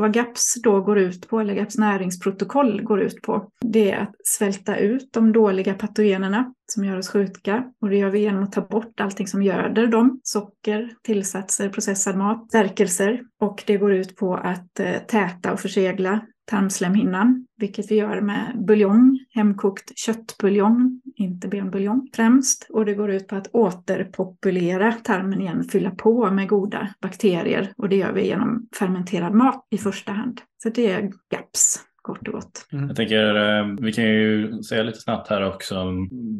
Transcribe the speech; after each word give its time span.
Vad 0.00 0.12
GAPS 0.12 0.62
då 0.62 0.80
går 0.80 0.98
ut 0.98 1.28
på, 1.28 1.40
eller 1.40 1.54
GAPS 1.54 1.78
näringsprotokoll 1.78 2.82
går 2.82 3.02
ut 3.02 3.22
på, 3.22 3.50
det 3.60 3.90
är 3.90 4.00
att 4.00 4.14
svälta 4.24 4.76
ut 4.76 5.12
de 5.12 5.32
dåliga 5.32 5.74
patogenerna 5.74 6.54
som 6.72 6.84
gör 6.84 6.98
oss 6.98 7.08
sjuka. 7.08 7.64
Och 7.80 7.90
det 7.90 7.96
gör 7.96 8.10
vi 8.10 8.18
genom 8.18 8.44
att 8.44 8.52
ta 8.52 8.60
bort 8.60 9.00
allting 9.00 9.26
som 9.26 9.42
göder 9.42 9.86
dem. 9.86 10.20
Socker, 10.22 10.90
tillsatser, 11.02 11.68
processad 11.68 12.16
mat, 12.16 12.48
stärkelser. 12.48 13.20
Och 13.40 13.62
det 13.66 13.76
går 13.76 13.92
ut 13.92 14.16
på 14.16 14.34
att 14.34 14.80
eh, 14.80 14.98
täta 14.98 15.52
och 15.52 15.60
försegla 15.60 16.20
tarmslemhinnan, 16.46 17.46
vilket 17.56 17.90
vi 17.90 17.94
gör 17.94 18.20
med 18.20 18.64
buljong, 18.66 19.24
hemkokt 19.30 19.98
köttbuljong, 19.98 21.00
inte 21.16 21.48
benbuljong 21.48 22.08
främst. 22.14 22.66
Och 22.70 22.84
det 22.84 22.94
går 22.94 23.10
ut 23.10 23.28
på 23.28 23.36
att 23.36 23.54
återpopulera 23.54 24.92
tarmen 24.92 25.40
igen, 25.40 25.64
fylla 25.64 25.90
på 25.90 26.30
med 26.30 26.48
goda 26.48 26.88
bakterier. 27.00 27.72
Och 27.76 27.88
det 27.88 27.96
gör 27.96 28.12
vi 28.12 28.26
genom 28.26 28.68
fermenterad 28.78 29.34
mat 29.34 29.66
i 29.70 29.78
första 29.78 30.12
hand. 30.12 30.40
Så 30.62 30.68
det 30.68 30.90
är 30.90 31.12
GAPS 31.30 31.80
kort 32.06 32.28
och 32.28 32.34
gott. 32.34 32.66
Mm. 32.72 32.86
Jag 32.86 32.96
tänker, 32.96 33.34
eh, 33.34 33.66
vi 33.80 33.92
kan 33.92 34.04
ju 34.04 34.62
säga 34.62 34.82
lite 34.82 34.98
snabbt 34.98 35.30
här 35.30 35.48
också, 35.48 35.74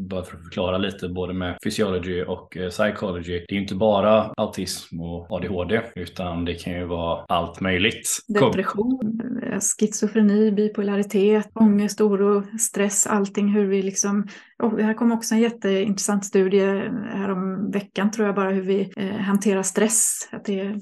bara 0.08 0.24
för 0.24 0.36
att 0.36 0.42
förklara 0.42 0.78
lite 0.78 1.08
både 1.08 1.34
med 1.34 1.58
physiology 1.62 2.22
och 2.22 2.56
eh, 2.56 2.68
psychology. 2.68 3.44
Det 3.48 3.54
är 3.54 3.60
inte 3.60 3.74
bara 3.74 4.32
autism 4.36 5.00
och 5.00 5.32
ADHD, 5.32 5.82
utan 5.94 6.44
det 6.44 6.54
kan 6.54 6.72
ju 6.72 6.84
vara 6.84 7.24
allt 7.28 7.60
möjligt. 7.60 8.08
Depression, 8.28 9.20
eh, 9.42 9.58
schizofreni, 9.60 10.52
bipolaritet, 10.52 11.50
ångest, 11.54 12.00
oro, 12.00 12.42
stress, 12.58 13.06
allting 13.06 13.48
hur 13.48 13.66
vi 13.66 13.82
liksom 13.82 14.26
och 14.62 14.80
här 14.80 14.94
kom 14.94 15.12
också 15.12 15.34
en 15.34 15.40
jätteintressant 15.40 16.24
studie 16.24 16.90
här 17.12 17.30
om 17.30 17.70
veckan 17.70 18.10
tror 18.10 18.26
jag 18.26 18.34
bara 18.34 18.50
hur 18.50 18.62
vi 18.62 18.92
eh, 18.96 19.16
hanterar 19.16 19.62
stress. 19.62 20.28
Att 20.32 20.44
det 20.44 20.80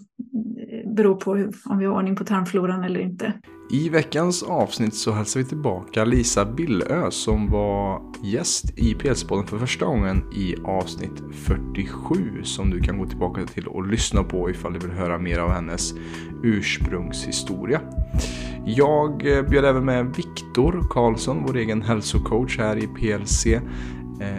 beror 0.97 1.15
på 1.15 1.35
hur, 1.35 1.51
om 1.65 1.79
vi 1.79 1.85
har 1.85 1.95
ordning 1.95 2.17
på 2.17 2.25
tarmfloran 2.25 2.85
eller 2.85 3.01
inte. 3.01 3.33
I 3.71 3.89
veckans 3.89 4.43
avsnitt 4.43 4.95
så 4.95 5.13
hälsar 5.13 5.41
vi 5.41 5.47
tillbaka 5.47 6.05
Lisa 6.05 6.45
Billö 6.45 7.11
som 7.11 7.51
var 7.51 8.03
gäst 8.23 8.79
i 8.79 8.95
PS-podden 8.95 9.47
för 9.47 9.59
första 9.59 9.85
gången 9.85 10.33
i 10.33 10.57
avsnitt 10.65 11.23
47 11.33 12.43
som 12.43 12.71
du 12.71 12.81
kan 12.81 12.99
gå 12.99 13.07
tillbaka 13.07 13.47
till 13.47 13.67
och 13.67 13.87
lyssna 13.87 14.25
på 14.25 14.51
ifall 14.51 14.73
du 14.73 14.79
vill 14.79 14.91
höra 14.91 15.19
mer 15.19 15.39
av 15.39 15.51
hennes 15.51 15.95
ursprungshistoria. 16.43 17.81
Jag 18.67 19.37
eh, 19.37 19.43
bjöd 19.43 19.65
även 19.65 19.85
med 19.85 20.17
Viktor 20.17 20.87
Karlsson, 20.91 21.45
vår 21.47 21.57
egen 21.57 21.83
hälsocoach 21.83 22.59
här 22.59 22.77
i 22.77 22.87
PLC, 22.87 23.47
eh, 23.47 23.61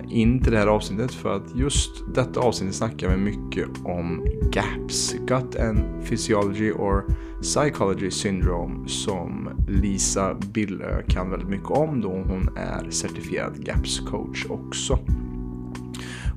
in 0.10 0.42
till 0.42 0.52
det 0.52 0.58
här 0.58 0.68
avsnittet 0.68 1.12
för 1.12 1.36
att 1.36 1.56
just 1.56 2.16
detta 2.16 2.40
avsnitt 2.40 2.76
snackar 2.76 3.10
vi 3.10 3.18
mycket 3.18 3.68
om 3.84 4.26
GAPS, 4.52 5.16
Gut 5.28 5.56
and 5.56 6.06
Physiology 6.10 6.72
or 6.72 7.06
Psychology 7.46 8.12
Syndrome 8.12 8.90
som 8.90 9.50
Lisa 9.68 10.34
Billö 10.34 11.02
kan 11.08 11.30
väldigt 11.30 11.50
mycket 11.50 11.70
om 11.70 12.02
då 12.02 12.10
hon 12.10 12.58
är 12.58 12.90
certifierad 12.90 13.66
GAPS 13.66 14.00
coach 14.00 14.46
också. 14.50 15.00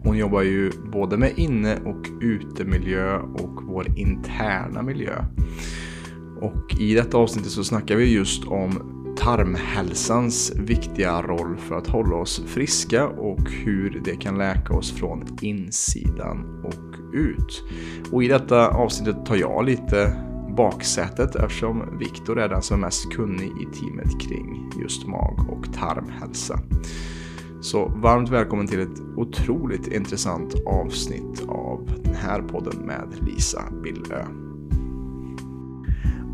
Hon 0.03 0.17
jobbar 0.17 0.43
ju 0.43 0.73
både 0.93 1.17
med 1.17 1.33
inne 1.37 1.77
och 1.85 2.07
utemiljö 2.21 3.19
och 3.19 3.63
vår 3.63 3.99
interna 3.99 4.83
miljö. 4.83 5.25
Och 6.41 6.81
i 6.81 6.95
detta 6.95 7.19
avsnittet 7.19 7.53
så 7.53 7.65
snackar 7.65 7.97
vi 7.97 8.15
just 8.15 8.45
om 8.45 8.95
tarmhälsans 9.19 10.53
viktiga 10.57 11.23
roll 11.23 11.57
för 11.57 11.75
att 11.75 11.87
hålla 11.87 12.17
oss 12.17 12.43
friska 12.47 13.09
och 13.09 13.51
hur 13.51 14.03
det 14.05 14.17
kan 14.17 14.39
läka 14.39 14.75
oss 14.75 14.93
från 14.93 15.25
insidan 15.41 16.65
och 16.65 17.15
ut. 17.15 17.65
Och 18.13 18.25
i 18.25 18.29
detta 18.29 18.69
avsnittet 18.69 19.27
tar 19.27 19.37
jag 19.37 19.65
lite 19.65 20.28
baksätet 20.59 21.37
eftersom 21.37 21.99
Viktor 21.99 22.39
är 22.39 22.49
den 22.49 22.63
som 22.63 22.77
är 22.77 22.87
mest 22.87 23.13
kunnig 23.13 23.53
i 23.63 23.75
teamet 23.75 24.21
kring 24.21 24.73
just 24.81 25.07
mag 25.07 25.47
och 25.51 25.73
tarmhälsa. 25.73 26.61
Så 27.61 27.89
varmt 27.89 28.29
välkommen 28.29 28.67
till 28.67 28.81
ett 28.81 29.01
otroligt 29.17 29.87
intressant 29.87 30.55
avsnitt 30.67 31.45
av 31.49 31.91
den 32.05 32.15
här 32.15 32.43
podden 32.43 32.87
med 32.87 33.09
Lisa 33.21 33.63
Billö. 33.83 34.48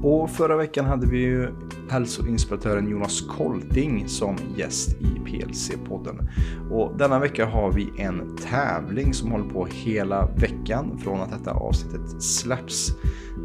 Och 0.07 0.31
förra 0.31 0.57
veckan 0.57 0.85
hade 0.85 1.07
vi 1.07 1.19
ju 1.19 1.49
hälsoinspiratören 1.91 2.89
Jonas 2.89 3.21
Kolting 3.21 4.09
som 4.09 4.37
gäst 4.57 4.97
i 5.01 5.05
PLC-podden. 5.05 6.29
Och 6.71 6.99
denna 6.99 7.19
vecka 7.19 7.47
har 7.47 7.73
vi 7.73 7.93
en 7.99 8.37
tävling 8.37 9.15
som 9.15 9.31
håller 9.31 9.51
på 9.51 9.67
hela 9.67 10.27
veckan 10.27 10.99
från 10.99 11.21
att 11.21 11.31
detta 11.31 11.51
avsnittet 11.51 12.23
släpps. 12.23 12.93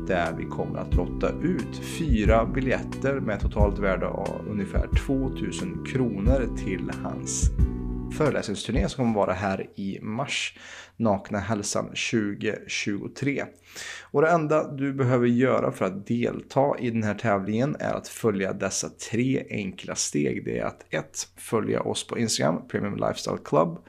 Där 0.07 0.33
vi 0.37 0.45
kommer 0.45 0.79
att 0.79 0.95
lotta 0.95 1.29
ut 1.29 1.77
fyra 1.97 2.45
biljetter 2.45 3.19
med 3.19 3.39
totalt 3.39 3.79
värde 3.79 4.07
av 4.07 4.45
ungefär 4.49 4.87
2000 5.07 5.85
kronor 5.85 6.57
till 6.57 6.91
hans 7.03 7.51
föreläsningsturné 8.11 8.89
som 8.89 9.03
kommer 9.03 9.15
vara 9.15 9.33
här 9.33 9.65
i 9.75 9.99
mars. 10.01 10.57
Nakna 10.99 11.39
hälsan 11.39 11.85
2023. 11.85 13.45
Och 14.01 14.21
det 14.21 14.29
enda 14.29 14.71
du 14.71 14.93
behöver 14.93 15.27
göra 15.27 15.71
för 15.71 15.85
att 15.85 16.07
delta 16.07 16.75
i 16.79 16.89
den 16.89 17.03
här 17.03 17.13
tävlingen 17.13 17.75
är 17.79 17.93
att 17.93 18.07
följa 18.07 18.53
dessa 18.53 18.89
tre 18.89 19.45
enkla 19.49 19.95
steg. 19.95 20.45
Det 20.45 20.59
är 20.59 20.65
att 20.65 20.85
1. 20.89 21.27
Följa 21.35 21.81
oss 21.81 22.07
på 22.07 22.17
Instagram, 22.17 22.67
Premium 22.67 22.95
Lifestyle 22.95 23.37
Club. 23.45 23.85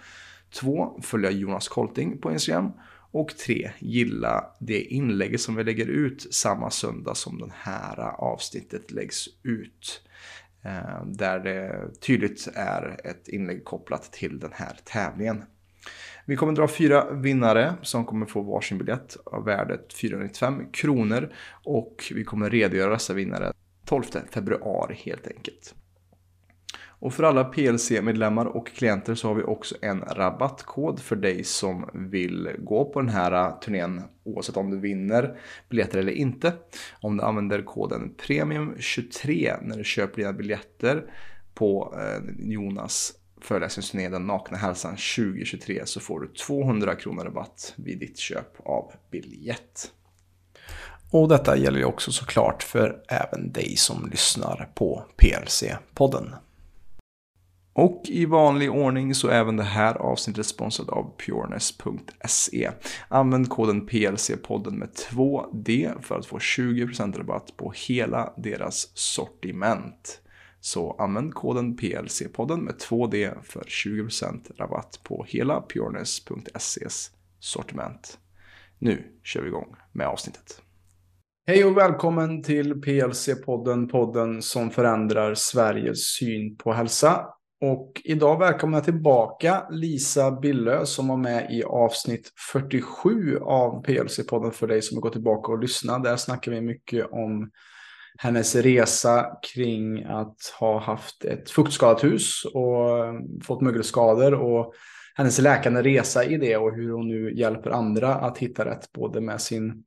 2. 0.55 1.01
Följa 1.03 1.31
Jonas 1.31 1.69
Kolting 1.69 2.19
på 2.19 2.33
Instagram. 2.33 2.73
Och 3.13 3.29
3. 3.29 3.71
Gilla 3.79 4.45
det 4.61 4.81
inlägget 4.81 5.41
som 5.41 5.55
vi 5.55 5.65
lägger 5.65 5.87
ut 5.87 6.35
samma 6.35 6.71
söndag 6.71 7.15
som 7.15 7.39
det 7.39 7.53
här 7.55 7.99
avsnittet 8.19 8.91
läggs 8.91 9.29
ut. 9.43 10.03
Eh, 10.63 11.05
där 11.07 11.39
det 11.39 11.91
tydligt 12.01 12.49
är 12.55 13.01
ett 13.05 13.29
inlägg 13.29 13.65
kopplat 13.65 14.13
till 14.13 14.39
den 14.39 14.53
här 14.55 14.77
tävlingen. 14.85 15.45
Vi 16.31 16.37
kommer 16.37 16.53
dra 16.53 16.69
fyra 16.69 17.11
vinnare 17.11 17.75
som 17.83 18.05
kommer 18.05 18.27
få 18.27 18.43
varsin 18.43 18.79
biljett 18.79 19.17
av 19.25 19.45
värdet 19.45 19.93
495 19.93 20.73
kronor 20.73 21.33
och 21.65 22.13
vi 22.15 22.25
kommer 22.25 22.51
redogöra 22.51 22.93
dessa 22.93 23.15
vinnare 23.15 23.53
12 23.85 24.03
februari 24.31 24.95
helt 24.95 25.27
enkelt. 25.27 25.75
Och 26.83 27.15
för 27.15 27.23
alla 27.23 27.45
PLC-medlemmar 27.45 28.45
och 28.45 28.67
klienter 28.67 29.15
så 29.15 29.29
har 29.29 29.35
vi 29.35 29.43
också 29.43 29.75
en 29.83 30.01
rabattkod 30.01 31.01
för 31.01 31.17
dig 31.17 31.45
som 31.45 31.91
vill 31.95 32.51
gå 32.59 32.85
på 32.85 33.01
den 33.01 33.11
här 33.11 33.33
äh, 33.33 33.59
turnén 33.59 34.03
oavsett 34.25 34.57
om 34.57 34.71
du 34.71 34.79
vinner 34.79 35.39
biljetter 35.69 35.99
eller 35.99 36.13
inte. 36.13 36.53
Om 37.01 37.17
du 37.17 37.23
använder 37.23 37.63
koden 37.63 38.15
Premium23 38.27 39.57
när 39.63 39.77
du 39.77 39.85
köper 39.85 40.17
dina 40.17 40.33
biljetter 40.33 41.05
på 41.55 41.95
äh, 41.99 42.51
Jonas 42.51 43.20
föreläsningsturné 43.45 44.09
Den 44.09 44.27
nakna 44.27 44.57
hälsan 44.57 44.97
2023 45.17 45.83
så 45.87 46.01
får 46.01 46.21
du 46.21 46.27
200 46.27 46.95
kronor 46.95 47.25
rabatt 47.25 47.75
vid 47.77 47.99
ditt 47.99 48.19
köp 48.19 48.67
av 48.67 48.93
biljett. 49.11 49.93
Och 51.11 51.29
detta 51.29 51.57
gäller 51.57 51.79
ju 51.79 51.85
också 51.85 52.13
såklart 52.13 52.63
för 52.63 53.03
även 53.09 53.53
dig 53.53 53.77
som 53.77 54.09
lyssnar 54.11 54.71
på 54.75 55.05
PLC-podden. 55.17 56.35
Och 57.73 58.03
i 58.05 58.25
vanlig 58.25 58.71
ordning 58.71 59.15
så 59.15 59.29
är 59.29 59.35
även 59.35 59.57
det 59.57 59.63
här 59.63 59.95
avsnittet 59.95 60.47
sponsrat 60.47 60.89
av 60.89 61.15
pureness.se. 61.27 62.71
Använd 63.09 63.49
koden 63.49 63.89
PLC-podden 63.89 64.71
med 64.71 64.89
2D 64.89 66.03
för 66.03 66.19
att 66.19 66.27
få 66.27 66.39
20% 66.39 67.19
rabatt 67.19 67.57
på 67.57 67.73
hela 67.77 68.33
deras 68.37 68.89
sortiment. 68.95 70.20
Så 70.61 70.97
använd 70.99 71.35
koden 71.35 71.77
PLC-podden 71.77 72.61
med 72.61 72.75
2D 72.75 73.43
för 73.43 73.61
20% 73.61 74.57
rabatt 74.57 75.01
på 75.05 75.25
hela 75.29 75.63
pureness.ses 75.75 77.11
sortiment. 77.39 78.19
Nu 78.79 79.21
kör 79.25 79.43
vi 79.43 79.49
igång 79.49 79.77
med 79.93 80.07
avsnittet. 80.07 80.63
Hej 81.47 81.65
och 81.65 81.77
välkommen 81.77 82.43
till 82.43 82.75
PLC-podden, 82.75 83.89
podden 83.89 84.43
som 84.43 84.71
förändrar 84.71 85.35
Sveriges 85.35 86.05
syn 86.05 86.57
på 86.57 86.73
hälsa. 86.73 87.27
Och 87.61 88.03
idag 88.05 88.39
välkomnar 88.39 88.79
jag 88.79 88.85
tillbaka 88.85 89.67
Lisa 89.71 90.31
Billö 90.31 90.87
som 90.87 91.09
var 91.09 91.17
med 91.17 91.53
i 91.53 91.65
avsnitt 91.65 92.33
47 92.53 93.39
av 93.39 93.85
PLC-podden 93.85 94.51
för 94.51 94.67
dig 94.67 94.83
som 94.83 94.97
har 94.97 95.03
gått 95.03 95.13
tillbaka 95.13 95.53
och 95.53 95.59
lyssnat. 95.59 96.05
Där 96.05 96.17
snackar 96.17 96.53
vi 96.53 96.61
mycket 96.61 97.07
om 97.11 97.51
hennes 98.23 98.57
resa 98.57 99.27
kring 99.55 100.05
att 100.05 100.55
ha 100.61 100.79
haft 100.79 101.25
ett 101.25 101.51
fuktskadat 101.51 102.05
hus 102.05 102.45
och 102.55 102.99
eh, 102.99 103.15
fått 103.43 103.61
mögelskador 103.61 104.35
och 104.35 104.75
hennes 105.15 105.39
läkande 105.39 105.83
resa 105.83 106.25
i 106.25 106.37
det 106.37 106.57
och 106.57 106.75
hur 106.75 106.93
hon 106.93 107.09
nu 107.09 107.35
hjälper 107.35 107.71
andra 107.71 108.15
att 108.15 108.39
hitta 108.39 108.65
rätt 108.65 108.93
både 108.93 109.21
med 109.21 109.41
sin 109.41 109.85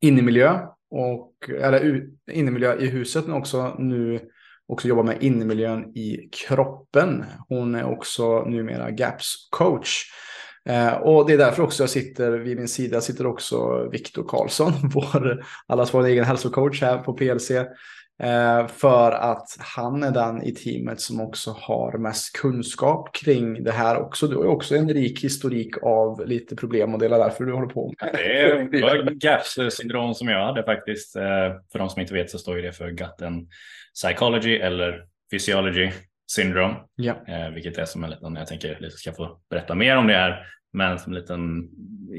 innemiljö 0.00 0.60
och 0.90 1.34
eller 1.60 2.08
innemiljö 2.30 2.76
i 2.80 2.86
huset 2.86 3.26
men 3.26 3.36
också 3.36 3.74
nu 3.78 4.20
också 4.66 4.88
jobbar 4.88 5.02
med 5.02 5.22
innemiljön 5.22 5.96
i 5.96 6.28
kroppen. 6.32 7.24
Hon 7.48 7.74
är 7.74 7.84
också 7.84 8.44
numera 8.44 8.90
GAPS 8.90 9.48
coach. 9.50 10.04
Eh, 10.68 10.92
och 10.92 11.26
det 11.26 11.32
är 11.32 11.38
därför 11.38 11.62
också 11.62 11.82
jag 11.82 11.90
sitter 11.90 12.30
vid 12.30 12.56
min 12.56 12.68
sida 12.68 13.00
sitter 13.00 13.26
också 13.26 13.88
Viktor 13.92 14.24
Karlsson, 14.28 14.72
vår, 14.94 15.44
allas 15.66 15.94
vår 15.94 16.06
egen 16.06 16.24
hälsocoach 16.24 16.82
här 16.82 16.98
på 16.98 17.12
PLC. 17.12 17.50
Eh, 18.22 18.66
för 18.66 19.12
att 19.12 19.56
han 19.58 20.02
är 20.02 20.10
den 20.10 20.42
i 20.42 20.54
teamet 20.54 21.00
som 21.00 21.20
också 21.20 21.50
har 21.50 21.98
mest 21.98 22.36
kunskap 22.36 23.14
kring 23.14 23.64
det 23.64 23.72
här 23.72 24.00
också. 24.00 24.26
Du 24.26 24.36
har 24.36 24.42
ju 24.42 24.48
också 24.48 24.76
en 24.76 24.88
rik 24.88 25.24
historik 25.24 25.82
av 25.82 26.26
lite 26.26 26.56
problem 26.56 26.94
och 26.94 27.00
det 27.00 27.06
är 27.06 27.10
därför 27.10 27.44
du 27.44 27.52
håller 27.52 27.68
på 27.68 27.94
med. 28.00 28.10
Det 28.72 28.82
var 28.82 29.10
GAPS 29.10 29.58
syndrom 29.70 30.14
som 30.14 30.28
jag 30.28 30.46
hade 30.46 30.62
faktiskt. 30.62 31.16
Eh, 31.16 31.22
för 31.72 31.78
de 31.78 31.88
som 31.88 32.00
inte 32.00 32.14
vet 32.14 32.30
så 32.30 32.38
står 32.38 32.56
ju 32.56 32.62
det 32.62 32.72
för 32.72 32.90
gatten 32.90 33.48
Psychology 33.94 34.56
eller 34.56 35.04
Physiology 35.30 35.90
Syndrome. 36.30 36.76
Ja. 36.94 37.26
Eh, 37.26 37.50
vilket 37.50 37.78
är 37.78 37.84
som 37.84 38.04
en 38.04 38.10
liten, 38.10 38.36
jag 38.36 38.46
tänker 38.46 38.80
lite 38.80 38.96
ska 38.96 39.12
få 39.12 39.40
berätta 39.50 39.74
mer 39.74 39.96
om 39.96 40.06
det 40.06 40.14
här. 40.14 40.46
Men 40.72 40.98
som 40.98 41.12
en 41.12 41.18
liten 41.18 41.68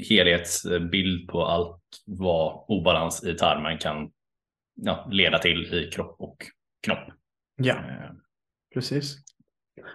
helhetsbild 0.08 1.28
på 1.28 1.44
allt 1.44 1.82
vad 2.06 2.64
obalans 2.68 3.24
i 3.24 3.34
tarmen 3.34 3.78
kan 3.78 4.10
ja, 4.74 5.08
leda 5.10 5.38
till 5.38 5.74
i 5.74 5.90
kropp 5.90 6.16
och 6.18 6.36
knopp. 6.86 7.08
Ja, 7.56 7.74
eh. 7.74 8.10
precis. 8.74 9.16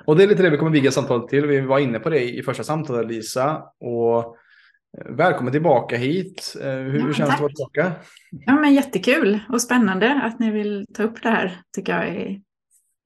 Och 0.06 0.18
det 0.18 0.24
är 0.24 0.28
lite 0.28 0.44
det 0.44 0.50
vi 0.50 0.58
kommer 0.58 0.72
viga 0.72 0.92
samtalet 0.92 1.28
till. 1.28 1.46
Vi 1.46 1.62
var 1.62 1.80
inne 1.80 2.00
på 2.00 2.10
det 2.10 2.34
i 2.34 2.44
första 2.44 2.64
samtalet 2.64 3.08
Lisa. 3.08 3.64
Och 3.80 4.20
eh, 4.98 5.06
välkommen 5.10 5.52
tillbaka 5.52 5.98
hit. 5.98 6.56
Eh, 6.62 6.70
hur, 6.70 7.00
ja, 7.00 7.14
känns 7.14 7.30
det 7.30 7.36
att 7.36 7.42
vara 7.42 7.52
tillbaka? 7.52 7.92
Ja, 8.30 8.56
men 8.56 8.74
jättekul 8.74 9.40
och 9.50 9.62
spännande 9.62 10.22
att 10.24 10.40
ni 10.40 10.52
vill 10.52 10.86
ta 10.94 11.04
upp 11.04 11.24
det 11.24 11.30
här. 11.30 11.62
tycker 11.76 11.94
jag 11.94 12.08
är 12.08 12.47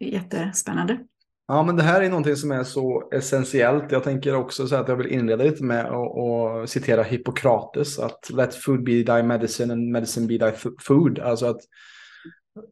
jättespännande. 0.05 0.99
Ja, 1.47 1.63
men 1.63 1.75
det 1.75 1.83
här 1.83 2.01
är 2.01 2.09
någonting 2.09 2.35
som 2.35 2.51
är 2.51 2.63
så 2.63 3.09
essentiellt. 3.11 3.91
Jag 3.91 4.03
tänker 4.03 4.35
också 4.35 4.67
så 4.67 4.75
att 4.75 4.87
jag 4.87 4.95
vill 4.95 5.07
inleda 5.07 5.43
lite 5.43 5.63
med 5.63 5.85
att 5.85 6.69
citera 6.69 7.03
Hippokrates. 7.03 7.99
Att 7.99 8.29
let 8.29 8.55
food 8.55 8.83
be 8.83 9.03
thy 9.03 9.23
medicine 9.23 9.73
and 9.73 9.91
medicine 9.91 10.27
be 10.27 10.37
thy 10.37 10.57
food. 10.79 11.19
Alltså 11.19 11.45
att 11.45 11.61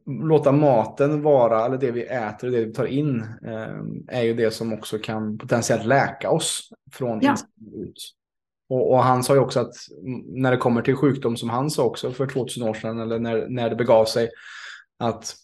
låta 0.06 0.52
maten 0.52 1.22
vara, 1.22 1.64
eller 1.64 1.78
det 1.78 1.90
vi 1.90 2.02
äter 2.02 2.48
och 2.48 2.52
det 2.52 2.64
vi 2.64 2.72
tar 2.72 2.86
in, 2.86 3.20
eh, 3.44 4.18
är 4.18 4.22
ju 4.22 4.34
det 4.34 4.50
som 4.50 4.72
också 4.72 4.98
kan 4.98 5.38
potentiellt 5.38 5.86
läka 5.86 6.30
oss 6.30 6.68
från 6.92 7.18
ja. 7.22 7.34
ut. 7.74 8.14
Och, 8.68 8.92
och, 8.92 9.02
han 9.02 9.22
sa 9.22 9.34
ju 9.34 9.40
också 9.40 9.60
att 9.60 9.74
när 10.26 10.50
det 10.50 10.56
kommer 10.56 10.82
till 10.82 10.96
sjukdom, 10.96 11.36
som 11.36 11.50
han 11.50 11.70
sa 11.70 11.84
också 11.84 12.12
för 12.12 12.26
2000 12.26 12.68
år 12.68 12.74
sedan, 12.74 13.00
eller 13.00 13.18
när, 13.18 13.48
när 13.48 13.70
det 13.70 13.76
begav 13.76 14.04
sig, 14.04 14.30
att 14.98 15.34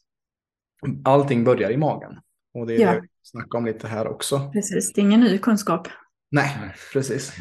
allting 1.05 1.45
börjar 1.45 1.71
i 1.71 1.77
magen. 1.77 2.19
Och 2.55 2.67
det 2.67 2.75
är 2.75 2.81
ja. 2.81 2.93
det 2.93 3.01
vi 3.01 3.09
snackar 3.23 3.59
om 3.59 3.67
lite 3.67 3.89
här 3.89 4.07
också. 4.07 4.51
Precis, 4.53 4.93
det 4.93 5.01
är 5.01 5.03
ingen 5.03 5.21
ny 5.21 5.39
kunskap. 5.39 5.89
Nej, 6.31 6.75
precis. 6.93 7.37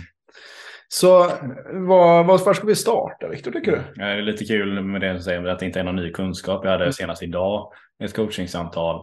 Så 0.87 1.31
vad, 1.73 2.25
var 2.25 2.53
ska 2.53 2.67
vi 2.67 2.75
starta, 2.75 3.27
Viktor, 3.27 3.51
tycker 3.51 3.71
du? 3.71 3.81
Ja, 3.95 4.05
det 4.05 4.11
är 4.11 4.21
lite 4.21 4.45
kul 4.45 4.81
med 4.83 5.01
det 5.01 5.13
du 5.13 5.21
säger, 5.21 5.45
att 5.45 5.59
det 5.59 5.65
inte 5.65 5.79
är 5.79 5.83
någon 5.83 5.95
ny 5.95 6.11
kunskap. 6.11 6.61
Jag 6.63 6.71
hade 6.71 6.83
mm. 6.83 6.93
senast 6.93 7.23
idag 7.23 7.71
ett 8.03 8.15
coachingsamtal 8.15 9.01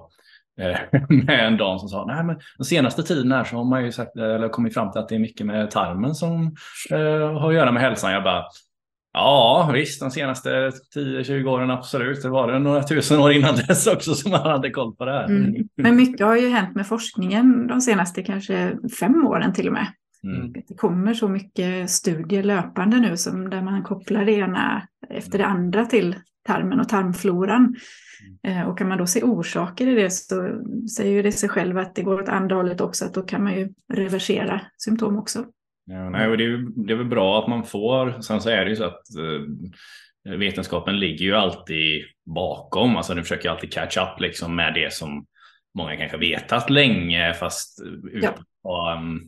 eh, 0.60 0.78
med 1.08 1.46
en 1.46 1.56
dam 1.56 1.78
som 1.78 1.88
sa, 1.88 2.04
nej 2.06 2.24
men 2.24 2.40
den 2.56 2.64
senaste 2.64 3.02
tiden 3.02 3.32
här 3.32 3.44
så 3.44 3.56
har 3.56 3.64
man 3.64 3.84
ju 3.84 3.92
sagt, 3.92 4.16
eller 4.16 4.48
kommit 4.48 4.74
fram 4.74 4.92
till 4.92 5.00
att 5.00 5.08
det 5.08 5.14
är 5.14 5.18
mycket 5.18 5.46
med 5.46 5.70
tarmen 5.70 6.14
som 6.14 6.56
eh, 6.90 7.32
har 7.40 7.48
att 7.48 7.54
göra 7.54 7.72
med 7.72 7.82
hälsan. 7.82 8.12
Jag 8.12 8.24
bara, 8.24 8.44
Ja, 9.12 9.70
visst, 9.74 10.00
de 10.00 10.10
senaste 10.10 10.70
10-20 10.96 11.46
åren 11.46 11.70
absolut. 11.70 12.22
Det 12.22 12.28
var 12.28 12.52
det 12.52 12.58
några 12.58 12.82
tusen 12.82 13.20
år 13.20 13.32
innan 13.32 13.56
dess 13.56 13.86
också 13.86 14.14
som 14.14 14.30
man 14.30 14.40
hade 14.40 14.70
koll 14.70 14.96
på 14.96 15.04
det 15.04 15.12
här. 15.12 15.24
Mm. 15.24 15.68
Men 15.76 15.96
mycket 15.96 16.26
har 16.26 16.36
ju 16.36 16.48
hänt 16.48 16.74
med 16.74 16.86
forskningen 16.86 17.66
de 17.66 17.80
senaste 17.80 18.22
kanske 18.22 18.78
fem 19.00 19.26
åren 19.26 19.52
till 19.52 19.66
och 19.66 19.72
med. 19.72 19.86
Mm. 20.24 20.52
Det 20.52 20.74
kommer 20.74 21.14
så 21.14 21.28
mycket 21.28 21.90
studier 21.90 22.42
löpande 22.42 23.00
nu 23.00 23.16
som 23.16 23.50
där 23.50 23.62
man 23.62 23.82
kopplar 23.82 24.24
det 24.24 24.32
ena 24.32 24.88
efter 25.10 25.38
det 25.38 25.46
andra 25.46 25.86
till 25.86 26.16
tarmen 26.46 26.80
och 26.80 26.88
tarmfloran. 26.88 27.76
Mm. 28.44 28.58
Eh, 28.58 28.68
och 28.68 28.78
kan 28.78 28.88
man 28.88 28.98
då 28.98 29.06
se 29.06 29.22
orsaker 29.22 29.86
i 29.86 29.94
det 29.94 30.10
så 30.10 30.60
säger 30.96 31.22
det 31.22 31.32
sig 31.32 31.48
själv 31.48 31.78
att 31.78 31.94
det 31.94 32.02
går 32.02 32.22
åt 32.22 32.28
andra 32.28 32.56
hållet 32.56 32.80
också, 32.80 33.04
att 33.04 33.14
då 33.14 33.22
kan 33.22 33.44
man 33.44 33.54
ju 33.54 33.68
reversera 33.92 34.60
symptom 34.78 35.18
också. 35.18 35.44
Ja, 35.84 36.10
nej, 36.10 36.28
och 36.28 36.38
det, 36.38 36.44
är, 36.44 36.86
det 36.86 36.92
är 36.92 36.96
väl 36.96 37.06
bra 37.06 37.38
att 37.38 37.48
man 37.48 37.64
får. 37.64 38.20
Sen 38.20 38.40
så 38.40 38.50
är 38.50 38.64
det 38.64 38.70
ju 38.70 38.76
så 38.76 38.84
att 38.84 39.02
eh, 39.16 40.36
vetenskapen 40.38 41.00
ligger 41.00 41.24
ju 41.24 41.34
alltid 41.34 42.04
bakom. 42.26 42.96
Alltså 42.96 43.14
den 43.14 43.24
försöker 43.24 43.50
alltid 43.50 43.72
catch 43.72 43.96
up 43.96 44.20
liksom 44.20 44.56
med 44.56 44.74
det 44.74 44.92
som 44.92 45.26
många 45.74 45.96
kanske 45.96 46.16
vetat 46.16 46.70
länge 46.70 47.34
fast 47.34 47.82
utan 48.12 48.30
att 48.30 48.40
ha 48.62 48.98
en 48.98 49.20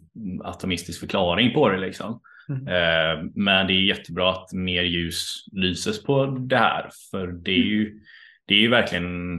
atomistisk 0.45 1.01
förklaring 1.01 1.55
på 1.55 1.69
det. 1.69 1.79
Liksom. 1.79 2.21
Mm. 2.49 2.69
Eh, 2.69 3.25
men 3.35 3.67
det 3.67 3.73
är 3.73 3.83
jättebra 3.83 4.31
att 4.31 4.53
mer 4.53 4.83
ljus 4.83 5.45
lyses 5.53 6.03
på 6.03 6.27
det 6.27 6.57
här. 6.57 6.91
För 7.11 7.27
det 7.27 7.53
är 7.53 7.65
ju, 7.65 8.01
det 8.47 8.55
är 8.55 8.59
ju 8.59 8.69
verkligen 8.69 9.39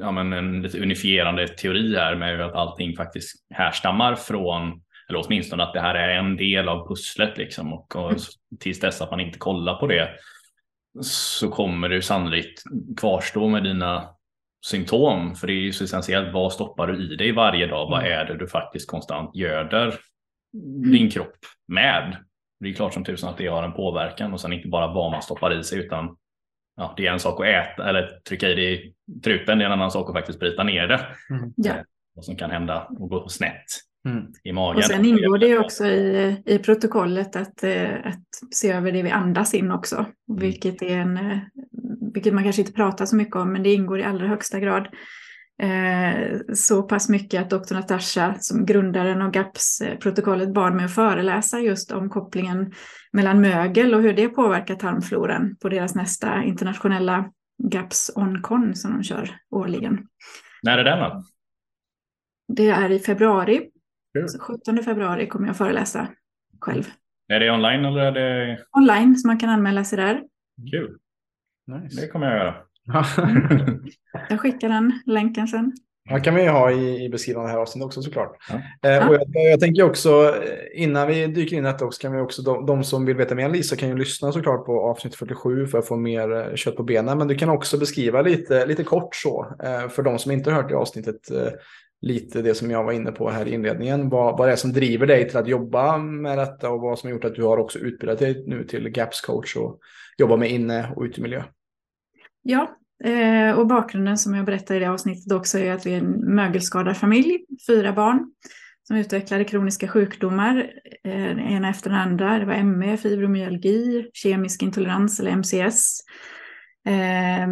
ja, 0.00 0.12
men 0.12 0.32
en 0.32 0.62
lite 0.62 0.80
unifierande 0.80 1.48
teori 1.48 1.96
här 1.96 2.16
med 2.16 2.40
att 2.40 2.54
allting 2.54 2.96
faktiskt 2.96 3.46
härstammar 3.54 4.14
från 4.14 4.82
eller 5.08 5.22
åtminstone 5.26 5.62
att 5.62 5.72
det 5.72 5.80
här 5.80 5.94
är 5.94 6.18
en 6.18 6.36
del 6.36 6.68
av 6.68 6.88
pusslet 6.88 7.38
liksom 7.38 7.72
och, 7.72 7.96
och 7.96 8.16
tills 8.60 8.80
dess 8.80 9.00
att 9.00 9.10
man 9.10 9.20
inte 9.20 9.38
kollar 9.38 9.74
på 9.74 9.86
det 9.86 10.08
så 11.00 11.50
kommer 11.50 11.88
du 11.88 12.02
sannolikt 12.02 12.62
kvarstå 12.96 13.48
med 13.48 13.62
dina 13.62 14.08
symptom. 14.66 15.34
För 15.34 15.46
det 15.46 15.52
är 15.52 15.60
ju 15.60 15.72
så 15.72 15.84
essentiellt, 15.84 16.34
vad 16.34 16.52
stoppar 16.52 16.86
du 16.86 17.12
i 17.12 17.16
dig 17.16 17.32
varje 17.32 17.66
dag? 17.66 17.90
Vad 17.90 18.00
mm. 18.00 18.12
är 18.12 18.24
det 18.24 18.38
du 18.38 18.48
faktiskt 18.48 18.90
konstant 18.90 19.36
göder 19.36 19.94
din 20.92 21.10
kropp 21.10 21.36
med? 21.68 22.16
Det 22.60 22.68
är 22.68 22.72
klart 22.72 22.94
som 22.94 23.04
tusan 23.04 23.30
att 23.30 23.36
det 23.36 23.46
har 23.46 23.62
en 23.62 23.72
påverkan 23.72 24.32
och 24.32 24.40
sen 24.40 24.52
inte 24.52 24.68
bara 24.68 24.94
vad 24.94 25.10
man 25.10 25.22
stoppar 25.22 25.58
i 25.58 25.64
sig 25.64 25.78
utan 25.78 26.16
ja, 26.76 26.94
det 26.96 27.06
är 27.06 27.12
en 27.12 27.20
sak 27.20 27.40
att 27.40 27.46
äta 27.46 27.88
eller 27.88 28.20
trycka 28.28 28.48
i 28.48 28.54
det 28.54 28.72
i 28.72 28.94
truten, 29.24 29.58
det 29.58 29.64
är 29.64 29.66
en 29.66 29.72
annan 29.72 29.90
sak 29.90 30.08
att 30.08 30.14
faktiskt 30.14 30.40
bryta 30.40 30.62
ner 30.62 30.86
det. 30.86 31.06
Mm. 31.30 31.52
Ja. 31.56 31.74
Vad 32.14 32.24
som 32.24 32.36
kan 32.36 32.50
hända 32.50 32.88
och 32.98 33.08
gå 33.08 33.28
snett 33.28 33.64
mm. 34.04 34.24
i 34.44 34.52
magen. 34.52 34.76
Och 34.76 34.84
sen 34.84 35.04
ingår 35.04 35.38
det 35.38 35.58
också 35.58 35.86
i, 35.86 36.42
i 36.46 36.58
protokollet 36.58 37.36
att, 37.36 37.64
eh, 37.64 37.94
att 38.04 38.54
se 38.54 38.70
över 38.70 38.92
det 38.92 39.02
vi 39.02 39.10
andas 39.10 39.54
in 39.54 39.70
också, 39.70 39.96
mm. 39.96 40.40
vilket, 40.40 40.82
är 40.82 40.98
en, 40.98 41.16
eh, 41.16 41.38
vilket 42.14 42.34
man 42.34 42.44
kanske 42.44 42.62
inte 42.62 42.72
pratar 42.72 43.06
så 43.06 43.16
mycket 43.16 43.36
om, 43.36 43.52
men 43.52 43.62
det 43.62 43.72
ingår 43.72 44.00
i 44.00 44.04
allra 44.04 44.26
högsta 44.26 44.60
grad. 44.60 44.88
Eh, 45.62 46.38
så 46.54 46.82
pass 46.82 47.08
mycket 47.08 47.42
att 47.42 47.50
doktor 47.50 47.74
Natasha, 47.74 48.34
som 48.38 48.66
grundaren 48.66 49.22
av 49.22 49.30
GAPS-protokollet, 49.30 50.52
bad 50.52 50.74
mig 50.74 50.84
att 50.84 50.94
föreläsa 50.94 51.60
just 51.60 51.92
om 51.92 52.10
kopplingen 52.10 52.72
mellan 53.12 53.40
mögel 53.40 53.94
och 53.94 54.02
hur 54.02 54.12
det 54.12 54.28
påverkar 54.28 54.74
tarmfloran 54.74 55.56
på 55.62 55.68
deras 55.68 55.94
nästa 55.94 56.42
internationella 56.42 57.30
GAPS 57.62 58.10
OnCon 58.14 58.74
som 58.74 58.92
de 58.92 59.02
kör 59.02 59.36
årligen. 59.50 60.06
När 60.62 60.78
är 60.78 60.84
den 60.84 60.98
då? 60.98 61.24
Det 62.48 62.68
är 62.68 62.90
i 62.90 62.98
februari 62.98 63.70
så 64.28 64.38
17 64.38 64.82
februari 64.84 65.26
kommer 65.28 65.46
jag 65.46 65.56
föreläsa 65.56 66.08
själv. 66.60 66.84
Är 67.28 67.40
det 67.40 67.50
online 67.50 67.84
eller 67.84 68.00
är 68.00 68.12
det? 68.12 68.58
Online, 68.76 69.16
så 69.16 69.26
man 69.26 69.38
kan 69.38 69.50
anmäla 69.50 69.84
sig 69.84 69.96
där. 69.96 70.22
Kul. 70.70 70.98
Nice. 71.66 72.00
Det 72.00 72.08
kommer 72.08 72.26
jag 72.26 72.36
göra. 72.36 72.54
jag 74.28 74.40
skickar 74.40 74.68
den 74.68 75.00
länken 75.06 75.48
sen. 75.48 75.72
Ja, 76.10 76.18
kan 76.18 76.34
vi 76.34 76.46
ha 76.46 76.70
i, 76.70 77.04
i 77.04 77.08
beskrivningen 77.08 77.50
här 77.50 77.58
avsnittet 77.58 77.86
också 77.86 78.02
såklart. 78.02 78.36
Ja. 78.48 78.90
Eh, 78.90 79.08
och 79.08 79.14
jag, 79.14 79.22
jag, 79.34 79.60
tänker 79.60 79.82
också, 79.82 80.34
eh, 80.42 80.82
innan 80.82 81.08
vi 81.08 81.26
dyker 81.26 81.56
in 81.56 81.64
i 81.64 81.66
detta 81.66 81.84
också, 81.84 82.00
kan 82.00 82.12
vi 82.12 82.20
också, 82.20 82.42
de, 82.42 82.66
de, 82.66 82.84
som 82.84 83.06
vill 83.06 83.16
veta 83.16 83.34
mer 83.34 83.44
än 83.44 83.52
Lisa 83.52 83.76
kan 83.76 83.88
ju 83.88 83.96
lyssna 83.96 84.32
såklart 84.32 84.66
på 84.66 84.80
avsnitt 84.80 85.14
47 85.14 85.66
för 85.66 85.78
att 85.78 85.88
få 85.88 85.96
mer 85.96 86.32
eh, 86.32 86.54
kött 86.54 86.76
på 86.76 86.82
benen. 86.82 87.18
Men 87.18 87.28
du 87.28 87.34
kan 87.34 87.48
också 87.48 87.78
beskriva 87.78 88.22
lite, 88.22 88.66
lite 88.66 88.84
kort 88.84 89.14
så, 89.14 89.56
eh, 89.64 89.88
för 89.88 90.02
de 90.02 90.18
som 90.18 90.32
inte 90.32 90.50
har 90.50 90.62
hört 90.62 90.70
det 90.70 90.76
avsnittet, 90.76 91.30
eh, 91.30 91.52
lite 92.04 92.42
det 92.42 92.54
som 92.54 92.70
jag 92.70 92.84
var 92.84 92.92
inne 92.92 93.12
på 93.12 93.30
här 93.30 93.48
i 93.48 93.54
inledningen. 93.54 94.08
Vad, 94.08 94.38
vad 94.38 94.48
det 94.48 94.52
är 94.52 94.56
som 94.56 94.72
driver 94.72 95.06
dig 95.06 95.28
till 95.28 95.36
att 95.36 95.48
jobba 95.48 95.98
med 95.98 96.38
detta 96.38 96.70
och 96.70 96.80
vad 96.80 96.98
som 96.98 97.08
har 97.08 97.14
gjort 97.14 97.24
att 97.24 97.34
du 97.34 97.42
har 97.42 97.56
också 97.56 97.78
utbildat 97.78 98.18
dig 98.18 98.44
nu 98.46 98.64
till 98.64 98.88
GAPS 98.88 99.20
coach 99.20 99.56
och 99.56 99.80
jobbar 100.18 100.36
med 100.36 100.50
inne 100.50 100.92
och 100.96 101.02
utemiljö. 101.02 101.42
Ja, 102.42 102.76
eh, 103.04 103.58
och 103.58 103.66
bakgrunden 103.66 104.18
som 104.18 104.34
jag 104.34 104.46
berättade 104.46 104.76
i 104.76 104.82
det 104.82 104.90
avsnittet 104.90 105.32
också 105.32 105.58
är 105.58 105.72
att 105.72 105.86
vi 105.86 105.94
är 105.94 105.98
en 105.98 106.34
mögelskadad 106.34 106.96
familj, 106.96 107.44
fyra 107.66 107.92
barn 107.92 108.32
som 108.82 108.96
utvecklade 108.96 109.44
kroniska 109.44 109.88
sjukdomar, 109.88 110.70
eh, 111.04 111.10
den 111.10 111.40
ena 111.40 111.70
efter 111.70 111.90
den 111.90 111.98
andra. 111.98 112.38
Det 112.38 112.44
var 112.44 112.62
ME, 112.62 112.96
fibromyalgi, 112.96 114.10
kemisk 114.12 114.62
intolerans 114.62 115.20
eller 115.20 115.30
MCS 115.30 116.00
eh, 116.86 117.48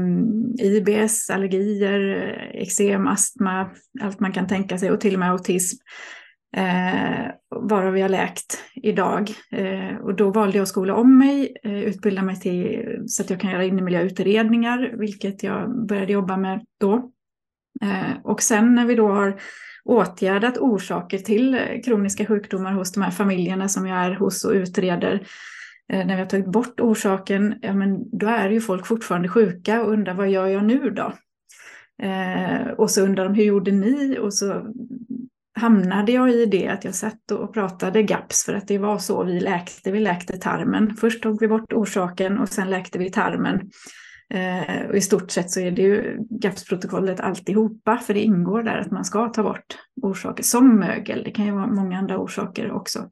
IBS, 0.66 1.30
allergier, 1.30 2.00
eksem, 2.54 3.06
astma, 3.06 3.70
allt 4.00 4.20
man 4.20 4.32
kan 4.32 4.46
tänka 4.46 4.78
sig 4.78 4.90
och 4.90 5.00
till 5.00 5.14
och 5.14 5.20
med 5.20 5.30
autism. 5.30 5.76
Eh, 6.56 7.26
varav 7.50 7.98
jag 7.98 8.10
läkt 8.10 8.64
idag. 8.74 9.30
Eh, 9.52 9.96
och 9.96 10.14
då 10.14 10.30
valde 10.30 10.58
jag 10.58 10.62
att 10.62 10.68
skola 10.68 10.94
om 10.94 11.18
mig, 11.18 11.56
eh, 11.64 11.82
utbilda 11.82 12.22
mig 12.22 12.40
till, 12.40 12.96
så 13.06 13.22
att 13.22 13.30
jag 13.30 13.40
kan 13.40 13.50
göra 13.50 13.64
innemiljöutredningar, 13.64 14.94
vilket 14.98 15.42
jag 15.42 15.86
började 15.86 16.12
jobba 16.12 16.36
med 16.36 16.64
då. 16.80 17.10
Eh, 17.82 18.16
och 18.24 18.42
sen 18.42 18.74
när 18.74 18.86
vi 18.86 18.94
då 18.94 19.08
har 19.08 19.40
åtgärdat 19.84 20.58
orsaker 20.58 21.18
till 21.18 21.54
eh, 21.54 21.60
kroniska 21.84 22.26
sjukdomar 22.26 22.72
hos 22.72 22.92
de 22.92 23.02
här 23.02 23.10
familjerna 23.10 23.68
som 23.68 23.86
jag 23.86 23.98
är 23.98 24.14
hos 24.14 24.44
och 24.44 24.52
utreder. 24.52 25.26
Eh, 25.92 26.06
när 26.06 26.14
vi 26.14 26.20
har 26.20 26.28
tagit 26.28 26.52
bort 26.52 26.80
orsaken, 26.80 27.54
ja 27.62 27.74
men 27.74 28.18
då 28.18 28.26
är 28.26 28.50
ju 28.50 28.60
folk 28.60 28.86
fortfarande 28.86 29.28
sjuka 29.28 29.82
och 29.82 29.92
undrar 29.92 30.14
vad 30.14 30.30
gör 30.30 30.46
jag 30.46 30.64
nu 30.64 30.90
då? 30.90 31.12
Eh, 32.02 32.68
och 32.68 32.90
så 32.90 33.02
undrar 33.02 33.24
de 33.24 33.34
hur 33.34 33.44
gjorde 33.44 33.70
ni? 33.70 34.18
Och 34.18 34.34
så 34.34 34.72
hamnade 35.54 36.12
jag 36.12 36.30
i 36.30 36.46
det 36.46 36.68
att 36.68 36.84
jag 36.84 36.94
satt 36.94 37.30
och 37.30 37.54
pratade 37.54 38.02
GAPS 38.02 38.44
för 38.44 38.54
att 38.54 38.68
det 38.68 38.78
var 38.78 38.98
så 38.98 39.24
vi 39.24 39.40
läkte. 39.40 39.92
Vi 39.92 40.00
läkte 40.00 40.38
tarmen. 40.38 40.96
Först 40.96 41.22
tog 41.22 41.40
vi 41.40 41.48
bort 41.48 41.72
orsaken 41.72 42.38
och 42.38 42.48
sen 42.48 42.70
läkte 42.70 42.98
vi 42.98 43.10
tarmen. 43.10 43.70
Eh, 44.34 44.86
och 44.88 44.96
I 44.96 45.00
stort 45.00 45.30
sett 45.30 45.50
så 45.50 45.60
är 45.60 45.70
det 45.70 45.82
ju 45.82 46.18
GAPS-protokollet 46.30 47.20
alltihopa, 47.20 47.96
för 47.96 48.14
det 48.14 48.20
ingår 48.20 48.62
där 48.62 48.78
att 48.78 48.90
man 48.90 49.04
ska 49.04 49.28
ta 49.28 49.42
bort 49.42 49.78
orsaker 50.02 50.42
som 50.42 50.78
mögel. 50.78 51.22
Det 51.24 51.30
kan 51.30 51.46
ju 51.46 51.52
vara 51.52 51.66
många 51.66 51.98
andra 51.98 52.18
orsaker 52.18 52.72
också. 52.72 53.08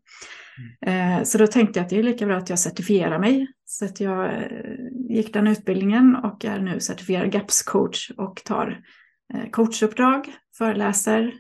Mm. 0.87 1.25
Så 1.25 1.39
då 1.39 1.47
tänkte 1.47 1.79
jag 1.79 1.85
att 1.85 1.91
det 1.91 1.99
är 1.99 2.03
lika 2.03 2.27
bra 2.27 2.37
att 2.37 2.51
jag 2.51 2.59
certifierar 2.59 3.19
mig. 3.19 3.47
Så 3.65 3.85
att 3.85 4.01
jag 4.01 4.25
eh, 4.25 4.51
gick 5.09 5.33
den 5.33 5.47
utbildningen 5.47 6.17
och 6.17 6.45
är 6.45 6.59
nu 6.59 6.81
certifierad 6.81 7.33
GAPS-coach 7.33 8.11
och 8.17 8.45
tar 8.45 8.83
eh, 9.35 9.51
coachuppdrag, 9.51 10.33
föreläser 10.59 11.33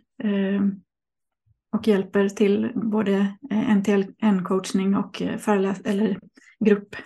och 1.76 1.88
hjälper 1.88 2.28
till 2.28 2.72
både 2.74 3.26
NTL-coachning 3.50 4.96
och 4.96 5.22
föreläs 5.38 5.80
eller 5.84 6.18
grupp 6.64 6.96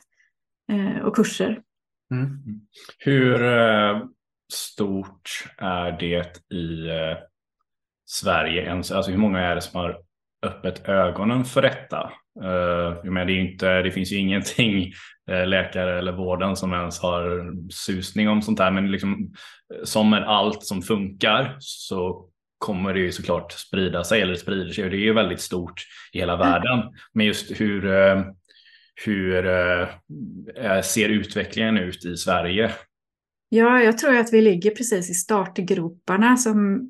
och 1.02 1.16
kurser 1.16 1.62
Mm. 2.10 2.38
Hur 2.98 3.38
stort 4.52 5.48
är 5.58 5.98
det 5.98 6.54
i 6.56 6.88
Sverige? 8.06 8.72
Alltså 8.72 9.10
hur 9.10 9.18
många 9.18 9.40
är 9.40 9.54
det 9.54 9.60
som 9.60 9.80
har 9.80 10.02
öppet 10.44 10.88
ögonen 10.88 11.44
för 11.44 11.62
detta? 11.62 12.12
Uh, 12.42 13.12
men 13.12 13.26
det, 13.26 13.32
är 13.32 13.40
inte, 13.40 13.82
det 13.82 13.90
finns 13.90 14.12
ju 14.12 14.16
ingenting 14.16 14.92
läkare 15.46 15.98
eller 15.98 16.12
vården 16.12 16.56
som 16.56 16.72
ens 16.72 17.00
har 17.00 17.52
susning 17.70 18.28
om 18.28 18.42
sånt 18.42 18.58
här. 18.58 18.70
Men 18.70 18.92
liksom, 18.92 19.34
som 19.84 20.10
med 20.10 20.22
allt 20.22 20.62
som 20.62 20.82
funkar 20.82 21.56
så 21.58 22.28
kommer 22.58 22.94
det 22.94 23.00
ju 23.00 23.12
såklart 23.12 23.52
sprida 23.52 24.04
sig 24.04 24.22
eller 24.22 24.34
sprider 24.34 24.72
sig 24.72 24.84
och 24.84 24.90
det 24.90 24.96
är 24.96 25.04
ju 25.04 25.12
väldigt 25.12 25.40
stort 25.40 25.82
i 26.12 26.18
hela 26.18 26.36
världen. 26.36 26.82
Men 27.12 27.26
just 27.26 27.60
hur, 27.60 27.82
hur 29.04 29.46
eh, 29.46 30.80
ser 30.82 31.08
utvecklingen 31.08 31.78
ut 31.78 32.04
i 32.04 32.16
Sverige? 32.16 32.70
Ja, 33.48 33.82
jag 33.82 33.98
tror 33.98 34.16
att 34.16 34.32
vi 34.32 34.40
ligger 34.40 34.70
precis 34.70 35.10
i 35.10 35.14
startgroparna. 35.14 36.36
Som, 36.36 36.88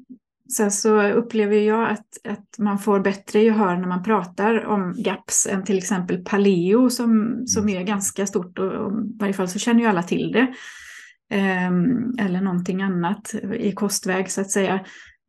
sen 0.52 0.70
så 0.70 1.02
upplever 1.02 1.56
jag 1.56 1.90
att, 1.90 2.06
att 2.28 2.58
man 2.58 2.78
får 2.78 3.00
bättre 3.00 3.40
gehör 3.40 3.76
när 3.76 3.88
man 3.88 4.02
pratar 4.02 4.64
om 4.64 4.94
GAPS 4.98 5.46
än 5.46 5.64
till 5.64 5.78
exempel 5.78 6.24
paleo 6.24 6.90
som, 6.90 7.42
som 7.46 7.62
mm. 7.62 7.80
är 7.80 7.82
ganska 7.82 8.26
stort 8.26 8.58
och, 8.58 8.72
och 8.72 8.92
i 8.92 9.18
varje 9.20 9.32
fall 9.32 9.48
så 9.48 9.58
känner 9.58 9.80
ju 9.80 9.86
alla 9.86 10.02
till 10.02 10.32
det. 10.32 10.54
Eh, 11.36 11.70
eller 12.26 12.40
någonting 12.40 12.82
annat 12.82 13.34
i 13.54 13.72
kostväg 13.72 14.30
så 14.30 14.40
att 14.40 14.50
säga. 14.50 14.80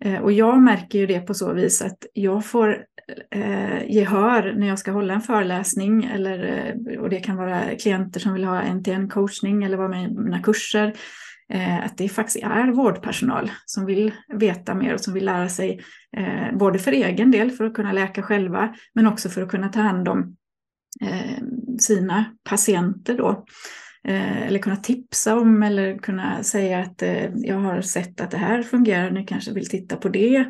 Eh, 0.03 0.22
och 0.22 0.31
jag 0.31 0.62
märker 0.62 1.00
ju 1.00 1.05
det 1.05 1.19
på 1.19 1.34
så 1.34 1.53
vis 1.53 1.81
att 1.81 2.05
jag 2.13 2.45
får 2.45 2.77
eh, 3.31 3.91
gehör 3.91 4.53
när 4.57 4.67
jag 4.67 4.79
ska 4.79 4.91
hålla 4.91 5.13
en 5.13 5.22
föreläsning 5.22 6.05
eller, 6.05 6.43
eh, 6.89 7.00
och 7.00 7.10
det 7.10 7.19
kan 7.19 7.38
vara 7.38 7.62
klienter 7.81 8.19
som 8.19 8.34
vill 8.34 8.43
ha 8.43 8.62
en-till-en 8.62 9.10
coachning 9.10 9.63
eller 9.63 9.77
vara 9.77 9.88
med 9.88 10.12
i 10.12 10.13
mina 10.13 10.39
kurser. 10.39 10.93
Eh, 11.53 11.85
att 11.85 11.97
det 11.97 12.09
faktiskt 12.09 12.45
är 12.45 12.71
vårdpersonal 12.71 13.51
som 13.65 13.85
vill 13.85 14.13
veta 14.33 14.75
mer 14.75 14.93
och 14.93 15.01
som 15.01 15.13
vill 15.13 15.25
lära 15.25 15.49
sig 15.49 15.81
eh, 16.17 16.57
både 16.57 16.79
för 16.79 16.91
egen 16.91 17.31
del 17.31 17.51
för 17.51 17.65
att 17.65 17.73
kunna 17.73 17.91
läka 17.91 18.21
själva 18.21 18.75
men 18.93 19.07
också 19.07 19.29
för 19.29 19.41
att 19.41 19.49
kunna 19.49 19.69
ta 19.69 19.79
hand 19.79 20.07
om 20.07 20.35
eh, 21.01 21.43
sina 21.79 22.25
patienter 22.43 23.17
då. 23.17 23.45
Eller 24.07 24.59
kunna 24.59 24.75
tipsa 24.75 25.35
om 25.35 25.63
eller 25.63 25.97
kunna 25.97 26.43
säga 26.43 26.79
att 26.79 27.03
jag 27.35 27.55
har 27.55 27.81
sett 27.81 28.21
att 28.21 28.31
det 28.31 28.37
här 28.37 28.63
fungerar, 28.63 29.11
ni 29.11 29.25
kanske 29.25 29.53
vill 29.53 29.69
titta 29.69 29.95
på 29.95 30.09
det. 30.09 30.45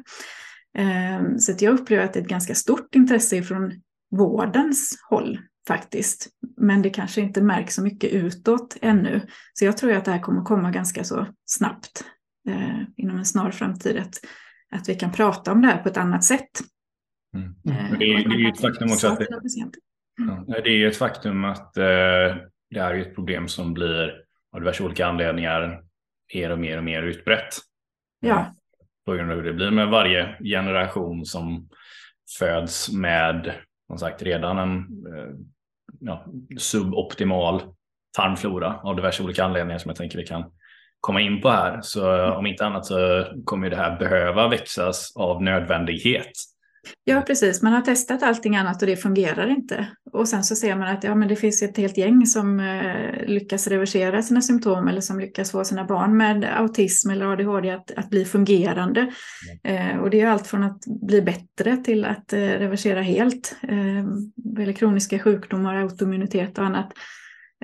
Så 1.37 1.51
att 1.51 1.61
jag 1.61 1.79
upplever 1.79 2.03
att 2.03 2.13
det 2.13 2.19
är 2.19 2.23
ett 2.23 2.29
ganska 2.29 2.55
stort 2.55 2.95
intresse 2.95 3.43
från 3.43 3.71
vårdens 4.11 4.97
håll 5.09 5.39
faktiskt. 5.67 6.27
Men 6.57 6.81
det 6.81 6.89
kanske 6.89 7.22
inte 7.22 7.41
märks 7.41 7.75
så 7.75 7.84
mycket 7.84 8.12
utåt 8.12 8.77
ännu. 8.81 9.22
Så 9.53 9.65
jag 9.65 9.77
tror 9.77 9.93
att 9.93 10.05
det 10.05 10.12
här 10.12 10.19
kommer 10.19 10.41
komma 10.41 10.72
ganska 10.72 11.03
så 11.03 11.27
snabbt 11.45 12.03
eh, 12.50 12.81
inom 12.98 13.17
en 13.17 13.25
snar 13.25 13.51
framtid. 13.51 13.98
Att, 13.98 14.15
att 14.72 14.89
vi 14.89 14.95
kan 14.95 15.12
prata 15.12 15.51
om 15.51 15.62
det 15.62 15.67
här 15.67 15.84
på 15.84 15.89
ett 15.89 15.98
annat 15.98 16.24
sätt. 16.24 16.50
Mm. 17.36 17.48
Eh, 17.48 18.00
det, 18.00 18.05
är, 18.05 18.29
det 18.29 18.36
är 18.36 18.50
ett 18.50 18.62
faktum 18.62 18.91
också 18.91 19.07
att 19.07 19.19
det, 19.19 19.27
ja, 20.48 20.62
det 20.63 20.69
är 20.69 20.88
ett 20.88 20.98
faktum 20.98 21.45
att 21.45 21.77
eh, 21.77 21.84
det 22.69 22.81
här 22.81 22.93
är 22.93 23.01
ett 23.01 23.15
problem 23.15 23.48
som 23.48 23.74
blir 23.74 24.13
av 24.51 24.60
diverse 24.60 24.84
olika 24.84 25.07
anledningar 25.07 25.84
mer 26.34 26.50
och 26.50 26.60
mer 26.60 26.77
och 26.77 26.84
mer 26.84 27.03
utbrett. 27.03 27.55
Ja 28.19 28.55
på 29.05 29.13
grund 29.13 29.31
av 29.31 29.38
hur 29.38 29.43
det 29.43 29.53
blir 29.53 29.72
med 29.72 29.88
varje 29.88 30.38
generation 30.43 31.25
som 31.25 31.69
föds 32.39 32.91
med 32.91 33.53
som 33.88 33.98
sagt 33.98 34.22
redan 34.22 34.57
en 34.57 34.77
eh, 35.15 35.36
ja, 35.99 36.25
suboptimal 36.57 37.61
tarmflora 38.17 38.79
av 38.83 38.95
diverse 38.95 39.23
olika 39.23 39.43
anledningar 39.43 39.79
som 39.79 39.89
jag 39.89 39.97
tänker 39.97 40.17
vi 40.17 40.25
kan 40.25 40.43
komma 40.99 41.21
in 41.21 41.41
på 41.41 41.49
här. 41.49 41.81
Så 41.81 42.31
om 42.31 42.45
inte 42.45 42.65
annat 42.65 42.85
så 42.85 43.25
kommer 43.45 43.69
det 43.69 43.75
här 43.75 43.99
behöva 43.99 44.47
växas 44.47 45.13
av 45.15 45.43
nödvändighet. 45.43 46.31
Ja, 47.04 47.22
precis. 47.22 47.62
Man 47.62 47.74
har 47.74 47.82
testat 47.82 48.24
allting 48.24 48.56
annat 48.56 48.82
och 48.82 48.88
det 48.88 48.96
fungerar 48.96 49.48
inte. 49.48 49.88
Och 50.12 50.27
sen 50.27 50.44
så 50.44 50.56
ser 50.56 50.75
man 50.75 50.88
att 50.88 51.04
ja, 51.04 51.15
men 51.15 51.27
det 51.27 51.36
finns 51.36 51.62
ett 51.62 51.77
helt 51.77 51.98
gäng 51.98 52.25
som 52.25 52.60
eh, 52.60 53.25
lyckas 53.27 53.68
reversera 53.68 54.22
sina 54.22 54.42
symptom 54.42 54.88
eller 54.88 55.01
som 55.01 55.20
lyckas 55.20 55.51
få 55.51 55.63
sina 55.63 55.86
barn 55.86 56.18
med 56.18 56.58
autism 56.58 57.10
eller 57.10 57.25
ADHD 57.25 57.72
att, 57.72 57.92
att 57.92 58.10
bli 58.10 58.25
fungerande. 58.25 59.13
Mm. 59.63 59.92
Eh, 59.92 60.01
och 60.01 60.10
det 60.10 60.22
är 60.22 60.27
allt 60.27 60.48
från 60.48 60.63
att 60.63 60.86
bli 60.86 61.22
bättre 61.22 61.77
till 61.77 62.06
att 62.06 62.34
eh, 62.34 62.39
reversera 62.39 63.01
helt. 63.01 63.56
Eh, 63.62 64.06
eller 64.60 64.74
kroniska 64.74 65.20
sjukdomar, 65.20 65.75
autoimmunitet 65.75 66.58
och 66.58 66.65
annat. 66.65 66.92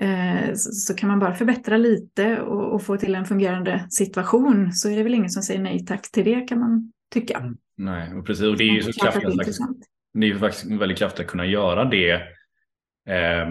Eh, 0.01 0.53
så, 0.53 0.71
så 0.71 0.93
kan 0.93 1.09
man 1.09 1.19
bara 1.19 1.35
förbättra 1.35 1.77
lite 1.77 2.41
och, 2.41 2.73
och, 2.73 2.83
få 2.83 2.97
till 2.97 3.15
en 3.15 3.25
fungerande 3.25 3.85
situation 3.89 4.73
så 4.73 4.89
är 4.89 4.95
det 4.95 5.03
väl 5.03 5.13
ingen 5.13 5.29
som 5.29 5.43
säger 5.43 5.61
nej 5.61 5.85
tack 5.85 6.11
till 6.11 6.25
det 6.25 6.41
kan 6.41 6.59
man 6.59 6.91
tycka. 7.13 7.53
Nej, 7.81 8.13
och 8.13 8.25
precis. 8.25 8.45
Och 8.45 8.57
det 8.57 8.63
är 8.63 8.73
ju 8.73 8.81
så 8.81 9.01
kraftigt. 9.01 9.57
Det 10.13 10.25
är 10.25 10.29
ju 10.29 10.39
faktiskt 10.39 10.71
väldigt 10.71 10.97
kraftigt 10.97 11.25
att 11.25 11.31
kunna 11.31 11.45
göra 11.45 11.85
det 11.85 12.11
eh, 13.09 13.49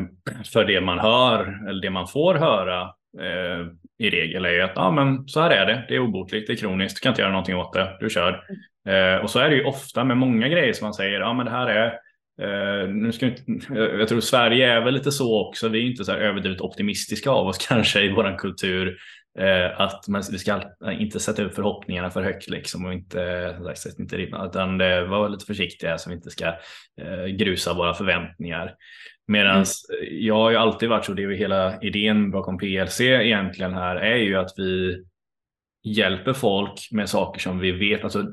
för 0.53 0.65
det 0.65 0.81
man 0.81 0.99
hör 0.99 1.69
eller 1.69 1.83
det 1.83 1.91
man 1.91 2.09
får 2.09 2.35
höra 2.35 2.83
eh, 3.21 3.67
i 3.99 4.11
regel 4.11 4.45
är 4.45 4.51
ju 4.51 4.61
att 4.61 4.79
ah, 4.79 4.91
men 4.91 5.29
så 5.29 5.41
här 5.41 5.51
är 5.51 5.67
det. 5.67 5.85
Det 5.89 5.95
är 5.95 5.99
obotligt, 5.99 6.47
det 6.47 6.53
är 6.53 6.57
kroniskt, 6.57 6.97
du 6.97 7.01
kan 7.01 7.11
inte 7.11 7.23
göra 7.23 7.33
någonting 7.33 7.57
åt 7.57 7.73
det, 7.73 7.97
du 8.01 8.11
kör. 8.11 8.45
Eh, 8.89 9.23
och 9.23 9.31
så 9.31 9.39
är 9.39 9.51
det 9.51 9.57
ju 9.57 9.65
ofta 9.65 10.05
med 10.05 10.17
många 10.17 10.49
grejer 10.49 10.73
som 10.73 10.85
man 10.85 10.95
säger, 10.95 11.21
ja 11.21 11.27
ah, 11.27 11.35
men 11.35 11.47
det 11.47 11.53
här 11.53 11.67
är 11.67 11.99
Uh, 12.43 12.89
nu 12.89 13.13
ska 13.13 13.27
inte, 13.27 13.43
jag 13.75 14.09
tror 14.09 14.21
Sverige 14.21 14.73
är 14.73 14.81
väl 14.81 14.95
lite 14.95 15.13
så 15.13 15.49
också. 15.49 15.69
Vi 15.69 15.79
är 15.79 15.91
inte 15.91 16.05
så 16.05 16.13
här 16.13 16.19
överdrivet 16.19 16.61
optimistiska 16.61 17.31
av 17.31 17.47
oss 17.47 17.59
kanske 17.69 18.01
i 18.01 18.13
vår 18.13 18.39
kultur. 18.39 18.99
Eh, 19.39 19.81
att 19.81 20.09
man, 20.09 20.23
vi 20.31 20.39
ska 20.39 20.63
inte 20.93 21.21
sätta 21.21 21.43
upp 21.43 21.55
förhoppningarna 21.55 22.11
för 22.11 22.23
högt 22.23 22.51
liksom 22.51 22.85
och 22.85 22.93
inte, 22.93 23.57
sagt, 23.75 23.99
inte 23.99 24.17
ribban, 24.17 24.49
utan 24.49 24.79
det 24.79 25.07
var 25.07 25.29
lite 25.29 25.45
försiktiga 25.45 25.99
så 25.99 26.11
vi 26.11 26.17
inte 26.17 26.31
ska 26.31 26.47
eh, 27.01 27.27
grusa 27.39 27.75
våra 27.75 27.95
förväntningar. 27.95 28.75
Medan 29.27 29.57
mm. 29.57 29.65
jag 30.11 30.35
har 30.35 30.51
ju 30.51 30.57
alltid 30.57 30.89
varit 30.89 31.05
så, 31.05 31.13
det 31.13 31.23
är 31.23 31.31
ju 31.31 31.37
hela 31.37 31.81
idén 31.81 32.31
bakom 32.31 32.59
PLC 32.59 33.01
egentligen 33.01 33.75
här 33.75 33.97
är 33.97 34.17
ju 34.17 34.37
att 34.37 34.53
vi 34.57 35.03
hjälper 35.85 36.33
folk 36.33 36.89
med 36.91 37.09
saker 37.09 37.41
som 37.41 37.59
vi 37.59 37.73
vet, 37.73 38.05
alltså 38.05 38.25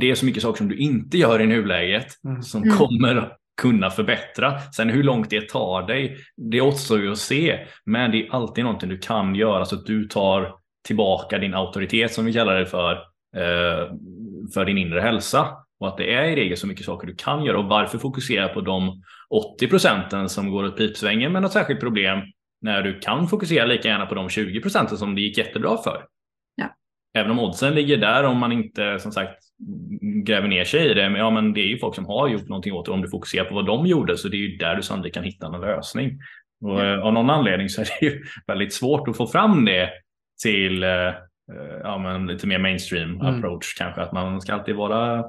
det 0.00 0.10
är 0.10 0.14
så 0.14 0.26
mycket 0.26 0.42
saker 0.42 0.58
som 0.58 0.68
du 0.68 0.76
inte 0.76 1.18
gör 1.18 1.40
i 1.40 1.46
nuläget 1.46 2.06
mm. 2.24 2.42
som 2.42 2.62
mm. 2.62 2.76
kommer 2.76 3.36
kunna 3.60 3.90
förbättra. 3.90 4.58
Sen 4.58 4.90
hur 4.90 5.02
långt 5.02 5.30
det 5.30 5.48
tar 5.48 5.86
dig, 5.86 6.16
det 6.36 6.60
återstår 6.60 7.00
ju 7.00 7.12
att 7.12 7.18
se. 7.18 7.66
Men 7.84 8.10
det 8.10 8.26
är 8.26 8.34
alltid 8.34 8.64
någonting 8.64 8.88
du 8.88 8.98
kan 8.98 9.34
göra 9.34 9.64
så 9.64 9.76
att 9.76 9.86
du 9.86 10.04
tar 10.04 10.54
tillbaka 10.86 11.38
din 11.38 11.54
auktoritet 11.54 12.12
som 12.12 12.24
vi 12.24 12.32
kallar 12.32 12.56
det 12.56 12.66
för, 12.66 12.92
eh, 13.36 13.92
för 14.54 14.64
din 14.64 14.78
inre 14.78 15.00
hälsa. 15.00 15.48
Och 15.80 15.88
att 15.88 15.96
det 15.96 16.14
är 16.14 16.24
i 16.24 16.36
regel 16.36 16.56
så 16.56 16.66
mycket 16.66 16.86
saker 16.86 17.06
du 17.06 17.14
kan 17.14 17.44
göra. 17.44 17.58
Och 17.58 17.64
varför 17.64 17.98
fokusera 17.98 18.48
på 18.48 18.60
de 18.60 19.02
80 19.30 19.68
procenten 19.68 20.28
som 20.28 20.50
går 20.50 20.64
åt 20.64 20.76
pipsvängen 20.76 21.32
med 21.32 21.42
något 21.42 21.52
särskilt 21.52 21.80
problem 21.80 22.18
när 22.60 22.82
du 22.82 22.98
kan 22.98 23.28
fokusera 23.28 23.66
lika 23.66 23.88
gärna 23.88 24.06
på 24.06 24.14
de 24.14 24.28
20 24.28 24.60
procenten 24.60 24.98
som 24.98 25.14
det 25.14 25.20
gick 25.20 25.38
jättebra 25.38 25.76
för. 25.84 26.04
Ja. 26.54 26.74
Även 27.14 27.30
om 27.30 27.38
oddsen 27.38 27.74
ligger 27.74 27.96
där 27.96 28.24
om 28.24 28.38
man 28.38 28.52
inte 28.52 28.98
som 28.98 29.12
sagt 29.12 29.38
gräver 30.00 30.48
ner 30.48 30.64
sig 30.64 30.90
i 30.90 30.94
det. 30.94 31.10
Men, 31.10 31.20
ja, 31.20 31.30
men 31.30 31.52
det 31.52 31.60
är 31.60 31.66
ju 31.66 31.78
folk 31.78 31.94
som 31.94 32.06
har 32.06 32.28
gjort 32.28 32.48
någonting 32.48 32.72
åt 32.72 32.86
det. 32.86 32.92
Om 32.92 33.02
du 33.02 33.08
fokuserar 33.08 33.44
på 33.44 33.54
vad 33.54 33.66
de 33.66 33.86
gjorde 33.86 34.18
så 34.18 34.28
det 34.28 34.36
är 34.36 34.48
ju 34.48 34.56
där 34.56 34.76
du 34.76 34.82
sannolikt 34.82 35.14
kan 35.14 35.24
hitta 35.24 35.46
en 35.46 35.60
lösning. 35.60 36.18
Och, 36.64 36.80
ja. 36.80 36.94
Eh, 36.94 37.00
av 37.00 37.12
någon 37.12 37.30
anledning 37.30 37.68
så 37.68 37.80
är 37.80 37.84
det 37.84 38.06
ju 38.06 38.22
väldigt 38.46 38.74
svårt 38.74 39.08
att 39.08 39.16
få 39.16 39.26
fram 39.26 39.64
det 39.64 39.90
till 40.42 40.82
eh, 40.82 41.12
ja, 41.82 41.98
men 41.98 42.26
lite 42.26 42.46
mer 42.46 42.58
mainstream 42.58 43.20
mm. 43.20 43.26
approach 43.26 43.74
kanske. 43.78 44.00
Att 44.00 44.12
man 44.12 44.40
ska 44.40 44.54
alltid 44.54 44.76
vara 44.76 45.24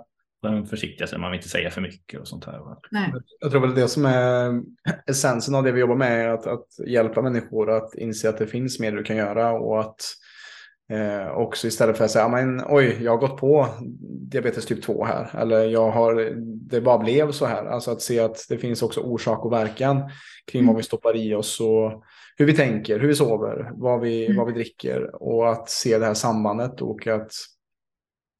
försiktiga 0.70 1.08
sig, 1.08 1.20
man 1.20 1.32
vill 1.32 1.38
inte 1.38 1.50
säga 1.50 1.70
för 1.70 1.82
mycket 1.82 2.20
och 2.20 2.28
sånt 2.28 2.46
här. 2.46 2.62
Nej. 2.92 3.14
Jag 3.40 3.52
tror 3.52 3.62
väl 3.62 3.76
det 3.76 3.88
som 3.88 4.06
är 4.06 4.62
essensen 5.10 5.56
av 5.56 5.64
det 5.64 5.72
vi 5.72 5.80
jobbar 5.80 5.96
med 5.96 6.26
är 6.26 6.30
att, 6.30 6.48
att 6.48 6.68
hjälpa 6.88 7.22
människor 7.22 7.72
att 7.72 7.96
inse 7.96 8.30
att 8.30 8.38
det 8.38 8.48
finns 8.48 8.80
mer 8.80 8.92
du 8.92 9.04
kan 9.04 9.16
göra 9.16 9.52
och 9.52 9.80
att 9.80 10.02
eh, 10.94 11.32
också 11.32 11.68
istället 11.68 11.98
för 11.98 12.06
att 12.06 12.12
säga, 12.12 12.28
men 12.28 12.64
oj, 12.68 12.98
jag 13.02 13.12
har 13.12 13.18
gått 13.18 13.38
på 13.38 13.68
diabetes 14.32 14.66
typ 14.66 14.84
2 14.84 15.06
här, 15.06 15.40
eller 15.42 15.66
jag 15.66 15.92
har, 15.92 16.34
det 16.70 16.82
bara 16.82 16.98
blev 16.98 17.32
så 17.32 17.46
här. 17.46 17.66
Alltså 17.66 17.92
att 17.92 18.02
se 18.02 18.20
att 18.20 18.46
det 18.50 18.58
finns 18.58 18.82
också 18.84 19.02
orsak 19.02 19.46
och 19.46 19.54
verkan 19.54 20.10
kring 20.52 20.62
mm. 20.62 20.74
vad 20.74 20.78
vi 20.78 20.84
stoppar 20.84 21.16
i 21.16 21.36
oss 21.36 21.60
och 21.60 22.04
hur 22.38 22.46
vi 22.46 22.54
tänker, 22.54 23.00
hur 23.00 23.08
vi 23.08 23.16
sover, 23.16 23.72
vad 23.74 24.02
vi, 24.02 24.26
mm. 24.26 24.38
vad 24.38 24.48
vi 24.48 24.54
dricker 24.54 25.24
och 25.24 25.52
att 25.52 25.70
se 25.70 25.98
det 25.98 26.06
här 26.06 26.14
sambandet 26.14 26.82
och 26.82 27.08
att 27.08 27.32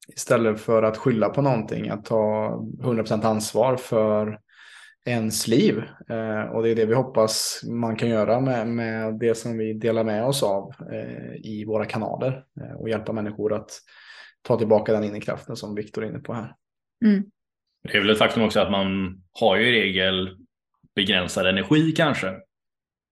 istället 0.08 0.60
för 0.60 0.82
att 0.82 0.96
skylla 0.96 1.28
på 1.28 1.42
någonting, 1.42 1.88
att 1.88 2.04
ta 2.04 2.48
100% 2.82 3.24
ansvar 3.24 3.76
för 3.76 4.38
ens 5.04 5.48
liv. 5.48 5.82
Eh, 6.08 6.42
och 6.42 6.62
det 6.62 6.70
är 6.70 6.74
det 6.74 6.86
vi 6.86 6.94
hoppas 6.94 7.60
man 7.64 7.96
kan 7.96 8.08
göra 8.08 8.40
med, 8.40 8.66
med 8.68 9.18
det 9.18 9.34
som 9.34 9.58
vi 9.58 9.72
delar 9.72 10.04
med 10.04 10.24
oss 10.24 10.42
av 10.42 10.74
eh, 10.92 11.34
i 11.34 11.64
våra 11.66 11.84
kanaler 11.84 12.44
eh, 12.60 12.76
och 12.76 12.88
hjälpa 12.88 13.12
människor 13.12 13.54
att 13.54 13.70
ta 14.42 14.58
tillbaka 14.58 14.92
den 14.92 15.04
inre 15.04 15.20
kraften 15.20 15.56
som 15.56 15.74
Viktor 15.74 16.04
är 16.04 16.08
inne 16.08 16.18
på 16.18 16.32
här. 16.32 16.54
Mm. 17.04 17.24
Det 17.88 17.96
är 17.96 18.00
väl 18.00 18.10
ett 18.10 18.18
faktum 18.18 18.42
också 18.42 18.60
att 18.60 18.70
man 18.70 19.18
har 19.32 19.56
ju 19.56 19.68
i 19.68 19.82
regel 19.82 20.36
begränsad 20.94 21.46
energi 21.46 21.92
kanske. 21.92 22.34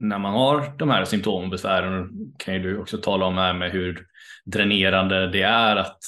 När 0.01 0.19
man 0.19 0.33
har 0.33 0.79
de 0.79 0.91
här 0.91 1.05
symptomen 1.05 1.45
och 1.45 1.51
besvären 1.51 2.11
kan 2.39 2.55
ju 2.55 2.61
du 2.61 2.79
också 2.79 2.99
tala 2.99 3.27
om 3.27 3.37
här 3.37 3.55
med 3.55 3.71
hur 3.71 4.07
dränerande 4.45 5.31
det 5.31 5.43
är 5.43 5.77
att 5.77 5.99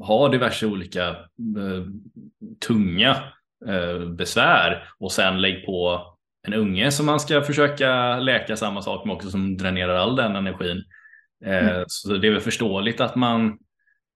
ha 0.00 0.28
diverse 0.28 0.66
olika 0.66 1.08
eh, 1.08 1.86
tunga 2.66 3.16
besvär 4.16 4.88
och 4.98 5.12
sen 5.12 5.40
lägg 5.40 5.66
på 5.66 6.06
en 6.46 6.54
unge 6.54 6.90
som 6.90 7.06
man 7.06 7.20
ska 7.20 7.42
försöka 7.42 8.18
läka 8.18 8.56
samma 8.56 8.82
sak 8.82 9.06
med 9.06 9.14
också 9.14 9.30
som 9.30 9.56
dränerar 9.56 9.94
all 9.94 10.16
den 10.16 10.36
energin. 10.36 10.84
Eh, 11.44 11.68
mm. 11.68 11.84
Så 11.86 12.16
det 12.16 12.26
är 12.26 12.32
väl 12.32 12.40
förståeligt 12.40 13.00
att 13.00 13.16
man 13.16 13.46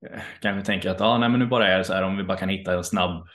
eh, 0.06 0.20
kanske 0.40 0.66
tänker 0.66 0.90
att 0.90 1.00
ah, 1.00 1.18
nej, 1.18 1.28
men 1.28 1.40
nu 1.40 1.46
bara 1.46 1.68
är 1.68 1.78
det 1.78 1.84
så 1.84 1.94
här 1.94 2.02
om 2.02 2.16
vi 2.16 2.24
bara 2.24 2.38
kan 2.38 2.48
hitta 2.48 2.74
en 2.74 2.84
snabb, 2.84 3.28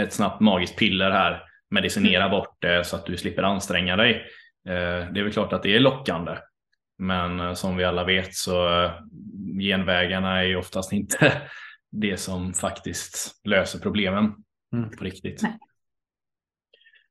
ett 0.00 0.12
snabbt 0.12 0.40
magiskt 0.40 0.78
piller 0.78 1.10
här, 1.10 1.42
medicinera 1.70 2.24
mm. 2.24 2.30
bort 2.30 2.56
det 2.58 2.86
så 2.86 2.96
att 2.96 3.06
du 3.06 3.16
slipper 3.16 3.42
anstränga 3.42 3.96
dig. 3.96 4.14
Eh, 4.68 5.12
det 5.12 5.20
är 5.20 5.22
väl 5.22 5.32
klart 5.32 5.52
att 5.52 5.62
det 5.62 5.76
är 5.76 5.80
lockande. 5.80 6.36
Men 6.98 7.40
eh, 7.40 7.54
som 7.54 7.76
vi 7.76 7.84
alla 7.84 8.04
vet 8.04 8.34
så 8.34 8.82
eh, 8.82 8.92
genvägarna 9.60 10.44
är 10.44 10.56
oftast 10.56 10.92
inte 10.92 11.32
det 11.90 12.16
som 12.16 12.54
faktiskt 12.54 13.40
löser 13.44 13.78
problemen 13.78 14.34
mm. 14.72 14.90
på 14.90 15.04
riktigt. 15.04 15.42
Nej. 15.42 15.58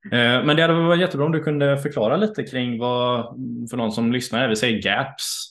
Eh, 0.04 0.44
men 0.44 0.56
det 0.56 0.62
hade 0.62 0.74
varit 0.74 1.00
jättebra 1.00 1.26
om 1.26 1.32
du 1.32 1.42
kunde 1.42 1.78
förklara 1.78 2.16
lite 2.16 2.42
kring 2.42 2.78
vad, 2.78 3.26
för 3.70 3.76
någon 3.76 3.92
som 3.92 4.12
lyssnar, 4.12 4.48
vi 4.48 4.56
säger 4.56 4.82
GAPS, 4.82 5.50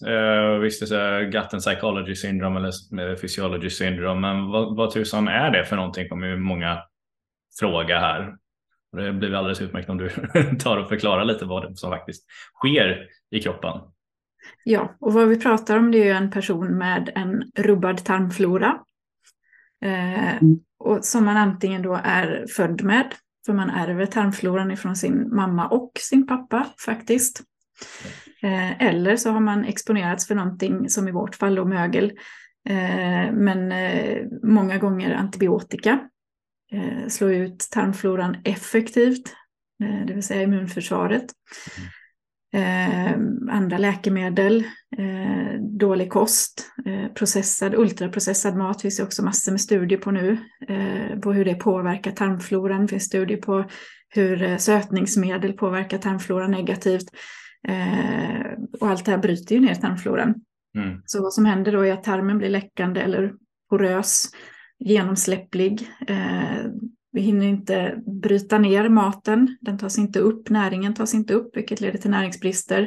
visst 0.62 0.90
det 0.90 0.98
är 0.98 1.22
gut 1.24 1.54
and 1.54 1.62
psychology 1.62 2.16
syndrome 2.16 2.60
eller 2.60 3.16
physiology 3.16 3.70
syndrome, 3.70 4.22
men 4.22 4.48
vad, 4.48 4.76
vad 4.76 4.92
tusan 4.92 5.28
är 5.28 5.52
det 5.52 5.66
för 5.66 5.76
någonting 5.76 6.10
kommer 6.10 6.28
ju 6.28 6.38
många 6.38 6.82
fråga 7.60 8.00
här. 8.00 8.36
Det 8.98 9.14
blir 9.14 9.34
alldeles 9.34 9.62
utmärkt 9.62 9.90
om 9.90 9.98
du 9.98 10.10
tar 10.60 10.78
och 10.78 10.90
förklarar 10.90 11.26
lite 11.26 11.46
vad 11.46 11.80
som 11.80 11.92
faktiskt 11.92 12.26
sker 12.56 13.08
i 13.32 13.40
kroppen. 13.40 13.82
Ja, 14.64 14.96
och 15.00 15.14
vad 15.14 15.28
vi 15.28 15.40
pratar 15.40 15.78
om 15.78 15.92
det 15.92 16.10
är 16.10 16.16
en 16.16 16.32
person 16.32 16.78
med 16.78 17.12
en 17.16 17.44
rubbad 17.56 18.06
tarmflora. 18.06 18.80
Eh, 19.82 20.38
mm 20.38 20.60
och 20.88 21.06
som 21.06 21.26
man 21.26 21.38
antingen 21.38 21.82
då 21.82 22.00
är 22.04 22.46
född 22.50 22.84
med, 22.84 23.14
för 23.46 23.54
man 23.54 23.70
ärver 23.70 24.06
tarmfloran 24.06 24.72
ifrån 24.72 24.96
sin 24.96 25.36
mamma 25.36 25.68
och 25.68 25.92
sin 26.00 26.28
pappa 26.28 26.68
faktiskt. 26.86 27.44
Eh, 28.44 28.82
eller 28.82 29.16
så 29.16 29.32
har 29.32 29.40
man 29.40 29.66
exponerats 29.66 30.28
för 30.28 30.36
någonting 30.36 30.90
som 30.90 31.08
i 31.08 31.12
vårt 31.12 31.36
fall 31.36 31.56
då 31.56 31.66
mögel. 31.66 32.12
Eh, 32.70 33.32
men 33.34 33.72
eh, 33.72 34.26
många 34.44 34.78
gånger 34.78 35.16
antibiotika. 35.16 36.00
Slår 37.08 37.34
ut 37.34 37.68
tarmfloran 37.72 38.38
effektivt, 38.44 39.34
det 40.08 40.14
vill 40.14 40.24
säga 40.24 40.42
immunförsvaret. 40.42 41.26
Mm. 41.78 41.90
Eh, 42.54 43.12
andra 43.52 43.78
läkemedel, 43.78 44.64
eh, 44.98 45.62
dålig 45.62 46.10
kost, 46.10 46.66
eh, 46.86 47.14
processad, 47.14 47.76
ultraprocessad 47.76 48.58
mat 48.58 48.82
finns 48.82 48.98
det 48.98 49.04
också 49.04 49.24
massor 49.24 49.52
med 49.52 49.62
studier 49.62 50.00
på 50.00 50.12
nu, 50.12 50.38
eh, 50.68 51.20
på 51.20 51.34
hur 51.34 51.46
det 51.46 51.56
påverkar 51.56 52.12
tarmfloran. 52.12 52.82
Det 52.82 52.88
finns 52.88 53.04
studier 53.04 53.38
på 53.38 53.66
hur 54.10 54.44
eh, 54.44 54.58
sötningsmedel 54.58 55.54
påverkar 55.54 55.98
tarmfloran 55.98 56.52
negativt. 56.52 57.08
Eh, 57.68 58.52
och 58.80 58.88
allt 58.88 59.06
det 59.06 59.12
här 59.12 59.18
bryter 59.18 59.56
ju 59.56 59.62
ner 59.62 59.76
tarmfloran. 59.76 60.36
Mm. 60.78 61.02
Så 61.06 61.22
vad 61.22 61.34
som 61.34 61.46
händer 61.46 61.72
då 61.72 61.82
är 61.82 61.94
att 61.94 62.04
tarmen 62.04 62.38
blir 62.38 62.50
läckande 62.50 63.02
eller 63.02 63.34
porös, 63.70 64.26
genomsläpplig. 64.80 65.88
Vi 67.18 67.24
hinner 67.24 67.46
inte 67.46 67.96
bryta 68.22 68.58
ner 68.58 68.90
maten, 68.90 69.58
den 69.62 69.78
tas 69.78 69.98
inte 69.98 70.20
upp, 70.20 70.50
näringen 70.50 70.94
tas 70.94 71.14
inte 71.14 71.34
upp, 71.34 71.58
vilket 71.58 71.82
leder 71.82 72.00
till 72.00 72.12
näringsbrister. 72.12 72.82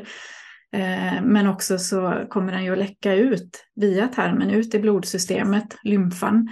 Eh, 0.72 1.22
men 1.22 1.46
också 1.46 1.78
så 1.78 2.26
kommer 2.28 2.52
den 2.52 2.64
ju 2.64 2.72
att 2.72 2.78
läcka 2.78 3.14
ut 3.14 3.64
via 3.74 4.08
tarmen, 4.08 4.50
ut 4.50 4.74
i 4.74 4.78
blodsystemet, 4.78 5.76
lymfan. 5.82 6.50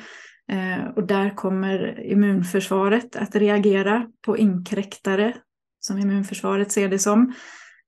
Eh, 0.52 0.88
och 0.96 1.06
där 1.06 1.30
kommer 1.30 2.06
immunförsvaret 2.06 3.16
att 3.16 3.36
reagera 3.36 4.06
på 4.26 4.38
inkräktare, 4.38 5.34
som 5.80 5.98
immunförsvaret 5.98 6.72
ser 6.72 6.88
det 6.88 6.98
som, 6.98 7.34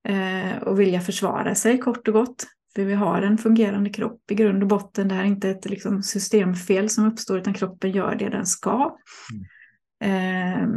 eh, 0.07 0.63
och 0.63 0.79
vilja 0.79 1.01
försvara 1.01 1.55
sig 1.55 1.77
kort 1.77 2.07
och 2.07 2.13
gott. 2.13 2.45
För 2.75 2.85
vi 2.85 2.93
har 2.93 3.21
en 3.21 3.37
fungerande 3.37 3.89
kropp 3.89 4.31
i 4.31 4.35
grund 4.35 4.63
och 4.63 4.69
botten. 4.69 5.07
Det 5.07 5.15
här 5.15 5.23
är 5.23 5.27
inte 5.27 5.49
ett 5.49 5.69
liksom, 5.69 6.03
systemfel 6.03 6.89
som 6.89 7.07
uppstår, 7.07 7.37
utan 7.37 7.53
kroppen 7.53 7.91
gör 7.91 8.15
det 8.15 8.29
den 8.29 8.45
ska. 8.45 8.97
Mm. 9.33 9.45
Eh, 10.01 10.67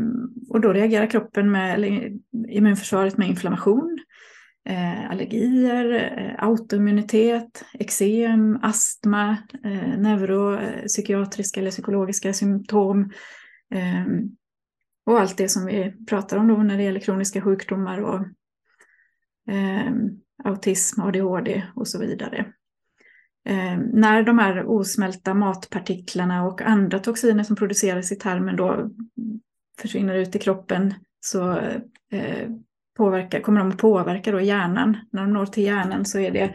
och 0.49 0.61
då 0.61 0.73
reagerar 0.73 1.07
kroppen 1.07 1.51
med, 1.51 1.75
eller 1.75 2.13
immunförsvaret 2.49 3.17
med 3.17 3.29
inflammation, 3.29 3.99
eh, 4.69 5.11
allergier, 5.11 5.93
eh, 6.19 6.45
autoimmunitet, 6.45 7.65
eksem, 7.73 8.59
astma, 8.63 9.37
eh, 9.65 9.99
neuropsykiatriska 9.99 11.61
eh, 11.61 11.63
eller 11.63 11.71
psykologiska 11.71 12.33
symptom. 12.33 13.11
Ehm, 13.75 14.37
och 15.07 15.21
allt 15.21 15.37
det 15.37 15.49
som 15.49 15.67
vi 15.67 15.95
pratar 16.09 16.37
om 16.37 16.49
då 16.49 16.57
när 16.57 16.77
det 16.77 16.83
gäller 16.83 17.01
kroniska 17.01 17.41
sjukdomar 17.41 18.01
och 18.01 18.27
ehm, 19.51 20.11
autism, 20.45 21.01
ADHD 21.01 21.63
och 21.75 21.89
så 21.89 21.99
vidare. 21.99 22.53
Eh, 23.45 23.79
när 23.93 24.23
de 24.23 24.39
här 24.39 24.67
osmälta 24.67 25.35
matpartiklarna 25.35 26.47
och 26.47 26.63
andra 26.63 26.99
toxiner 26.99 27.45
som 27.45 27.57
produceras 27.57 28.13
i 28.13 28.17
tarmen 28.17 28.57
då 28.57 28.91
försvinner 29.81 30.15
ut 30.15 30.37
i 30.37 30.39
kroppen 30.39 30.95
så 31.21 31.51
eh, 32.13 32.49
påverkar, 32.97 33.41
kommer 33.41 33.61
de 33.61 33.69
att 33.69 33.79
påverka 33.79 34.33
då 34.33 34.41
hjärnan. 34.41 34.97
När 35.11 35.23
de 35.23 35.33
når 35.33 35.47
till 35.47 35.65
hjärnan 35.65 36.05
så 36.05 36.19
är 36.19 36.31
det 36.31 36.55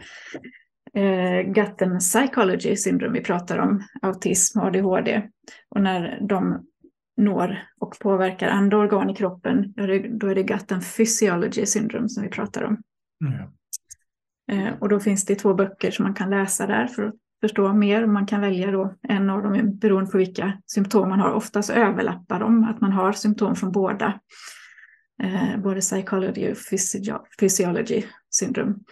eh, 1.00 1.52
Gutten 1.52 1.92
and 1.92 2.00
psychology 2.00 2.76
syndrom 2.76 3.12
vi 3.12 3.20
pratar 3.20 3.58
om, 3.58 3.82
autism 4.02 4.58
och 4.58 4.66
ADHD. 4.66 5.22
Och 5.68 5.80
när 5.80 6.18
de 6.28 6.66
når 7.16 7.62
och 7.80 7.98
påverkar 8.00 8.48
andra 8.48 8.78
organ 8.78 9.10
i 9.10 9.14
kroppen, 9.14 9.72
då 9.76 9.82
är 9.82 9.88
det, 9.88 10.08
då 10.08 10.26
är 10.26 10.34
det 10.34 10.72
and 10.72 10.96
physiology 10.96 11.66
syndrom 11.66 12.08
som 12.08 12.22
vi 12.22 12.28
pratar 12.28 12.62
om. 12.62 12.82
Mm. 13.24 13.50
Eh, 14.50 14.72
och 14.80 14.88
då 14.88 15.00
finns 15.00 15.24
det 15.24 15.34
två 15.34 15.54
böcker 15.54 15.90
som 15.90 16.02
man 16.02 16.14
kan 16.14 16.30
läsa 16.30 16.66
där 16.66 16.86
för 16.86 17.06
att 17.06 17.14
förstå 17.40 17.72
mer. 17.72 18.06
Man 18.06 18.26
kan 18.26 18.40
välja 18.40 18.70
då 18.70 18.94
en 19.02 19.30
av 19.30 19.42
dem 19.42 19.78
beroende 19.78 20.10
på 20.10 20.18
vilka 20.18 20.52
symptom 20.66 21.08
man 21.08 21.20
har. 21.20 21.32
Oftast 21.32 21.70
överlappar 21.70 22.40
de, 22.40 22.64
att 22.64 22.80
man 22.80 22.92
har 22.92 23.12
symptom 23.12 23.56
från 23.56 23.72
båda. 23.72 24.20
Eh, 25.22 25.60
både 25.62 25.80
psychology 25.80 26.52
och 26.52 26.56
physiology 27.38 28.02
syndrom. 28.30 28.84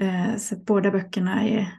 Eh, 0.00 0.36
så 0.36 0.56
båda 0.56 0.90
böckerna 0.90 1.48
är, 1.48 1.72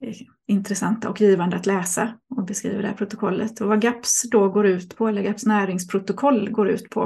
är, 0.00 0.14
intressanta 0.46 1.10
och 1.10 1.20
givande 1.20 1.56
att 1.56 1.66
läsa 1.66 2.18
och 2.36 2.44
beskriver 2.44 2.82
det 2.82 2.88
här 2.88 2.94
protokollet. 2.94 3.60
Och 3.60 3.68
vad 3.68 3.80
GAPS 3.80 4.30
då 4.30 4.48
går 4.48 4.66
ut 4.66 4.96
på, 4.96 5.08
eller 5.08 5.22
GAPS 5.22 5.46
näringsprotokoll 5.46 6.50
går 6.50 6.68
ut 6.68 6.90
på, 6.90 7.02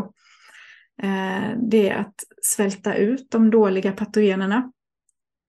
eh, 1.02 1.50
det 1.70 1.88
är 1.88 1.96
att 1.96 2.14
svälta 2.42 2.94
ut 2.94 3.30
de 3.30 3.50
dåliga 3.50 3.92
patogenerna 3.92 4.72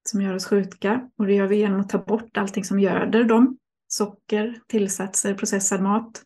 som 0.08 0.22
gör 0.22 0.36
oss 0.36 0.46
sjuka. 0.46 1.10
Och 1.18 1.28
det 1.28 1.34
gör 1.34 1.48
vi 1.48 1.56
genom 1.56 1.80
att 1.82 1.90
ta 1.90 1.98
bort 1.98 2.38
allting 2.38 2.64
som 2.64 2.80
göder 2.80 3.24
dem. 3.24 3.58
Socker, 3.88 4.60
tillsatser, 4.68 5.34
processad 5.34 5.82
mat, 5.82 6.22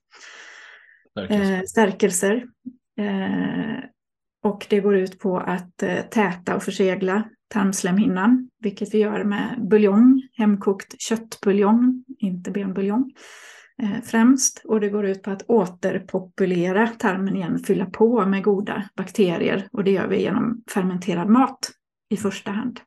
stärkelser. 1.12 1.54
Eh, 1.54 1.62
stärkelser. 1.64 2.46
Eh, 3.00 3.84
och 4.44 4.68
det 4.70 4.80
går 4.80 4.96
ut 4.96 5.20
på 5.20 5.38
att 5.38 5.84
eh, 5.84 6.02
täta 6.02 6.56
och 6.56 6.64
försegla 6.64 7.30
tarmslemhinnan, 7.48 8.50
vilket 8.60 8.94
vi 8.94 8.98
gör 8.98 9.24
med 9.24 9.68
buljong, 9.70 10.22
hemkokt 10.34 11.02
köttbuljong, 11.02 12.04
inte 12.20 12.52
benbuljong. 12.52 13.14
eh, 13.84 14.02
främst. 14.04 14.62
Och 14.66 14.80
det 14.80 14.90
går 14.90 15.06
ut 15.06 15.24
på 15.24 15.32
att 15.32 15.50
återpopulera 15.50 16.88
tarmen 16.88 17.36
igen, 17.36 17.60
fylla 17.60 17.86
på 17.86 18.26
med 18.26 18.44
goda 18.44 18.90
bakterier. 18.96 19.68
Och 19.72 19.84
det 19.84 19.92
gör 19.92 20.08
vi 20.08 20.22
genom 20.22 20.64
fermenterad 20.74 21.30
mat 21.30 21.72
i 22.10 22.18
första 22.18 22.52
hand. 22.52 22.80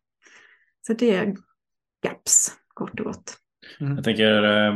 Så 0.86 0.92
det 0.92 1.14
är 1.14 1.36
GAPS, 2.02 2.52
kort 2.74 3.00
och 3.00 3.06
gott. 3.06 3.38
Mm. 3.80 3.94
Jag 3.94 4.04
tänker, 4.04 4.42
eh, 4.42 4.74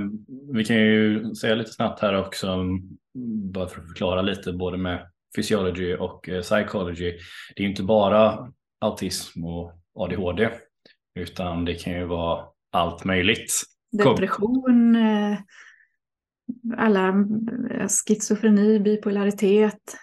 vi 0.53 0.65
kan 0.65 0.77
ju 0.77 1.35
säga 1.35 1.55
lite 1.55 1.71
snabbt 1.71 2.01
här 2.01 2.27
också, 2.27 2.65
bara 3.53 3.69
för 3.69 3.81
att 3.81 3.87
förklara 3.87 4.23
lite 4.23 4.53
både 4.53 4.79
med 4.79 5.11
physiology 5.37 5.95
och 5.95 6.29
eh, 6.29 6.43
psychology. 6.43 7.19
Det 7.57 7.63
är 7.63 7.69
inte 7.69 7.83
bara 7.83 8.53
autism 8.81 9.45
och 9.45 9.73
ADHD, 9.95 10.51
utan 11.15 11.65
det 11.65 11.75
kan 11.75 11.93
ju 11.93 12.05
vara 12.05 12.45
allt 12.73 13.05
möjligt. 13.05 13.53
Depression, 13.93 14.97
eh, 14.97 15.39
alla 16.77 17.15
schizofreni, 18.07 18.81
bipolaritet, 18.81 19.97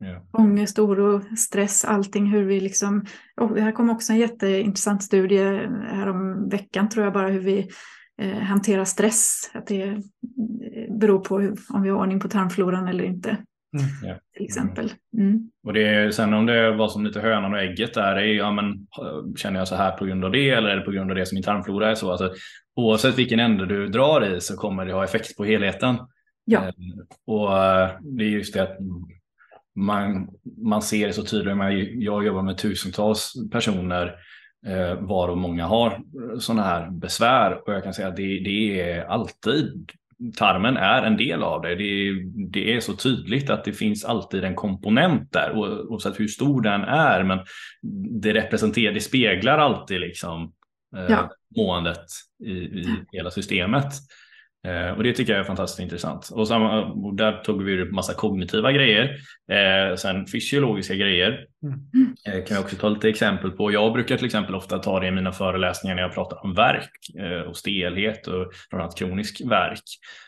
Ja. 0.00 0.26
Ångest, 0.32 0.78
oro, 0.78 1.36
stress, 1.36 1.84
allting 1.84 2.26
hur 2.26 2.44
vi 2.44 2.60
liksom... 2.60 3.04
Och 3.40 3.58
här 3.58 3.72
kom 3.72 3.90
också 3.90 4.12
en 4.12 4.18
jätteintressant 4.18 5.02
studie 5.02 5.68
här 5.88 6.08
om 6.08 6.48
veckan 6.48 6.88
tror 6.88 7.04
jag 7.04 7.12
bara 7.12 7.28
hur 7.28 7.40
vi 7.40 7.68
eh, 8.22 8.38
hanterar 8.38 8.84
stress. 8.84 9.50
Att 9.54 9.66
det 9.66 10.02
beror 11.00 11.18
på 11.18 11.40
hur, 11.40 11.56
om 11.74 11.82
vi 11.82 11.88
har 11.88 11.98
ordning 11.98 12.20
på 12.20 12.28
tarmfloran 12.28 12.88
eller 12.88 13.04
inte. 13.04 13.28
Mm. 13.28 14.18
Till 14.36 14.44
exempel. 14.44 14.92
Mm. 15.18 15.50
Och 15.66 15.72
det 15.72 15.88
är, 15.88 16.10
sen 16.10 16.34
om 16.34 16.46
det 16.46 16.76
var 16.76 16.88
som 16.88 17.04
lite 17.04 17.20
hönan 17.20 17.54
och 17.54 17.60
ägget 17.60 17.94
där, 17.94 18.16
är, 18.16 18.34
ja, 18.34 18.52
men, 18.52 18.86
känner 19.36 19.58
jag 19.58 19.68
så 19.68 19.74
här 19.74 19.90
på 19.90 20.04
grund 20.04 20.24
av 20.24 20.32
det 20.32 20.50
eller 20.50 20.68
är 20.68 20.76
det 20.76 20.82
på 20.82 20.90
grund 20.90 21.10
av 21.10 21.16
det 21.16 21.26
som 21.26 21.36
min 21.36 21.42
tarmflora 21.42 21.90
är 21.90 21.94
så? 21.94 22.10
Alltså, 22.10 22.32
oavsett 22.76 23.18
vilken 23.18 23.40
ände 23.40 23.66
du 23.66 23.88
drar 23.88 24.36
i 24.36 24.40
så 24.40 24.56
kommer 24.56 24.86
det 24.86 24.92
ha 24.92 25.04
effekt 25.04 25.36
på 25.36 25.44
helheten. 25.44 25.96
Ja. 26.44 26.60
Eh, 26.64 26.72
och 27.26 27.58
eh, 27.58 27.90
det 28.00 28.24
är 28.24 28.28
just 28.28 28.54
det 28.54 28.62
att 28.62 28.76
man, 29.76 30.28
man 30.62 30.82
ser 30.82 31.06
det 31.06 31.12
så 31.12 31.24
tydligt. 31.24 31.56
Jag 31.94 32.26
jobbar 32.26 32.42
med 32.42 32.58
tusentals 32.58 33.32
personer 33.52 34.14
eh, 34.66 34.94
varav 34.94 35.36
många 35.36 35.66
har 35.66 36.00
sådana 36.38 36.62
här 36.62 36.90
besvär 36.90 37.68
och 37.68 37.74
jag 37.74 37.84
kan 37.84 37.94
säga 37.94 38.08
att 38.08 38.16
det, 38.16 38.40
det 38.40 38.80
är 38.80 39.04
alltid 39.04 39.90
tarmen 40.36 40.76
är 40.76 41.02
en 41.02 41.16
del 41.16 41.42
av 41.42 41.62
det. 41.62 41.74
det. 41.74 42.12
det. 42.50 42.74
är 42.74 42.80
så 42.80 42.96
tydligt 42.96 43.50
att 43.50 43.64
det 43.64 43.72
finns 43.72 44.04
alltid 44.04 44.44
en 44.44 44.54
komponent 44.54 45.32
där 45.32 45.52
oavsett 45.56 46.20
hur 46.20 46.28
stor 46.28 46.62
den 46.62 46.80
är. 46.82 47.22
Men 47.22 47.38
det 48.22 48.34
representerar, 48.34 48.92
det 48.92 49.00
speglar 49.00 49.58
alltid 49.58 50.00
liksom 50.00 50.52
eh, 50.96 51.06
ja. 51.08 51.30
måendet 51.56 52.04
i, 52.44 52.52
i 52.52 52.86
hela 53.12 53.30
systemet. 53.30 53.92
Eh, 54.66 54.90
och 54.96 55.02
det 55.02 55.12
tycker 55.12 55.32
jag 55.32 55.40
är 55.40 55.44
fantastiskt 55.44 55.80
intressant. 55.80 56.30
Och, 56.32 56.48
samma, 56.48 56.84
och 56.84 57.14
där 57.14 57.32
tog 57.32 57.62
vi 57.62 57.82
upp 57.82 57.92
massa 57.92 58.14
kognitiva 58.14 58.72
grejer. 58.72 59.16
Eh, 59.52 59.96
sen 59.96 60.26
fysiologiska 60.26 60.94
grejer 60.94 61.46
mm. 61.62 62.14
eh, 62.26 62.44
kan 62.44 62.54
jag 62.56 62.64
också 62.64 62.76
ta 62.76 62.88
lite 62.88 63.08
exempel 63.08 63.50
på. 63.50 63.72
Jag 63.72 63.92
brukar 63.92 64.16
till 64.16 64.26
exempel 64.26 64.54
ofta 64.54 64.78
ta 64.78 65.00
det 65.00 65.06
i 65.06 65.10
mina 65.10 65.32
föreläsningar 65.32 65.94
när 65.94 66.02
jag 66.02 66.14
pratar 66.14 66.44
om 66.44 66.54
verk 66.54 66.90
eh, 67.18 67.48
och 67.48 67.56
stelhet 67.56 68.26
och 68.26 68.46
framförallt 68.70 68.98
kronisk 68.98 69.40
verk. 69.40 69.84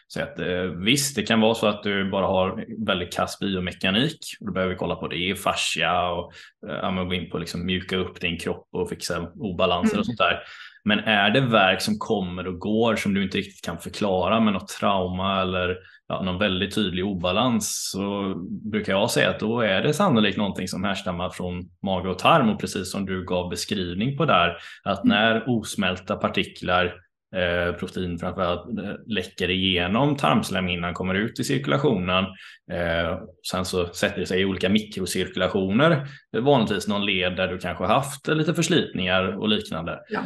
Så 0.06 0.22
att, 0.22 0.38
eh, 0.38 0.62
visst, 0.62 1.16
det 1.16 1.22
kan 1.22 1.40
vara 1.40 1.54
så 1.54 1.66
att 1.66 1.82
du 1.82 2.10
bara 2.10 2.26
har 2.26 2.64
väldigt 2.86 3.14
kass 3.14 3.38
biomekanik 3.38 4.18
och 4.40 4.46
då 4.46 4.52
behöver 4.52 4.72
vi 4.72 4.78
kolla 4.78 4.94
på 4.94 5.08
det, 5.08 5.34
fascia 5.38 6.10
och 6.10 6.32
eh, 6.68 7.04
gå 7.04 7.14
in 7.14 7.30
på 7.30 7.38
liksom 7.38 7.66
mjuka 7.66 7.96
upp 7.96 8.20
din 8.20 8.38
kropp 8.38 8.68
och 8.72 8.88
fixa 8.88 9.30
obalanser 9.34 9.94
mm. 9.94 10.00
och 10.00 10.06
sånt 10.06 10.18
där. 10.18 10.38
Men 10.84 10.98
är 10.98 11.30
det 11.30 11.40
verk 11.40 11.80
som 11.80 11.98
kommer 11.98 12.46
och 12.46 12.58
går 12.58 12.96
som 12.96 13.14
du 13.14 13.22
inte 13.22 13.38
riktigt 13.38 13.64
kan 13.64 13.78
förklara 13.78 14.40
med 14.40 14.52
något 14.52 14.68
trauma 14.68 15.42
eller 15.42 15.78
ja, 16.08 16.22
någon 16.22 16.38
väldigt 16.38 16.74
tydlig 16.74 17.04
obalans 17.04 17.90
så 17.92 18.34
brukar 18.70 18.92
jag 18.92 19.10
säga 19.10 19.30
att 19.30 19.40
då 19.40 19.60
är 19.60 19.82
det 19.82 19.94
sannolikt 19.94 20.38
någonting 20.38 20.68
som 20.68 20.84
härstammar 20.84 21.30
från 21.30 21.62
mage 21.82 22.08
och 22.08 22.18
tarm 22.18 22.50
och 22.50 22.60
precis 22.60 22.92
som 22.92 23.06
du 23.06 23.24
gav 23.24 23.50
beskrivning 23.50 24.16
på 24.16 24.24
där 24.24 24.56
att 24.84 25.04
mm. 25.04 25.16
när 25.16 25.44
osmälta 25.46 26.16
partiklar 26.16 26.94
eh, 27.36 27.74
protein 27.74 28.18
framförallt 28.18 28.78
eh, 28.78 28.94
läcker 29.06 29.50
igenom 29.50 30.16
tarmslemhinnan, 30.16 30.94
kommer 30.94 31.14
ut 31.14 31.40
i 31.40 31.44
cirkulationen. 31.44 32.24
Eh, 32.72 33.18
sen 33.50 33.64
så 33.64 33.86
sätter 33.86 34.20
det 34.20 34.26
sig 34.26 34.40
i 34.40 34.44
olika 34.44 34.68
mikrocirkulationer, 34.68 36.06
vanligtvis 36.40 36.88
någon 36.88 37.06
led 37.06 37.36
där 37.36 37.48
du 37.48 37.58
kanske 37.58 37.84
haft 37.84 38.28
lite 38.28 38.54
förslitningar 38.54 39.40
och 39.40 39.48
liknande. 39.48 40.00
Ja. 40.10 40.20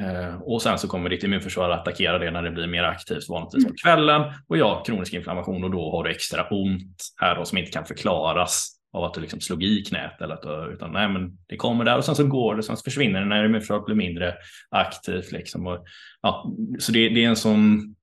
Eh, 0.00 0.34
och 0.42 0.62
sen 0.62 0.78
så 0.78 0.88
kommer 0.88 1.10
ditt 1.10 1.24
immunförsvar 1.24 1.70
att 1.70 1.80
attackera 1.80 2.18
det 2.18 2.30
när 2.30 2.42
det 2.42 2.50
blir 2.50 2.66
mer 2.66 2.82
aktivt, 2.82 3.28
vanligtvis 3.28 3.66
på 3.66 3.74
kvällen. 3.82 4.22
Och 4.48 4.58
ja, 4.58 4.82
kronisk 4.86 5.14
inflammation 5.14 5.64
och 5.64 5.70
då 5.70 5.90
har 5.90 6.04
du 6.04 6.10
extra 6.10 6.48
ont 6.48 7.02
här 7.16 7.36
då, 7.36 7.44
som 7.44 7.58
inte 7.58 7.70
kan 7.70 7.84
förklaras 7.84 8.76
av 8.92 9.04
att 9.04 9.14
du 9.14 9.20
liksom 9.20 9.40
slog 9.40 9.62
i 9.62 9.84
knät 9.84 10.20
eller 10.20 10.34
att 10.34 10.42
du, 10.42 10.72
utan 10.74 10.92
nej, 10.92 11.08
men 11.08 11.38
det 11.46 11.56
kommer 11.56 11.84
där 11.84 11.98
och 11.98 12.04
sen 12.04 12.14
så 12.14 12.26
går 12.26 12.56
det, 12.56 12.62
sen 12.62 12.76
så 12.76 12.82
försvinner 12.82 13.20
det 13.20 13.26
när 13.26 13.44
immunförsvaret 13.44 13.84
blir 13.84 13.96
mindre 13.96 14.34
aktivt 14.70 15.32
liksom. 15.32 15.66
Och, 15.66 15.84
ja, 16.22 16.54
så 16.78 16.92
det, 16.92 17.08
det 17.08 17.24
är 17.24 17.28
en 17.28 17.36
sån 17.36 17.94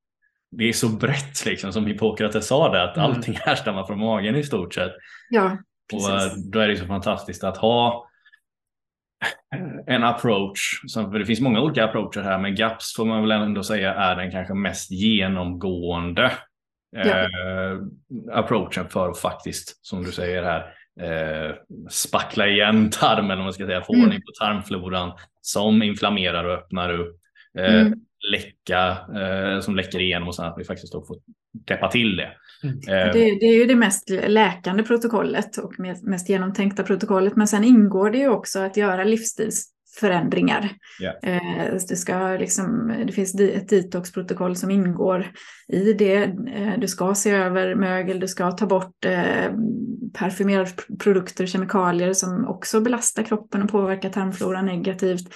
det 0.51 0.69
är 0.69 0.73
så 0.73 0.89
brett 0.89 1.45
liksom 1.45 1.73
som 1.73 1.85
Hippokrates 1.85 2.47
sa 2.47 2.73
det 2.73 2.83
att 2.83 2.97
mm. 2.97 3.11
allting 3.11 3.35
härstammar 3.41 3.85
från 3.85 3.99
magen 3.99 4.35
i 4.35 4.43
stort 4.43 4.73
sett. 4.73 4.91
Ja, 5.29 5.57
precis. 5.91 6.09
Och 6.09 6.51
då 6.51 6.59
är 6.59 6.67
det 6.67 6.77
så 6.77 6.85
fantastiskt 6.85 7.43
att 7.43 7.57
ha 7.57 8.07
en 9.87 10.03
approach. 10.03 10.81
För 10.93 11.19
det 11.19 11.25
finns 11.25 11.39
många 11.39 11.61
olika 11.61 11.85
approacher 11.85 12.21
här, 12.21 12.39
men 12.39 12.55
GAPS 12.55 12.95
får 12.95 13.05
man 13.05 13.21
väl 13.21 13.31
ändå 13.31 13.63
säga 13.63 13.93
är 13.93 14.15
den 14.15 14.31
kanske 14.31 14.53
mest 14.53 14.91
genomgående 14.91 16.31
ja. 16.91 17.19
eh, 17.19 17.79
approachen 18.31 18.89
för 18.89 19.09
att 19.09 19.19
faktiskt, 19.19 19.85
som 19.85 20.03
du 20.03 20.11
säger 20.11 20.43
här, 20.43 20.73
eh, 21.01 21.55
spackla 21.89 22.47
igen 22.47 22.89
tarmen, 22.99 23.37
om 23.37 23.43
man 23.43 23.53
ska 23.53 23.65
säga, 23.65 23.81
få 23.81 23.93
mm. 23.93 24.05
ordning 24.05 24.21
på 24.21 24.31
tarmfloran 24.39 25.11
som 25.41 25.83
inflammerar 25.83 26.43
och 26.43 26.53
öppnar 26.53 26.93
upp. 26.93 27.19
Eh, 27.59 27.81
mm. 27.81 27.99
Läcka, 28.31 28.97
eh, 29.15 29.59
som 29.59 29.75
läcker 29.75 29.99
igenom 29.99 30.27
och 30.27 30.35
sen 30.35 30.45
att 30.45 30.57
vi 30.57 30.63
faktiskt 30.63 30.93
då 30.93 31.05
får 31.05 31.17
täppa 31.67 31.91
till 31.91 32.15
det. 32.15 32.31
Mm. 32.63 32.75
Eh, 32.75 33.13
det, 33.13 33.39
det, 33.39 33.45
är 33.45 33.55
ju 33.55 33.65
det 33.65 33.75
mest 33.75 34.09
läkande 34.27 34.83
protokollet 34.83 35.57
och 35.57 35.73
mest 36.03 36.29
genomtänkta 36.29 36.83
protokollet. 36.83 37.35
Men 37.35 37.47
sen 37.47 37.63
ingår 37.63 38.11
det 38.11 38.17
ju 38.17 38.29
också 38.29 38.59
att 38.59 38.77
göra 38.77 39.03
livsstilsförändringar. 39.03 40.69
Yeah. 41.01 41.73
Det, 41.89 41.95
ska 41.95 42.29
liksom, 42.29 42.93
det 43.07 43.13
finns 43.13 43.39
ett 43.39 43.69
detoxprotokoll 43.69 44.55
som 44.55 44.71
ingår 44.71 45.27
i 45.67 45.93
det. 45.93 46.23
Eh, 46.23 46.73
du 46.77 46.87
ska 46.87 47.15
se 47.15 47.31
över 47.31 47.75
mögel, 47.75 48.19
du 48.19 48.27
ska 48.27 48.51
ta 48.51 48.65
bort 48.65 49.05
eh, 49.05 49.51
parfymerade 50.13 50.71
produkter, 50.99 51.45
kemikalier 51.45 52.13
som 52.13 52.47
också 52.47 52.81
belastar 52.81 53.23
kroppen 53.23 53.63
och 53.63 53.69
påverkar 53.69 54.09
tarmfloran 54.09 54.65
negativt. 54.65 55.33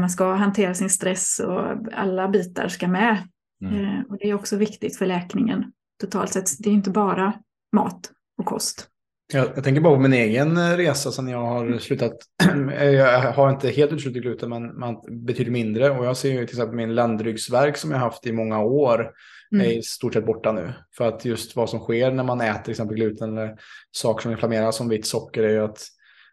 Man 0.00 0.10
ska 0.10 0.34
hantera 0.34 0.74
sin 0.74 0.90
stress 0.90 1.40
och 1.40 1.62
alla 1.92 2.28
bitar 2.28 2.68
ska 2.68 2.88
med. 2.88 3.18
Mm. 3.62 4.02
Och 4.08 4.16
det 4.18 4.30
är 4.30 4.34
också 4.34 4.56
viktigt 4.56 4.96
för 4.96 5.06
läkningen 5.06 5.72
totalt 6.00 6.32
sett. 6.32 6.48
Det 6.58 6.70
är 6.70 6.74
inte 6.74 6.90
bara 6.90 7.32
mat 7.72 8.10
och 8.38 8.46
kost. 8.46 8.88
Jag, 9.32 9.48
jag, 9.54 9.64
tänker 9.64 9.80
bara 9.80 9.94
på 9.94 10.00
min 10.00 10.12
egen 10.12 10.56
eh, 10.56 10.76
resa 10.76 11.12
sen 11.12 11.28
jag 11.28 11.46
har 11.46 11.78
slutat. 11.78 12.16
jag 12.82 13.32
har 13.32 13.50
inte 13.50 13.68
helt 13.68 13.92
uteslutit 13.92 14.22
gluten, 14.22 14.48
men, 14.50 14.66
men 14.66 14.96
betydligt 15.26 15.52
mindre. 15.52 15.90
Och 15.90 16.04
jag 16.04 16.16
ser 16.16 16.28
ju 16.28 16.46
till 16.46 16.56
exempel 16.56 16.76
min 16.76 16.94
ländryggsverk 16.94 17.76
som 17.76 17.90
jag 17.90 17.98
haft 17.98 18.26
i 18.26 18.32
många 18.32 18.58
år 18.58 19.10
mm. 19.52 19.66
är 19.66 19.70
i 19.70 19.82
stort 19.82 20.14
sett 20.14 20.26
borta 20.26 20.52
nu. 20.52 20.72
För 20.96 21.08
att 21.08 21.24
just 21.24 21.56
vad 21.56 21.70
som 21.70 21.80
sker 21.80 22.10
när 22.10 22.24
man 22.24 22.40
äter 22.40 22.62
till 22.62 22.70
exempel 22.70 22.96
gluten 22.96 23.38
eller 23.38 23.56
saker 23.90 24.22
som 24.22 24.32
inflammerar 24.32 24.70
som 24.70 24.88
vitt 24.88 25.06
socker 25.06 25.42
är 25.42 25.52
ju 25.52 25.64
att 25.64 25.78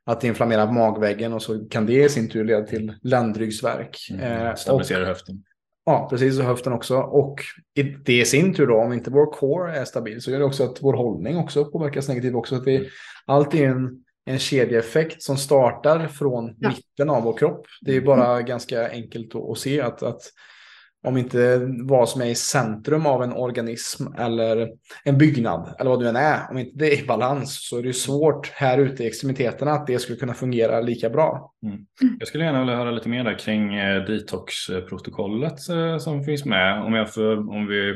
att 0.07 0.21
det 0.21 0.27
inflammerar 0.27 0.71
magväggen 0.71 1.33
och 1.33 1.41
så 1.41 1.65
kan 1.65 1.85
det 1.85 2.03
i 2.03 2.09
sin 2.09 2.29
tur 2.29 2.43
leda 2.43 2.65
till 2.65 2.93
ländryggsverk. 3.01 4.07
Mm. 4.11 4.47
Eh, 4.47 4.55
Stabilisera 4.55 5.05
höften. 5.05 5.43
Ja, 5.85 6.07
precis. 6.09 6.39
Och 6.39 6.45
höften 6.45 6.73
också. 6.73 6.97
Och 6.97 7.39
det 8.05 8.19
i 8.21 8.25
sin 8.25 8.53
tur 8.53 8.67
då, 8.67 8.77
om 8.77 8.93
inte 8.93 9.09
vår 9.09 9.31
core 9.31 9.77
är 9.77 9.85
stabil 9.85 10.21
så 10.21 10.31
gör 10.31 10.39
det 10.39 10.45
också 10.45 10.63
att 10.63 10.83
vår 10.83 10.93
hållning 10.93 11.37
också 11.37 11.65
påverkas 11.65 12.07
negativt 12.07 12.35
också. 12.35 12.55
Att 12.55 12.65
det, 12.65 12.87
allt 13.25 13.53
är 13.53 13.67
en, 13.67 14.03
en 14.25 14.39
kedjeeffekt 14.39 15.23
som 15.23 15.37
startar 15.37 16.07
från 16.07 16.55
ja. 16.59 16.69
mitten 16.69 17.09
av 17.09 17.23
vår 17.23 17.37
kropp. 17.37 17.65
Det 17.81 17.95
är 17.95 18.01
bara 18.01 18.33
mm. 18.33 18.45
ganska 18.45 18.89
enkelt 18.89 19.35
att, 19.35 19.49
att 19.49 19.57
se 19.57 19.81
att, 19.81 20.03
att 20.03 20.21
om 21.05 21.17
inte 21.17 21.59
vad 21.83 22.09
som 22.09 22.21
är 22.21 22.25
i 22.25 22.35
centrum 22.35 23.05
av 23.05 23.23
en 23.23 23.33
organism 23.33 24.03
eller 24.17 24.69
en 25.03 25.17
byggnad 25.17 25.75
eller 25.79 25.89
vad 25.89 25.99
du 25.99 26.07
än 26.07 26.15
är, 26.15 26.51
om 26.51 26.57
inte 26.57 26.71
det 26.75 26.93
är 26.93 27.03
i 27.03 27.07
balans 27.07 27.67
så 27.69 27.77
är 27.77 27.83
det 27.83 27.93
svårt 27.93 28.51
här 28.51 28.77
ute 28.77 29.03
i 29.03 29.07
extremiteterna 29.07 29.71
att 29.71 29.87
det 29.87 29.99
skulle 29.99 30.19
kunna 30.19 30.33
fungera 30.33 30.81
lika 30.81 31.09
bra. 31.09 31.53
Mm. 31.65 31.85
Jag 32.19 32.27
skulle 32.27 32.43
gärna 32.43 32.59
vilja 32.59 32.75
höra 32.75 32.91
lite 32.91 33.09
mer 33.09 33.23
där 33.23 33.39
kring 33.39 33.75
eh, 33.75 34.05
detox-protokollet 34.05 35.69
eh, 35.69 35.97
som 35.97 36.23
finns 36.23 36.45
med. 36.45 36.83
Om, 36.83 36.93
jag 36.93 37.13
för, 37.13 37.37
om 37.37 37.67
vi 37.67 37.95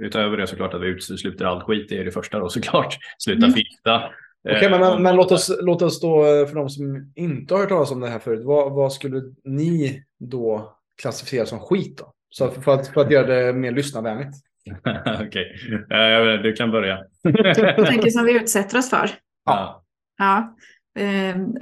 utöver 0.00 0.36
det 0.36 0.46
såklart 0.46 0.74
att 0.74 0.82
vi 0.82 0.86
utesluter 0.86 1.44
allt 1.44 1.64
skit, 1.64 1.86
det 1.88 1.98
är 1.98 2.04
det 2.04 2.12
första 2.12 2.38
då 2.38 2.48
såklart. 2.48 2.98
Sluta 3.18 3.46
mm. 3.46 3.52
fikta. 3.52 4.02
Okej, 4.44 4.56
okay, 4.56 4.70
men, 4.70 4.80
men, 4.80 5.02
men, 5.02 5.16
låt, 5.16 5.32
oss, 5.32 5.56
låt 5.60 5.82
oss 5.82 6.00
då 6.00 6.22
för 6.22 6.54
de 6.54 6.68
som 6.68 7.12
inte 7.14 7.54
har 7.54 7.60
hört 7.60 7.68
talas 7.68 7.90
om 7.90 8.00
det 8.00 8.08
här 8.08 8.18
förut, 8.18 8.44
vad, 8.44 8.72
vad 8.72 8.92
skulle 8.92 9.22
ni 9.44 10.02
då 10.18 10.76
klassificera 11.02 11.46
som 11.46 11.58
skit 11.58 11.98
då? 11.98 12.12
Så 12.30 12.50
för 12.50 12.74
att, 12.74 12.88
för 12.88 13.00
att 13.00 13.10
göra 13.10 13.26
det 13.26 13.52
mer 13.52 13.72
lyssnarvänligt. 13.72 14.36
Okej, 15.06 15.54
okay. 15.84 16.36
du 16.36 16.52
kan 16.52 16.70
börja. 16.70 16.98
du 17.22 17.84
tänker 17.86 18.10
som 18.10 18.24
vi 18.24 18.32
utsätter 18.32 18.78
oss 18.78 18.90
för? 18.90 19.10
Ja. 19.44 19.84
ja. 20.18 20.56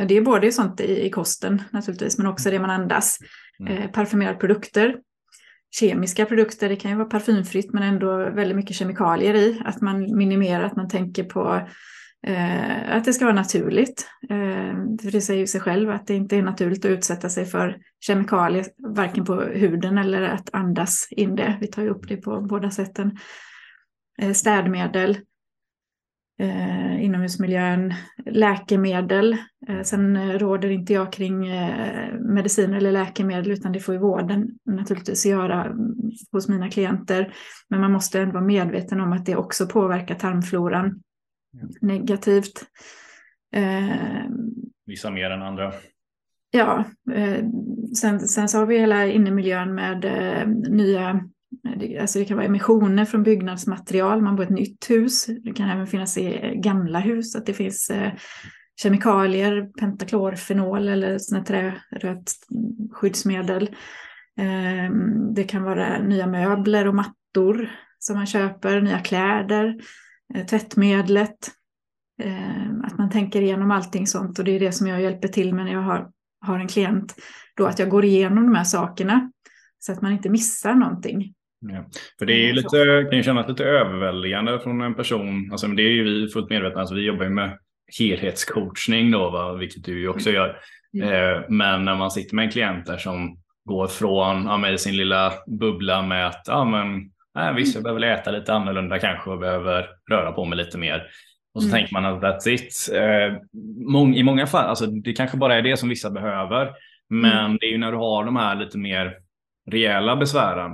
Det 0.09 0.16
är 0.16 0.20
både 0.20 0.52
sånt 0.52 0.81
i 0.81 1.11
kosten 1.11 1.62
naturligtvis, 1.70 2.18
men 2.18 2.26
också 2.26 2.50
det 2.50 2.59
man 2.59 2.70
andas. 2.70 3.18
Mm. 3.61 3.92
Parfymerade 3.92 4.38
produkter, 4.38 4.96
kemiska 5.70 6.26
produkter, 6.26 6.68
det 6.68 6.76
kan 6.76 6.90
ju 6.90 6.96
vara 6.96 7.09
parfymfritt 7.09 7.72
men 7.72 7.83
ändå 7.83 8.16
väldigt 8.16 8.57
mycket 8.57 8.76
kemikalier 8.76 9.35
i. 9.35 9.62
Att 9.64 9.81
man 9.81 10.16
minimerar, 10.16 10.64
att 10.64 10.76
man 10.76 10.88
tänker 10.88 11.24
på 11.24 11.68
eh, 12.26 12.96
att 12.96 13.04
det 13.04 13.12
ska 13.12 13.24
vara 13.24 13.35
naturligt. 13.35 14.09
Eh, 14.31 14.98
för 15.02 15.12
det 15.12 15.20
säger 15.20 15.40
ju 15.40 15.46
sig 15.46 15.61
själv 15.61 15.90
att 15.90 16.07
det 16.07 16.14
inte 16.14 16.37
är 16.37 16.42
naturligt 16.42 16.85
att 16.85 16.90
utsätta 16.90 17.28
sig 17.28 17.44
för 17.44 17.76
kemikalier, 18.00 18.66
varken 18.94 19.24
på 19.24 19.40
huden 19.40 19.98
eller 19.98 20.22
att 20.22 20.54
andas 20.54 21.09
in 21.11 21.37
det. 21.37 21.59
Vi 21.61 21.66
tar 21.66 21.83
ju 21.83 21.88
upp 21.88 22.09
det 22.09 22.16
på 22.16 22.40
båda 22.40 22.70
sätten. 22.70 23.18
Eh, 24.22 24.33
städmedel, 24.33 25.18
eh, 26.40 27.04
inomhusmiljön, 27.04 27.94
läkemedel. 28.26 29.37
Eh, 29.68 29.83
sen 29.83 30.16
eh, 30.16 30.38
råder 30.38 30.70
inte 30.70 30.92
jag 30.92 31.12
kring 31.12 31.48
eh, 31.48 32.14
mediciner 32.20 32.76
eller 32.76 32.92
läkemedel 32.92 33.50
utan 33.50 33.72
det 33.72 33.81
får 33.81 33.94
ju 33.94 34.00
vården 34.00 34.48
naturligtvis 34.64 35.26
göra 35.26 35.64
mm, 35.64 35.94
hos 36.33 36.48
mina 36.48 36.70
klienter. 36.70 37.35
Men 37.68 37.81
man 37.81 37.92
måste 37.92 38.20
ändå 38.20 38.33
vara 38.33 38.44
medveten 38.44 39.00
om 39.00 39.12
att 39.12 39.26
det 39.26 39.37
också 39.37 39.66
påverkar 39.66 40.14
tarmfloran 40.14 41.02
negativt. 41.80 42.64
Eh, 43.54 44.24
Vissa 44.86 45.10
mer 45.10 45.30
än 45.30 45.42
andra. 45.42 45.72
Ja, 46.50 46.84
eh, 47.14 47.44
sen, 48.00 48.20
sen 48.20 48.48
så 48.48 48.58
har 48.58 48.66
vi 48.66 48.78
hela 48.78 49.06
innemiljön 49.06 49.74
med 49.74 50.04
eh, 50.04 50.48
nya 50.48 51.20
Alltså 52.00 52.18
det 52.18 52.24
kan 52.24 52.36
vara 52.36 52.46
emissioner 52.46 53.04
från 53.04 53.22
byggnadsmaterial, 53.22 54.22
man 54.22 54.36
bor 54.36 54.44
i 54.44 54.46
ett 54.46 54.54
nytt 54.54 54.90
hus. 54.90 55.26
Det 55.26 55.52
kan 55.52 55.68
även 55.68 55.86
finnas 55.86 56.18
i 56.18 56.52
gamla 56.56 57.00
hus, 57.00 57.36
att 57.36 57.46
det 57.46 57.54
finns 57.54 57.90
eh, 57.90 58.12
kemikalier, 58.82 59.70
pentaklorfenol 59.80 60.88
eller 60.88 61.18
sådana 61.18 61.44
trärött 61.44 62.32
skyddsmedel. 62.92 63.62
Eh, 64.38 64.92
det 65.34 65.44
kan 65.44 65.62
vara 65.62 66.02
nya 66.02 66.26
möbler 66.26 66.88
och 66.88 66.94
mattor 66.94 67.70
som 67.98 68.16
man 68.16 68.26
köper, 68.26 68.80
nya 68.80 68.98
kläder, 68.98 69.76
tvättmedlet. 70.50 71.38
Att 72.84 72.98
man 72.98 73.10
tänker 73.10 73.42
igenom 73.42 73.70
allting 73.70 74.06
sånt 74.06 74.38
och 74.38 74.44
det 74.44 74.56
är 74.56 74.60
det 74.60 74.72
som 74.72 74.86
jag 74.86 75.02
hjälper 75.02 75.28
till 75.28 75.54
med 75.54 75.64
när 75.64 75.72
jag 75.72 75.82
har, 75.82 76.10
har 76.40 76.58
en 76.58 76.68
klient. 76.68 77.14
Då 77.56 77.66
att 77.66 77.78
jag 77.78 77.88
går 77.88 78.04
igenom 78.04 78.44
de 78.44 78.54
här 78.54 78.64
sakerna 78.64 79.30
så 79.78 79.92
att 79.92 80.02
man 80.02 80.12
inte 80.12 80.28
missar 80.28 80.74
någonting. 80.74 81.34
Ja. 81.60 81.84
För 82.18 82.26
det 82.26 82.32
är 82.32 82.46
ju 82.46 82.52
lite, 82.52 83.06
kan 83.10 83.16
ju 83.16 83.22
kännas 83.22 83.48
lite 83.48 83.64
överväldigande 83.64 84.60
från 84.60 84.80
en 84.80 84.94
person. 84.94 85.48
Alltså, 85.52 85.66
det 85.66 85.82
är 85.82 85.90
ju 85.90 86.04
vi 86.04 86.28
fullt 86.28 86.50
medvetna 86.50 86.80
alltså, 86.80 86.94
Vi 86.94 87.06
jobbar 87.06 87.24
ju 87.24 87.30
med 87.30 87.58
helhetscoachning 87.98 89.10
då, 89.10 89.30
va? 89.30 89.54
vilket 89.54 89.84
du 89.84 90.00
ju 90.00 90.08
också 90.08 90.30
gör. 90.30 90.56
Mm. 90.94 91.08
Eh, 91.08 91.42
men 91.48 91.84
när 91.84 91.94
man 91.94 92.10
sitter 92.10 92.36
med 92.36 92.44
en 92.44 92.50
klient 92.50 92.86
där 92.86 92.98
som 92.98 93.38
går 93.64 93.86
från 93.86 94.44
ja, 94.44 94.56
med 94.56 94.80
sin 94.80 94.96
lilla 94.96 95.32
bubbla 95.60 96.02
med 96.02 96.26
att 96.26 96.44
ja, 96.46 96.64
men, 96.64 97.10
nej, 97.38 97.55
visst, 97.55 97.74
jag 97.74 97.85
behöver 97.85 98.03
äta 98.03 98.31
lite 98.31 98.55
annorlunda 98.55 98.98
kanske 98.98 99.31
och 99.31 99.38
behöver 99.38 99.88
röra 100.11 100.33
på 100.33 100.44
mig 100.44 100.59
lite 100.59 100.79
mer. 100.79 101.07
Och 101.55 101.62
så 101.62 101.68
mm. 101.68 101.79
tänker 101.79 101.92
man 101.92 102.05
att 102.05 102.22
that's 102.22 102.48
it. 102.48 102.90
Eh, 102.94 103.42
mång, 103.92 104.14
I 104.14 104.22
många 104.22 104.46
fall, 104.46 104.68
alltså, 104.68 104.87
det 104.87 105.12
kanske 105.12 105.37
bara 105.37 105.55
är 105.55 105.62
det 105.62 105.77
som 105.77 105.88
vissa 105.88 106.11
behöver. 106.11 106.70
Men 107.09 107.44
mm. 107.46 107.59
det 107.61 107.66
är 107.66 107.70
ju 107.70 107.79
när 107.79 107.92
du 107.92 107.98
har 107.98 108.24
de 108.24 108.37
här 108.37 108.57
lite 108.57 108.79
mer 108.79 109.16
rejäla 109.70 110.16
besvären 110.16 110.72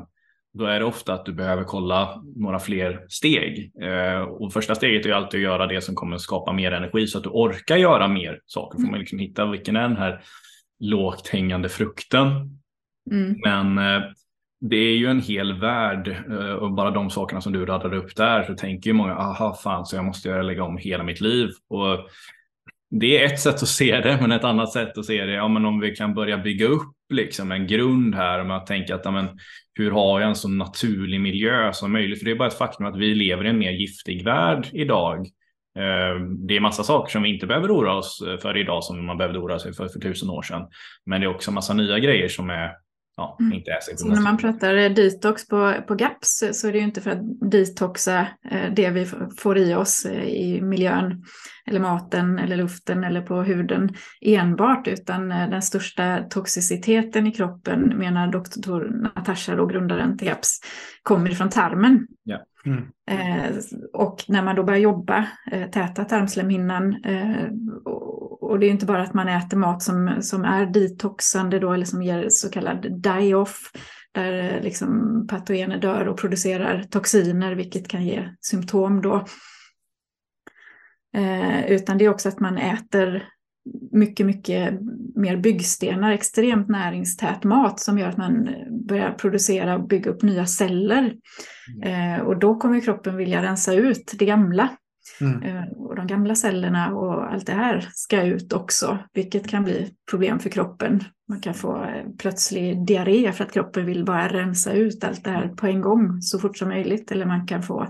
då 0.55 0.65
är 0.65 0.79
det 0.79 0.85
ofta 0.85 1.15
att 1.15 1.27
du 1.27 1.33
behöver 1.33 1.65
kolla 1.65 2.23
några 2.37 2.59
fler 2.59 3.07
steg. 3.09 3.73
Eh, 3.83 4.21
och 4.21 4.53
första 4.53 4.75
steget 4.75 5.07
är 5.07 5.13
alltid 5.13 5.41
att 5.41 5.45
göra 5.45 5.67
det 5.67 5.81
som 5.81 5.95
kommer 5.95 6.19
skapa 6.19 6.53
mer 6.53 6.73
energi 6.73 7.07
så 7.07 7.19
att 7.19 7.25
du 7.25 7.31
orkar 7.31 7.77
göra 7.77 8.09
mer 8.09 8.41
saker. 8.47 8.79
Får 8.79 8.91
man 8.91 9.01
liksom 9.01 9.19
hitta 9.19 9.47
vilken 9.47 9.77
är 9.77 9.89
den 9.89 9.97
här 9.97 10.23
lågt 10.81 11.29
hängande 11.29 11.69
frukten. 11.69 12.29
Mm. 13.11 13.37
Men 13.45 13.79
eh, 13.79 14.03
det 14.69 14.77
är 14.77 14.97
ju 14.97 15.07
en 15.07 15.21
hel 15.21 15.61
värld 15.61 16.09
eh, 16.31 16.53
och 16.53 16.73
bara 16.73 16.91
de 16.91 17.11
sakerna 17.11 17.41
som 17.41 17.53
du 17.53 17.67
radade 17.67 17.97
upp 17.97 18.17
där 18.17 18.43
så 18.43 18.55
tänker 18.55 18.91
ju 18.91 18.95
många, 18.95 19.15
aha 19.15 19.55
fan 19.63 19.87
så 19.87 19.97
jag 19.97 20.05
måste 20.05 20.29
göra 20.29 20.43
lägga 20.43 20.65
om 20.65 20.77
hela 20.77 21.05
mitt 21.05 21.21
liv. 21.21 21.49
Och 21.69 22.09
det 22.91 23.23
är 23.23 23.27
ett 23.27 23.41
sätt 23.41 23.55
att 23.55 23.69
se 23.69 24.01
det, 24.01 24.19
men 24.21 24.33
ett 24.33 24.45
annat 24.45 24.73
sätt 24.73 24.99
att 24.99 25.05
se 25.05 25.25
det, 25.25 25.33
ja 25.33 25.49
men 25.49 25.65
om 25.65 25.81
vi 25.81 25.97
kan 25.97 26.15
börja 26.15 26.39
bygga 26.39 26.67
upp 26.67 26.95
liksom 27.13 27.53
en 27.53 27.67
grund 27.67 28.15
här 28.15 28.45
med 28.45 28.57
att 28.57 28.67
tänka 28.67 28.95
att 28.95 29.05
ja, 29.05 29.11
men, 29.11 29.29
hur 29.75 29.91
har 29.91 30.21
jag 30.21 30.29
en 30.29 30.37
så 30.37 30.49
naturlig 30.49 31.21
miljö 31.21 31.73
som 31.73 31.93
möjligt? 31.93 32.19
För 32.19 32.25
det 32.25 32.31
är 32.31 32.37
bara 32.37 32.49
ett 32.49 32.59
faktum 32.59 32.87
att 32.87 32.99
vi 32.99 33.15
lever 33.15 33.45
i 33.45 33.49
en 33.49 33.59
mer 33.59 33.73
giftig 33.73 34.25
värld 34.25 34.69
idag. 34.73 35.19
Eh, 35.79 36.21
det 36.49 36.57
är 36.57 36.61
massa 36.61 36.83
saker 36.83 37.13
som 37.13 37.23
vi 37.23 37.35
inte 37.35 37.47
behöver 37.47 37.69
oroa 37.69 37.95
oss 37.95 38.25
för 38.43 38.57
idag 38.57 38.85
som 38.85 39.07
man 39.07 39.19
behövde 39.19 39.39
oroa 39.39 39.59
sig 39.59 39.75
för 39.75 39.89
för 39.89 40.01
tusen 40.01 40.31
år 40.31 40.43
sedan. 40.43 40.63
Men 41.07 41.21
det 41.21 41.27
är 41.27 41.35
också 41.35 41.53
massa 41.53 41.75
nya 41.75 41.99
grejer 41.99 42.29
som 42.29 42.51
är 42.51 42.84
ja, 43.17 43.37
mm. 43.41 43.53
inte 43.53 43.71
är 43.71 43.97
så 43.97 44.09
När 44.09 44.21
man 44.21 44.37
pratar 44.37 44.89
detox 44.89 45.49
på, 45.49 45.75
på 45.89 45.95
GAPS 45.95 46.45
så 46.53 46.69
är 46.69 46.73
det 46.73 46.79
ju 46.79 46.85
inte 46.85 47.01
för 47.01 47.11
att 47.11 47.51
detoxa 47.51 48.27
eh, 48.51 48.73
det 48.77 48.91
vi 48.91 49.07
får 49.39 49.59
i 49.59 49.75
oss 49.75 50.05
eh, 50.05 50.25
i 50.25 50.61
miljön 50.61 51.25
eller 51.67 51.81
maten 51.81 52.39
eller 52.39 52.57
luften 52.57 53.05
eller 53.05 53.21
på 53.21 53.43
huden 53.43 53.95
enbart 54.21 54.89
utan 54.89 55.33
eh, 55.33 55.51
den 55.51 55.63
största 55.63 56.23
toxiciteten 56.31 57.27
i 57.27 57.33
kroppen 57.33 57.99
menar 57.99 58.33
doktor 58.33 58.91
Natasha, 59.03 59.57
då 59.57 59.67
grundaren 59.67 60.19
till 60.19 60.29
GAPS, 60.29 60.61
kommer 61.03 61.31
ifrån 61.31 61.51
tarmen. 61.51 62.07
Ja. 62.23 62.39
Mm. 62.67 62.85
Eh, 63.11 63.57
och 63.93 64.25
när 64.29 64.43
man 64.43 64.57
då 64.57 64.65
börjar 64.65 64.81
jobba, 64.81 65.29
eh, 65.53 65.71
täta 65.71 66.05
tarmslemhinnan 66.05 67.05
eh, 67.05 67.49
och 68.41 68.59
det 68.59 68.67
är 68.67 68.71
inte 68.71 68.87
bara 68.87 69.03
att 69.03 69.15
man 69.15 69.29
äter 69.29 69.57
mat 69.57 69.83
som, 69.83 70.23
som 70.23 70.45
är 70.45 70.67
detoxande 70.67 71.59
då, 71.59 71.73
eller 71.73 71.87
som 71.87 72.03
ger 72.03 72.29
så 72.29 72.51
kallad 72.51 73.03
die-off, 73.03 73.73
där 74.13 74.33
eh, 74.33 74.63
liksom 74.63 75.21
patogener 75.31 75.79
dör 75.79 76.09
och 76.09 76.19
producerar 76.19 76.83
toxiner, 76.83 77.55
vilket 77.55 77.89
kan 77.89 78.05
ge 78.05 78.29
symptom 78.41 79.03
då. 79.03 79.25
Eh, 81.17 81.67
utan 81.67 81.99
det 81.99 82.05
är 82.05 82.09
också 82.09 82.29
att 82.29 82.41
man 82.41 82.59
äter 82.59 83.29
mycket, 83.93 84.27
mycket 84.27 84.81
mer 85.15 85.37
byggstenar, 85.37 86.13
extremt 86.13 86.69
näringstät 86.69 87.45
mat 87.45 87.81
som 87.81 87.99
gör 87.99 88.09
att 88.09 88.17
man 88.17 88.49
börjar 88.89 89.13
producera 89.13 89.75
och 89.75 89.89
bygga 89.89 90.11
upp 90.11 90.23
nya 90.23 90.47
celler. 90.47 91.15
Mm. 91.83 92.21
Eh, 92.21 92.27
och 92.27 92.39
då 92.39 92.55
kommer 92.55 92.81
kroppen 92.81 93.17
vilja 93.17 93.43
rensa 93.43 93.75
ut 93.75 94.15
det 94.19 94.25
gamla. 94.25 94.69
Mm. 95.21 95.43
Eh, 95.43 95.65
och 95.77 95.97
de 95.97 96.07
gamla 96.07 96.35
cellerna 96.35 96.95
och 96.95 97.33
allt 97.33 97.47
det 97.47 97.53
här 97.53 97.89
ska 97.93 98.23
ut 98.23 98.53
också, 98.53 98.99
vilket 99.13 99.49
kan 99.49 99.65
bli 99.65 99.91
problem 100.11 100.39
för 100.39 100.51
kroppen. 100.51 101.05
Man 101.29 101.41
kan 101.41 101.55
få 101.55 101.85
eh, 101.85 102.11
plötslig 102.19 102.87
diarré 102.87 103.33
för 103.33 103.45
att 103.45 103.53
kroppen 103.53 103.87
vill 103.87 104.05
bara 104.05 104.29
rensa 104.29 104.73
ut 104.73 105.05
allt 105.05 105.25
det 105.25 105.31
här 105.31 105.49
på 105.49 105.67
en 105.67 105.81
gång 105.81 106.23
så 106.23 106.39
fort 106.39 106.59
som 106.59 106.69
möjligt. 106.69 107.13
Eller 107.13 107.27
man 107.27 107.47
kan 107.47 107.63
få 107.63 107.89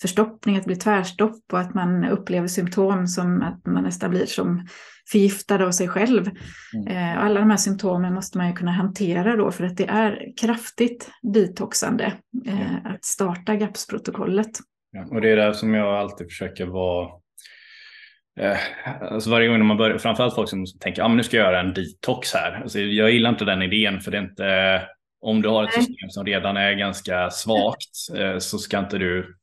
förstoppning, 0.00 0.56
att 0.56 0.64
blir 0.64 0.76
tvärstopp 0.76 1.52
och 1.52 1.60
att 1.60 1.74
man 1.74 2.04
upplever 2.04 2.48
symptom 2.48 3.06
som 3.06 3.42
att 3.42 3.66
man 3.66 3.82
nästan 3.82 4.10
blir 4.10 4.26
som 4.26 4.66
förgiftad 5.12 5.64
av 5.64 5.70
sig 5.70 5.88
själv. 5.88 6.30
Mm. 6.74 6.88
Eh, 6.88 7.24
alla 7.24 7.40
de 7.40 7.50
här 7.50 7.56
symptomen 7.56 8.14
måste 8.14 8.38
man 8.38 8.48
ju 8.48 8.52
kunna 8.52 8.72
hantera 8.72 9.36
då 9.36 9.50
för 9.50 9.64
att 9.64 9.76
det 9.76 9.86
är 9.86 10.32
kraftigt 10.40 11.10
detoxande 11.22 12.12
mm. 12.46 12.86
att 12.86 13.04
starta 13.04 13.54
GAPS-protokollet. 13.54 14.50
Ja, 14.92 15.06
och 15.10 15.20
det 15.20 15.30
är 15.30 15.36
det 15.36 15.54
som 15.54 15.74
jag 15.74 15.94
alltid 15.94 16.26
försöker 16.26 16.66
vara 16.66 17.08
eh, 18.40 18.58
Alltså 19.00 19.30
varje 19.30 19.48
gång 19.48 19.66
man 19.66 19.76
börjar, 19.76 19.98
framförallt 19.98 20.34
folk 20.34 20.48
som 20.48 20.64
tänker 20.80 21.02
att 21.02 21.10
ah, 21.10 21.14
nu 21.14 21.22
ska 21.22 21.36
jag 21.36 21.46
göra 21.46 21.60
en 21.60 21.74
detox 21.74 22.34
här. 22.34 22.60
Alltså 22.62 22.78
jag 22.78 23.10
gillar 23.10 23.30
inte 23.30 23.44
den 23.44 23.62
idén 23.62 24.00
för 24.00 24.10
det 24.10 24.18
är 24.18 24.22
inte, 24.22 24.82
om 25.20 25.42
du 25.42 25.48
har 25.48 25.64
ett 25.64 25.74
system 25.74 26.10
som 26.10 26.26
redan 26.26 26.56
är 26.56 26.72
ganska 26.72 27.30
svagt 27.30 27.96
så 28.38 28.58
ska 28.58 28.78
inte 28.78 28.98
du 28.98 29.39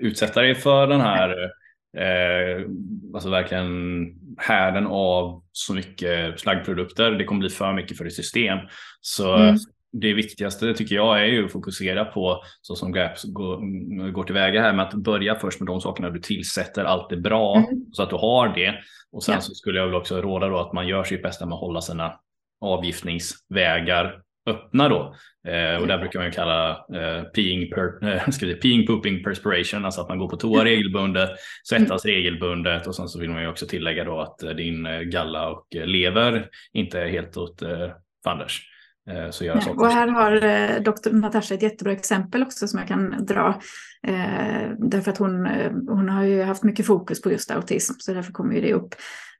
utsätta 0.00 0.40
dig 0.40 0.54
för 0.54 0.86
den 0.86 1.00
här 1.00 1.50
eh, 1.96 2.66
alltså 3.14 3.30
verkligen 3.30 4.06
härden 4.38 4.86
av 4.86 5.42
så 5.52 5.74
mycket 5.74 6.40
slaggprodukter. 6.40 7.10
Det 7.10 7.24
kommer 7.24 7.40
bli 7.40 7.50
för 7.50 7.72
mycket 7.72 7.96
för 7.96 8.04
ditt 8.04 8.16
system. 8.16 8.58
Så 9.00 9.36
mm 9.36 9.56
det 9.92 10.14
viktigaste 10.14 10.74
tycker 10.74 10.94
jag 10.94 11.20
är 11.20 11.24
ju 11.24 11.44
att 11.44 11.52
fokusera 11.52 12.04
på 12.04 12.42
så 12.62 12.76
som 12.76 12.92
Gaps 12.92 13.24
går, 13.24 14.10
går 14.10 14.24
tillväga 14.24 14.62
här 14.62 14.72
med 14.72 14.86
att 14.86 14.94
börja 14.94 15.34
först 15.34 15.60
med 15.60 15.66
de 15.66 15.80
sakerna 15.80 16.10
du 16.10 16.20
tillsätter 16.20 16.84
allt 16.84 17.10
det 17.10 17.16
bra 17.16 17.56
mm. 17.56 17.84
så 17.92 18.02
att 18.02 18.10
du 18.10 18.16
har 18.16 18.48
det. 18.48 18.74
Och 19.12 19.22
sen 19.22 19.34
ja. 19.34 19.40
så 19.40 19.54
skulle 19.54 19.78
jag 19.78 19.86
väl 19.86 19.94
också 19.94 20.20
råda 20.20 20.48
då 20.48 20.58
att 20.58 20.72
man 20.72 20.88
gör 20.88 21.04
sitt 21.04 21.22
bästa 21.22 21.46
med 21.46 21.54
att 21.54 21.60
hålla 21.60 21.80
sina 21.80 22.20
avgiftningsvägar 22.60 24.21
öppna 24.46 24.88
då. 24.88 25.14
Eh, 25.48 25.80
och 25.80 25.86
där 25.86 25.98
brukar 25.98 26.20
man 26.20 26.32
kalla 26.32 26.70
eh, 26.70 27.22
peeing, 27.22 27.70
per, 27.70 28.08
eh, 28.14 28.22
vi, 28.40 28.54
peeing, 28.54 28.86
pooping, 28.86 29.24
perspiration, 29.24 29.84
alltså 29.84 30.00
att 30.00 30.08
man 30.08 30.18
går 30.18 30.28
på 30.28 30.36
toa 30.36 30.64
regelbundet, 30.64 31.30
svettas 31.64 32.04
mm. 32.04 32.16
regelbundet 32.16 32.86
och 32.86 32.94
sen 32.94 33.08
så 33.08 33.20
vill 33.20 33.30
man 33.30 33.42
ju 33.42 33.48
också 33.48 33.66
tillägga 33.66 34.04
då 34.04 34.20
att 34.20 34.42
eh, 34.42 34.50
din 34.50 34.86
eh, 34.86 35.00
galla 35.00 35.48
och 35.48 35.66
lever 35.70 36.48
inte 36.72 37.00
är 37.00 37.08
helt 37.08 37.36
åt 37.36 37.62
eh, 37.62 37.88
fanders. 38.24 38.71
Eh, 39.10 39.30
så 39.30 39.44
gör 39.44 39.54
Nej, 39.54 39.64
saker. 39.64 39.80
och 39.80 39.88
här 39.88 40.08
har 40.08 40.44
eh, 40.44 40.82
doktor 40.82 41.12
Natasha 41.12 41.54
ett 41.54 41.62
jättebra 41.62 41.92
exempel 41.92 42.42
också 42.42 42.68
som 42.68 42.78
jag 42.78 42.88
kan 42.88 43.26
dra. 43.26 43.60
Eh, 44.06 44.70
därför 44.78 45.10
att 45.10 45.18
hon, 45.18 45.46
hon 45.88 46.08
har 46.08 46.22
ju 46.24 46.42
haft 46.42 46.62
mycket 46.62 46.86
fokus 46.86 47.22
på 47.22 47.32
just 47.32 47.50
autism, 47.50 47.94
så 47.98 48.14
därför 48.14 48.32
kommer 48.32 48.54
ju 48.54 48.60
det 48.60 48.74
upp 48.74 48.94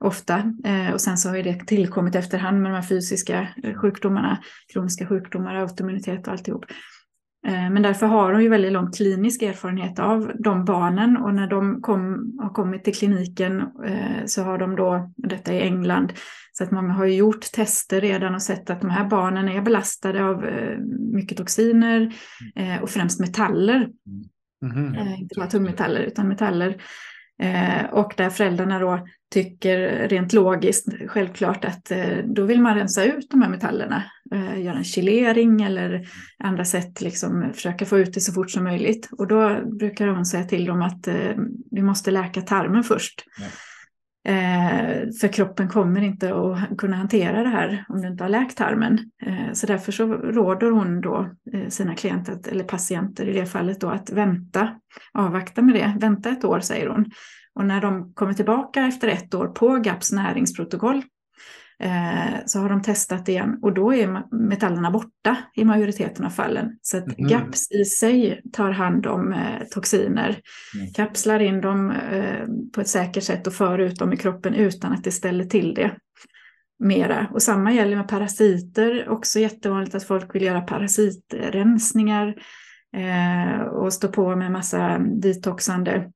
ofta. 0.04 0.54
Och 0.92 1.00
sen 1.00 1.18
så 1.18 1.28
har 1.28 1.36
ju 1.36 1.42
det 1.42 1.66
tillkommit 1.66 2.14
efterhand 2.14 2.62
med 2.62 2.70
de 2.70 2.74
här 2.74 2.82
fysiska 2.82 3.48
sjukdomarna, 3.76 4.38
kroniska 4.72 5.06
sjukdomar, 5.06 5.54
autoimmunitet 5.54 6.26
och 6.26 6.32
alltihop. 6.32 6.64
Men 7.46 7.82
därför 7.82 8.06
har 8.06 8.32
hon 8.32 8.42
ju 8.42 8.48
väldigt 8.48 8.72
lång 8.72 8.92
klinisk 8.92 9.42
erfarenhet 9.42 9.98
av 9.98 10.32
de 10.38 10.64
barnen 10.64 11.16
och 11.16 11.34
när 11.34 11.46
de 11.46 11.82
kom, 11.82 12.32
har 12.42 12.50
kommit 12.50 12.84
till 12.84 12.94
kliniken 12.94 13.62
så 14.26 14.42
har 14.42 14.58
de 14.58 14.76
då, 14.76 15.12
detta 15.16 15.52
i 15.52 15.60
England, 15.60 16.12
så 16.52 16.64
att 16.64 16.70
många 16.70 16.92
har 16.92 17.04
ju 17.04 17.14
gjort 17.14 17.52
tester 17.52 18.00
redan 18.00 18.34
och 18.34 18.42
sett 18.42 18.70
att 18.70 18.80
de 18.80 18.90
här 18.90 19.04
barnen 19.04 19.48
är 19.48 19.62
belastade 19.62 20.24
av 20.24 20.44
eh, 20.44 20.78
mycket 21.12 21.38
toxiner 21.38 22.14
eh, 22.56 22.82
och 22.82 22.90
främst 22.90 23.20
metaller. 23.20 23.88
Mhm. 24.62 24.94
Eh, 24.94 25.20
inte 25.20 25.34
bara 25.36 25.46
tungmetaller 25.46 26.00
utan 26.00 26.28
metaller. 26.28 26.82
Och 27.90 28.14
där 28.16 28.30
föräldrarna 28.30 28.78
då 28.78 29.06
tycker 29.32 30.08
rent 30.08 30.32
logiskt 30.32 30.88
självklart 31.06 31.64
att 31.64 31.92
då 32.24 32.44
vill 32.44 32.60
man 32.60 32.74
rensa 32.74 33.04
ut 33.04 33.30
de 33.30 33.42
här 33.42 33.48
metallerna. 33.48 34.04
Göra 34.56 34.76
en 34.76 34.84
chilering 34.84 35.62
eller 35.62 36.06
andra 36.38 36.64
sätt 36.64 37.00
liksom 37.00 37.52
försöka 37.54 37.84
få 37.84 37.98
ut 37.98 38.14
det 38.14 38.20
så 38.20 38.32
fort 38.32 38.50
som 38.50 38.64
möjligt. 38.64 39.08
Och 39.12 39.26
då 39.26 39.60
brukar 39.78 40.06
hon 40.06 40.26
säga 40.26 40.44
till 40.44 40.64
dem 40.64 40.82
att 40.82 41.08
vi 41.70 41.82
måste 41.82 42.10
läka 42.10 42.40
tarmen 42.40 42.84
först. 42.84 43.24
Ja. 43.40 43.46
Eh, 44.24 45.08
för 45.20 45.32
kroppen 45.32 45.68
kommer 45.68 46.00
inte 46.00 46.34
att 46.34 46.76
kunna 46.78 46.96
hantera 46.96 47.42
det 47.42 47.48
här 47.48 47.84
om 47.88 48.02
du 48.02 48.08
inte 48.08 48.24
har 48.24 48.28
läkt 48.28 48.56
tarmen. 48.56 48.98
Eh, 49.26 49.52
så 49.52 49.66
därför 49.66 49.92
så 49.92 50.06
råder 50.14 50.70
hon 50.70 51.00
då 51.00 51.30
eh, 51.52 51.68
sina 51.68 51.94
klienter, 51.94 52.32
att- 52.32 52.46
eller 52.46 52.64
patienter 52.64 53.28
i 53.28 53.32
det 53.32 53.46
fallet 53.46 53.80
då, 53.80 53.88
att 53.88 54.10
vänta, 54.10 54.68
avvakta 55.12 55.62
med 55.62 55.74
det, 55.74 55.96
vänta 56.00 56.30
ett 56.30 56.44
år 56.44 56.60
säger 56.60 56.88
hon. 56.88 57.10
Och 57.54 57.64
när 57.64 57.80
de 57.80 58.12
kommer 58.14 58.32
tillbaka 58.32 58.86
efter 58.86 59.08
ett 59.08 59.34
år 59.34 59.46
på 59.48 59.76
GAPs 59.76 60.12
näringsprotokoll 60.12 61.02
så 62.46 62.58
har 62.58 62.68
de 62.68 62.82
testat 62.82 63.28
igen 63.28 63.58
och 63.62 63.74
då 63.74 63.94
är 63.94 64.22
metallerna 64.36 64.90
borta 64.90 65.36
i 65.54 65.64
majoriteten 65.64 66.24
av 66.24 66.30
fallen. 66.30 66.78
Så 66.82 66.96
att 66.96 67.18
Mhm. 67.18 67.28
GAPS 67.28 67.70
i 67.72 67.84
sig 67.84 68.40
tar 68.52 68.70
hand 68.70 69.06
om 69.06 69.32
eh, 69.32 69.62
toxiner, 69.70 70.40
Mm. 70.76 70.92
kapslar 70.92 71.40
in 71.40 71.60
dem 71.60 71.90
eh, 71.90 72.46
på 72.74 72.80
ett 72.80 72.88
säkert 72.88 73.24
sätt 73.24 73.46
och 73.46 73.52
för 73.52 73.78
ut 73.78 73.98
dem 73.98 74.12
i 74.12 74.16
kroppen 74.16 74.54
utan 74.54 74.92
att 74.92 75.04
det 75.04 75.12
ställer 75.12 75.44
till 75.44 75.74
det 75.74 75.90
mera. 76.78 77.26
Och 77.32 77.42
samma 77.42 77.72
gäller 77.72 77.96
med 77.96 78.08
parasiter, 78.08 79.08
också 79.08 79.38
jättevanligt 79.38 79.94
att 79.94 80.04
folk 80.04 80.34
vill 80.34 80.42
göra 80.42 80.60
parasitrensningar 80.60 82.34
eh, 82.96 83.60
och 83.60 83.92
stå 83.92 84.08
på 84.08 84.36
med 84.36 84.52
massa 84.52 84.98
detoxande 84.98 86.10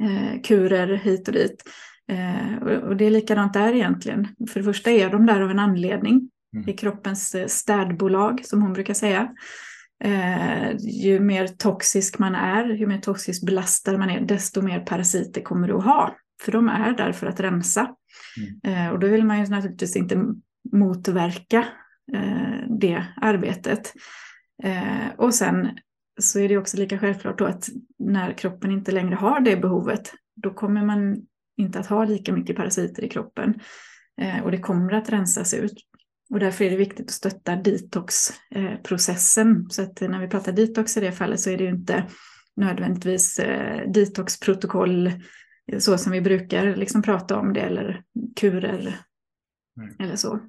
eh, 0.00 0.40
kurer 0.42 0.88
hit 0.96 1.28
och 1.28 1.34
dit. 1.34 1.62
Eh, 2.10 2.62
och, 2.62 2.96
det 2.96 3.04
är 3.04 3.10
likadant 3.10 3.52
där 3.52 3.74
egentligen. 3.74 4.28
För 4.48 4.60
det 4.60 4.64
första 4.64 4.90
är 4.90 5.10
de 5.10 5.26
där 5.26 5.40
av 5.40 5.50
en 5.50 5.58
anledning. 5.58 6.30
Mm. 6.54 6.66
Det 6.66 6.72
är 6.72 6.76
kroppens 6.76 7.34
eh, 7.34 7.46
städbolag 7.46 8.40
som 8.44 8.62
hon 8.62 8.72
brukar 8.72 8.94
säga. 8.94 9.32
Eh, 10.04 10.76
ju 10.78 11.20
mer 11.20 11.46
toxisk 11.46 12.18
man 12.18 12.34
är, 12.34 12.64
ju 12.64 12.86
mer 12.86 12.98
toxiskt 12.98 13.46
belastad 13.46 13.98
man 13.98 14.10
är, 14.10 14.20
desto 14.20 14.62
mer 14.62 14.80
parasiter 14.80 15.40
kommer 15.40 15.68
du 15.68 15.74
att 15.74 15.84
ha. 15.84 16.16
För 16.42 16.52
de 16.52 16.68
är 16.68 16.92
där 16.92 17.12
för 17.12 17.26
att 17.26 17.40
rensa. 17.40 17.94
Eh, 18.64 18.88
och 18.88 18.98
då 18.98 19.06
vill 19.06 19.24
man 19.24 19.44
ju 19.44 19.50
naturligtvis 19.50 19.96
inte 19.96 20.24
motverka 20.72 21.68
eh, 22.14 22.68
det 22.80 23.06
arbetet. 23.16 23.92
Eh, 24.62 25.08
och 25.16 25.34
sen 25.34 25.68
så 26.20 26.38
är 26.38 26.48
det 26.48 26.58
också 26.58 26.76
lika 26.76 26.98
självklart 26.98 27.38
då 27.38 27.44
att 27.44 27.68
när 27.98 28.32
kroppen 28.32 28.70
inte 28.70 28.92
längre 28.92 29.14
har 29.14 29.40
det 29.40 29.56
behovet, 29.56 30.12
då 30.42 30.50
kommer 30.50 30.84
man 30.84 31.26
inte 31.56 31.78
att 31.78 31.86
ha 31.86 32.04
lika 32.04 32.32
mycket 32.32 32.56
parasiter 32.56 33.04
i 33.04 33.08
kroppen. 33.08 33.54
Eh, 34.20 34.44
och 34.44 34.50
det 34.50 34.58
kommer 34.58 34.92
att 34.92 35.10
rensas 35.10 35.54
ut. 35.54 35.74
Och 36.30 36.40
därför 36.40 36.64
är 36.64 36.70
det 36.70 36.76
viktigt 36.76 37.06
att 37.06 37.10
stötta 37.10 37.56
detoxprocessen. 37.56 39.70
Så 39.70 39.82
att 39.82 40.00
när 40.00 40.20
vi 40.20 40.28
pratar 40.28 40.52
detox 40.52 40.96
i 40.96 41.00
det 41.00 41.12
fallet 41.12 41.40
så 41.40 41.50
är 41.50 41.58
det 41.58 41.64
ju 41.64 41.70
inte 41.70 42.04
nödvändigtvis 42.56 43.38
eh, 43.38 43.90
detoxprotokoll 43.90 45.06
eh, 45.06 45.12
så 45.78 45.98
som 45.98 46.12
vi 46.12 46.20
brukar 46.20 46.76
liksom 46.76 47.02
prata 47.02 47.36
om 47.36 47.52
det 47.52 47.60
eller 47.60 48.02
kurer 48.36 48.98
Mm. 49.76 49.94
eller 49.98 50.16
så. 50.16 50.40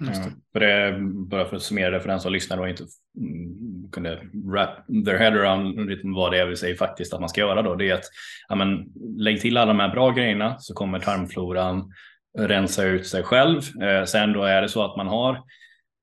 Just 0.00 0.20
Ja, 0.52 0.60
det, 0.60 0.98
bara 1.00 1.48
för 1.48 1.56
att 1.56 1.62
summera 1.62 1.90
det 1.90 2.00
för 2.00 2.08
den 2.08 2.20
som 2.20 2.32
lyssnar 2.32 2.58
och 2.58 2.68
inte 2.68 2.84
mm, 3.18 3.54
kunde 3.92 4.20
wrap 4.52 4.86
their 5.04 5.18
head 5.18 5.32
around 5.32 5.88
lite 5.90 6.02
vad 6.04 6.32
det 6.32 6.38
är 6.38 6.46
vi 6.46 6.56
säger 6.56 6.74
faktiskt 6.74 7.14
att 7.14 7.20
man 7.20 7.28
ska 7.28 7.40
göra 7.40 7.62
då. 7.62 7.74
Det 7.74 7.90
är 7.90 7.94
att 7.94 8.04
ja, 8.48 8.54
men, 8.54 8.84
lägg 9.16 9.40
till 9.40 9.56
alla 9.56 9.72
de 9.72 9.80
här 9.80 9.88
bra 9.88 10.10
grejerna 10.10 10.58
så 10.58 10.74
kommer 10.74 10.98
tarmfloran 10.98 11.92
rensa 12.38 12.84
ut 12.84 13.06
sig 13.06 13.22
själv. 13.22 13.60
Eh, 13.82 14.04
sen 14.04 14.32
då 14.32 14.42
är 14.42 14.62
det 14.62 14.68
så 14.68 14.84
att 14.84 14.96
man 14.96 15.08
har 15.08 15.42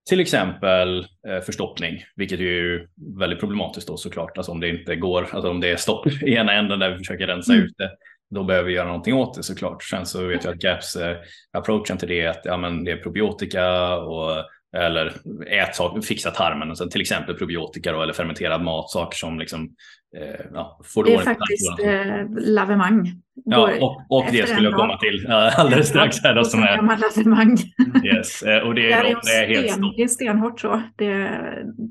till 0.09 0.19
exempel 0.19 1.07
eh, 1.27 1.39
förstoppning, 1.45 2.03
vilket 2.15 2.39
är 2.39 2.43
ju 2.43 2.87
väldigt 3.19 3.39
problematiskt 3.39 3.87
då 3.87 3.97
såklart. 3.97 4.37
Alltså 4.37 4.51
om 4.51 4.59
det 4.59 4.69
inte 4.69 4.95
går, 4.95 5.27
alltså 5.31 5.49
om 5.49 5.59
det 5.59 5.71
är 5.71 5.75
stopp 5.75 6.07
i 6.07 6.33
ena 6.33 6.53
änden 6.53 6.79
där 6.79 6.91
vi 6.91 6.97
försöker 6.97 7.27
rensa 7.27 7.53
Mm. 7.53 7.65
ut 7.65 7.73
det, 7.77 7.91
då 8.35 8.43
behöver 8.43 8.67
vi 8.67 8.73
göra 8.75 8.87
någonting 8.87 9.13
åt 9.13 9.33
det 9.33 9.43
såklart. 9.43 9.83
Sen 9.83 10.05
så 10.05 10.27
vet 10.27 10.43
jag 10.43 10.53
att 10.53 10.61
GAPS 10.61 10.95
eh, 10.95 11.17
approachen 11.51 11.97
till 11.97 12.07
det 12.07 12.21
är 12.21 12.29
att 12.29 12.41
ja, 12.43 12.57
men 12.57 12.83
det 12.83 12.91
är 12.91 12.97
probiotika 12.97 13.95
och 13.97 14.45
eller 14.77 15.13
ät 15.47 15.75
saker, 15.75 16.01
fixa 16.01 16.31
tarmen, 16.31 16.75
sen 16.75 16.89
till 16.89 17.01
exempel 17.01 17.35
probiotika 17.35 17.91
då, 17.91 18.01
eller 18.01 18.13
fermenterad 18.13 18.63
mat, 18.63 18.89
saker 18.89 19.17
som 19.17 19.39
liksom, 19.39 19.69
eh, 20.17 20.45
ja, 20.53 20.79
får 20.83 21.03
Det 21.03 21.13
är 21.13 21.17
faktiskt 21.17 21.79
eh, 21.83 22.53
lavemang. 22.53 23.11
Ja, 23.45 23.71
och, 23.81 24.05
och 24.09 24.25
det 24.31 24.49
skulle 24.49 24.69
jag 24.69 24.79
komma 24.79 24.97
till 24.97 25.27
alldeles 25.29 25.87
strax. 25.87 26.23
Här 26.23 26.35
då, 26.35 26.43
som 26.43 26.63
är, 26.63 26.97
lavemang. 26.97 27.57
yes. 28.05 28.43
eh, 28.43 28.67
Och 28.67 28.75
det 28.75 28.91
är, 28.91 29.03
det 29.03 29.31
är 29.31 29.47
helt 29.47 29.71
sten, 29.71 29.93
det 29.97 30.03
är 30.03 30.07
stenhårt 30.07 30.59
så. 30.59 30.81
Det, 30.95 31.39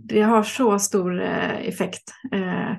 det 0.08 0.22
har 0.22 0.42
så 0.42 0.78
stor 0.78 1.22
eh, 1.22 1.68
effekt. 1.68 2.02
Eh, 2.32 2.72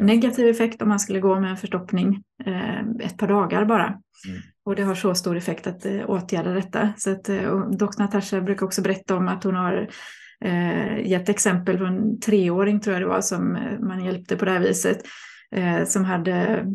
Negativ 0.00 0.48
effekt 0.48 0.82
om 0.82 0.88
man 0.88 1.00
skulle 1.00 1.20
gå 1.20 1.40
med 1.40 1.50
en 1.50 1.56
förstoppning 1.56 2.22
eh, 2.46 3.06
ett 3.06 3.18
par 3.18 3.28
dagar 3.28 3.64
bara. 3.64 3.84
Mm. 3.84 4.42
Och 4.64 4.76
det 4.76 4.82
har 4.82 4.94
så 4.94 5.14
stor 5.14 5.36
effekt 5.36 5.66
att 5.66 5.86
eh, 5.86 6.10
åtgärda 6.10 6.50
detta. 6.50 6.92
Så 6.96 7.10
att, 7.10 7.28
eh, 7.28 7.68
Dr. 7.70 7.98
Natasha 7.98 8.40
brukar 8.40 8.66
också 8.66 8.82
berätta 8.82 9.16
om 9.16 9.28
att 9.28 9.44
hon 9.44 9.54
har 9.54 9.88
eh, 10.44 11.06
gett 11.06 11.28
exempel 11.28 11.78
på 11.78 11.84
en 11.84 12.20
treåring 12.20 12.80
tror 12.80 12.92
jag 12.94 13.02
det 13.02 13.08
var 13.08 13.20
som 13.20 13.56
eh, 13.56 13.78
man 13.80 14.04
hjälpte 14.04 14.36
på 14.36 14.44
det 14.44 14.50
här 14.50 14.60
viset. 14.60 14.98
Eh, 15.54 15.84
som 15.84 16.04
hade, 16.04 16.66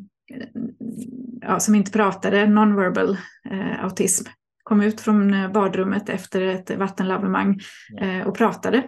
ja, 1.42 1.60
som 1.60 1.76
inte 1.76 1.92
pratade, 1.92 2.46
non-verbal 2.46 3.18
eh, 3.50 3.84
autism. 3.84 4.30
Kom 4.64 4.82
ut 4.82 5.02
från 5.02 5.34
eh, 5.34 5.52
badrummet 5.52 6.10
efter 6.10 6.42
ett 6.42 6.78
vattenlavemang 6.78 7.60
eh, 8.02 8.28
och 8.28 8.38
pratade. 8.38 8.84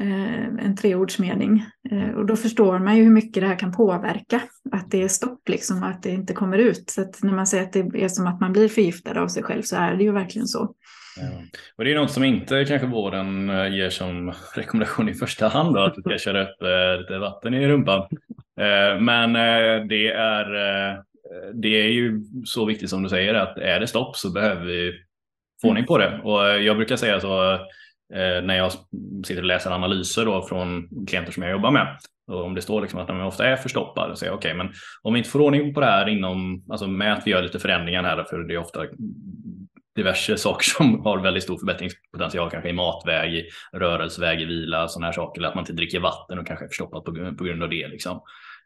Eh, 0.00 0.64
en 0.66 0.76
treordsmening. 0.76 1.64
Eh, 1.90 2.10
och 2.10 2.26
då 2.26 2.36
förstår 2.36 2.78
man 2.78 2.96
ju 2.96 3.02
hur 3.02 3.10
mycket 3.10 3.42
det 3.42 3.46
här 3.46 3.58
kan 3.58 3.72
påverka. 3.72 4.42
Att 4.72 4.90
det 4.90 5.02
är 5.02 5.08
stopp 5.08 5.48
liksom, 5.48 5.82
att 5.82 6.02
det 6.02 6.10
inte 6.10 6.34
kommer 6.34 6.58
ut. 6.58 6.90
Så 6.90 7.02
att 7.02 7.22
när 7.22 7.32
man 7.32 7.46
säger 7.46 7.64
att 7.64 7.72
det 7.72 8.04
är 8.04 8.08
som 8.08 8.26
att 8.26 8.40
man 8.40 8.52
blir 8.52 8.68
förgiftad 8.68 9.20
av 9.20 9.28
sig 9.28 9.42
själv 9.42 9.62
så 9.62 9.76
är 9.76 9.94
det 9.94 10.04
ju 10.04 10.12
verkligen 10.12 10.46
så. 10.46 10.74
Ja. 11.20 11.28
Och 11.76 11.84
det 11.84 11.92
är 11.92 11.94
något 11.94 12.10
som 12.10 12.24
inte 12.24 12.64
kanske 12.64 12.86
vården 12.86 13.50
eh, 13.50 13.74
ger 13.74 13.90
som 13.90 14.32
rekommendation 14.54 15.08
i 15.08 15.14
första 15.14 15.48
hand 15.48 15.74
då, 15.74 15.80
att 15.80 15.94
du 15.94 16.02
ska 16.02 16.18
köra 16.18 16.42
upp 16.42 16.56
lite 17.00 17.18
vatten 17.18 17.54
i 17.54 17.68
rumpan. 17.68 18.08
Men 19.00 19.32
det 19.88 20.12
är, 20.12 20.46
det 21.54 21.68
är 21.68 21.88
ju 21.88 22.24
så 22.44 22.64
viktigt 22.64 22.90
som 22.90 23.02
du 23.02 23.08
säger 23.08 23.34
att 23.34 23.58
är 23.58 23.80
det 23.80 23.86
stopp 23.86 24.16
så 24.16 24.32
behöver 24.32 24.64
vi 24.64 24.92
få 25.62 25.68
ordning 25.68 25.86
på 25.86 25.98
det. 25.98 26.20
Och 26.24 26.62
jag 26.62 26.76
brukar 26.76 26.96
säga 26.96 27.20
så 27.20 27.58
när 28.14 28.56
jag 28.56 28.72
sitter 29.26 29.42
och 29.42 29.44
läser 29.44 29.70
analyser 29.70 30.24
då 30.24 30.42
från 30.42 30.88
klienter 31.06 31.32
som 31.32 31.42
jag 31.42 31.52
jobbar 31.52 31.70
med. 31.70 31.98
Och 32.26 32.44
om 32.44 32.54
det 32.54 32.62
står 32.62 32.80
liksom 32.82 33.00
att 33.00 33.06
de 33.06 33.20
ofta 33.20 33.46
är 33.46 33.56
förstoppade, 33.56 34.12
så 34.12 34.16
säger 34.16 34.32
jag 34.32 34.38
okej, 34.38 34.54
men 34.54 34.72
om 35.02 35.12
vi 35.12 35.18
inte 35.18 35.30
får 35.30 35.40
ordning 35.40 35.74
på 35.74 35.80
det 35.80 35.86
här 35.86 36.08
inom, 36.08 36.64
alltså 36.70 36.86
med 36.86 37.12
att 37.12 37.26
vi 37.26 37.30
gör 37.30 37.42
lite 37.42 37.58
förändringar 37.58 38.02
här, 38.02 38.24
för 38.24 38.38
det 38.38 38.54
är 38.54 38.58
ofta 38.58 38.80
diverse 39.96 40.36
saker 40.36 40.64
som 40.64 41.04
har 41.04 41.18
väldigt 41.18 41.42
stor 41.42 41.58
förbättringspotential, 41.58 42.50
kanske 42.50 42.70
i 42.70 42.72
matväg, 42.72 43.34
i 43.34 43.48
rörelseväg, 43.72 44.40
i 44.40 44.44
vila, 44.44 44.88
sådana 44.88 45.06
här 45.06 45.12
saker, 45.12 45.40
eller 45.40 45.48
att 45.48 45.54
man 45.54 45.62
inte 45.62 45.72
dricker 45.72 46.00
vatten 46.00 46.38
och 46.38 46.46
kanske 46.46 46.64
är 46.64 46.68
förstoppat 46.68 47.04
på, 47.04 47.10
grund- 47.10 47.38
på 47.38 47.44
grund 47.44 47.62
av 47.62 47.68
det. 47.68 47.88
Liksom. 47.88 48.20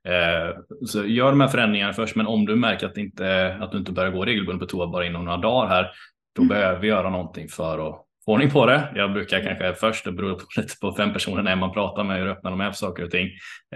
Eh, 0.05 0.57
så 0.86 1.05
gör 1.05 1.30
de 1.30 1.41
här 1.41 1.49
förändringarna 1.49 1.93
först, 1.93 2.16
men 2.16 2.26
om 2.26 2.47
du 2.47 2.57
märker 2.57 2.86
att, 2.86 2.97
inte, 2.97 3.57
att 3.61 3.72
du 3.72 3.78
inte 3.78 3.93
börjar 3.93 4.11
gå 4.11 4.24
regelbundet 4.24 4.68
på 4.68 4.76
toa 4.76 4.86
bara 4.86 5.07
inom 5.07 5.24
några 5.24 5.38
dagar 5.38 5.68
här, 5.68 5.91
då 6.36 6.45
behöver 6.45 6.80
vi 6.80 6.88
göra 6.88 7.11
någonting 7.11 7.49
för 7.49 7.88
att 7.88 8.07
ordning 8.33 8.51
på 8.51 8.66
det. 8.66 8.89
Jag 8.95 9.12
brukar 9.12 9.41
kanske 9.41 9.74
först, 9.74 10.05
det 10.05 10.12
beror 10.12 10.43
lite 10.57 10.74
på 10.81 10.93
fem 10.93 11.12
personer 11.12 11.43
när 11.43 11.57
man 11.57 11.72
pratar 11.72 12.05
med, 12.05 12.18
hur 12.18 12.26
öppna 12.26 12.51
de 12.51 12.61
är 12.61 12.70
för 12.70 12.76
saker 12.76 13.05
och 13.05 13.11
ting. 13.11 13.26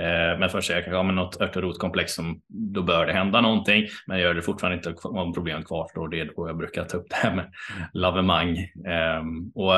Eh, 0.01 0.39
men 0.39 0.49
först 0.51 0.67
säger 0.67 0.79
jag 0.79 0.85
kanske, 0.85 0.97
ja 0.97 1.03
men 1.03 1.15
något 1.15 1.41
ört 1.41 1.57
och 1.57 2.11
som, 2.11 2.41
då 2.49 2.83
bör 2.83 3.07
det 3.07 3.13
hända 3.13 3.41
någonting. 3.41 3.87
Men 4.07 4.21
gör 4.21 4.35
det 4.35 4.43
fortfarande 4.43 4.77
inte 4.77 4.95
om 5.09 5.33
problemet 5.33 5.67
kvarstår, 5.67 6.09
det 6.09 6.21
är 6.21 6.25
då 6.37 6.49
jag 6.49 6.57
brukar 6.57 6.85
ta 6.85 6.97
upp 6.97 7.07
det 7.11 7.17
här 7.17 7.35
med 7.35 7.53
lavemang. 7.93 8.59
Ehm, 8.87 9.53
eh, 9.57 9.63
och 9.63 9.73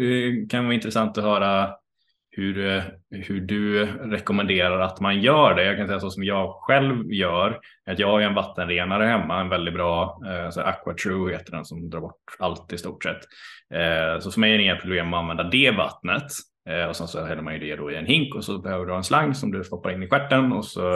det 0.00 0.50
kan 0.50 0.64
vara 0.64 0.74
intressant 0.74 1.18
att 1.18 1.24
höra 1.24 1.70
hur, 2.30 2.66
eh, 2.66 2.82
hur 3.10 3.40
du 3.40 3.86
rekommenderar 3.86 4.80
att 4.80 5.00
man 5.00 5.20
gör 5.20 5.54
det. 5.54 5.64
Jag 5.64 5.76
kan 5.76 5.86
säga 5.86 6.00
så 6.00 6.10
som 6.10 6.24
jag 6.24 6.54
själv 6.54 7.12
gör. 7.12 7.58
Att 7.90 7.98
jag 7.98 8.08
har 8.08 8.20
en 8.20 8.34
vattenrenare 8.34 9.04
hemma, 9.04 9.40
en 9.40 9.48
väldigt 9.48 9.74
bra 9.74 10.20
eh, 10.26 10.50
så 10.50 10.60
Aqua 10.60 10.94
True 10.94 11.32
heter 11.32 11.52
den 11.52 11.64
som 11.64 11.90
drar 11.90 12.00
bort 12.00 12.36
allt 12.38 12.72
i 12.72 12.78
stort 12.78 13.04
sett. 13.04 13.20
Eh, 13.74 14.20
så 14.20 14.30
för 14.30 14.40
mig 14.40 14.54
är 14.54 14.58
det 14.58 14.64
inga 14.64 14.76
problem 14.76 15.14
att 15.14 15.20
använda 15.20 15.42
det 15.42 15.70
vattnet. 15.70 16.32
Eh, 16.68 16.84
och 16.84 16.96
sen 16.96 17.08
så 17.08 17.24
häller 17.24 17.42
man 17.42 17.54
ju 17.54 17.60
det 17.60 17.76
då 17.76 17.90
i 17.90 17.96
en 17.96 18.06
hink 18.06 18.34
och 18.34 18.44
så 18.44 18.58
behöver 18.58 18.86
du 18.86 18.92
ha 18.92 18.98
en 18.98 19.04
slang 19.04 19.34
som 19.34 19.52
du 19.52 19.64
stoppar 19.64 19.90
in 19.90 20.02
i 20.02 20.08
stjärten 20.08 20.52
och 20.52 20.64
så 20.64 20.94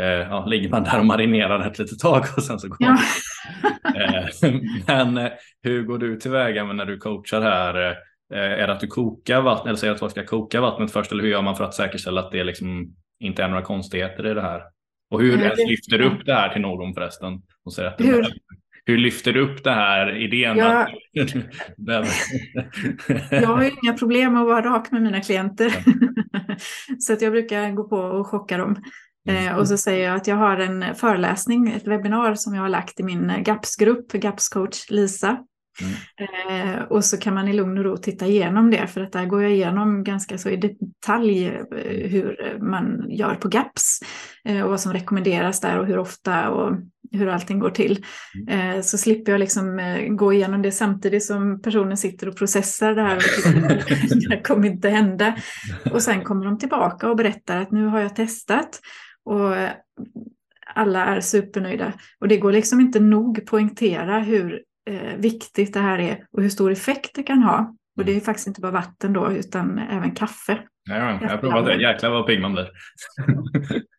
eh, 0.00 0.04
ja, 0.04 0.46
ligger 0.46 0.68
man 0.68 0.84
där 0.84 0.98
och 0.98 1.06
marinerar 1.06 1.66
ett 1.66 1.78
litet 1.78 1.98
tag 1.98 2.24
och 2.36 2.42
sen 2.42 2.58
så 2.58 2.68
går 2.68 2.76
ja. 2.80 2.88
man. 2.88 2.98
Eh, 3.96 4.50
men 5.14 5.30
hur 5.62 5.82
går 5.82 5.98
du 5.98 6.16
tillväga 6.16 6.64
när 6.64 6.84
du 6.84 6.98
coachar 6.98 7.40
här? 7.40 7.96
Eh, 8.34 8.62
är 8.62 8.66
det 8.66 8.72
att 8.72 8.80
du 8.80 8.86
kokar 8.86 9.40
vattnet 9.40 9.66
eller 9.66 9.76
säger 9.76 9.94
att 9.94 10.00
man 10.00 10.10
ska 10.10 10.24
koka 10.24 10.60
vattnet 10.60 10.92
först 10.92 11.12
eller 11.12 11.22
hur 11.22 11.30
gör 11.30 11.42
man 11.42 11.56
för 11.56 11.64
att 11.64 11.74
säkerställa 11.74 12.20
att 12.20 12.32
det 12.32 12.44
liksom 12.44 12.94
inte 13.20 13.42
är 13.42 13.48
några 13.48 13.62
konstigheter 13.62 14.26
i 14.26 14.34
det 14.34 14.42
här? 14.42 14.62
Och 15.10 15.20
hur 15.20 15.38
ens 15.42 15.58
lyfter 15.68 15.98
du 15.98 16.04
upp 16.04 16.26
det 16.26 16.34
här 16.34 16.48
till 16.48 16.62
någon 16.62 16.94
förresten? 16.94 17.42
Och 17.64 17.72
säger 17.72 17.88
att 17.88 18.00
hur? 18.00 18.26
hur 18.88 18.98
lyfter 18.98 19.32
du 19.32 19.40
upp 19.40 19.64
det 19.64 19.70
här 19.70 20.16
idén? 20.16 20.56
Ja. 20.56 20.82
Att... 20.82 20.90
jag 23.30 23.48
har 23.48 23.84
inga 23.84 23.92
problem 23.92 24.36
att 24.36 24.46
vara 24.46 24.62
rak 24.62 24.90
med 24.90 25.02
mina 25.02 25.20
klienter. 25.20 25.72
så 26.98 27.12
att 27.12 27.22
jag 27.22 27.32
brukar 27.32 27.70
gå 27.70 27.88
på 27.88 27.96
och 27.96 28.26
chocka 28.26 28.56
dem. 28.56 28.82
Mm. 29.28 29.48
Eh, 29.48 29.56
och 29.56 29.68
så 29.68 29.78
säger 29.78 30.08
jag 30.08 30.16
att 30.16 30.26
jag 30.26 30.36
har 30.36 30.56
en 30.56 30.94
föreläsning, 30.94 31.68
ett 31.68 31.86
webbinar 31.86 32.34
som 32.34 32.54
jag 32.54 32.62
har 32.62 32.68
lagt 32.68 33.00
i 33.00 33.02
min 33.02 33.32
GAPS-grupp, 33.44 34.12
GAPS-coach 34.12 34.90
Lisa. 34.90 35.44
Mm. 35.80 36.74
Eh, 36.74 36.82
och 36.82 37.04
så 37.04 37.16
kan 37.16 37.34
man 37.34 37.48
i 37.48 37.52
lugn 37.52 37.78
och 37.78 37.84
ro 37.84 37.96
titta 37.96 38.26
igenom 38.26 38.70
det, 38.70 38.86
för 38.86 39.00
att 39.00 39.12
där 39.12 39.26
går 39.26 39.42
jag 39.42 39.52
igenom 39.52 40.04
ganska 40.04 40.38
så 40.38 40.48
i 40.48 40.56
detalj 40.56 41.46
eh, 41.46 42.10
hur 42.10 42.58
man 42.60 43.10
gör 43.10 43.34
på 43.34 43.48
GAPS 43.48 44.00
eh, 44.44 44.62
och 44.62 44.70
vad 44.70 44.80
som 44.80 44.92
rekommenderas 44.92 45.60
där 45.60 45.78
och 45.78 45.86
hur 45.86 45.98
ofta 45.98 46.50
och 46.50 46.76
hur 47.12 47.28
allting 47.28 47.58
går 47.58 47.70
till. 47.70 48.04
Mm. 48.48 48.76
Eh, 48.76 48.82
så 48.82 48.98
slipper 48.98 49.32
jag 49.32 49.38
liksom 49.38 49.78
eh, 49.78 50.08
gå 50.08 50.32
igenom 50.32 50.62
det 50.62 50.72
samtidigt 50.72 51.24
som 51.24 51.62
personen 51.62 51.96
sitter 51.96 52.28
och 52.28 52.36
processar 52.36 52.94
det 52.94 53.02
här. 53.02 53.16
Och 53.16 53.22
det 54.16 54.34
här 54.34 54.42
kommer 54.42 54.68
inte 54.68 54.88
hända. 54.88 55.36
Och 55.92 56.02
sen 56.02 56.24
kommer 56.24 56.44
de 56.44 56.58
tillbaka 56.58 57.10
och 57.10 57.16
berättar 57.16 57.56
att 57.56 57.70
nu 57.70 57.86
har 57.86 58.00
jag 58.00 58.16
testat. 58.16 58.80
Och 59.24 59.54
alla 60.74 61.04
är 61.04 61.20
supernöjda. 61.20 61.92
Och 62.20 62.28
det 62.28 62.36
går 62.36 62.52
liksom 62.52 62.80
inte 62.80 63.00
nog 63.00 63.46
poängtera 63.46 64.18
hur 64.18 64.62
eh, 64.88 65.16
viktigt 65.16 65.74
det 65.74 65.80
här 65.80 65.98
är 65.98 66.24
och 66.32 66.42
hur 66.42 66.50
stor 66.50 66.72
effekt 66.72 67.10
det 67.14 67.22
kan 67.22 67.42
ha. 67.42 67.74
Och 67.98 68.04
det 68.04 68.16
är 68.16 68.20
faktiskt 68.20 68.46
inte 68.46 68.60
bara 68.60 68.72
vatten 68.72 69.12
då, 69.12 69.32
utan 69.32 69.78
även 69.78 70.10
kaffe. 70.14 70.58
Ja, 70.90 71.18
jag 71.22 71.28
har 71.28 71.36
provat 71.36 71.66
det. 71.66 71.82
Jäklar 71.82 72.10
vad 72.10 72.26
pigg 72.26 72.40
man 72.40 72.52
blir. 72.52 72.70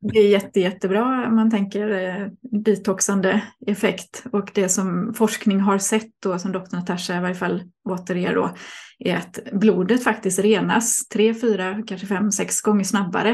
det 0.13 0.19
är 0.19 0.27
jätte, 0.27 0.59
jättebra 0.59 1.27
om 1.27 1.35
man 1.35 1.51
tänker 1.51 1.89
eh, 1.89 2.27
detoxande 2.41 3.43
effekt. 3.67 4.23
Och 4.31 4.51
det 4.53 4.69
som 4.69 5.13
forskning 5.13 5.59
har 5.59 5.77
sett 5.77 6.11
då, 6.23 6.39
som 6.39 6.51
doktor 6.51 6.77
Natasha 6.77 7.17
i 7.17 7.19
varje 7.19 7.35
fall 7.35 7.63
återger 7.89 8.35
då, 8.35 8.55
är 8.99 9.15
att 9.15 9.39
blodet 9.53 10.03
faktiskt 10.03 10.39
renas 10.39 11.07
tre, 11.07 11.33
fyra, 11.33 11.83
kanske 11.87 12.07
fem, 12.07 12.31
sex 12.31 12.61
gånger 12.61 12.83
snabbare 12.83 13.31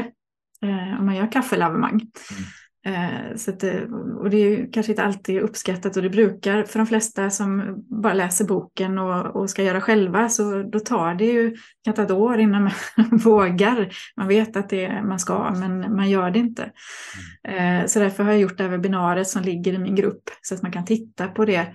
eh, 0.62 0.98
om 0.98 1.06
man 1.06 1.16
gör 1.16 1.32
kaffelavemang. 1.32 1.90
Mm. 1.90 2.44
Eh, 2.86 3.36
så 3.36 3.50
att, 3.50 3.64
eh, 3.64 3.82
och 4.18 4.30
det 4.30 4.36
är 4.36 4.72
kanske 4.72 4.92
inte 4.92 5.04
alltid 5.04 5.40
uppskattat 5.40 5.96
och 5.96 6.02
det 6.02 6.10
brukar 6.10 6.64
för 6.64 6.78
de 6.78 6.86
flesta 6.86 7.30
som 7.30 7.74
bara 8.02 8.14
läser 8.14 8.44
boken 8.44 8.98
och, 8.98 9.36
och 9.36 9.50
ska 9.50 9.62
göra 9.62 9.80
själva 9.80 10.28
så 10.28 10.62
då 10.62 10.80
tar 10.80 11.14
det 11.14 11.24
ju 11.24 11.56
kan 11.84 11.94
ta 11.94 12.02
ett 12.02 12.10
år 12.10 12.38
innan 12.38 12.62
man 12.62 12.72
vågar. 13.18 13.88
Man 14.16 14.28
vet 14.28 14.56
att 14.56 14.68
det 14.68 14.84
är, 14.84 15.02
man 15.02 15.18
ska 15.18 15.54
men 15.54 15.96
man 15.96 16.10
gör 16.10 16.30
det 16.30 16.38
inte. 16.38 16.70
Mm. 17.48 17.88
Så 17.88 17.98
därför 17.98 18.24
har 18.24 18.30
jag 18.30 18.40
gjort 18.40 18.58
det 18.58 18.62
här 18.62 18.70
webbinariet 18.70 19.28
som 19.28 19.42
ligger 19.42 19.72
i 19.72 19.78
min 19.78 19.94
grupp 19.94 20.22
så 20.42 20.54
att 20.54 20.62
man 20.62 20.72
kan 20.72 20.84
titta 20.84 21.28
på 21.28 21.44
det. 21.44 21.66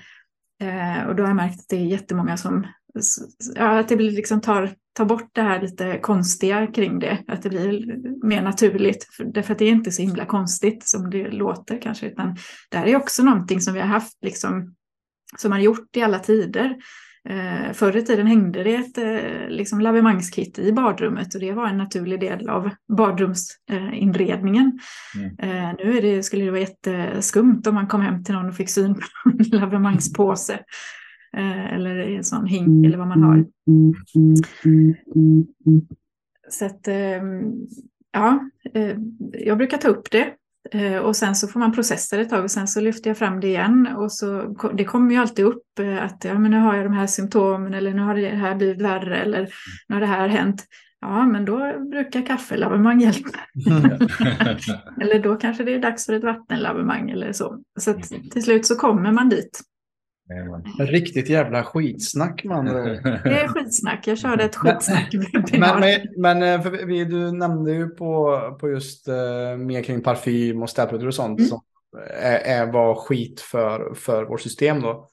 Och 1.07 1.15
då 1.15 1.23
har 1.23 1.29
jag 1.29 1.35
märkt 1.35 1.59
att 1.59 1.69
det 1.69 1.75
är 1.75 1.85
jättemånga 1.85 2.37
som 2.37 2.67
ja, 3.55 3.79
att 3.79 3.89
det 3.89 3.95
blir 3.95 4.11
liksom 4.11 4.41
tar, 4.41 4.69
tar 4.93 5.05
bort 5.05 5.29
det 5.31 5.41
här 5.41 5.61
lite 5.61 5.99
konstiga 6.01 6.67
kring 6.67 6.99
det. 6.99 7.23
Att 7.27 7.41
det 7.41 7.49
blir 7.49 7.95
mer 8.25 8.41
naturligt. 8.41 9.13
För, 9.13 9.23
därför 9.23 9.53
att 9.53 9.59
det 9.59 9.65
är 9.65 9.71
inte 9.71 9.91
så 9.91 10.01
himla 10.01 10.25
konstigt 10.25 10.87
som 10.87 11.09
det 11.09 11.31
låter 11.31 11.81
kanske. 11.81 12.07
Utan 12.07 12.35
det 12.69 12.77
här 12.77 12.85
är 12.85 12.95
också 12.95 13.23
någonting 13.23 13.61
som 13.61 13.73
vi 13.73 13.79
har 13.79 13.87
haft 13.87 14.17
liksom, 14.21 14.75
som 15.37 15.51
har 15.51 15.59
gjort 15.59 15.97
i 15.97 16.01
alla 16.01 16.19
tider. 16.19 16.77
Eh, 17.29 17.73
förr 17.73 17.97
i 17.97 18.05
tiden 18.05 18.27
hängde 18.27 18.63
det 18.63 18.75
ett 18.75 18.97
eh, 18.97 19.49
liksom 19.49 19.81
lavemangskit 19.81 20.59
i 20.59 20.73
badrummet 20.73 21.35
och 21.35 21.41
det 21.41 21.51
var 21.51 21.67
en 21.67 21.77
naturlig 21.77 22.19
del 22.19 22.49
av 22.49 22.69
badrumsinredningen. 22.97 24.79
Mm. 25.15 25.39
Eh, 25.39 25.75
nu 25.85 26.01
det, 26.01 26.23
skulle 26.23 26.45
det 26.45 26.51
vara 26.51 26.61
jätteskumt 26.61 27.61
om 27.67 27.75
man 27.75 27.87
kom 27.87 28.01
hem 28.01 28.23
till 28.23 28.33
någon 28.33 28.49
och 28.49 28.55
fick 28.55 28.69
syn 28.69 28.95
på 28.95 29.01
en 29.25 29.37
lavemangspåse. 29.59 30.59
Eh, 31.37 31.73
eller 31.73 31.97
en 31.97 32.23
sån 32.23 32.45
hink 32.45 32.67
mm. 32.67 32.85
eller 32.85 32.97
vad 32.97 33.07
man 33.07 33.23
har. 33.23 33.45
Så 36.49 36.65
att, 36.65 36.87
ehm, 36.87 37.53
ja, 38.11 38.49
eh, 38.73 38.97
jag 39.31 39.57
brukar 39.57 39.77
ta 39.77 39.87
upp 39.87 40.11
det 40.11 40.33
eh, 40.71 40.97
och 40.97 41.15
sen 41.15 41.35
så 41.35 41.47
får 41.47 41.59
man 41.59 41.71
processa 41.71 42.15
det 42.15 42.21
ett 42.21 42.29
tag 42.29 42.43
och 42.43 42.51
sen 42.51 42.67
så 42.67 42.81
lyfter 42.81 43.09
jag 43.09 43.17
fram 43.17 43.39
det 43.39 43.47
igen 43.47 43.87
och 43.97 44.11
så 44.11 44.55
det 44.73 44.83
kommer 44.83 45.11
ju 45.11 45.21
alltid 45.21 45.45
upp 45.45 45.63
att 46.01 46.25
ja, 46.25 46.39
men 46.39 46.51
nu 46.51 46.59
har 46.59 46.75
jag 46.75 46.85
de 46.85 46.93
här 46.93 47.07
symptomen 47.07 47.73
eller 47.73 47.93
nu 47.93 48.01
har 48.01 48.15
det 48.15 48.29
här 48.29 48.55
blivit 48.55 48.81
värre 48.81 49.17
eller 49.17 49.49
nu 49.87 49.95
har 49.95 50.01
det 50.01 50.07
här 50.07 50.27
hänt. 50.27 50.65
Ja, 51.01 51.25
men 51.25 51.45
då 51.45 51.57
brukar 51.91 52.25
kaffelavemang 52.25 53.01
hjälpa. 53.01 53.39
eller 55.01 55.23
då 55.23 55.35
kanske 55.35 55.63
det 55.63 55.73
är 55.75 55.79
dags 55.79 56.05
för 56.05 56.13
ett 56.13 56.23
vattenlavemang 56.23 57.09
eller 57.09 57.33
så. 57.33 57.63
Så 57.79 57.93
till 58.31 58.43
slut 58.43 58.65
så 58.65 58.75
kommer 58.75 59.11
man 59.11 59.29
dit. 59.29 59.61
Riktigt 60.79 61.29
jävla 61.29 61.63
skitsnack 61.63 62.43
man. 62.43 62.65
Det 63.23 63.41
är 63.41 63.47
skitsnack. 63.47 64.07
Jag 64.07 64.17
körde 64.17 64.43
ett 64.43 64.55
skitsnack. 64.55 65.13
Men, 65.51 65.79
men, 65.79 66.01
men 66.17 66.43
eh, 66.43 66.61
för 66.61 66.85
vi, 66.85 67.05
du 67.05 67.31
nämnde 67.31 67.71
ju 67.71 67.89
på, 67.89 68.39
på 68.59 68.69
just 68.69 69.07
uh, 69.07 69.57
mer 69.57 69.83
kring 69.83 70.03
parfym 70.03 70.63
och 70.63 70.69
städprodukter 70.69 71.07
och 71.07 71.15
sånt 71.15 71.39
mm. 71.39 71.49
som 71.49 71.61
är, 72.21 72.39
är, 72.39 72.71
var 72.71 72.95
skit 72.95 73.41
för, 73.41 73.93
för 73.93 74.25
vårt 74.25 74.41
system 74.41 74.81
då. 74.81 75.07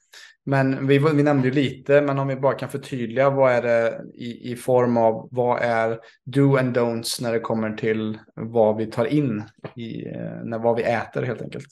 Men 0.49 0.87
vi, 0.87 0.99
vi 0.99 1.23
nämnde 1.23 1.49
ju 1.49 1.55
lite, 1.55 2.01
men 2.01 2.19
om 2.19 2.29
vi 2.29 2.37
bara 2.37 2.55
kan 2.55 2.69
förtydliga 2.69 3.31
vad 3.31 3.53
är 3.53 3.63
det 3.63 4.03
i, 4.15 4.53
i 4.53 4.57
form 4.57 4.97
av 4.97 5.29
vad 5.31 5.63
är 5.63 5.99
do 6.25 6.57
and 6.57 6.77
don'ts 6.77 7.23
när 7.23 7.33
det 7.33 7.41
kommer 7.41 7.71
till 7.71 8.19
vad 8.35 8.77
vi 8.77 8.87
tar 8.87 9.05
in 9.05 9.43
i 9.77 10.07
eh, 10.07 10.45
när 10.45 10.59
vad 10.59 10.77
vi 10.77 10.83
äter 10.83 11.23
helt 11.23 11.43
enkelt. 11.43 11.67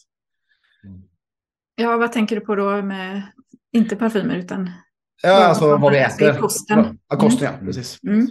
Ja, 1.77 1.97
vad 1.97 2.13
tänker 2.13 2.37
du 2.37 2.41
på 2.47 2.55
då 2.55 2.83
med, 2.83 3.23
inte 3.73 3.97
parfymer 3.97 4.37
utan? 4.37 4.71
Ja, 5.23 5.45
alltså 5.45 5.77
vad 5.77 5.93
vi 5.93 5.99
äter. 5.99 6.39
Kosten. 6.39 6.99
Ja, 7.09 7.17
kosten, 7.17 7.49
mm. 7.49 7.61
ja, 7.61 7.67
precis. 7.67 7.99
Mm. 8.03 8.27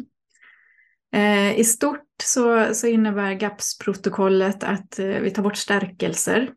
Eh, 1.15 1.59
I 1.59 1.63
stort 1.63 2.01
så, 2.23 2.73
så 2.73 2.87
innebär 2.87 3.33
GAPS-protokollet 3.33 4.63
att 4.63 4.99
eh, 4.99 5.05
vi 5.05 5.31
tar 5.31 5.43
bort 5.43 5.57
stärkelser 5.57 6.49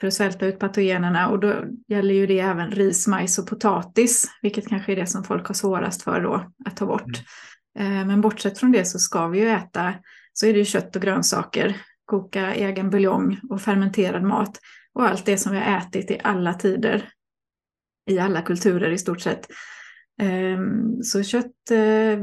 för 0.00 0.06
att 0.06 0.14
svälta 0.14 0.46
ut 0.46 0.58
patogenerna 0.58 1.28
och 1.28 1.40
då 1.40 1.54
gäller 1.88 2.14
ju 2.14 2.26
det 2.26 2.38
även 2.38 2.70
ris, 2.70 3.06
majs 3.06 3.38
och 3.38 3.46
potatis, 3.46 4.30
vilket 4.42 4.68
kanske 4.68 4.92
är 4.92 4.96
det 4.96 5.06
som 5.06 5.24
folk 5.24 5.46
har 5.46 5.54
svårast 5.54 6.02
för 6.02 6.20
då 6.20 6.50
att 6.64 6.76
ta 6.76 6.86
bort. 6.86 7.22
Mm. 7.78 8.00
Eh, 8.00 8.06
men 8.06 8.20
bortsett 8.20 8.58
från 8.58 8.72
det 8.72 8.84
så 8.84 8.98
ska 8.98 9.28
vi 9.28 9.38
ju 9.38 9.48
äta, 9.48 9.94
så 10.32 10.46
är 10.46 10.52
det 10.52 10.58
ju 10.58 10.64
kött 10.64 10.96
och 10.96 11.02
grönsaker, 11.02 11.76
koka 12.04 12.54
egen 12.54 12.90
buljong 12.90 13.40
och 13.50 13.62
fermenterad 13.62 14.22
mat 14.22 14.58
och 14.94 15.08
allt 15.08 15.26
det 15.26 15.38
som 15.38 15.52
vi 15.52 15.58
har 15.58 15.78
ätit 15.78 16.10
i 16.10 16.20
alla 16.24 16.54
tider, 16.54 17.08
i 18.10 18.18
alla 18.18 18.42
kulturer 18.42 18.90
i 18.90 18.98
stort 18.98 19.20
sett. 19.20 19.46
Ehm, 20.20 21.02
så 21.02 21.22
kött, 21.22 21.70
eh, 21.70 22.18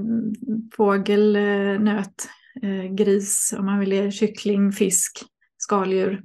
fågel, 0.75 1.35
eh, 1.35 1.79
nöt, 1.79 2.29
eh, 2.61 2.83
gris, 2.83 3.53
om 3.57 3.65
man 3.65 3.79
vill, 3.79 4.11
kyckling, 4.11 4.71
fisk, 4.71 5.25
skaldjur, 5.57 6.23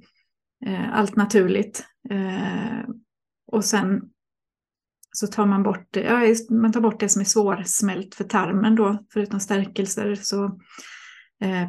allt 0.92 1.16
naturligt. 1.16 1.84
Och 3.52 3.64
sen 3.64 4.02
så 5.12 5.26
tar 5.26 5.46
man 5.46 5.62
bort, 5.62 5.96
ja, 5.96 6.20
man 6.50 6.72
tar 6.72 6.80
bort 6.80 7.00
det 7.00 7.08
som 7.08 7.20
är 7.20 7.24
svårsmält 7.24 8.14
för 8.14 8.24
tarmen 8.24 8.74
då, 8.74 9.06
förutom 9.12 9.40
stärkelser, 9.40 10.14
så 10.14 10.60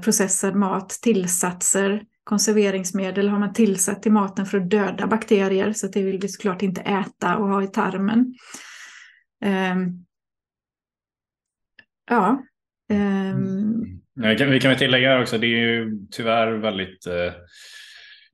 processad 0.04 0.56
mat, 0.56 0.90
tillsatser, 0.90 2.04
konserveringsmedel 2.26 3.30
har 3.30 3.40
man 3.40 3.54
tillsatt 3.54 4.06
i 4.06 4.10
maten 4.10 4.46
för 4.46 4.58
att 4.58 4.70
döda 4.70 5.08
bakterier, 5.08 5.74
så 5.74 5.88
det 5.88 6.04
vill 6.04 6.20
vi 6.22 6.28
såklart 6.28 6.62
inte 6.62 6.82
äta 6.82 7.38
och 7.38 7.48
ha 7.48 7.64
i 7.64 7.68
tarmen. 7.68 8.34
Um, 9.46 10.06
Ja. 12.10 12.44
Ehm. 12.90 13.00
Mm. 13.00 13.36
Mm. 13.36 13.96
Um... 14.18 14.32
Vi 14.32 14.38
kan, 14.38 14.52
vi 14.52 14.60
kan 14.60 14.70
väl 14.70 14.80
tillägga 14.80 15.22
också, 15.22 15.38
det 15.38 15.48
är 15.48 15.58
ju 15.58 15.92
tyvärr 16.12 16.52
väldigt 16.52 17.08
eh, 17.08 17.34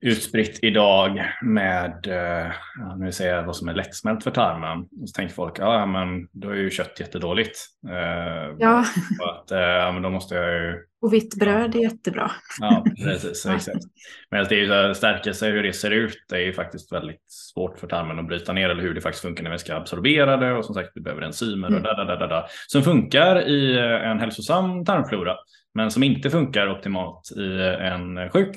utspritt 0.02 0.58
idag 0.62 1.22
med 1.42 2.06
eh, 2.06 2.52
nu 2.98 3.12
säger 3.12 3.36
jag 3.36 3.42
vad 3.42 3.56
som 3.56 3.68
är 3.68 3.74
lättsmält 3.74 4.24
för 4.24 4.30
tarmen. 4.30 4.78
Och 4.78 5.08
så 5.08 5.12
tänker 5.12 5.34
folk, 5.34 5.58
ja 5.58 5.86
men 5.86 6.28
då 6.32 6.50
är 6.50 6.54
ju 6.54 6.70
kött 6.70 7.00
jättedåligt. 7.00 7.58
Eh, 7.88 8.56
ja. 8.58 8.84
Att, 9.28 9.50
eh, 9.50 9.58
ja 9.58 9.92
men 9.92 10.02
då 10.02 10.10
måste 10.10 10.34
jag 10.34 10.52
ju... 10.52 10.86
Och 11.02 11.12
vitt 11.12 11.38
bröd 11.38 11.74
är 11.74 11.80
jättebra. 11.80 12.30
Ja, 12.60 12.84
precis. 13.04 13.46
exakt. 13.54 13.84
Men 14.30 14.44
det 14.48 14.54
är 14.54 14.58
ju 14.58 14.66
så 14.66 14.72
här, 14.72 14.94
stärkelse, 14.94 15.50
hur 15.50 15.62
det 15.62 15.72
ser 15.72 15.90
ut, 15.90 16.24
det 16.28 16.36
är 16.36 16.44
ju 16.44 16.52
faktiskt 16.52 16.92
väldigt 16.92 17.24
svårt 17.26 17.78
för 17.78 17.86
tarmen 17.86 18.18
att 18.18 18.28
bryta 18.28 18.52
ner 18.52 18.68
eller 18.68 18.82
hur 18.82 18.94
det 18.94 19.00
faktiskt 19.00 19.22
funkar 19.22 19.44
när 19.44 19.50
vi 19.50 19.58
ska 19.58 19.74
absorbera 19.74 20.36
det 20.36 20.52
och 20.52 20.64
som 20.64 20.74
sagt 20.74 20.90
vi 20.94 21.00
behöver 21.00 21.22
enzymer 21.22 21.68
och 21.68 21.72
mm. 21.72 21.82
da, 21.82 22.04
da, 22.04 22.16
da, 22.16 22.26
da, 22.26 22.46
som 22.66 22.82
funkar 22.82 23.48
i 23.48 23.78
en 23.78 24.20
hälsosam 24.20 24.84
tarmflora 24.84 25.36
men 25.74 25.90
som 25.90 26.02
inte 26.02 26.30
funkar 26.30 26.70
optimalt 26.70 27.32
i 27.36 27.76
en 27.80 28.30
sjuk 28.30 28.56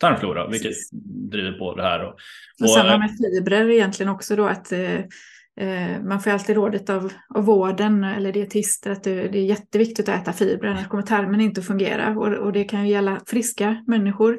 tarmflora, 0.00 0.48
vilket 0.48 0.68
Precis. 0.68 0.90
driver 1.30 1.52
på 1.52 1.74
det 1.74 1.82
här. 1.82 2.04
Och, 2.04 2.08
och, 2.08 2.18
och 2.62 2.70
samma 2.70 2.98
med 2.98 3.10
fibrer 3.10 3.70
egentligen 3.70 4.12
också 4.12 4.36
då 4.36 4.46
att 4.46 4.72
eh, 4.72 4.94
eh, 5.60 6.02
man 6.04 6.20
får 6.20 6.30
alltid 6.30 6.56
rådet 6.56 6.90
av, 6.90 7.12
av 7.34 7.44
vården 7.44 8.04
eller 8.04 8.32
dietister 8.32 8.90
att 8.90 9.04
det, 9.04 9.28
det 9.28 9.38
är 9.38 9.44
jätteviktigt 9.44 10.08
att 10.08 10.22
äta 10.22 10.32
fibrer, 10.32 10.70
annars 10.70 10.88
kommer 10.88 11.02
tarmen 11.02 11.40
inte 11.40 11.60
att 11.60 11.66
fungera. 11.66 12.18
Och, 12.18 12.32
och 12.32 12.52
det 12.52 12.64
kan 12.64 12.86
ju 12.86 12.92
gälla 12.92 13.20
friska 13.26 13.84
människor. 13.86 14.38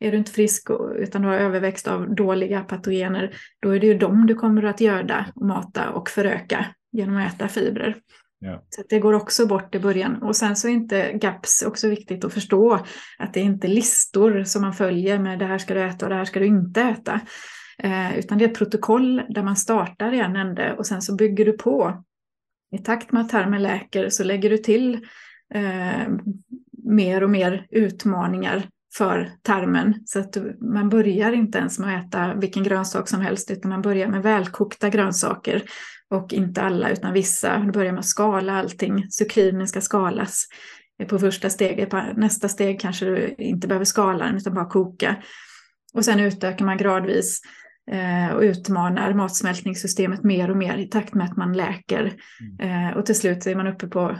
Är 0.00 0.10
du 0.10 0.18
inte 0.18 0.32
frisk 0.32 0.70
utan 0.96 1.22
du 1.22 1.28
har 1.28 1.34
överväxt 1.34 1.88
av 1.88 2.14
dåliga 2.14 2.60
patogener, 2.60 3.34
då 3.62 3.70
är 3.70 3.80
det 3.80 3.86
ju 3.86 3.98
dem 3.98 4.26
du 4.26 4.34
kommer 4.34 4.62
att 4.62 4.80
göda 4.80 5.26
och 5.34 5.46
mata 5.46 5.90
och 5.90 6.10
föröka 6.10 6.66
genom 6.92 7.16
att 7.16 7.34
äta 7.34 7.48
fibrer. 7.48 7.96
Ja. 8.40 8.62
Så 8.68 8.82
det 8.88 8.98
går 8.98 9.12
också 9.12 9.46
bort 9.46 9.74
i 9.74 9.80
början. 9.80 10.22
Och 10.22 10.36
sen 10.36 10.56
så 10.56 10.68
är 10.68 10.72
inte 10.72 11.12
GAPS 11.12 11.62
också 11.62 11.88
viktigt 11.88 12.24
att 12.24 12.32
förstå 12.32 12.86
att 13.18 13.34
det 13.34 13.40
är 13.40 13.44
inte 13.44 13.68
listor 13.68 14.44
som 14.44 14.62
man 14.62 14.72
följer 14.72 15.18
med 15.18 15.38
det 15.38 15.44
här 15.44 15.58
ska 15.58 15.74
du 15.74 15.82
äta 15.82 16.06
och 16.06 16.10
det 16.10 16.16
här 16.16 16.24
ska 16.24 16.40
du 16.40 16.46
inte 16.46 16.82
äta. 16.82 17.20
Eh, 17.78 18.18
utan 18.18 18.38
det 18.38 18.44
är 18.44 18.48
ett 18.48 18.58
protokoll 18.58 19.22
där 19.28 19.42
man 19.42 19.56
startar 19.56 20.12
i 20.12 20.20
en 20.20 20.36
ände 20.36 20.74
och 20.78 20.86
sen 20.86 21.02
så 21.02 21.14
bygger 21.14 21.44
du 21.44 21.52
på. 21.52 22.04
I 22.72 22.78
takt 22.78 23.12
med 23.12 23.22
att 23.22 23.28
tarmen 23.28 23.62
läker 23.62 24.08
så 24.08 24.24
lägger 24.24 24.50
du 24.50 24.58
till 24.58 24.94
eh, 25.54 26.08
mer 26.84 27.22
och 27.22 27.30
mer 27.30 27.66
utmaningar 27.70 28.68
för 28.96 29.30
tarmen. 29.42 29.94
Så 30.04 30.18
att 30.18 30.36
man 30.60 30.88
börjar 30.88 31.32
inte 31.32 31.58
ens 31.58 31.78
med 31.78 31.98
att 31.98 32.06
äta 32.06 32.34
vilken 32.34 32.62
grönsak 32.62 33.08
som 33.08 33.20
helst 33.20 33.50
utan 33.50 33.68
man 33.68 33.82
börjar 33.82 34.08
med 34.08 34.22
välkokta 34.22 34.88
grönsaker 34.88 35.62
och 36.10 36.32
inte 36.32 36.62
alla 36.62 36.90
utan 36.90 37.12
vissa. 37.12 37.58
Du 37.58 37.72
börjar 37.72 37.92
med 37.92 38.00
att 38.00 38.06
skala 38.06 38.52
allting. 38.52 39.10
Zucchini 39.10 39.66
ska 39.66 39.80
skalas 39.80 40.46
på 41.08 41.18
första 41.18 41.50
steget. 41.50 41.90
På 41.90 42.02
nästa 42.16 42.48
steg 42.48 42.80
kanske 42.80 43.04
du 43.04 43.34
inte 43.38 43.68
behöver 43.68 43.84
skala 43.84 44.24
den 44.24 44.36
utan 44.36 44.54
bara 44.54 44.68
koka. 44.68 45.16
Och 45.94 46.04
sen 46.04 46.20
utökar 46.20 46.64
man 46.64 46.76
gradvis 46.76 47.40
eh, 47.90 48.34
och 48.34 48.42
utmanar 48.42 49.14
matsmältningssystemet 49.14 50.24
mer 50.24 50.50
och 50.50 50.56
mer 50.56 50.76
i 50.76 50.88
takt 50.88 51.14
med 51.14 51.26
att 51.26 51.36
man 51.36 51.52
läker. 51.52 52.12
Mm. 52.60 52.88
Eh, 52.88 52.96
och 52.96 53.06
till 53.06 53.14
slut 53.14 53.46
är 53.46 53.54
man 53.54 53.66
uppe 53.66 53.86
på 53.86 54.16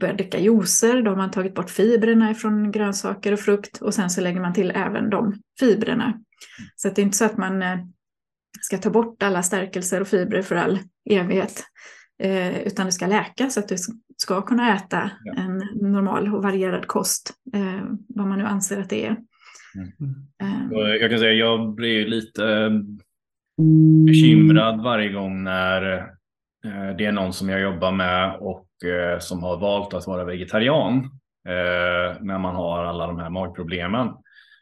börjar 0.00 0.14
dricka 0.14 0.38
juicer, 0.38 1.02
då 1.02 1.10
har 1.10 1.16
man 1.16 1.30
tagit 1.30 1.54
bort 1.54 1.70
fibrerna 1.70 2.34
från 2.34 2.72
grönsaker 2.72 3.32
och 3.32 3.40
frukt 3.40 3.82
och 3.82 3.94
sen 3.94 4.10
så 4.10 4.20
lägger 4.20 4.40
man 4.40 4.52
till 4.54 4.70
även 4.70 5.10
de 5.10 5.34
fibrerna. 5.60 6.04
Mm. 6.04 6.20
Så 6.76 6.88
det 6.88 7.00
är 7.00 7.02
inte 7.02 7.16
så 7.16 7.24
att 7.24 7.36
man 7.36 7.62
eh, 7.62 7.78
ska 8.60 8.78
ta 8.78 8.90
bort 8.90 9.22
alla 9.22 9.42
stärkelser 9.42 10.00
och 10.00 10.08
fibrer 10.08 10.42
för 10.42 10.56
all 10.56 10.78
evighet. 11.10 11.64
Eh, 12.22 12.60
utan 12.60 12.86
det 12.86 12.92
ska 12.92 13.06
läka 13.06 13.50
så 13.50 13.60
att 13.60 13.68
du 13.68 13.76
ska 14.16 14.42
kunna 14.42 14.76
äta 14.76 15.10
ja. 15.24 15.34
en 15.36 15.58
normal 15.92 16.34
och 16.34 16.42
varierad 16.42 16.86
kost. 16.86 17.32
Eh, 17.54 17.82
vad 18.08 18.26
man 18.26 18.38
nu 18.38 18.44
anser 18.44 18.80
att 18.80 18.90
det 18.90 19.06
är. 19.06 19.16
Mm. 19.74 19.92
Eh. 20.42 20.96
Jag 21.00 21.10
kan 21.10 21.18
säga 21.18 21.32
jag 21.32 21.74
blir 21.74 22.06
lite 22.06 22.70
bekymrad 24.06 24.82
varje 24.82 25.12
gång 25.12 25.44
när 25.44 26.06
det 26.98 27.04
är 27.04 27.12
någon 27.12 27.32
som 27.32 27.48
jag 27.48 27.60
jobbar 27.60 27.92
med 27.92 28.36
och 28.40 28.65
som 29.18 29.42
har 29.42 29.56
valt 29.56 29.94
att 29.94 30.06
vara 30.06 30.24
vegetarian. 30.24 31.10
Eh, 31.48 32.16
när 32.20 32.38
man 32.38 32.54
har 32.54 32.84
alla 32.84 33.06
de 33.06 33.18
här 33.18 33.30
magproblemen. 33.30 34.08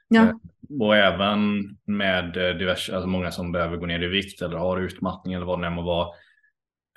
Ja. 0.09 0.23
Eh, 0.23 0.33
och 0.81 0.97
även 0.97 1.63
med 1.85 2.37
eh, 2.37 2.57
diverse, 2.57 2.95
alltså 2.95 3.09
många 3.09 3.31
som 3.31 3.53
behöver 3.53 3.77
gå 3.77 3.87
ner 3.87 4.03
i 4.03 4.07
vikt 4.07 4.43
eller 4.43 4.57
har 4.57 4.81
utmattning 4.81 5.35
eller 5.35 5.47
vad 5.47 5.61
det 5.61 5.67
än 5.67 5.73
må 5.73 5.83
vara. 5.83 6.09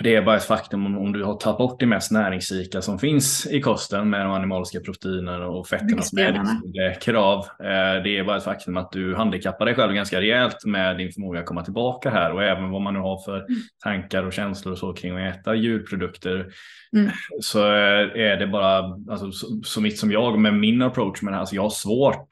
Det 0.03 0.15
är 0.15 0.21
bara 0.21 0.37
ett 0.37 0.43
faktum 0.43 0.85
om, 0.85 0.97
om 0.97 1.13
du 1.13 1.23
har 1.23 1.33
tagit 1.35 1.57
bort 1.57 1.79
det 1.79 1.85
mest 1.85 2.11
näringsrika 2.11 2.81
som 2.81 2.99
finns 2.99 3.47
i 3.51 3.61
kosten 3.61 4.09
med 4.09 4.25
de 4.25 4.31
animaliska 4.31 4.79
proteinerna 4.79 5.47
och 5.47 5.67
fetterna 5.67 6.01
som 6.01 6.17
är 6.17 7.01
krav. 7.01 7.39
Eh, 7.39 8.03
det 8.03 8.17
är 8.17 8.23
bara 8.23 8.37
ett 8.37 8.43
faktum 8.43 8.77
att 8.77 8.91
du 8.91 9.15
handikappar 9.15 9.65
dig 9.65 9.75
själv 9.75 9.93
ganska 9.93 10.21
rejält 10.21 10.65
med 10.65 10.97
din 10.97 11.11
förmåga 11.11 11.39
att 11.39 11.45
komma 11.45 11.63
tillbaka 11.63 12.09
här 12.09 12.33
och 12.33 12.43
även 12.43 12.69
vad 12.69 12.81
man 12.81 12.93
nu 12.93 12.99
har 12.99 13.23
för 13.25 13.37
mm. 13.37 13.61
tankar 13.83 14.23
och 14.23 14.33
känslor 14.33 14.71
och 14.71 14.77
så 14.77 14.93
kring 14.93 15.17
att 15.17 15.35
äta 15.35 15.55
djurprodukter. 15.55 16.47
Mm. 16.93 17.11
Så 17.41 17.65
är 17.65 18.37
det 18.37 18.47
bara, 18.47 18.77
alltså, 19.09 19.31
så, 19.31 19.61
så 19.63 19.81
mitt 19.81 19.99
som 19.99 20.11
jag 20.11 20.39
med 20.39 20.53
min 20.53 20.81
approach 20.81 21.21
med 21.21 21.33
det 21.33 21.35
här, 21.35 21.41
alltså 21.41 21.55
jag 21.55 21.63
har 21.63 21.69
svårt 21.69 22.27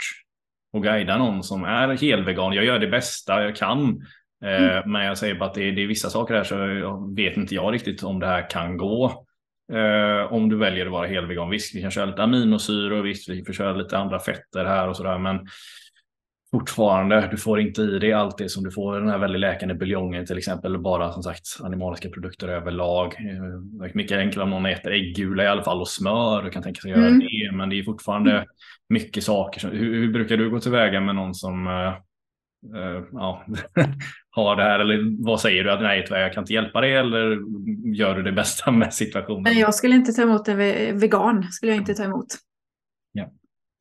och 0.73 0.83
guida 0.83 1.17
någon 1.17 1.43
som 1.43 1.63
är 1.63 1.97
helvegan. 1.97 2.53
Jag 2.53 2.65
gör 2.65 2.79
det 2.79 2.87
bästa 2.87 3.43
jag 3.43 3.55
kan. 3.55 4.01
Eh, 4.45 4.71
mm. 4.71 4.91
Men 4.91 5.05
jag 5.05 5.17
säger 5.17 5.35
bara 5.35 5.49
att 5.49 5.55
det 5.55 5.67
är, 5.67 5.71
det 5.71 5.83
är 5.83 5.87
vissa 5.87 6.09
saker 6.09 6.33
här 6.33 6.43
så 6.43 6.55
jag 6.55 7.15
vet 7.15 7.37
inte 7.37 7.55
jag 7.55 7.73
riktigt 7.73 8.03
om 8.03 8.19
det 8.19 8.27
här 8.27 8.49
kan 8.49 8.77
gå. 8.77 9.25
Eh, 9.73 10.33
om 10.33 10.49
du 10.49 10.57
väljer 10.57 10.85
att 10.85 10.91
vara 10.91 11.07
helvegan. 11.07 11.49
Visst, 11.49 11.75
vi 11.75 11.81
kan 11.81 11.91
köra 11.91 12.05
lite 12.05 12.23
aminosyror 12.23 12.99
och 12.99 13.05
visst, 13.05 13.29
vi 13.29 13.45
får 13.45 13.53
köra 13.53 13.73
lite 13.73 13.97
andra 13.97 14.19
fetter 14.19 14.65
här 14.65 14.87
och 14.87 14.97
sådär. 14.97 15.17
Men 15.17 15.39
fortfarande, 16.51 17.27
du 17.31 17.37
får 17.37 17.59
inte 17.59 17.81
i 17.81 17.99
dig 17.99 18.13
allt 18.13 18.37
det 18.37 18.49
som 18.49 18.63
du 18.63 18.71
får 18.71 18.97
i 18.97 18.99
den 18.99 19.09
här 19.09 19.17
väldigt 19.17 19.41
läkande 19.41 19.75
buljongen 19.75 20.25
till 20.25 20.37
exempel. 20.37 20.77
Bara 20.77 21.11
som 21.11 21.23
sagt 21.23 21.45
animaliska 21.59 22.09
produkter 22.09 22.47
överlag. 22.47 23.15
Det 23.79 23.85
är 23.85 23.97
mycket 23.97 24.17
enklare 24.17 24.43
om 24.43 24.49
någon 24.49 24.65
äter 24.65 24.91
äggula 24.91 25.43
i 25.43 25.47
alla 25.47 25.63
fall 25.63 25.81
och 25.81 25.87
smör 25.87 26.45
och 26.45 26.53
kan 26.53 26.63
tänka 26.63 26.81
sig 26.81 26.91
göra 26.91 27.07
mm. 27.07 27.19
det. 27.19 27.51
Men 27.53 27.69
det 27.69 27.79
är 27.79 27.83
fortfarande 27.83 28.45
mycket 28.89 29.23
saker. 29.23 29.69
hur, 29.69 29.93
hur, 29.93 30.13
brukar 30.13 30.37
du 30.37 30.49
gå 30.49 30.59
tillväga 30.59 31.01
med 31.01 31.15
någon 31.15 31.33
som 31.33 31.67
uh, 31.67 31.93
ja, 33.11 33.45
har 34.29 34.55
det 34.55 34.63
här? 34.63 34.79
Eller 34.79 35.23
vad 35.25 35.41
säger 35.41 35.63
du? 35.63 35.71
Att 35.71 35.81
nej, 35.81 36.05
jag 36.09 36.33
kan 36.33 36.43
inte 36.43 36.53
hjälpa 36.53 36.81
dig 36.81 36.95
eller 36.95 37.39
gör 37.95 38.15
du 38.15 38.23
det 38.23 38.31
bästa 38.31 38.71
med 38.71 38.93
situationen? 38.93 39.57
Jag 39.57 39.75
skulle 39.75 39.95
inte 39.95 40.13
ta 40.13 40.21
emot 40.21 40.47
en 40.47 40.57
vegan. 40.99 41.43
skulle 41.51 41.71
jag 41.71 41.81
inte 41.81 41.93
ta 41.93 42.03
emot. 42.03 42.27
Ja. 43.11 43.31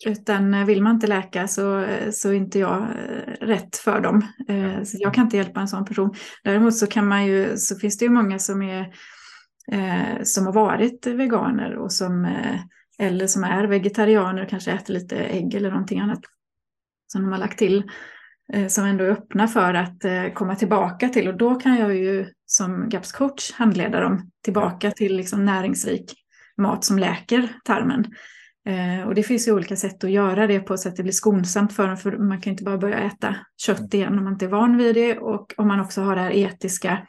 Utan 0.06 0.54
eh, 0.54 0.64
vill 0.64 0.82
man 0.82 0.94
inte 0.94 1.06
läka 1.06 1.48
så, 1.48 1.86
så 2.12 2.28
är 2.28 2.32
inte 2.32 2.58
jag 2.58 2.82
eh, 2.82 3.46
rätt 3.46 3.76
för 3.76 4.00
dem. 4.00 4.22
Eh, 4.48 4.82
så 4.82 4.96
jag 5.00 5.14
kan 5.14 5.24
inte 5.24 5.36
hjälpa 5.36 5.60
en 5.60 5.68
sån 5.68 5.84
person. 5.84 6.14
Däremot 6.44 6.76
så, 6.76 6.86
kan 6.86 7.08
man 7.08 7.26
ju, 7.26 7.56
så 7.56 7.76
finns 7.76 7.98
det 7.98 8.04
ju 8.04 8.10
många 8.10 8.38
som, 8.38 8.62
är, 8.62 8.94
som 10.24 10.46
har 10.46 10.52
varit 10.52 11.06
veganer 11.06 11.76
och 11.76 11.92
som, 11.92 12.36
eller 12.98 13.26
som 13.26 13.44
är 13.44 13.64
vegetarianer 13.64 14.42
och 14.42 14.48
kanske 14.48 14.72
äter 14.72 14.94
lite 14.94 15.16
ägg 15.16 15.54
eller 15.54 15.70
någonting 15.70 16.00
annat 16.00 16.20
som 17.06 17.22
de 17.22 17.32
har 17.32 17.38
lagt 17.38 17.58
till. 17.58 17.82
Som 18.68 18.84
ändå 18.84 19.04
är 19.04 19.10
öppna 19.10 19.48
för 19.48 19.74
att 19.74 20.34
komma 20.34 20.54
tillbaka 20.54 21.08
till 21.08 21.28
och 21.28 21.36
då 21.36 21.54
kan 21.54 21.78
jag 21.78 21.96
ju 21.96 22.26
som 22.46 22.88
GAPS 22.88 23.12
coach 23.12 23.52
handleda 23.52 24.00
dem 24.00 24.30
tillbaka 24.44 24.90
till 24.90 25.16
liksom 25.16 25.44
näringsrik 25.44 26.14
mat 26.56 26.84
som 26.84 26.98
läker 26.98 27.48
tarmen. 27.64 28.04
Eh, 28.68 29.06
och 29.06 29.14
det 29.14 29.22
finns 29.22 29.48
ju 29.48 29.52
olika 29.52 29.76
sätt 29.76 30.04
att 30.04 30.10
göra 30.10 30.46
det 30.46 30.60
på 30.60 30.76
så 30.76 30.88
att 30.88 30.96
det 30.96 31.02
blir 31.02 31.12
skonsamt 31.12 31.72
för 31.72 31.88
dem. 31.88 31.96
För 31.96 32.16
man 32.16 32.40
kan 32.40 32.50
inte 32.50 32.64
bara 32.64 32.78
börja 32.78 32.98
äta 32.98 33.36
kött 33.56 33.94
igen 33.94 34.18
om 34.18 34.24
man 34.24 34.32
inte 34.32 34.44
är 34.44 34.48
van 34.48 34.76
vid 34.76 34.94
det. 34.94 35.18
Och 35.18 35.54
om 35.56 35.68
man 35.68 35.80
också 35.80 36.02
har 36.02 36.16
det 36.16 36.22
här 36.22 36.30
etiska 36.30 37.06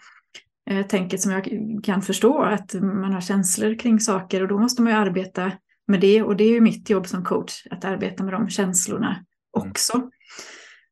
eh, 0.69 0.86
tänket 0.86 1.21
som 1.21 1.31
jag 1.31 1.49
kan 1.83 2.01
förstå. 2.01 2.43
Att 2.43 2.73
man 2.73 3.13
har 3.13 3.21
känslor 3.21 3.79
kring 3.79 3.99
saker 3.99 4.41
och 4.41 4.47
då 4.47 4.59
måste 4.59 4.81
man 4.81 4.93
ju 4.93 4.99
arbeta 4.99 5.51
med 5.88 6.01
det. 6.01 6.23
Och 6.23 6.36
det 6.36 6.43
är 6.43 6.51
ju 6.51 6.61
mitt 6.61 6.89
jobb 6.89 7.07
som 7.07 7.23
coach 7.23 7.67
att 7.71 7.86
arbeta 7.86 8.23
med 8.23 8.33
de 8.33 8.49
känslorna 8.49 9.09
mm. 9.09 9.69
också. 9.69 10.09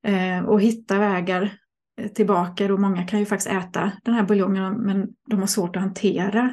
Eh, 0.08 0.46
och 0.46 0.62
hitta 0.62 1.00
vägar 1.00 1.54
eh, 2.02 2.08
tillbaka. 2.08 2.74
Och 2.74 2.80
många 2.80 3.04
kan 3.04 3.20
ju 3.20 3.26
faktiskt 3.26 3.52
äta 3.52 3.92
den 4.04 4.14
här 4.14 4.24
buljongen 4.24 4.74
men 4.74 5.08
de 5.30 5.40
har 5.40 5.48
svårt 5.48 5.76
att 5.76 5.82
hantera 5.82 6.52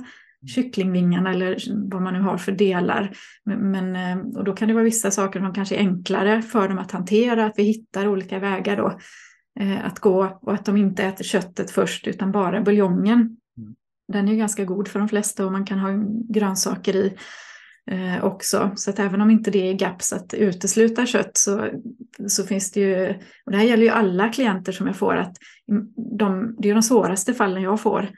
kycklingvingarna 0.54 1.30
eller 1.30 1.56
vad 1.90 2.02
man 2.02 2.14
nu 2.14 2.20
har 2.20 2.38
för 2.38 2.52
delar. 2.52 3.12
Men, 3.44 3.96
eh, 3.96 4.36
och 4.36 4.44
då 4.44 4.52
kan 4.52 4.68
det 4.68 4.74
vara 4.74 4.84
vissa 4.84 5.10
saker 5.10 5.40
som 5.40 5.54
kanske 5.54 5.74
är 5.74 5.78
enklare 5.78 6.42
för 6.42 6.68
dem 6.68 6.78
att 6.78 6.92
hantera, 6.92 7.46
att 7.46 7.54
vi 7.56 7.62
hittar 7.62 8.06
olika 8.06 8.38
vägar 8.38 8.76
då 8.76 8.98
att 9.82 9.98
gå 9.98 10.38
och 10.42 10.54
att 10.54 10.64
de 10.64 10.76
inte 10.76 11.02
äter 11.04 11.24
köttet 11.24 11.70
först 11.70 12.06
utan 12.06 12.32
bara 12.32 12.60
buljongen. 12.60 13.18
Mm. 13.20 13.74
Den 14.12 14.28
är 14.28 14.32
ju 14.32 14.38
ganska 14.38 14.64
god 14.64 14.88
för 14.88 14.98
de 14.98 15.08
flesta 15.08 15.46
och 15.46 15.52
man 15.52 15.64
kan 15.64 15.78
ha 15.78 15.88
grönsaker 16.28 16.96
i 16.96 17.16
eh, 17.90 18.24
också. 18.24 18.70
Så 18.76 18.90
att 18.90 18.98
även 18.98 19.20
om 19.20 19.30
inte 19.30 19.50
det 19.50 19.70
är 19.70 19.74
GAPS 19.74 20.12
att 20.12 20.34
utesluta 20.34 21.06
kött 21.06 21.36
så, 21.36 21.68
så 22.28 22.44
finns 22.44 22.72
det 22.72 22.80
ju, 22.80 23.08
och 23.46 23.52
det 23.52 23.56
här 23.58 23.64
gäller 23.64 23.84
ju 23.84 23.90
alla 23.90 24.28
klienter 24.28 24.72
som 24.72 24.86
jag 24.86 24.96
får, 24.96 25.16
att 25.16 25.36
de, 26.18 26.56
det 26.58 26.70
är 26.70 26.74
de 26.74 26.82
svåraste 26.82 27.34
fallen 27.34 27.62
jag 27.62 27.80
får 27.80 28.08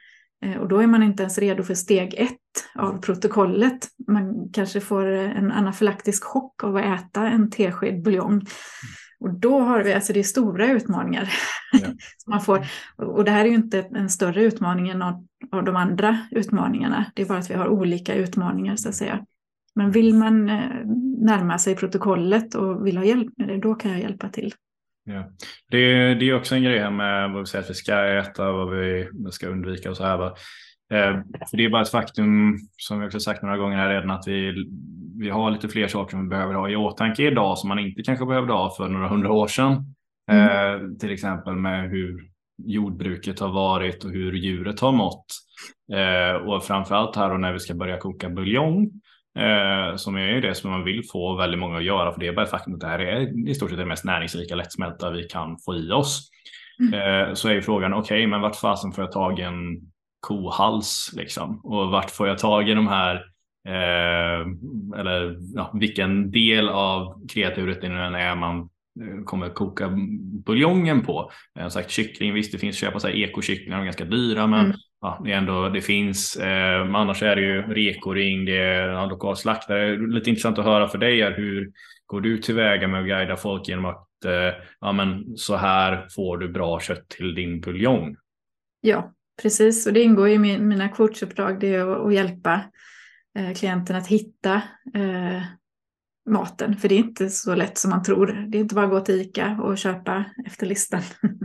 Eh, 0.45 0.57
och 0.57 0.69
då 0.69 0.79
är 0.79 0.87
man 0.87 1.03
inte 1.03 1.23
ens 1.23 1.39
redo 1.39 1.63
för 1.63 1.75
steg 1.75 2.15
ett 2.19 2.39
av 2.75 3.01
protokollet. 3.01 3.89
Man 4.09 4.51
kanske 4.53 4.81
får 4.81 5.07
en 5.07 5.53
anafylaktisk 5.53 6.25
chock 6.25 6.65
av 6.65 6.77
att 6.77 7.01
äta 7.01 7.29
en 7.29 7.51
tesked 7.51 8.03
buljong. 8.03 8.43
Och 9.21 9.35
då 9.35 9.61
har 9.61 9.83
vi, 9.83 9.93
alltså 9.93 10.13
det 10.13 10.21
är 10.21 10.25
stora 10.25 10.67
utmaningar 10.67 11.33
ja. 11.73 11.79
som 12.17 12.31
man 12.31 12.41
får. 12.41 12.67
Och 12.97 13.25
det 13.25 13.31
här 13.31 13.45
är 13.45 13.49
ju 13.49 13.55
inte 13.55 13.81
en 13.81 14.11
större 14.11 14.43
utmaning 14.43 14.89
än 14.89 15.03
av, 15.03 15.27
av 15.53 15.65
de 15.65 15.77
andra 15.77 16.19
utmaningarna. 16.31 17.05
Det 17.15 17.23
är 17.23 17.27
bara 17.27 17.39
att 17.39 17.51
vi 17.51 17.55
har 17.55 17.69
olika 17.69 18.15
utmaningar 18.15 18.77
så 18.77 18.89
att 18.89 18.95
säga. 18.95 19.27
Men 19.75 19.91
vill 19.91 20.15
man 20.15 20.51
eh, 20.51 20.87
närma 21.19 21.59
sig 21.59 21.77
protokollet 21.77 22.55
och 22.55 22.87
vill 22.87 22.97
ha 22.97 23.05
hjälp 23.05 23.29
med 23.37 23.49
det, 23.49 23.59
då 23.59 23.75
kan 23.75 23.91
jag 23.91 24.01
hjälpa 24.01 24.29
till. 24.29 24.55
Ja. 25.05 25.31
Det, 25.71 25.79
är, 25.79 26.15
det 26.15 26.29
är 26.29 26.37
också 26.37 26.55
en 26.55 26.63
grej 26.63 26.79
här 26.79 26.91
med 26.91 27.31
vad 27.31 27.41
vi 27.41 27.47
säger 27.47 27.65
att 27.65 27.71
vi 27.71 27.75
ska 27.75 28.19
äta, 28.19 28.53
vad 28.53 28.71
vi 28.71 29.09
ska 29.31 29.49
undvika 29.49 29.91
och 29.91 29.97
så 29.97 30.05
här. 30.05 30.25
Eh, 30.93 31.21
för 31.51 31.57
det 31.57 31.65
är 31.65 31.71
bara 31.71 31.83
ett 31.83 31.91
faktum, 31.91 32.59
som 32.77 33.01
vi 33.01 33.07
också 33.07 33.21
sagt 33.21 33.43
några 33.43 33.57
gånger 33.57 33.77
här 33.77 33.89
redan, 33.89 34.11
att 34.11 34.27
vi, 34.27 34.55
vi 35.19 35.31
har 35.31 35.51
lite 35.51 35.69
fler 35.69 35.89
saker 35.89 36.11
som 36.11 36.23
vi 36.23 36.29
behöver 36.29 36.55
ha 36.55 36.71
i 36.71 36.77
åtanke 36.77 37.23
idag 37.23 37.59
som 37.59 37.69
man 37.69 37.79
inte 37.79 38.03
kanske 38.03 38.27
behövde 38.27 38.53
ha 38.53 38.75
för 38.77 38.89
några 38.89 39.09
hundra 39.09 39.33
år 39.33 39.47
sedan. 39.47 39.95
Mm. 40.31 40.49
Eh, 40.49 40.97
till 40.99 41.13
exempel 41.13 41.55
med 41.55 41.91
hur 41.91 42.33
jordbruket 42.67 43.41
har 43.41 43.53
varit 43.53 44.05
och 44.05 44.11
hur 44.11 44.33
djuret 44.33 44.81
har 44.81 44.93
mått. 44.93 45.27
Eh, 45.93 46.35
och 46.35 46.65
framförallt 46.65 47.17
här 47.17 47.31
och 47.31 47.41
när 47.41 47.53
vi 47.53 47.59
ska 47.59 47.75
börja 47.75 47.99
koka 47.99 48.29
buljong 48.29 48.91
Eh, 49.39 49.97
som 49.97 50.17
är 50.17 50.41
det 50.41 50.55
som 50.55 50.71
man 50.71 50.85
vill 50.85 51.03
få 51.13 51.37
väldigt 51.37 51.61
många 51.61 51.77
att 51.77 51.85
göra. 51.85 52.13
För 52.13 52.21
det 52.21 52.27
är 52.27 52.33
bara 52.33 52.47
faktum 52.47 52.75
att 52.75 52.81
det 52.81 52.87
här 52.87 52.99
är 52.99 53.49
i 53.49 53.55
stort 53.55 53.71
sett 53.71 53.79
det 53.79 53.87
mest 53.87 54.05
näringsrika 54.05 54.55
lättsmälta 54.55 55.11
vi 55.11 55.23
kan 55.23 55.59
få 55.59 55.75
i 55.75 55.91
oss. 55.91 56.31
Mm. 56.81 56.95
Eh, 57.29 57.35
så 57.35 57.49
är 57.49 57.53
ju 57.53 57.63
frågan, 57.63 57.95
okej, 57.95 58.19
okay, 58.19 58.27
men 58.27 58.41
vart 58.41 58.57
fasen 58.57 58.93
får 58.93 59.05
jag 59.05 59.13
tag 59.13 59.39
i 59.39 59.43
en 59.43 59.81
kohals 60.21 61.13
liksom? 61.17 61.61
Och 61.65 61.91
vart 61.91 62.11
får 62.11 62.29
jag 62.29 62.39
tag 62.39 62.69
i 62.69 62.75
de 62.75 62.89
här 62.89 63.15
eh, 63.69 64.47
eller 65.01 65.37
ja, 65.55 65.71
vilken 65.75 66.31
del 66.31 66.69
av 66.69 67.27
kreaturet 67.29 67.81
det 67.81 67.89
nu 67.89 68.01
än 68.05 68.15
är 68.15 68.35
man 68.35 68.69
kommer 69.25 69.49
koka 69.49 69.91
buljongen 70.47 71.03
på. 71.03 71.31
Jag 71.55 71.63
har 71.63 71.71
sagt 71.71 71.91
kyckling, 71.91 72.35
visst 72.35 72.53
det 72.53 72.59
finns 72.59 72.77
köpa 72.77 73.01
så 73.01 73.07
här 73.09 73.15
ekokycklingar, 73.15 73.77
de 73.77 73.81
är 73.81 73.85
ganska 73.85 74.05
dyra 74.05 74.47
men 74.47 74.67
mm 74.67 74.77
ja, 75.03 75.21
det, 75.25 75.33
är 75.33 75.37
ändå, 75.37 75.69
det 75.69 75.81
finns. 75.81 76.37
Eh, 76.37 76.95
annars 76.95 77.23
är 77.23 77.37
det 77.37 77.43
ju 77.43 77.63
rekoring, 77.63 78.45
det 78.45 78.57
är 78.57 78.89
ja, 78.89 79.07
lokal 79.07 79.37
slaktare. 79.37 79.97
Lite 79.97 80.31
intressant 80.31 80.59
att 80.59 80.65
höra 80.65 80.89
för 80.89 80.99
dig 80.99 81.21
är 81.21 81.37
hur 81.37 81.73
går 82.07 82.21
du 82.21 82.39
tillväga 82.39 82.89
med 82.89 83.01
att 83.01 83.07
guida 83.07 83.37
folk 83.37 83.69
genom 83.69 83.85
att 83.85 84.25
eh, 84.25 84.55
ja, 84.81 84.93
men 84.93 85.37
så 85.37 85.57
här 85.57 86.09
får 86.09 86.39
du 86.39 86.49
bra 86.49 86.81
kött 86.81 87.09
till 87.09 87.35
din 87.35 87.61
buljong? 87.61 88.17
Ja, 88.81 89.13
precis. 89.43 89.87
Och 89.87 89.93
det 89.93 90.03
ingår 90.03 90.29
i 90.29 90.39
min, 90.39 90.69
mina 90.69 90.89
coachuppdrag, 90.89 91.61
det 91.61 91.75
är 91.75 91.93
att, 91.93 92.07
att 92.07 92.15
hjälpa 92.15 92.61
eh, 93.39 93.55
klienten 93.55 93.97
att 93.97 94.07
hitta 94.07 94.55
eh, 94.95 95.43
maten. 96.31 96.77
För 96.77 96.89
det 96.89 96.95
är 96.95 96.99
inte 96.99 97.31
så 97.31 97.55
lätt 97.55 97.79
som 97.79 97.91
man 97.91 98.03
tror. 98.03 98.47
Det 98.49 98.59
är 98.59 98.61
inte 98.61 98.75
bara 98.75 98.85
att 98.85 98.91
gå 98.91 99.01
till 99.01 99.21
ICA 99.21 99.59
och 99.63 99.79
köpa 99.79 100.25
efter 100.47 100.67
listan. 100.67 101.03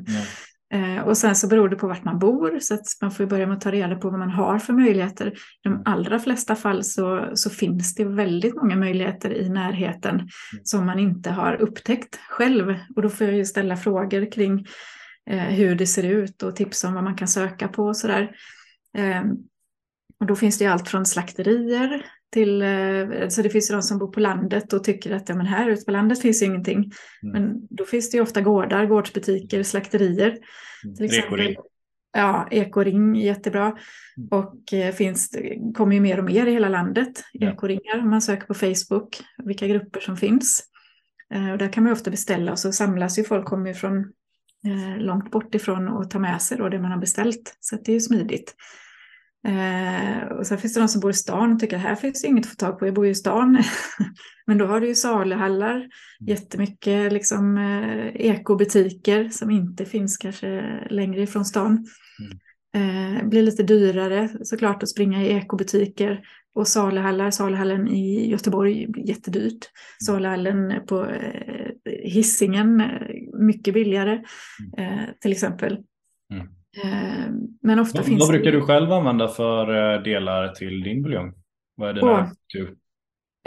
Eh, 0.73 0.99
och 0.99 1.17
sen 1.17 1.35
så 1.35 1.47
beror 1.47 1.69
det 1.69 1.75
på 1.75 1.87
vart 1.87 2.03
man 2.03 2.19
bor, 2.19 2.59
så 2.59 2.73
att 2.73 2.85
man 3.01 3.11
får 3.11 3.25
börja 3.25 3.47
med 3.47 3.57
att 3.57 3.61
ta 3.61 3.71
reda 3.71 3.95
på 3.95 4.09
vad 4.09 4.19
man 4.19 4.29
har 4.29 4.59
för 4.59 4.73
möjligheter. 4.73 5.27
I 5.27 5.33
de 5.63 5.69
mm. 5.69 5.81
allra 5.85 6.19
flesta 6.19 6.55
fall 6.55 6.83
så, 6.83 7.31
så 7.33 7.49
finns 7.49 7.95
det 7.95 8.05
väldigt 8.05 8.55
många 8.55 8.75
möjligheter 8.75 9.33
i 9.33 9.49
närheten 9.49 10.15
mm. 10.15 10.29
som 10.63 10.85
man 10.85 10.99
inte 10.99 11.29
har 11.29 11.53
upptäckt 11.53 12.19
själv. 12.29 12.75
Och 12.95 13.01
då 13.01 13.09
får 13.09 13.27
jag 13.27 13.35
ju 13.35 13.45
ställa 13.45 13.77
frågor 13.77 14.31
kring 14.31 14.65
eh, 15.29 15.43
hur 15.43 15.75
det 15.75 15.87
ser 15.87 16.03
ut 16.03 16.43
och 16.43 16.55
tips 16.55 16.83
om 16.83 16.93
vad 16.93 17.03
man 17.03 17.15
kan 17.15 17.27
söka 17.27 17.67
på 17.67 17.83
och 17.83 17.97
sådär. 17.97 18.31
Eh, 18.97 19.23
och 20.19 20.25
då 20.25 20.35
finns 20.35 20.57
det 20.57 20.65
allt 20.65 20.89
från 20.89 21.05
slakterier 21.05 22.05
till, 22.33 22.61
eh, 22.61 23.27
så 23.29 23.41
det 23.41 23.49
finns 23.49 23.71
ju 23.71 23.75
de 23.75 23.81
som 23.81 23.97
bor 23.97 24.11
på 24.11 24.19
landet 24.19 24.73
och 24.73 24.83
tycker 24.83 25.11
att 25.11 25.29
ja, 25.29 25.35
men 25.35 25.45
här 25.45 25.69
ute 25.69 25.85
på 25.85 25.91
landet 25.91 26.21
finns 26.21 26.41
ju 26.41 26.45
ingenting. 26.45 26.77
Mm. 26.77 26.93
Men 27.33 27.67
då 27.69 27.85
finns 27.85 28.11
det 28.11 28.17
ju 28.17 28.23
ofta 28.23 28.41
gårdar, 28.41 28.85
gårdsbutiker, 28.85 29.63
slakterier. 29.63 30.37
Mm. 30.83 30.95
Till 30.95 31.05
exempel. 31.05 31.39
Ekoring. 31.39 31.55
Ja, 32.17 32.47
ekoring 32.51 33.15
jättebra. 33.15 33.65
Mm. 33.65 34.29
Och 34.31 34.73
eh, 34.73 34.93
finns, 34.93 35.37
kommer 35.75 35.95
ju 35.95 36.01
mer 36.01 36.17
och 36.17 36.25
mer 36.25 36.45
i 36.45 36.51
hela 36.51 36.69
landet, 36.69 37.23
ja. 37.33 37.51
ekoringar. 37.51 37.99
Om 37.99 38.09
man 38.09 38.21
söker 38.21 38.47
på 38.47 38.53
Facebook, 38.53 39.21
vilka 39.45 39.67
grupper 39.67 39.99
som 39.99 40.17
finns. 40.17 40.63
Eh, 41.33 41.51
och 41.51 41.57
där 41.57 41.73
kan 41.73 41.83
man 41.83 41.93
ofta 41.93 42.11
beställa 42.11 42.51
och 42.51 42.59
så 42.59 42.71
samlas 42.71 43.19
ju 43.19 43.23
folk, 43.23 43.45
kommer 43.45 43.67
ju 43.67 43.73
från 43.73 44.13
långt 44.97 45.31
bort 45.31 45.55
ifrån 45.55 45.87
och 45.87 46.09
tar 46.09 46.19
med 46.19 46.41
sig 46.41 46.57
då 46.57 46.69
det 46.69 46.79
man 46.79 46.91
har 46.91 46.99
beställt. 46.99 47.57
Så 47.59 47.75
det 47.75 47.91
är 47.91 47.93
ju 47.93 47.99
smidigt. 47.99 48.55
Eh, 49.47 50.27
och 50.27 50.47
sen 50.47 50.57
finns 50.57 50.73
det 50.73 50.79
de 50.79 50.87
som 50.87 51.01
bor 51.01 51.11
i 51.11 51.13
stan 51.13 51.53
och 51.53 51.59
tycker 51.59 51.75
att 51.75 51.81
här 51.81 51.95
finns 51.95 52.21
det 52.21 52.27
inget 52.27 52.45
att 52.45 52.51
få 52.51 52.55
tag 52.55 52.79
på, 52.79 52.85
jag 52.85 52.93
bor 52.93 53.05
ju 53.05 53.11
i 53.11 53.15
stan. 53.15 53.63
Men 54.47 54.57
då 54.57 54.65
har 54.65 54.81
du 54.81 54.87
ju 54.87 54.95
saluhallar, 54.95 55.75
mm. 55.75 55.89
jättemycket 56.19 57.13
liksom, 57.13 57.57
eh, 57.57 58.07
ekobutiker 58.15 59.29
som 59.29 59.51
inte 59.51 59.85
finns 59.85 60.17
kanske 60.17 60.79
längre 60.89 61.21
ifrån 61.21 61.45
stan. 61.45 61.87
Mm. 62.19 62.37
Eh, 62.75 63.27
blir 63.27 63.43
lite 63.43 63.63
dyrare 63.63 64.29
såklart 64.43 64.83
att 64.83 64.89
springa 64.89 65.23
i 65.23 65.29
ekobutiker 65.29 66.21
och 66.55 66.67
saluhallar. 66.67 67.31
Saluhallen 67.31 67.87
i 67.87 68.29
Göteborg 68.29 68.87
blir 68.87 69.09
jättedyrt. 69.09 69.51
Mm. 69.51 70.05
Saluhallen 70.05 70.87
på 70.87 71.05
eh, 71.05 71.71
Hisingen 72.03 72.81
eh, 72.81 73.07
mycket 73.39 73.73
billigare 73.73 74.23
mm. 74.77 74.99
eh, 74.99 75.05
till 75.21 75.31
exempel. 75.31 75.77
Mm. 76.33 76.47
Eh, 76.83 77.31
men 77.61 77.79
ofta 77.79 77.97
vad, 77.97 78.05
finns 78.05 78.19
Vad 78.19 78.29
brukar 78.29 78.51
det... 78.51 78.57
du 78.57 78.61
själv 78.61 78.91
använda 78.91 79.27
för 79.27 79.93
eh, 79.95 80.01
delar 80.01 80.47
till 80.47 80.83
din 80.83 81.03
buljong? 81.03 81.33
Vad 81.75 81.89
är 81.89 81.93
dina 81.93 82.07
oh. 82.11 82.27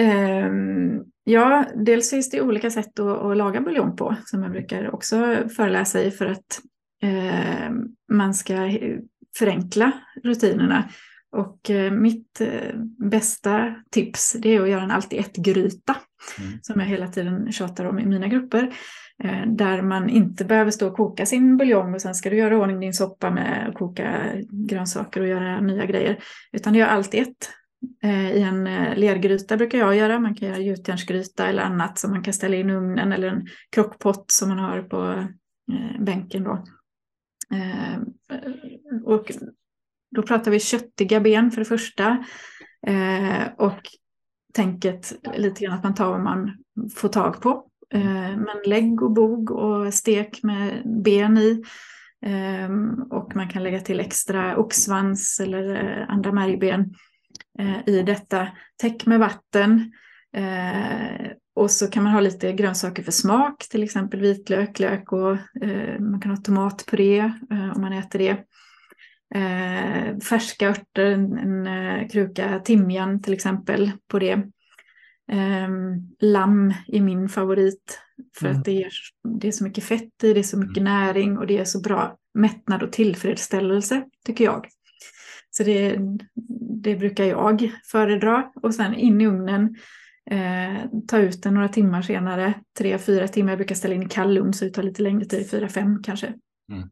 Um, 0.01 1.05
ja, 1.25 1.65
dels 1.75 2.11
finns 2.11 2.31
det 2.31 2.41
olika 2.41 2.71
sätt 2.71 2.99
att, 2.99 3.23
att, 3.23 3.37
laga 3.37 3.61
buljong 3.61 3.97
på 3.97 4.17
som 4.25 4.43
jag 4.43 4.53
brukar 4.53 4.95
också 4.95 5.37
föreläsa 5.57 6.03
i 6.03 6.11
för 6.11 6.27
att 6.27 6.61
uh, 7.05 7.71
man 8.13 8.35
ska 8.35 8.55
förenkla 9.39 9.93
rutinerna. 10.25 10.89
Och 11.33 11.71
uh, 11.71 11.91
mitt 11.91 12.41
uh, 12.41 12.81
bästa 13.11 13.75
tips 13.91 14.37
det 14.39 14.55
är 14.55 14.63
att 14.63 14.69
göra 14.69 14.83
en 14.83 14.91
allt 14.91 15.13
i 15.13 15.19
ett-gryta 15.19 15.97
mm. 16.39 16.59
som 16.63 16.81
jag 16.81 16.87
hela 16.87 17.09
tiden 17.09 17.53
tjatar 17.53 17.85
om 17.85 17.99
i 17.99 18.07
mina 18.07 18.29
grupper. 18.29 18.73
Eh, 19.25 19.47
där 19.47 19.83
man 19.83 20.11
inte 20.11 20.45
behöver 20.45 20.71
stå 20.71 20.89
och 20.89 20.97
koka 20.97 21.27
sin 21.27 21.57
buljong 21.57 21.95
och 21.95 22.01
sen 22.01 22.15
ska 22.15 22.31
du 22.31 22.37
göra 22.37 22.59
ordning 22.59 22.81
din 22.81 22.95
soppa 22.95 23.31
med 23.31 23.69
att 23.69 23.75
koka 23.75 24.33
grönsaker 24.51 25.21
och 25.21 25.27
göra 25.27 25.61
nya 25.61 25.87
grejer. 25.87 26.19
Utan 26.53 26.73
du 26.73 26.79
gör 26.79 26.87
allt 26.87 27.15
i 27.15 27.19
ett. 27.19 27.51
Eh, 28.03 28.31
I 28.33 28.43
en 28.43 28.67
eh, 28.67 28.97
lergryta 28.97 29.57
brukar 29.57 29.79
jag 29.79 29.97
göra. 29.97 30.19
Man 30.19 30.35
kan 30.35 30.49
göra 30.49 30.59
gjutjärnsgryta 30.59 31.47
eller 31.47 31.63
annat 31.63 31.99
som 31.99 32.11
man 32.11 32.23
kan 32.23 32.35
ställa 32.35 32.57
in 32.57 32.71
i 32.71 32.75
ugnen 32.75 33.13
eller 33.13 33.29
en 33.29 33.47
krockpott 33.71 34.25
som 34.31 34.49
man 34.49 34.59
har 34.59 34.83
på 34.83 35.29
bänken. 35.99 36.45
Då. 36.45 36.65
Och 39.05 39.33
då 40.11 40.23
pratar 40.23 40.51
vi 40.51 40.61
köttiga 40.61 41.21
ben 41.21 41.51
för 41.51 41.61
det 41.61 41.65
första. 41.65 42.25
Och 43.57 43.81
tänket 44.53 45.13
lite 45.37 45.65
grann 45.65 45.75
att 45.75 45.83
man 45.83 45.95
tar 45.95 46.11
vad 46.11 46.21
man 46.21 46.57
får 46.95 47.09
tag 47.09 47.41
på. 47.41 47.70
Eh, 47.95 48.37
men 48.37 48.57
lägg 48.65 49.03
och 49.03 49.11
bog 49.11 49.51
och 49.51 49.95
stek 49.95 50.43
med 50.43 50.83
ben 51.03 51.39
i. 51.39 51.63
Ehm, 52.27 53.03
och 53.11 53.37
man 53.37 53.49
kan 53.49 53.63
lägga 53.63 53.81
till 53.81 54.01
extra 54.01 54.57
oxsvans 54.57 55.41
eller 55.41 55.75
eh, 55.75 56.11
andra 56.11 56.33
märgben 56.33 56.95
eh, 57.59 57.89
i 57.95 58.03
detta. 58.03 58.49
Täck 58.83 59.07
med 59.07 59.19
vatten. 59.21 59.93
Och 61.55 61.71
så 61.71 61.87
kan 61.87 62.03
man 62.03 62.13
ha 62.13 62.21
lite 62.21 62.53
grönsaker 62.53 63.03
för 63.03 63.13
smak, 63.13 63.69
till 63.71 63.83
exempel 63.83 64.21
vitlök, 64.21 64.79
lök 64.79 65.13
och 65.13 65.37
man 66.01 66.21
kan 66.21 66.31
ha 66.31 66.37
tomatpuré 66.37 67.33
om 67.75 67.81
man 67.81 67.93
äter 67.93 68.19
det. 68.19 68.45
färska 70.25 70.69
örter, 70.69 71.07
en, 71.07 71.67
en 71.67 72.09
kruka 72.09 72.59
timjan 72.59 73.23
till 73.23 73.33
exempel 73.33 73.91
på 74.09 74.19
det. 74.19 74.43
Um, 75.33 76.17
lamm 76.21 76.75
är 76.89 77.01
min 77.01 77.29
favorit 77.29 77.99
för 78.35 78.47
mm. 78.47 78.59
att 78.59 78.65
det 78.65 78.83
är, 78.83 78.93
det 79.41 79.49
är 79.49 79.53
så 79.53 79.65
mycket 79.65 79.85
fett 79.85 80.25
i, 80.25 80.33
det 80.33 80.41
är 80.41 80.43
så 80.45 80.59
mycket 80.59 80.77
mm. 80.77 80.85
näring 80.85 81.39
och 81.39 81.47
det 81.47 81.59
är 81.59 81.65
så 81.65 81.81
bra 81.81 82.17
mättnad 82.35 82.83
och 82.83 82.93
tillfredsställelse 82.93 84.05
tycker 84.27 84.45
jag. 84.45 84.67
Så 85.51 85.63
det, 85.63 85.99
det 86.83 86.97
brukar 86.97 87.25
jag 87.25 87.73
föredra 87.85 88.53
och 88.63 88.75
sen 88.75 88.95
in 88.95 89.21
i 89.21 89.27
ugnen, 89.27 89.77
eh, 90.31 90.85
ta 91.09 91.19
ut 91.19 91.43
den 91.43 91.55
några 91.55 91.69
timmar 91.69 92.03
senare, 92.03 92.55
tre, 92.79 92.99
fyra 92.99 93.29
timmar, 93.29 93.51
jag 93.51 93.59
brukar 93.59 93.75
ställa 93.75 93.95
in 93.95 94.03
i 94.03 94.09
kall 94.09 94.39
ugn 94.39 94.53
så 94.53 94.65
det 94.65 94.71
tar 94.71 94.83
lite 94.83 95.03
längre 95.03 95.25
tid, 95.25 95.51
fyra, 95.51 95.69
fem 95.69 96.03
kanske. 96.03 96.27
Mm. 96.73 96.89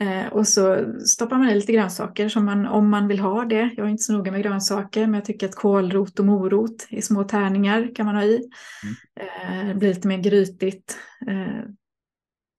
Eh, 0.00 0.26
och 0.26 0.48
så 0.48 0.94
stoppar 1.06 1.38
man 1.38 1.48
i 1.48 1.54
lite 1.54 1.72
grönsaker 1.72 2.28
som 2.28 2.44
man, 2.44 2.66
om 2.66 2.90
man 2.90 3.08
vill 3.08 3.20
ha 3.20 3.44
det. 3.44 3.70
Jag 3.76 3.86
är 3.86 3.90
inte 3.90 4.02
så 4.02 4.12
noga 4.12 4.32
med 4.32 4.42
grönsaker 4.42 5.00
men 5.00 5.14
jag 5.14 5.24
tycker 5.24 5.48
att 5.48 5.54
kålrot 5.54 6.18
och 6.18 6.26
morot 6.26 6.86
i 6.88 7.02
små 7.02 7.24
tärningar 7.24 7.94
kan 7.94 8.06
man 8.06 8.14
ha 8.14 8.22
i. 8.22 8.50
Mm. 8.82 9.70
Eh, 9.70 9.76
blir 9.76 9.94
lite 9.94 10.08
mer 10.08 10.18
grytigt. 10.18 10.98
Eh, 11.28 11.64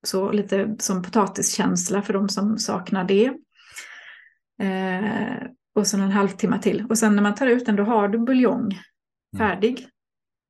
så 0.05 0.31
lite 0.31 0.75
som 0.79 1.03
potatiskänsla 1.03 2.01
för 2.01 2.13
de 2.13 2.29
som 2.29 2.57
saknar 2.57 3.03
det. 3.03 3.33
Och 5.75 5.87
sen 5.87 6.01
en 6.01 6.11
halvtimme 6.11 6.59
till. 6.61 6.85
Och 6.89 6.97
sen 6.97 7.15
när 7.15 7.23
man 7.23 7.35
tar 7.35 7.47
ut 7.47 7.65
den 7.65 7.75
då 7.75 7.83
har 7.83 8.07
du 8.07 8.19
buljong 8.19 8.79
färdig. 9.37 9.87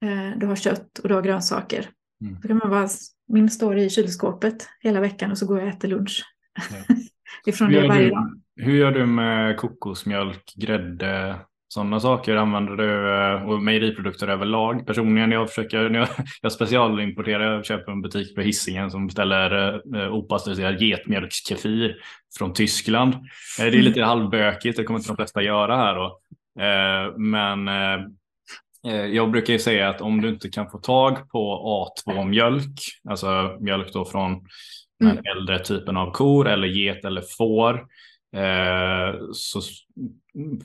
Eh, 0.04 0.38
du 0.38 0.48
har 0.48 0.56
kött 0.56 1.00
och 1.00 1.10
du 1.10 1.16
har 1.16 1.22
grönsaker. 1.22 1.90
Mm. 2.22 2.38
Då 2.42 2.48
kan 2.48 2.58
man 2.58 2.70
bara, 2.70 2.90
min 3.28 3.50
står 3.50 3.78
i 3.78 3.90
kylskåpet 3.90 4.68
hela 4.80 5.00
veckan 5.00 5.32
och 5.32 5.38
så 5.38 5.46
går 5.46 5.60
jag 5.60 5.68
och 5.68 5.74
äter 5.74 5.88
lunch. 5.88 6.24
Ifrån 7.46 7.68
Hur 7.68 7.76
det 7.76 7.82
gör, 7.82 7.88
varje 7.88 8.10
dag. 8.10 8.42
hur 8.56 8.76
gör 8.76 8.92
du 8.92 9.06
med 9.06 9.58
kokosmjölk, 9.58 10.54
grädde, 10.56 11.36
sådana 11.68 12.00
saker? 12.00 12.36
Använder 12.36 12.76
du 12.76 13.14
eh, 13.16 13.50
och 13.50 13.62
mejeriprodukter 13.64 14.28
överlag? 14.28 14.88
Personligen, 14.88 15.32
jag 15.32 15.50
försöker, 15.50 15.90
när 15.90 16.00
jag, 16.00 16.08
jag 16.42 16.52
specialimporterar, 16.52 17.54
jag 17.54 17.66
köper 17.66 17.92
en 17.92 18.02
butik 18.02 18.36
på 18.36 18.42
Hisingen 18.42 18.92
som 18.92 19.08
beställer 19.08 19.74
eh, 19.98 20.14
opastöriserad 20.14 20.82
getmjölkskefir 20.82 21.96
från 22.38 22.54
Tyskland. 22.54 23.14
Eh, 23.14 23.20
det 23.58 23.64
är 23.64 23.68
Mm. 23.74 23.86
lite 23.86 24.04
halvbökigt, 24.04 24.78
det 24.78 24.84
kommer 24.84 25.00
inte 25.00 25.10
de 25.10 25.16
flesta 25.16 25.42
göra 25.42 25.78
här 25.78 25.96
då. 25.96 26.20
Eh, 26.60 27.18
men 27.18 27.68
eh, 27.68 28.00
eh, 28.88 29.06
jag 29.06 29.32
brukar 29.32 29.54
ju 29.54 29.60
säga 29.60 29.90
att 29.90 30.02
om 30.02 30.22
du 30.22 30.30
inte 30.30 30.50
kan 30.50 30.70
få 30.70 30.78
tag 30.78 31.30
på 31.30 31.40
A2-mjölk, 32.08 32.80
alltså 33.10 33.58
mjölk 33.60 33.94
då 33.94 34.06
från 34.06 34.42
den 35.04 35.18
Mm. 35.18 35.38
äldre 35.38 35.60
typen 35.60 35.98
av 35.98 36.12
kor 36.12 36.48
eller 36.48 36.68
get 36.68 37.06
eller 37.06 37.24
får, 37.38 37.74
eh, 38.36 39.20
så 39.34 39.62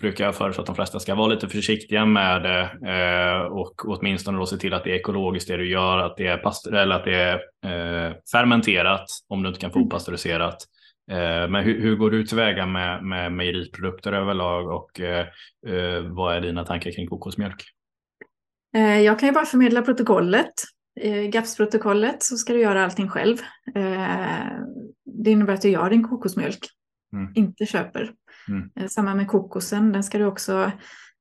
brukar 0.00 0.24
jag 0.24 0.34
föreslå 0.34 0.60
att 0.60 0.66
de 0.66 0.74
flesta 0.76 1.00
ska 1.00 1.14
vara 1.14 1.26
lite 1.28 1.48
försiktiga 1.48 2.06
med 2.06 2.42
det 2.42 2.90
eh, 2.92 3.40
och 3.40 3.74
åtminstone 3.84 4.38
då 4.38 4.46
se 4.46 4.56
till 4.56 4.74
att 4.74 4.84
det 4.84 4.90
är 4.90 4.94
ekologiskt 4.94 5.48
det 5.48 5.56
du 5.56 5.70
gör, 5.70 5.98
att 5.98 6.16
det 6.16 6.26
är, 6.26 6.38
pastor- 6.38 6.74
eller 6.76 6.94
att 6.94 7.04
det 7.04 7.14
är 7.14 7.34
eh, 8.08 8.12
fermenterat 8.32 9.06
om 9.28 9.42
du 9.42 9.48
inte 9.48 9.60
kan 9.60 9.70
få 9.70 9.78
Mm. 9.78 9.86
opastöriserat. 9.86 10.56
Men 11.50 11.54
hur, 11.54 11.80
hur 11.80 11.96
går 11.96 12.10
du 12.10 12.26
tillväga 12.26 12.66
med, 12.66 13.04
med 13.04 13.32
mejeriprodukter 13.32 14.12
överlag 14.12 14.68
och 14.68 15.00
vad 16.10 16.36
är 16.36 16.40
dina 16.40 16.64
tankar 16.64 16.90
kring 16.90 17.06
kokosmjölk? 17.08 17.62
Jag 19.04 19.18
kan 19.18 19.28
ju 19.28 19.32
bara 19.32 19.44
förmedla 19.44 19.82
protokollet. 19.82 20.52
I 21.00 21.28
GAPS-protokollet 21.28 22.22
så 22.22 22.36
ska 22.36 22.52
du 22.52 22.60
göra 22.60 22.84
allting 22.84 23.08
själv. 23.08 23.36
Eh, 23.74 24.52
Det 25.24 25.30
innebär 25.30 25.54
att 25.54 25.62
du 25.62 25.68
gör 25.68 25.90
din 25.90 26.08
kokosmjölk, 26.08 26.58
Mm. 27.12 27.32
inte 27.34 27.66
köper. 27.66 28.12
Mm. 28.48 28.70
Eh, 28.76 28.86
Samma 28.86 29.14
med 29.14 29.28
kokosen, 29.28 29.92
den 29.92 30.04
ska 30.04 30.18
du 30.18 30.24
också... 30.24 30.72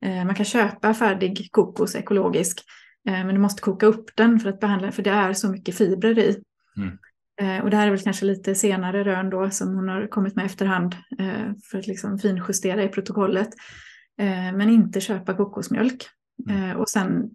eh, 0.05 0.25
Man 0.25 0.35
kan 0.35 0.45
köpa 0.45 0.93
färdig 0.93 1.47
kokos 1.51 1.95
ekologisk, 1.95 2.63
eh, 3.07 3.13
men 3.25 3.27
du 3.35 3.41
måste 3.41 3.61
koka 3.61 3.85
upp 3.85 4.05
den 4.15 4.39
för 4.39 4.49
att 4.49 4.59
behandla 4.59 4.91
för 4.91 5.03
det 5.03 5.09
är 5.09 5.33
så 5.33 5.49
mycket 5.51 5.75
fibrer 5.77 6.19
i. 6.19 6.43
Mm. 6.77 6.97
Eh, 7.41 7.63
Och 7.63 7.69
det 7.69 7.77
här 7.77 7.87
är 7.87 7.91
väl 7.91 7.99
kanske 7.99 8.25
lite 8.25 8.55
senare 8.55 9.03
rön 9.03 9.29
då 9.29 9.49
som 9.49 9.75
hon 9.75 9.89
har 9.89 10.07
kommit 10.07 10.35
med 10.35 10.45
efterhand 10.45 10.95
eh, 11.19 11.51
för 11.71 11.77
att 11.79 11.87
liksom 11.87 12.19
finjustera 12.19 12.83
i 12.83 12.87
protokollet. 12.87 13.49
Eh, 14.19 14.53
Men 14.57 14.69
inte 14.69 15.01
köpa 15.01 15.33
kokosmjölk. 15.33 16.05
Mm. 16.49 16.63
Eh, 16.71 16.75
Och 16.77 16.89
sen 16.89 17.29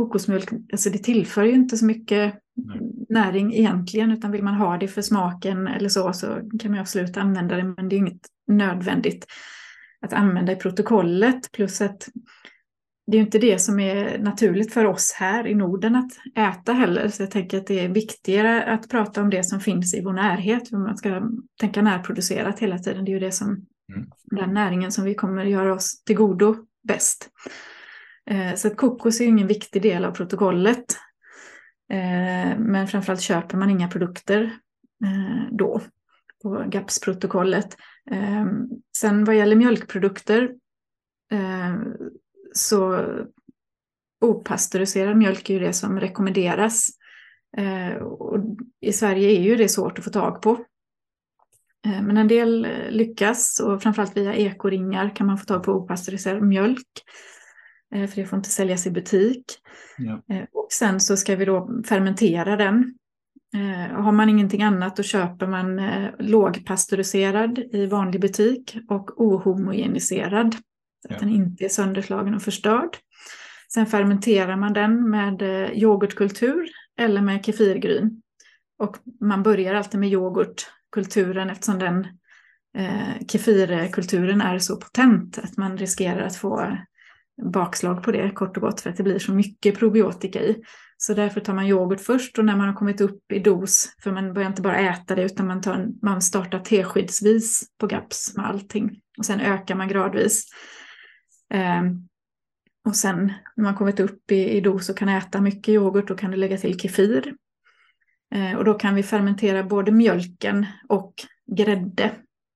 kokosmjölk, 0.00 0.48
alltså 0.72 0.90
det 0.90 0.98
tillför 0.98 1.44
ju 1.44 1.52
inte 1.52 1.76
så 1.76 1.84
mycket 1.84 2.34
Nej. 2.56 2.80
näring 3.08 3.54
egentligen, 3.54 4.10
utan 4.10 4.30
vill 4.30 4.42
man 4.42 4.54
ha 4.54 4.76
det 4.76 4.88
för 4.88 5.02
smaken 5.02 5.66
eller 5.66 5.88
så, 5.88 6.12
så 6.12 6.26
kan 6.60 6.70
man 6.70 6.80
absolut 6.80 7.16
använda 7.16 7.56
det, 7.56 7.64
men 7.64 7.88
det 7.88 7.96
är 7.96 7.98
inget 7.98 8.26
nödvändigt 8.48 9.26
att 10.00 10.12
använda 10.12 10.52
i 10.52 10.56
protokollet. 10.56 11.52
Plus 11.52 11.80
att 11.80 12.08
det 13.06 13.16
är 13.16 13.20
ju 13.20 13.24
inte 13.24 13.38
det 13.38 13.58
som 13.58 13.80
är 13.80 14.18
naturligt 14.18 14.72
för 14.72 14.84
oss 14.84 15.12
här 15.16 15.46
i 15.46 15.54
Norden 15.54 15.96
att 15.96 16.12
äta 16.36 16.72
heller, 16.72 17.08
så 17.08 17.22
jag 17.22 17.30
tänker 17.30 17.58
att 17.58 17.66
det 17.66 17.80
är 17.80 17.88
viktigare 17.88 18.64
att 18.64 18.88
prata 18.88 19.22
om 19.22 19.30
det 19.30 19.44
som 19.44 19.60
finns 19.60 19.94
i 19.94 20.02
vår 20.04 20.12
närhet, 20.12 20.68
för 20.68 20.76
man 20.76 20.96
ska 20.96 21.22
tänka 21.60 21.82
närproducerat 21.82 22.58
hela 22.58 22.78
tiden, 22.78 23.04
det 23.04 23.10
är 23.10 23.14
ju 23.14 23.20
det 23.20 23.32
som, 23.32 23.66
Mm. 23.92 24.06
den 24.24 24.54
näringen 24.54 24.92
som 24.92 25.04
vi 25.04 25.14
kommer 25.14 25.44
göra 25.44 25.74
oss 25.74 26.04
till 26.04 26.16
godo 26.16 26.56
bäst. 26.88 27.28
Eh, 28.30 28.54
så 28.54 28.68
att 28.68 28.76
kokos 28.76 29.20
är 29.20 29.24
ju 29.24 29.30
ingen 29.30 29.46
viktig 29.46 29.82
del 29.82 30.04
av 30.04 30.12
protokollet. 30.12 30.84
Eh, 31.92 32.58
men 32.58 32.88
framförallt 32.88 33.20
köper 33.20 33.56
man 33.56 33.70
inga 33.70 33.88
produkter 33.88 34.42
eh, 35.04 35.52
då 35.52 35.80
på 36.42 36.64
GAPS-protokollet. 36.66 37.76
Sen 38.96 39.24
vad 39.24 39.36
gäller 39.36 39.56
mjölkprodukter 39.56 40.54
så 42.52 43.06
opastöriserad 44.20 45.16
mjölk 45.16 45.50
är 45.50 45.54
ju 45.54 45.60
det 45.60 45.72
som 45.72 46.00
rekommenderas. 46.00 46.88
Och 48.00 48.38
I 48.80 48.92
Sverige 48.92 49.30
är 49.30 49.42
ju 49.42 49.56
det 49.56 49.68
svårt 49.68 49.98
att 49.98 50.04
få 50.04 50.10
tag 50.10 50.42
på. 50.42 50.64
Men 51.82 52.16
en 52.16 52.28
del 52.28 52.66
lyckas 52.90 53.60
och 53.60 53.82
framförallt 53.82 54.16
via 54.16 54.34
ekoringar 54.34 55.16
kan 55.16 55.26
man 55.26 55.38
få 55.38 55.44
tag 55.44 55.62
på 55.62 55.72
opastöriserad 55.72 56.42
mjölk. 56.42 57.02
Eh, 57.94 58.06
För 58.06 58.16
det 58.20 58.26
får 58.26 58.36
inte 58.36 58.50
säljas 58.50 58.86
i 58.86 58.90
butik. 58.90 59.44
Ja. 59.98 60.22
Eh, 60.34 60.44
Och 60.52 60.68
sen 60.72 61.00
så 61.00 61.16
ska 61.16 61.36
vi 61.36 61.44
då 61.44 61.82
fermentera 61.86 62.56
den. 62.56 62.94
Eh, 63.54 63.94
Har 64.02 64.12
man 64.12 64.28
ingenting 64.28 64.62
annat 64.62 64.96
då 64.96 65.02
köper 65.02 65.46
man 65.46 65.80
lågpastöriserad 66.18 67.58
i 67.58 67.86
vanlig 67.86 68.20
butik 68.20 68.76
och 68.88 69.20
ohomogeniserad. 69.20 70.54
Så 70.54 71.08
att 71.08 71.10
Ja. 71.12 71.18
den 71.18 71.28
inte 71.28 71.64
är 71.64 71.68
sönderslagen 71.68 72.34
och 72.34 72.42
förstörd. 72.42 72.96
Sen 73.74 73.86
fermenterar 73.86 74.56
man 74.56 74.72
den 74.72 75.10
med 75.10 75.42
yoghurtkultur 75.74 76.68
eller 76.98 77.20
med 77.20 77.44
kefirgryn. 77.44 78.22
Och 78.78 78.96
man 79.20 79.42
börjar 79.42 79.74
alltid 79.74 80.00
med 80.00 80.08
yoghurtkulturen 80.12 81.50
eftersom 81.50 81.78
den 81.78 82.06
eh, 82.76 83.26
kefirkulturen 83.28 84.40
är 84.40 84.58
så 84.58 84.76
potent 84.76 85.38
att 85.38 85.56
man 85.56 85.78
riskerar 85.78 86.20
att 86.20 86.36
få 86.36 86.76
bakslag 87.42 88.02
på 88.02 88.12
det 88.12 88.30
kort 88.30 88.56
och 88.56 88.62
gott 88.62 88.80
för 88.80 88.90
att 88.90 88.96
det 88.96 89.02
blir 89.02 89.18
så 89.18 89.32
mycket 89.32 89.78
probiotika 89.78 90.42
i. 90.42 90.62
Så 90.96 91.14
därför 91.14 91.40
tar 91.40 91.54
man 91.54 91.66
yoghurt 91.66 92.00
först 92.00 92.38
och 92.38 92.44
när 92.44 92.56
man 92.56 92.68
har 92.68 92.74
kommit 92.74 93.00
upp 93.00 93.32
i 93.32 93.38
dos, 93.38 93.88
för 94.02 94.12
man 94.12 94.32
börjar 94.32 94.48
inte 94.48 94.62
bara 94.62 94.78
äta 94.78 95.14
det 95.14 95.22
utan 95.22 95.46
man, 95.46 95.60
tar, 95.60 95.88
man 96.02 96.22
startar 96.22 96.58
teskedsvis 96.58 97.64
på 97.78 97.86
GAPS 97.86 98.36
med 98.36 98.46
allting 98.46 99.00
och 99.18 99.26
sen 99.26 99.40
ökar 99.40 99.74
man 99.74 99.88
gradvis. 99.88 100.46
Um, 101.54 102.08
och 102.84 102.96
sen 102.96 103.32
när 103.56 103.64
man 103.64 103.74
kommit 103.74 104.00
upp 104.00 104.32
i, 104.32 104.50
i 104.50 104.60
dos 104.60 104.88
och 104.88 104.96
kan 104.96 105.08
äta 105.08 105.40
mycket 105.40 105.68
yoghurt 105.68 106.08
då 106.08 106.14
kan 106.14 106.30
du 106.30 106.36
lägga 106.36 106.56
till 106.56 106.80
kefir. 106.80 107.34
Uh, 108.34 108.54
och 108.54 108.64
då 108.64 108.74
kan 108.74 108.94
vi 108.94 109.02
fermentera 109.02 109.62
både 109.62 109.92
mjölken 109.92 110.66
och 110.88 111.14
grädde 111.56 112.10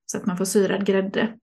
så 0.06 0.18
att 0.18 0.26
man 0.26 0.36
får 0.36 0.44
syrad 0.44 0.86
grädde. 0.86 1.34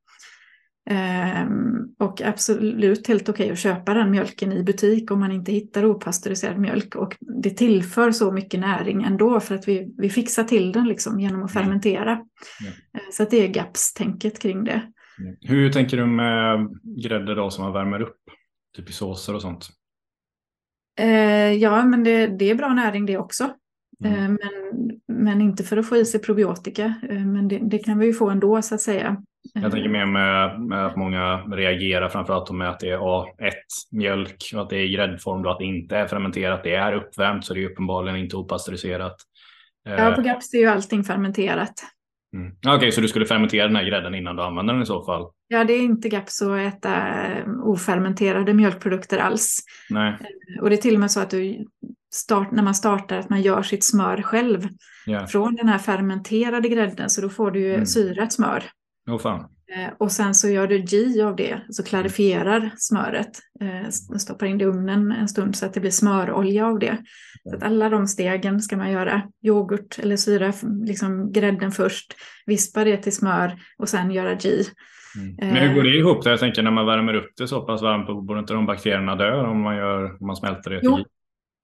Ehm, 0.90 1.78
och 2.00 2.22
absolut 2.22 3.08
helt 3.08 3.30
okej 3.30 3.52
att 3.52 3.60
köpa 3.60 3.94
den 3.94 4.12
mjölken 4.12 4.52
i 4.54 4.64
butik 4.64 5.12
om 5.12 5.20
man 5.20 5.32
inte 5.32 5.52
hittar 5.52 5.86
opastöriserad 5.86 6.60
mjölk. 6.60 6.96
Och 6.96 7.18
det 7.20 7.50
tillför 7.50 8.12
så 8.12 8.32
mycket 8.32 8.60
näring 8.60 9.04
ändå 9.04 9.40
för 9.40 9.56
att 9.56 9.68
vi, 9.68 9.94
vi 9.98 10.10
fixar 10.10 10.44
till 10.44 10.72
den 10.72 10.88
liksom 10.88 11.20
genom 11.20 11.44
att 11.44 11.56
Mm. 11.56 11.64
fermentera. 11.64 12.12
Ja. 12.60 12.68
Eh, 13.00 13.06
Så 13.12 13.24
att 13.24 13.30
det 13.32 13.38
är 13.38 13.48
GAPS-tänket 13.48 14.40
kring 14.40 14.64
det. 14.64 14.82
Hur 15.42 15.72
tänker 15.72 15.98
du 15.98 16.06
med 16.06 16.70
grädde 17.04 17.36
då 17.36 17.50
som 17.50 17.64
man 17.64 17.74
värmer 17.74 18.02
upp? 18.02 18.18
Typ 18.76 18.90
i 18.90 18.94
såser 18.94 19.36
och 19.36 19.42
sånt? 19.42 19.70
Eh, 21.00 21.54
ja, 21.54 21.86
men 21.86 22.04
det, 22.04 22.28
det 22.28 22.50
är 22.50 22.56
bra 22.56 22.74
näring 22.74 23.06
det 23.06 23.18
också. 23.18 23.54
Mm. 24.06 24.14
Eh, 24.16 24.30
men, 24.30 24.92
men 25.18 25.42
inte 25.42 25.64
för 25.64 25.78
att 25.78 25.88
få 25.90 25.98
i 25.98 26.06
sig 26.06 26.22
probiotika. 26.22 26.94
Men 27.10 27.48
det, 27.48 27.60
det 27.60 27.78
kan 27.78 28.00
vi 28.00 28.06
ju 28.06 28.14
få 28.14 28.30
ändå 28.30 28.62
så 28.62 28.76
att 28.76 28.82
säga. 28.82 29.24
Jag 29.54 29.72
tänker 29.72 29.89
mer 29.89 30.06
med, 30.06 30.62
med 30.62 30.86
att 30.86 30.96
många 30.96 31.38
reagerar 31.38 32.10
framförallt 32.10 32.52
med 32.52 32.70
att 32.70 32.80
det 32.80 32.89
är 32.89 32.98
A1 32.98 33.52
mjölk 33.92 34.52
och 34.56 34.62
att 34.62 34.70
det 34.70 34.78
är 34.78 34.82
i 34.84 34.94
gräddform 34.94 35.46
och 35.46 35.52
att 35.52 35.60
det 35.60 35.66
inte 35.66 35.98
är 35.98 36.08
fermenterat. 36.08 36.64
Det 36.64 36.76
är 36.76 36.94
uppvärmt 36.94 37.46
så 37.46 37.54
det 37.54 37.64
är 37.64 37.70
uppenbarligen 37.70 38.18
inte 38.18 38.36
opastöriserat. 38.36 39.16
Eh, 39.88 39.94
Ja, 39.94 40.12
på 40.12 40.22
GAPS 40.22 40.54
är 40.54 40.58
ju 40.58 40.66
allting 40.68 41.04
fermenterat. 41.04 41.74
mm. 42.36 42.56
Okej, 42.78 42.92
så 42.92 43.02
du 43.02 43.08
skulle 43.08 43.26
fermentera 43.26 43.68
den 43.68 43.76
här 43.76 43.84
grädden 43.84 44.16
innan 44.16 44.36
du 44.36 44.44
använder 44.44 44.74
den 44.74 44.84
i 44.84 44.86
så 44.86 45.04
fall? 45.06 45.26
Ja, 45.48 45.64
det 45.64 45.74
är 45.74 45.82
inte 45.82 46.10
GAPS 46.10 46.42
att 46.42 46.60
äta 46.60 46.96
eh, 47.26 47.48
ofermenterade 47.64 48.54
mjölkprodukter 48.54 49.18
alls. 49.18 49.60
Nej. 49.89 50.18
Och 50.62 50.70
det 50.70 50.76
är 50.76 50.82
till 50.82 50.94
och 50.94 51.00
med 51.00 51.12
så 51.12 51.20
att 51.20 51.30
du 51.30 51.66
start, 52.14 52.52
när 52.52 52.64
man 52.64 52.76
startar 52.76 53.18
att 53.18 53.30
man 53.30 53.42
gör 53.42 53.62
sitt 53.62 53.84
smör 53.84 54.22
själv 54.22 54.68
Ja. 55.06 55.28
från 55.28 55.56
den 55.56 55.68
här 55.68 55.78
fermenterade 55.78 56.70
grädden. 56.70 57.10
Så 57.10 57.22
då 57.22 57.30
får 57.30 57.52
du 57.52 57.60
ju 57.60 57.74
Mm. 57.74 57.86
syrat 57.86 58.34
smör. 58.34 58.64
Åh 59.10 59.18
fan. 59.18 59.39
Eh, 59.76 59.93
Och 59.97 60.12
sen 60.12 60.36
så 60.36 60.49
gör 60.49 60.68
du 60.68 60.78
ghee 60.78 61.26
av 61.26 61.36
det, 61.36 61.62
så 61.70 61.84
klarifierar 61.84 62.72
smöret. 62.78 63.30
Eh, 63.62 63.89
Stoppar 64.18 64.45
in 64.45 64.58
det 64.58 64.64
i 64.64 64.68
ugnen 64.68 65.12
en 65.12 65.28
stund 65.28 65.56
så 65.56 65.66
att 65.66 65.74
det 65.74 65.80
blir 65.80 65.91
smörolja 65.91 66.68
av 66.68 66.80
det. 66.80 66.97
Så 67.49 67.56
att 67.56 67.64
alla 67.64 67.89
de 67.89 68.08
stegen 68.08 68.60
ska 68.62 68.78
man 68.78 68.91
göra. 68.91 69.22
Yoghurt 69.43 69.99
eller 69.99 70.16
syra, 70.16 70.54
liksom 70.86 71.32
grädden 71.32 71.72
först, 71.72 72.14
vispa 72.45 72.84
det 72.84 72.97
till 72.97 73.16
smör 73.16 73.60
och 73.78 73.89
sen 73.89 74.12
göra 74.12 74.36
ghee. 74.36 74.66
Mm. 75.16 75.39
Eh. 75.39 75.54
Men 75.54 75.68
hur 75.70 75.76
går 75.76 75.84
det 75.84 75.97
ihop? 75.97 76.26
Jag 76.26 76.39
tänker 76.39 76.64
när 76.64 76.72
man 76.72 76.86
värmer 76.86 77.14
upp 77.14 77.32
det 77.38 77.47
så 77.47 77.62
pass 77.62 77.82
varmt 77.82 78.28
borde 78.28 78.39
inte 78.39 78.54
de 78.54 78.66
bakterierna 78.66 79.16
dö 79.16 79.41
om 79.41 79.62
man, 79.62 79.76
gör, 79.76 80.18
om 80.22 80.28
man 80.28 80.36
smälter 80.36 80.70
det? 80.72 80.80
till 80.80 80.89
Jo. 80.89 81.06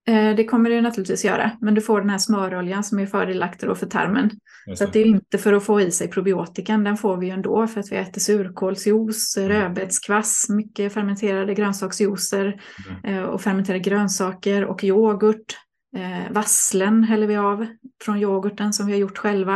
Eh, 0.08 0.36
det 0.36 0.44
kommer 0.44 0.70
det 0.70 0.82
naturligtvis 0.82 1.26
göra, 1.26 1.52
men 1.62 1.74
du 1.74 1.82
får 1.82 2.02
den 2.02 2.10
här 2.10 2.18
smöroljan 2.18 2.84
som 2.84 3.00
är 3.00 3.06
fördelaktig 3.06 3.78
för 3.78 3.86
tarmen. 3.86 4.30
Så 4.76 4.86
det 4.86 5.00
är 5.00 5.06
inte 5.06 5.38
för 5.38 5.54
att 5.54 5.64
få 5.64 5.82
i 5.82 5.92
sig 5.92 6.08
probiotikan, 6.08 6.84
den 6.84 6.98
får 6.98 7.18
vi 7.18 7.26
ju 7.26 7.32
ändå 7.32 7.68
för 7.68 7.80
att 7.80 7.92
vi 7.92 7.96
äter 7.96 8.22
surkålsjuice, 8.22 9.38
mm. 9.38 9.50
rödbetskvass, 9.50 10.50
mycket 10.50 10.94
fermenterade 10.94 11.54
grönsaksjuicer 11.54 12.62
mm. 13.06 13.26
och 13.26 13.42
fermenterade 13.42 13.80
grönsaker 13.80 14.66
och 14.66 14.84
yoghurt. 14.84 15.58
Eh, 15.98 16.34
vasslen 16.34 17.04
häller 17.04 17.28
vi 17.28 17.36
av 17.36 17.66
från 18.04 18.18
yoghurten 18.18 18.74
som 18.74 18.86
vi 18.86 18.92
har 18.92 19.00
gjort 19.00 19.18
själva. 19.18 19.56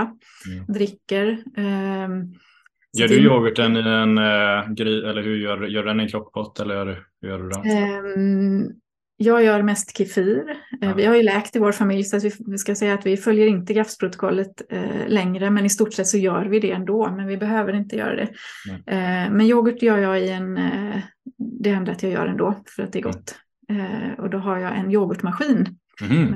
Mm. 0.51 0.65
Dricker. 0.67 1.27
Eh, 1.57 2.09
gör 2.97 3.07
du 3.07 3.15
yoghurten 3.15 3.77
i 3.77 3.79
en 3.79 4.17
eh, 4.17 4.73
gry 4.73 5.03
eller 5.03 5.21
hur 5.21 5.35
gör, 5.35 5.67
gör 5.67 5.83
den 5.83 5.99
i 5.99 6.03
en 6.03 6.09
krockpott 6.09 6.59
eller 6.59 6.85
hur, 6.85 7.29
gör 7.29 7.39
du 7.39 7.49
det? 7.49 7.55
Eh, 7.55 8.01
jag 9.21 9.43
gör 9.43 9.61
mest 9.61 9.97
kefir. 9.97 10.49
Eh, 10.81 10.89
ja. 10.89 10.93
Vi 10.93 11.05
har 11.05 11.15
ju 11.15 11.23
läkt 11.23 11.55
i 11.55 11.59
vår 11.59 11.71
familj 11.71 12.03
så 12.03 12.17
att 12.17 12.23
vi 12.23 12.57
ska 12.57 12.75
säga 12.75 12.93
att 12.93 13.05
vi 13.05 13.17
följer 13.17 13.47
inte 13.47 13.73
GAFS-protokollet 13.73 14.61
eh, 14.69 15.07
längre 15.07 15.49
men 15.49 15.65
i 15.65 15.69
stort 15.69 15.93
sett 15.93 16.07
så 16.07 16.17
gör 16.17 16.45
vi 16.45 16.59
det 16.59 16.71
ändå 16.71 17.11
men 17.11 17.27
vi 17.27 17.37
behöver 17.37 17.73
inte 17.73 17.95
göra 17.95 18.15
det. 18.15 18.27
Eh, 18.85 19.31
men 19.31 19.41
yoghurt 19.41 19.81
gör 19.81 19.97
jag 19.97 20.21
i 20.21 20.29
en, 20.29 20.57
eh, 20.57 20.99
det 21.61 21.69
händer 21.69 21.91
att 21.91 22.03
jag 22.03 22.11
gör 22.11 22.27
ändå 22.27 22.63
för 22.75 22.83
att 22.83 22.93
det 22.93 22.99
är 22.99 23.03
mm. 23.03 23.11
gott. 23.11 23.35
Mm. 23.69 24.13
och 24.13 24.29
då 24.29 24.37
har 24.37 24.57
jag 24.57 24.77
en 24.77 24.91
yoghurtmaskin 24.91 25.77
Mm. 26.01 26.35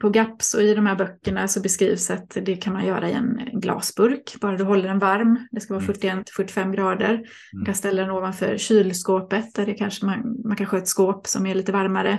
På 0.00 0.10
GAPS 0.10 0.54
och 0.54 0.62
i 0.62 0.74
de 0.74 0.86
här 0.86 0.96
böckerna 0.96 1.48
så 1.48 1.60
beskrivs 1.60 2.10
att 2.10 2.36
det 2.42 2.56
kan 2.56 2.72
man 2.72 2.86
göra 2.86 3.10
i 3.10 3.12
en 3.12 3.40
glasburk, 3.52 4.36
bara 4.40 4.56
du 4.56 4.64
håller 4.64 4.88
den 4.88 4.98
varm. 4.98 5.38
Det 5.50 5.60
ska 5.60 5.74
vara 5.74 5.84
41-45 5.84 6.60
mm. 6.60 6.72
grader. 6.72 7.08
Man 7.08 7.60
mm. 7.60 7.64
kan 7.64 7.74
ställa 7.74 8.02
den 8.02 8.10
ovanför 8.10 8.58
kylskåpet 8.58 9.54
där 9.54 9.66
det 9.66 9.74
kanske 9.74 10.06
man, 10.06 10.36
man 10.44 10.56
kanske 10.56 10.76
har 10.76 10.82
ett 10.82 10.88
skåp 10.88 11.26
som 11.26 11.46
är 11.46 11.54
lite 11.54 11.72
varmare. 11.72 12.18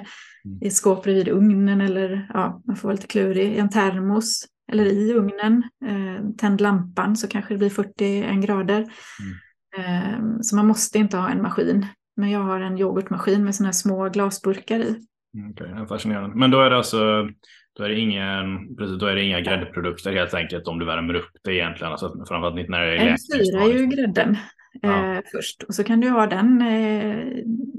I 0.61 0.67
ett 0.67 0.73
skåp 0.73 1.03
bredvid 1.03 1.27
ugnen 1.27 1.81
eller 1.81 2.29
ja, 2.33 2.61
man 2.67 2.75
får 2.75 2.87
vara 2.87 2.95
lite 2.95 3.07
klurig. 3.07 3.53
I 3.53 3.57
en 3.57 3.69
termos 3.69 4.45
eller 4.71 4.85
i 4.85 5.13
ugnen. 5.13 5.63
Eh, 5.85 6.29
tänd 6.37 6.61
lampan 6.61 7.15
så 7.15 7.27
kanske 7.27 7.53
det 7.53 7.57
blir 7.57 7.69
41 7.69 8.43
grader. 8.43 8.79
Mm. 8.79 9.35
Eh, 9.77 10.39
så 10.41 10.55
man 10.55 10.67
måste 10.67 10.97
inte 10.97 11.17
ha 11.17 11.29
en 11.29 11.41
maskin. 11.41 11.85
Men 12.17 12.29
jag 12.29 12.39
har 12.39 12.59
en 12.59 12.77
yoghurtmaskin 12.77 13.45
med 13.45 13.55
sådana 13.55 13.67
här 13.67 13.73
små 13.73 14.09
glasburkar 14.09 14.79
i. 14.79 15.05
Mm, 15.35 15.51
okej, 15.51 15.73
okay, 15.73 15.87
fascinerande. 15.87 16.35
Men 16.35 16.51
då 16.51 16.61
är 16.61 16.69
det 16.69 16.77
alltså 16.77 17.29
då 17.77 17.83
är 17.83 17.89
det, 17.89 17.99
ingen, 17.99 18.75
precis, 18.75 18.99
då 18.99 19.05
är 19.05 19.15
det 19.15 19.23
inga 19.23 19.41
gräddprodukter 19.41 20.13
helt 20.13 20.33
enkelt 20.33 20.67
om 20.67 20.79
du 20.79 20.85
värmer 20.85 21.13
upp 21.13 21.31
det 21.43 21.53
egentligen. 21.53 21.91
Alltså, 21.91 22.25
framförallt 22.27 22.59
inte 22.59 22.71
när 22.71 22.85
det 22.85 22.97
är 22.97 23.17
syrar 23.17 23.67
ju 23.67 23.85
grädden 23.85 24.37
ja. 24.81 25.15
eh, 25.15 25.21
först 25.31 25.63
och 25.63 25.75
så 25.75 25.83
kan 25.83 25.99
du 25.99 26.09
ha 26.09 26.27
den 26.27 26.61
eh, 26.61 27.25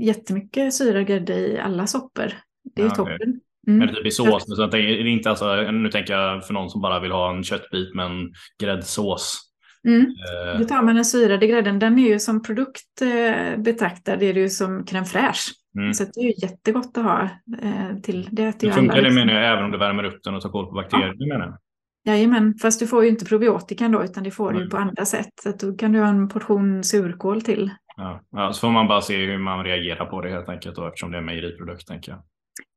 jättemycket 0.01 0.75
syrad 0.75 1.07
grädde 1.07 1.35
i 1.35 1.59
alla 1.59 1.87
soppor. 1.87 2.33
Det 2.75 2.83
är 2.83 2.87
ja, 2.87 2.95
toppen. 2.95 3.15
Okay. 3.15 3.27
Mm. 3.67 3.79
Men 3.79 3.89
det 3.89 3.95
typ 3.95 4.07
i 4.07 4.11
sås, 4.11 4.57
så 4.57 4.63
är 4.63 4.69
det 5.05 5.11
inte 5.11 5.31
alltså, 5.31 5.71
nu 5.71 5.89
tänker 5.89 6.15
jag 6.15 6.47
för 6.47 6.55
någon 6.55 6.71
som 6.71 6.81
bara 6.81 7.01
vill 7.01 7.13
ha 7.13 7.37
en 7.37 7.45
köttbit 7.45 7.95
med 7.95 8.07
en 8.07 8.33
gräddsås. 8.63 9.41
Mm. 9.89 10.01
Eh. 10.01 10.61
Då 10.61 10.65
tar 10.65 10.83
man 10.83 10.95
den 10.95 11.05
syrade 11.05 11.47
grädden, 11.47 11.79
den 11.79 11.99
är 11.99 12.09
ju 12.09 12.19
som 12.19 12.43
produkt 12.43 13.03
eh, 13.03 13.59
betraktad, 13.63 14.19
det 14.19 14.27
är 14.27 14.35
det 14.35 14.41
ju 14.41 14.49
som 14.49 14.85
crème 14.85 15.05
fraîche. 15.05 15.51
Mm. 15.79 15.95
Så 15.95 16.05
det 16.05 16.21
är 16.21 16.25
ju 16.25 16.33
jättegott 16.37 16.99
att 16.99 17.05
ha 17.05 17.23
eh, 17.63 17.97
till 18.03 18.29
det. 18.33 18.61
det 18.61 18.73
funkar 18.73 18.99
alla, 18.99 19.09
det 19.09 19.15
menar 19.15 19.33
jag 19.33 19.53
även 19.53 19.65
om 19.65 19.71
du 19.71 19.79
värmer 19.79 20.05
upp 20.05 20.23
den 20.25 20.35
och 20.35 20.43
tar 20.43 20.51
koll 20.51 20.67
på 20.67 20.73
bakterier? 20.73 21.15
Ja. 21.19 21.27
Menar 21.27 21.47
jag. 21.47 21.59
Jajamän, 22.05 22.55
fast 22.63 22.81
du 22.81 22.87
får 22.87 23.05
ju 23.05 23.11
inte 23.11 23.25
probiotikan 23.25 23.93
då 23.93 24.05
utan 24.05 24.25
det 24.25 24.31
får 24.31 24.51
mm. 24.51 24.63
du 24.63 24.71
på 24.71 24.77
andra 24.77 25.05
sätt. 25.05 25.31
Så 25.43 25.67
då 25.67 25.77
kan 25.77 25.93
du 25.93 26.01
ha 26.01 26.09
en 26.09 26.29
portion 26.29 26.85
surkål 26.85 27.43
till. 27.43 27.71
Ja. 27.97 28.21
ja, 28.31 28.53
så 28.53 28.61
får 28.61 28.71
man 28.71 28.89
bara 28.89 29.01
se 29.01 29.27
hur 29.27 29.39
man 29.39 29.65
reagerar 29.65 30.07
på 30.07 30.21
det 30.21 30.31
helt 30.31 30.49
enkelt 30.49 30.77
då, 30.77 30.87
eftersom 30.87 31.11
det 31.11 31.19
är 31.19 31.23
mejeriprodukt 31.23 31.87
tänker 31.87 32.13
jag. 32.13 32.23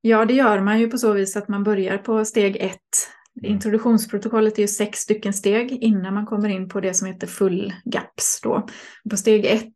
Ja, 0.02 0.26
det 0.26 0.34
gör 0.34 0.60
man 0.60 0.80
ju 0.80 0.90
på 0.90 0.98
så 0.98 1.14
vis 1.14 1.38
att 1.38 1.48
man 1.48 1.64
börjar 1.64 1.98
på 1.98 2.26
steg 2.26 2.56
ett 2.56 2.80
Mm. 3.42 3.52
Introduktionsprotokollet 3.52 4.58
är 4.58 4.62
ju 4.62 4.68
sex 4.68 5.00
stycken 5.00 5.34
steg 5.34 5.72
innan 5.72 6.14
man 6.14 6.26
kommer 6.26 6.50
in 6.50 6.70
på 6.70 6.80
det 6.80 6.94
som 6.94 7.08
heter 7.08 7.28
full 7.28 7.74
GAPS. 7.86 8.42
Då. 8.44 8.68
På 9.10 9.18
steg 9.18 9.46
ett, 9.46 9.74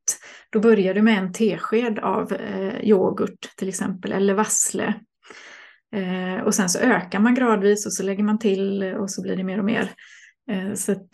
då 0.49 0.59
börjar 0.59 0.93
du 0.93 1.01
med 1.01 1.17
en 1.17 1.33
tesked 1.33 1.99
av 1.99 2.33
eh, 2.33 2.83
yoghurt 2.83 3.55
till 3.57 3.69
exempel, 3.69 4.11
eller 4.11 4.33
vassle. 4.33 4.93
Eh, 5.95 6.43
och 6.43 6.55
sen 6.55 6.69
så 6.69 6.79
ökar 6.79 7.19
man 7.19 7.35
gradvis 7.35 7.85
och 7.85 7.93
så 7.93 8.03
lägger 8.03 8.23
man 8.23 8.39
till 8.39 8.83
och 8.83 9.11
så 9.11 9.21
blir 9.21 9.35
det 9.35 9.43
mer 9.43 9.59
och 9.59 9.65
mer. 9.65 9.91
Eh, 10.51 10.73
så 10.73 10.91
att, 10.91 11.07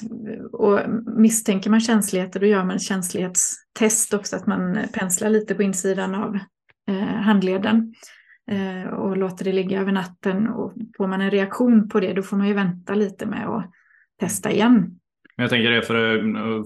och 0.51 0.79
misstänker 1.17 1.69
man 1.69 1.79
känsligheter 1.79 2.39
då 2.39 2.45
gör 2.45 2.63
man 2.63 2.75
ett 2.75 2.81
känslighetstest 2.81 4.13
också, 4.13 4.35
att 4.35 4.47
man 4.47 4.77
penslar 4.93 5.29
lite 5.29 5.55
på 5.55 5.63
insidan 5.63 6.15
av 6.15 6.35
eh, 6.89 7.15
handleden. 7.21 7.93
Eh, 8.51 8.93
och 8.93 9.17
låter 9.17 9.45
det 9.45 9.53
ligga 9.53 9.81
över 9.81 9.91
natten. 9.91 10.47
Och 10.47 10.73
får 10.97 11.07
man 11.07 11.21
en 11.21 11.31
reaktion 11.31 11.89
på 11.89 11.99
det 11.99 12.13
då 12.13 12.21
får 12.21 12.37
man 12.37 12.47
ju 12.47 12.53
vänta 12.53 12.95
lite 12.95 13.25
med 13.25 13.47
att 13.47 13.71
testa 14.19 14.51
igen. 14.51 14.99
Jag 15.35 15.49
tänker 15.49 15.71
det 15.71 15.81
för, 15.81 16.17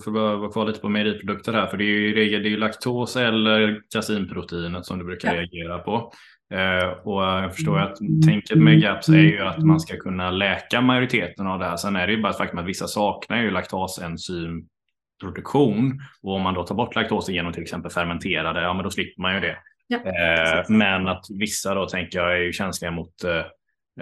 för 0.04 0.12
att 0.12 0.40
vara 0.40 0.52
kvar 0.52 0.66
lite 0.66 0.80
på 0.80 0.90
mejeriprodukter 0.90 1.54
här, 1.54 1.68
för 1.68 1.78
det 1.78 1.84
är 1.84 2.00
ju 2.00 2.14
regel 2.14 2.44
det 2.44 2.54
är 2.54 2.58
laktos 2.58 3.16
eller 3.16 3.82
kasinproteinet 3.94 4.86
som 4.86 5.00
du 5.00 5.06
brukar 5.06 5.34
ja. 5.34 5.42
reagera 5.42 5.80
på. 5.80 6.12
Eh, 6.54 6.88
och 7.04 7.24
jag 7.24 7.56
förstår 7.56 7.80
att 7.80 7.98
tänket 8.26 8.58
med 8.58 8.82
GAPS 8.82 9.10
är 9.10 9.18
ju 9.18 9.42
att 9.42 9.64
man 9.64 9.80
ska 9.80 9.98
kunna 9.98 10.32
läka 10.32 10.82
majoriteten 10.82 11.48
av 11.48 11.60
det 11.60 11.66
här. 11.66 11.78
Sen 11.78 11.96
är 11.96 12.08
det 12.08 12.14
ju 12.14 12.22
bara 12.22 12.30
ett 12.30 12.38
faktum 12.38 12.60
att 12.60 12.66
vissa 12.66 12.88
saknar 12.88 13.42
ju 13.42 13.52
laktasenzymproduktion 13.52 16.00
och 16.24 16.36
om 16.36 16.42
man 16.42 16.54
då 16.54 16.64
tar 16.64 16.76
bort 16.76 16.96
laktosen 16.96 17.36
genom 17.36 17.54
till 17.54 17.64
exempel 17.64 17.92
fermenterade, 17.92 18.62
ja 18.62 18.74
men 18.74 18.84
då 18.84 18.90
slipper 18.90 19.22
man 19.22 19.34
ju 19.34 19.40
det. 19.40 19.58
Ja, 19.88 19.98
eh, 19.98 20.66
men 20.70 21.08
att 21.08 21.26
vissa 21.30 21.76
då 21.76 21.86
tänker 21.86 22.20
jag 22.20 22.34
är 22.34 22.42
ju 22.42 22.54
känsliga 22.54 22.92
mot 22.92 23.24
eh, 23.24 23.46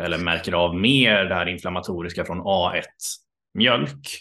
eller 0.03 0.17
märker 0.17 0.53
av 0.53 0.75
mer 0.75 1.25
det 1.25 1.35
här 1.35 1.45
inflammatoriska 1.45 2.25
från 2.25 2.41
A1 2.41 2.83
mjölk. 3.53 4.19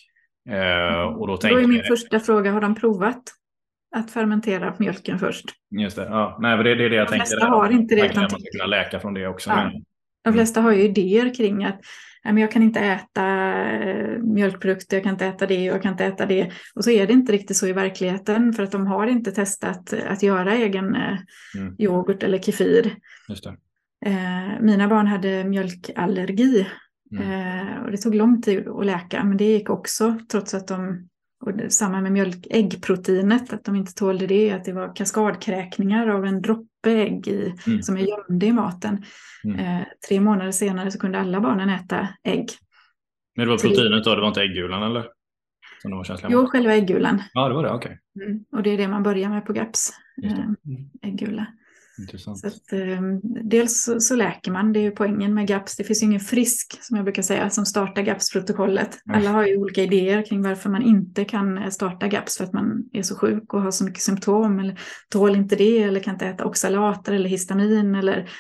Eh, 0.51 0.95
mm. 0.95 1.09
och 1.09 1.27
då, 1.27 1.37
då 1.37 1.59
är 1.59 1.67
min 1.67 1.85
första 1.85 2.21
fråga, 2.21 2.53
har 2.53 2.61
de 2.61 2.75
provat 2.75 3.23
att 3.97 4.11
fermentera 4.11 4.75
mjölken 4.79 5.19
först? 5.19 5.45
Just 5.71 5.97
det, 5.97 6.05
ja. 6.05 6.39
Nej, 6.41 6.57
det, 6.57 6.75
det 6.75 6.85
är 6.85 6.91
det 6.91 6.97
jag 6.97 7.07
de 7.07 7.11
tänkte. 7.11 7.29
Flesta 7.29 7.47
har 7.47 7.71
inte 7.71 7.95
det. 7.95 8.15
Man, 8.15 8.23
man 8.23 8.31
ska 8.31 8.51
kunna 8.59 8.67
läka 8.67 9.01
från 9.01 9.15
det 9.15 9.27
också. 9.27 9.51
Ja. 9.51 9.73
De 10.25 10.33
flesta 10.33 10.61
har 10.61 10.73
ju 10.73 10.83
idéer 10.83 11.35
kring 11.35 11.65
att 11.65 11.81
jag 12.25 12.51
kan 12.51 12.63
inte 12.63 12.81
äta 12.81 13.27
eh, 13.73 14.19
mjölkprodukter, 14.19 14.97
jag 14.97 15.05
kan 15.05 15.13
inte 15.13 15.27
äta 15.27 15.47
det 15.47 15.71
och 15.71 15.77
jag 15.77 15.83
kan 15.83 15.93
inte 15.93 16.05
äta 16.05 16.27
det. 16.27 16.53
Och 16.75 16.85
så 16.85 16.91
är 16.91 17.07
det 17.07 17.13
inte 17.13 17.33
riktigt 17.33 17.57
så 17.57 17.67
i 17.67 17.73
verkligheten 17.73 18.53
för 18.53 18.63
att 18.63 18.73
de 18.73 18.87
har 18.87 19.07
inte 19.07 19.33
testat 19.33 19.93
att 19.93 20.23
göra 20.23 20.55
egen 20.55 20.95
eh, 20.95 21.19
mm. 21.57 21.75
yoghurt 21.79 22.23
eller 22.23 22.39
kefir. 22.39 22.97
Eh, 24.07 24.61
mina 24.61 24.89
barn 24.89 25.07
hade 25.07 25.45
mjölkallergi 25.45 26.67
mm. 27.13 27.83
och 27.83 27.91
det 27.91 27.97
tog 27.97 28.15
lång 28.15 28.43
tid 28.43 28.69
att 28.69 28.87
läka 28.87 29.25
men 29.25 29.37
det 29.37 29.45
gick 29.45 29.71
också 29.71 30.19
trots 30.31 30.55
att 30.55 30.69
de 30.69 31.09
och 31.47 31.73
samma 31.73 32.01
med 32.01 32.13
mjölk, 32.13 32.47
äggproteinet, 32.51 33.53
att 33.53 33.65
de 33.65 33.77
inte 33.77 33.95
tålde 33.95 34.27
det, 34.27 34.51
att 34.51 34.65
det 34.65 34.73
var 34.73 34.97
kaskadkräkningar 34.97 36.09
av 36.09 36.25
en 36.25 36.43
droppe 36.43 36.74
ägg 36.91 37.29
i, 37.29 37.55
mm. 37.67 37.83
som 37.83 37.97
är 37.97 38.01
gömde 38.01 38.47
i 38.47 38.53
maten. 38.53 39.05
Mm. 39.45 39.59
Eh, 39.59 39.87
tre 40.09 40.21
månader 40.21 40.53
senare 40.53 40.91
så 40.91 40.99
kunde 40.99 41.21
alla 41.21 41.41
barnen 41.41 41.69
äta 41.69 42.09
ägg. 42.25 42.51
Men 43.37 43.47
det 43.47 43.51
var 43.51 43.59
proteinet 43.59 44.05
då, 44.05 44.15
det 44.15 44.21
var 44.21 44.29
inte 44.29 44.43
äggulan 44.43 44.83
eller? 44.83 45.07
Som 45.83 45.91
de 45.91 45.97
var 45.97 46.31
jo, 46.31 46.47
själva 46.47 46.75
äggulan. 46.75 47.23
Ja, 47.33 47.49
det 47.49 47.55
var 47.55 47.63
det, 47.63 47.71
okej. 47.71 47.99
Okay. 48.15 48.27
Mm. 48.27 48.45
Och 48.53 48.63
det 48.63 48.71
är 48.71 48.79
det 48.79 48.89
man 48.89 49.03
börjar 49.03 49.29
med 49.29 49.47
på 49.47 49.53
GAPS, 49.53 49.93
eh, 50.25 51.09
äggula. 51.09 51.47
Intressant. 51.99 52.39
Så 52.39 52.47
att, 52.47 52.73
eh, 52.73 53.01
dels 53.23 53.85
så, 53.85 54.01
så, 54.01 54.17
läker 54.17 54.51
man, 54.51 54.73
det 54.73 54.79
är 54.79 54.83
ju 54.83 54.91
poängen 54.91 55.35
med 55.35 55.47
GAPS. 55.47 55.77
Det 55.77 55.85
finns 55.85 56.03
ju 56.03 56.07
ingen 56.07 56.21
frisk, 56.21 56.79
som 56.81 56.97
jag 56.97 57.05
brukar 57.05 57.23
säga, 57.23 57.51
som 57.51 57.67
startar 57.67 58.03
GAPS-protokollet. 58.03 58.99
Alla 59.09 59.31
har 59.31 59.47
ju 59.47 59.57
olika 59.57 59.83
idéer 59.83 60.23
kring 60.23 60.43
varför 60.43 60.71
man 60.71 60.83
inte 60.83 61.25
kan 61.25 61.59
eh, 61.59 61.69
starta 61.69 62.09
GAPS 62.09 62.37
för 62.37 62.45
att 62.45 62.53
man 62.53 62.85
är 62.93 63.03
så 63.03 63.17
sjuk 63.17 63.55
och 63.55 63.63
har 63.63 63.71
så 63.71 63.85
mycket 63.85 64.03
symptom 64.03 64.59
eller 64.59 64.81
tål 65.09 65.37
inte 65.37 65.57
det 65.57 65.83
eller 65.83 66.01
kan 66.01 66.15
inte 66.15 66.27
äta 66.27 66.45
oxalater 66.45 67.13
eller 67.13 67.29
histamin 67.29 67.95
eller 67.95 68.31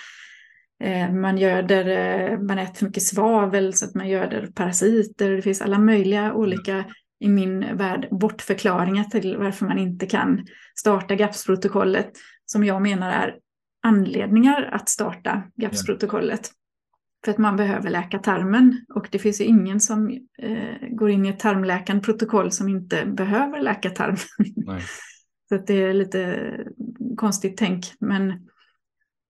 eh, 0.84 1.12
man 1.12 1.38
göder, 1.38 1.86
eh, 1.86 2.38
man 2.38 2.58
äter 2.58 2.74
för 2.74 2.86
mycket 2.86 3.02
svavel 3.02 3.74
så 3.74 3.84
att 3.84 3.94
man 3.94 4.08
göder 4.08 4.46
parasiter. 4.46 5.30
Det 5.30 5.42
finns 5.42 5.62
alla 5.62 5.78
möjliga 5.78 6.32
olika 6.32 6.84
i 7.20 7.28
min 7.28 7.76
värld 7.76 8.08
bortförklaringar 8.10 9.04
till 9.04 9.36
varför 9.36 9.66
man 9.66 9.78
inte 9.78 10.06
kan 10.06 10.46
starta 10.74 11.14
GAPS-protokollet 11.14 12.10
som 12.46 12.64
jag 12.64 12.82
menar 12.82 13.10
är 13.10 13.34
anledningar 13.84 14.62
att 14.72 14.88
starta 14.88 15.42
GAPS-protokollet. 15.56 16.50
För 17.24 17.30
att 17.30 17.38
man 17.38 17.56
behöver 17.56 17.90
läka 17.90 18.18
tarmen 18.18 18.84
och 18.94 19.08
det 19.10 19.18
finns 19.18 19.40
ju 19.40 19.44
ingen 19.44 19.80
som 19.80 20.08
eh, 20.38 20.88
går 20.90 21.10
in 21.10 21.26
i 21.26 21.28
ett 21.28 21.38
tarmläkande 21.38 22.02
protokoll 22.02 22.52
som 22.52 22.68
inte 22.68 23.06
behöver 23.06 23.60
läka 23.60 23.90
tarmen. 23.90 24.18
Så 25.48 25.56
det 25.66 25.82
är 25.82 25.94
lite 25.94 26.50
konstigt 27.16 27.56
tänk. 27.56 27.84
Men 28.00 28.30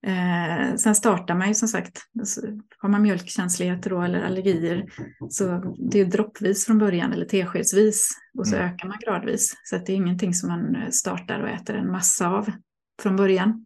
eh, 0.07 0.75
sen 0.75 0.95
startar 0.95 1.35
man 1.35 1.47
ju 1.47 1.53
som 1.53 1.67
sagt, 1.67 1.99
alltså, 2.19 2.41
har 2.77 2.89
man 2.89 3.01
mjölkkänsligheter 3.01 3.89
då 3.89 4.01
eller 4.01 4.23
allergier 4.23 4.85
så 5.29 5.75
det 5.91 5.99
är 5.99 6.05
droppvis 6.05 6.65
från 6.65 6.77
början 6.77 7.13
eller 7.13 7.25
teskedsvis 7.25 8.09
och 8.37 8.47
så 8.47 8.55
mm. 8.55 8.67
ökar 8.67 8.87
man 8.87 8.97
gradvis. 9.05 9.53
Så 9.63 9.77
det 9.77 9.91
är 9.91 9.95
ingenting 9.95 10.33
som 10.33 10.49
man 10.49 10.91
startar 10.91 11.39
och 11.39 11.49
äter 11.49 11.75
en 11.75 11.91
massa 11.91 12.29
av 12.29 12.51
från 13.01 13.15
början. 13.15 13.65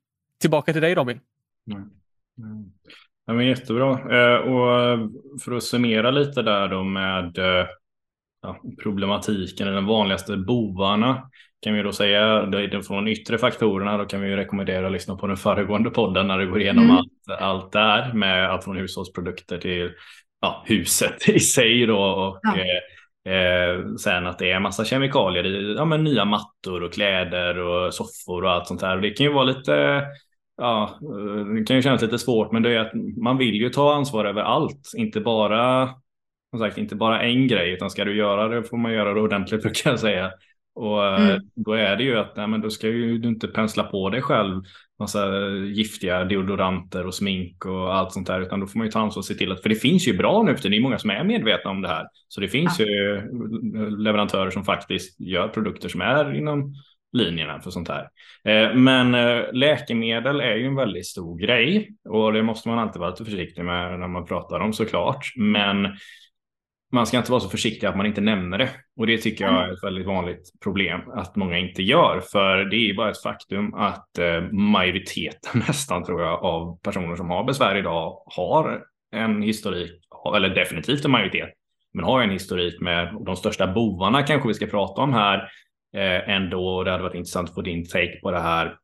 Tillbaka 0.41 0.73
till 0.73 0.81
dig 0.81 0.95
Robin. 0.95 1.19
Mm. 1.71 1.81
Mm. 2.37 2.71
Ja, 3.25 3.33
men 3.33 3.47
jättebra. 3.47 3.91
Eh, 3.91 4.37
och 4.37 4.99
för 5.41 5.51
att 5.51 5.63
summera 5.63 6.11
lite 6.11 6.41
där 6.41 6.67
då 6.67 6.83
med 6.83 7.37
eh, 7.37 7.67
ja, 8.41 8.61
problematiken, 8.83 9.67
den 9.67 9.85
vanligaste 9.85 10.37
bovarna 10.37 11.29
kan 11.61 11.73
vi 11.73 11.81
då 11.81 11.91
säga 11.91 12.51
från 12.87 13.07
yttre 13.07 13.37
faktorerna. 13.37 13.97
Då 13.97 14.05
kan 14.05 14.21
vi 14.21 14.35
rekommendera 14.35 14.85
att 14.85 14.91
lyssna 14.91 15.15
på 15.15 15.27
den 15.27 15.37
föregående 15.37 15.89
podden 15.89 16.27
när 16.27 16.37
det 16.37 16.45
går 16.45 16.61
igenom 16.61 16.83
mm. 16.83 16.97
allt, 16.97 17.41
allt 17.41 17.71
där 17.71 18.13
med 18.13 18.49
allt 18.49 18.63
från 18.63 18.77
hushållsprodukter 18.77 19.57
till 19.57 19.91
ja, 20.41 20.63
huset 20.67 21.29
i 21.29 21.39
sig 21.39 21.85
då 21.85 21.99
och 21.99 22.39
ja. 22.41 22.55
eh, 22.57 23.33
eh, 23.33 23.95
sen 23.95 24.27
att 24.27 24.39
det 24.39 24.51
är 24.51 24.59
massa 24.59 24.85
kemikalier 24.85 25.45
i 25.45 25.75
ja, 25.77 25.85
men 25.85 26.03
nya 26.03 26.25
mattor 26.25 26.83
och 26.83 26.93
kläder 26.93 27.57
och 27.57 27.93
soffor 27.93 28.43
och 28.43 28.51
allt 28.51 28.67
sånt 28.67 28.81
här. 28.81 28.95
Och 28.95 29.01
det 29.01 29.09
kan 29.09 29.25
ju 29.25 29.33
vara 29.33 29.43
lite 29.43 30.03
ja, 30.61 30.99
eh, 31.01 31.45
det 31.45 31.63
kan 31.63 31.75
ju 31.75 31.81
kännas 31.81 32.01
lite 32.01 32.19
svårt, 32.19 32.51
men 32.51 32.63
det 32.63 32.73
är 32.73 32.79
att 32.79 32.93
man 33.17 33.37
vill 33.37 33.55
ju 33.55 33.69
ta 33.69 33.93
ansvar 33.93 34.25
över 34.25 34.41
allt, 34.41 34.91
inte 34.97 35.21
bara 35.21 35.89
som 36.51 36.59
sagt, 36.59 36.77
inte 36.77 36.95
bara 36.95 37.21
en 37.21 37.47
grej, 37.47 37.73
utan 37.73 37.89
ska 37.89 38.05
du 38.05 38.17
göra 38.17 38.47
det 38.47 38.63
får 38.63 38.77
man 38.77 38.93
göra 38.93 39.13
det 39.13 39.21
ordentligt 39.21 39.61
brukar 39.63 39.89
jag 39.89 39.99
säga. 39.99 40.31
Och 40.75 41.05
eh, 41.05 41.29
mm. 41.29 41.41
då 41.55 41.73
är 41.73 41.95
det 41.95 42.03
ju 42.03 42.17
att 42.17 42.35
nej, 42.35 42.47
men 42.47 42.61
då 42.61 42.69
ska 42.69 42.87
ju 42.87 43.17
du 43.17 43.29
inte 43.29 43.47
pensla 43.47 43.83
på 43.83 44.09
dig 44.09 44.21
själv 44.21 44.63
massa 44.99 45.49
giftiga 45.49 46.25
deodoranter 46.25 47.07
och 47.07 47.13
smink 47.13 47.65
och 47.65 47.95
allt 47.95 48.11
sånt 48.11 48.27
där, 48.27 48.41
utan 48.41 48.59
då 48.59 48.67
får 48.67 48.77
man 48.77 48.87
ju 48.87 48.91
ta 48.91 48.99
ansvar 48.99 49.21
och 49.21 49.25
se 49.25 49.33
till 49.33 49.51
att, 49.51 49.61
för 49.61 49.69
det 49.69 49.75
finns 49.75 50.07
ju 50.07 50.17
bra 50.17 50.43
nu 50.43 50.55
för 50.55 50.69
det 50.69 50.77
är 50.77 50.81
många 50.81 50.99
som 50.99 51.09
är 51.09 51.23
medvetna 51.23 51.71
om 51.71 51.81
det 51.81 51.87
här. 51.87 52.05
Så 52.27 52.41
det 52.41 52.47
finns 52.47 52.79
ja. 52.79 52.85
ju 52.85 53.21
leverantörer 53.97 54.49
som 54.49 54.63
faktiskt 54.63 55.19
gör 55.19 55.47
produkter 55.47 55.89
som 55.89 56.01
är 56.01 56.33
inom 56.33 56.73
linjerna 57.11 57.59
för 57.59 57.71
sånt 57.71 57.89
här. 57.89 58.09
Eh, 58.43 58.75
men 58.75 59.15
eh, 59.15 59.43
läkemedel 59.53 60.39
är 60.39 60.55
ju 60.55 60.65
en 60.65 60.75
väldigt 60.75 61.07
stor 61.07 61.37
grej 61.37 61.89
och 62.09 62.33
det 62.33 62.43
måste 62.43 62.69
man 62.69 62.79
alltid 62.79 62.99
vara 62.99 63.09
lite 63.09 63.25
försiktig 63.25 63.65
med 63.65 63.99
när 63.99 64.07
man 64.07 64.25
pratar 64.25 64.59
om 64.59 64.73
såklart. 64.73 65.33
Men 65.35 65.87
man 66.91 67.07
ska 67.07 67.17
inte 67.17 67.31
vara 67.31 67.41
så 67.41 67.49
försiktig 67.49 67.87
att 67.87 67.97
man 67.97 68.05
inte 68.05 68.21
nämner 68.21 68.57
det. 68.57 68.69
Och 68.97 69.07
det 69.07 69.17
tycker 69.17 69.45
jag 69.45 69.69
är 69.69 69.73
ett 69.73 69.83
väldigt 69.83 70.07
vanligt 70.07 70.51
problem 70.63 71.01
att 71.13 71.35
många 71.35 71.57
inte 71.57 71.83
gör. 71.83 72.21
För 72.31 72.65
det 72.65 72.75
är 72.75 72.93
bara 72.93 73.11
ett 73.11 73.23
faktum 73.23 73.73
att 73.73 74.17
eh, 74.17 74.41
majoriteten 74.51 75.61
nästan 75.67 76.03
tror 76.03 76.21
jag 76.21 76.43
av 76.43 76.79
personer 76.83 77.15
som 77.15 77.29
har 77.29 77.43
besvär 77.43 77.75
idag 77.75 78.23
har 78.25 78.83
en 79.15 79.41
historik, 79.41 79.91
eller 80.35 80.49
definitivt 80.49 81.05
en 81.05 81.11
majoritet, 81.11 81.49
men 81.93 82.05
har 82.05 82.21
en 82.21 82.29
historik 82.29 82.81
med 82.81 83.15
de 83.25 83.35
största 83.35 83.67
bovarna 83.67 84.23
kanske 84.23 84.47
vi 84.47 84.53
ska 84.53 84.65
prata 84.65 85.01
om 85.01 85.13
här 85.13 85.49
eh, 85.95 86.29
ändå. 86.29 86.83
Det 86.83 86.91
hade 86.91 87.03
varit 87.03 87.15
intressant 87.15 87.49
att 87.49 87.55
få 87.55 87.61
din 87.61 87.85
take 87.85 88.19
på 88.21 88.31
det 88.31 88.39
här. 88.39 88.75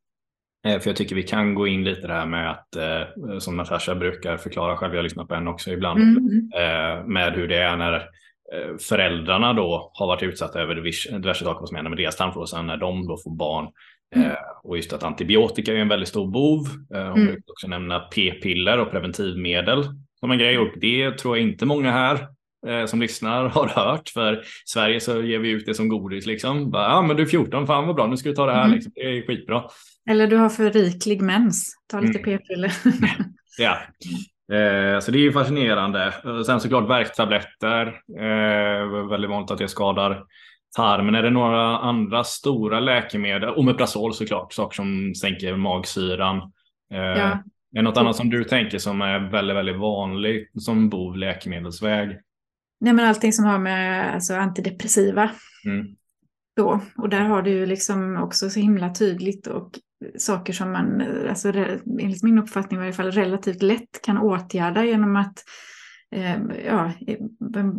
Eh, 0.68 0.80
för 0.80 0.90
jag 0.90 0.96
tycker 0.96 1.16
vi 1.16 1.24
kan 1.24 1.56
gå 1.56 1.68
in 1.68 1.84
lite 1.84 2.08
där 2.08 2.26
med 2.26 2.52
att, 2.52 2.76
eh, 2.76 3.38
som 3.40 3.58
Natasha 3.58 3.96
brukar 3.96 4.38
förklara 4.38 4.78
själv, 4.78 4.96
jag 4.96 5.04
lyssnar 5.04 5.26
på 5.26 5.36
henne 5.36 5.50
också 5.50 5.72
ibland, 5.72 6.00
mm. 6.00 7.14
med 7.14 7.34
hur 7.34 7.48
det 7.48 7.58
är 7.58 7.78
när 7.78 8.10
föräldrarna 8.90 9.54
då 9.54 9.92
har 9.94 10.08
varit 10.08 10.24
utsatta 10.24 10.62
över 10.62 10.76
diverse 10.76 11.44
saker 11.44 11.66
som 11.66 11.76
händer 11.76 11.90
med 11.90 11.98
deras 11.98 12.16
tandflora 12.16 12.62
när 12.62 12.78
de 12.78 13.08
då 13.08 13.18
får 13.18 13.36
barn. 13.36 13.68
Mm. 14.16 14.32
Och 14.64 14.78
just 14.78 14.94
att 14.94 15.04
antibiotika 15.04 15.74
är 15.74 15.78
en 15.78 15.88
väldigt 15.88 16.10
stor 16.10 16.28
bov. 16.28 16.68
Hon 16.90 16.98
mm. 17.00 17.26
brukar 17.26 17.52
också 17.52 17.68
nämna 17.68 18.00
p-piller 18.00 18.80
och 18.80 18.92
preventivmedel 18.92 19.84
som 20.20 20.32
en 20.32 20.38
grej 20.38 20.58
och 20.58 20.68
det 20.76 21.18
tror 21.18 21.38
jag 21.38 21.48
inte 21.48 21.66
många 21.66 21.92
här 21.92 22.28
eh, 22.68 22.86
som 22.86 23.02
lyssnar 23.02 23.46
har 23.50 23.68
hört. 23.68 24.10
För 24.10 24.44
Sverige 24.66 25.00
så 25.00 25.22
ger 25.22 25.40
vi 25.40 25.50
ut 25.50 25.66
det 25.66 25.74
som 25.74 25.88
godis 25.88 26.26
liksom. 26.26 26.70
Ja 26.74 26.94
ah, 26.94 27.02
men 27.02 27.18
du 27.18 27.24
är 27.24 27.28
14, 27.28 27.68
fan 27.68 27.88
vad 27.88 27.96
bra, 27.96 28.08
nu 28.08 28.18
ska 28.18 28.30
du 28.30 28.36
ta 28.36 28.46
det 28.46 28.54
här. 28.54 28.66
Mm. 28.66 28.76
Liksom. 28.76 28.92
Det 28.96 29.02
är 29.02 29.28
skitbra. 29.28 29.64
Eller 30.10 30.28
du 30.28 30.36
har 30.36 30.50
för 30.50 30.72
riklig 30.72 31.22
mens, 31.22 31.74
ta 31.92 32.00
lite 32.00 32.20
mm. 32.20 32.40
p-piller. 32.40 32.74
ja. 33.58 33.78
Eh, 34.56 35.00
så 35.00 35.12
det 35.12 35.18
är 35.18 35.22
ju 35.22 35.32
fascinerande. 35.32 36.14
Sen 36.46 36.60
såklart 36.60 36.90
värktabletter. 36.90 37.88
Eh, 38.20 39.08
väldigt 39.10 39.30
vanligt 39.30 39.52
att 39.52 39.58
det 39.58 39.68
skadar 39.68 40.24
tarmen. 40.76 41.16
Är 41.16 41.24
det 41.24 41.30
några 41.30 41.78
andra 41.78 42.24
stora 42.24 42.80
läkemedel? 42.80 43.50
Omeprazol 43.50 44.14
såklart, 44.14 44.54
saker 44.54 44.76
som 44.76 45.16
sänker 45.16 45.56
magsyran. 45.56 46.38
Eh, 46.94 47.00
ja. 47.00 47.44
Är 47.76 47.82
det 47.82 47.82
något 47.82 47.98
annat 47.98 48.16
som 48.16 48.30
du 48.30 48.44
tänker 48.44 48.78
som 48.78 49.02
är 49.02 49.20
väldigt, 49.20 49.58
väldigt 49.58 49.80
vanligt 49.80 50.52
som 50.64 50.90
bov 50.90 51.18
läkemedelsväg? 51.18 52.18
Nej, 52.80 52.94
men 52.94 53.06
allting 53.06 53.34
som 53.34 53.46
har 53.46 53.60
med 53.60 54.14
alltså, 54.14 54.36
antidepressiva. 54.36 55.32
Mm. 55.66 55.88
Då. 56.56 56.82
Och 56.98 57.10
där 57.10 57.22
har 57.22 57.42
du 57.42 57.52
ju 57.52 57.66
liksom 57.66 58.18
också 58.18 58.50
så 58.50 58.60
himla 58.60 58.94
tydligt 58.94 59.48
och 59.48 59.80
saker 60.18 60.54
som 60.54 60.72
man, 60.72 61.04
alltså, 61.30 61.50
enligt 62.00 62.24
min 62.24 62.40
uppfattning 62.40 62.78
i 62.78 62.82
varje 62.82 62.94
fall, 62.94 63.12
relativt 63.12 63.62
lätt 63.62 64.02
kan 64.04 64.18
åtgärda 64.18 64.86
genom 64.86 65.16
att 65.16 65.44
eh, 66.16 66.38
ja, 66.66 66.94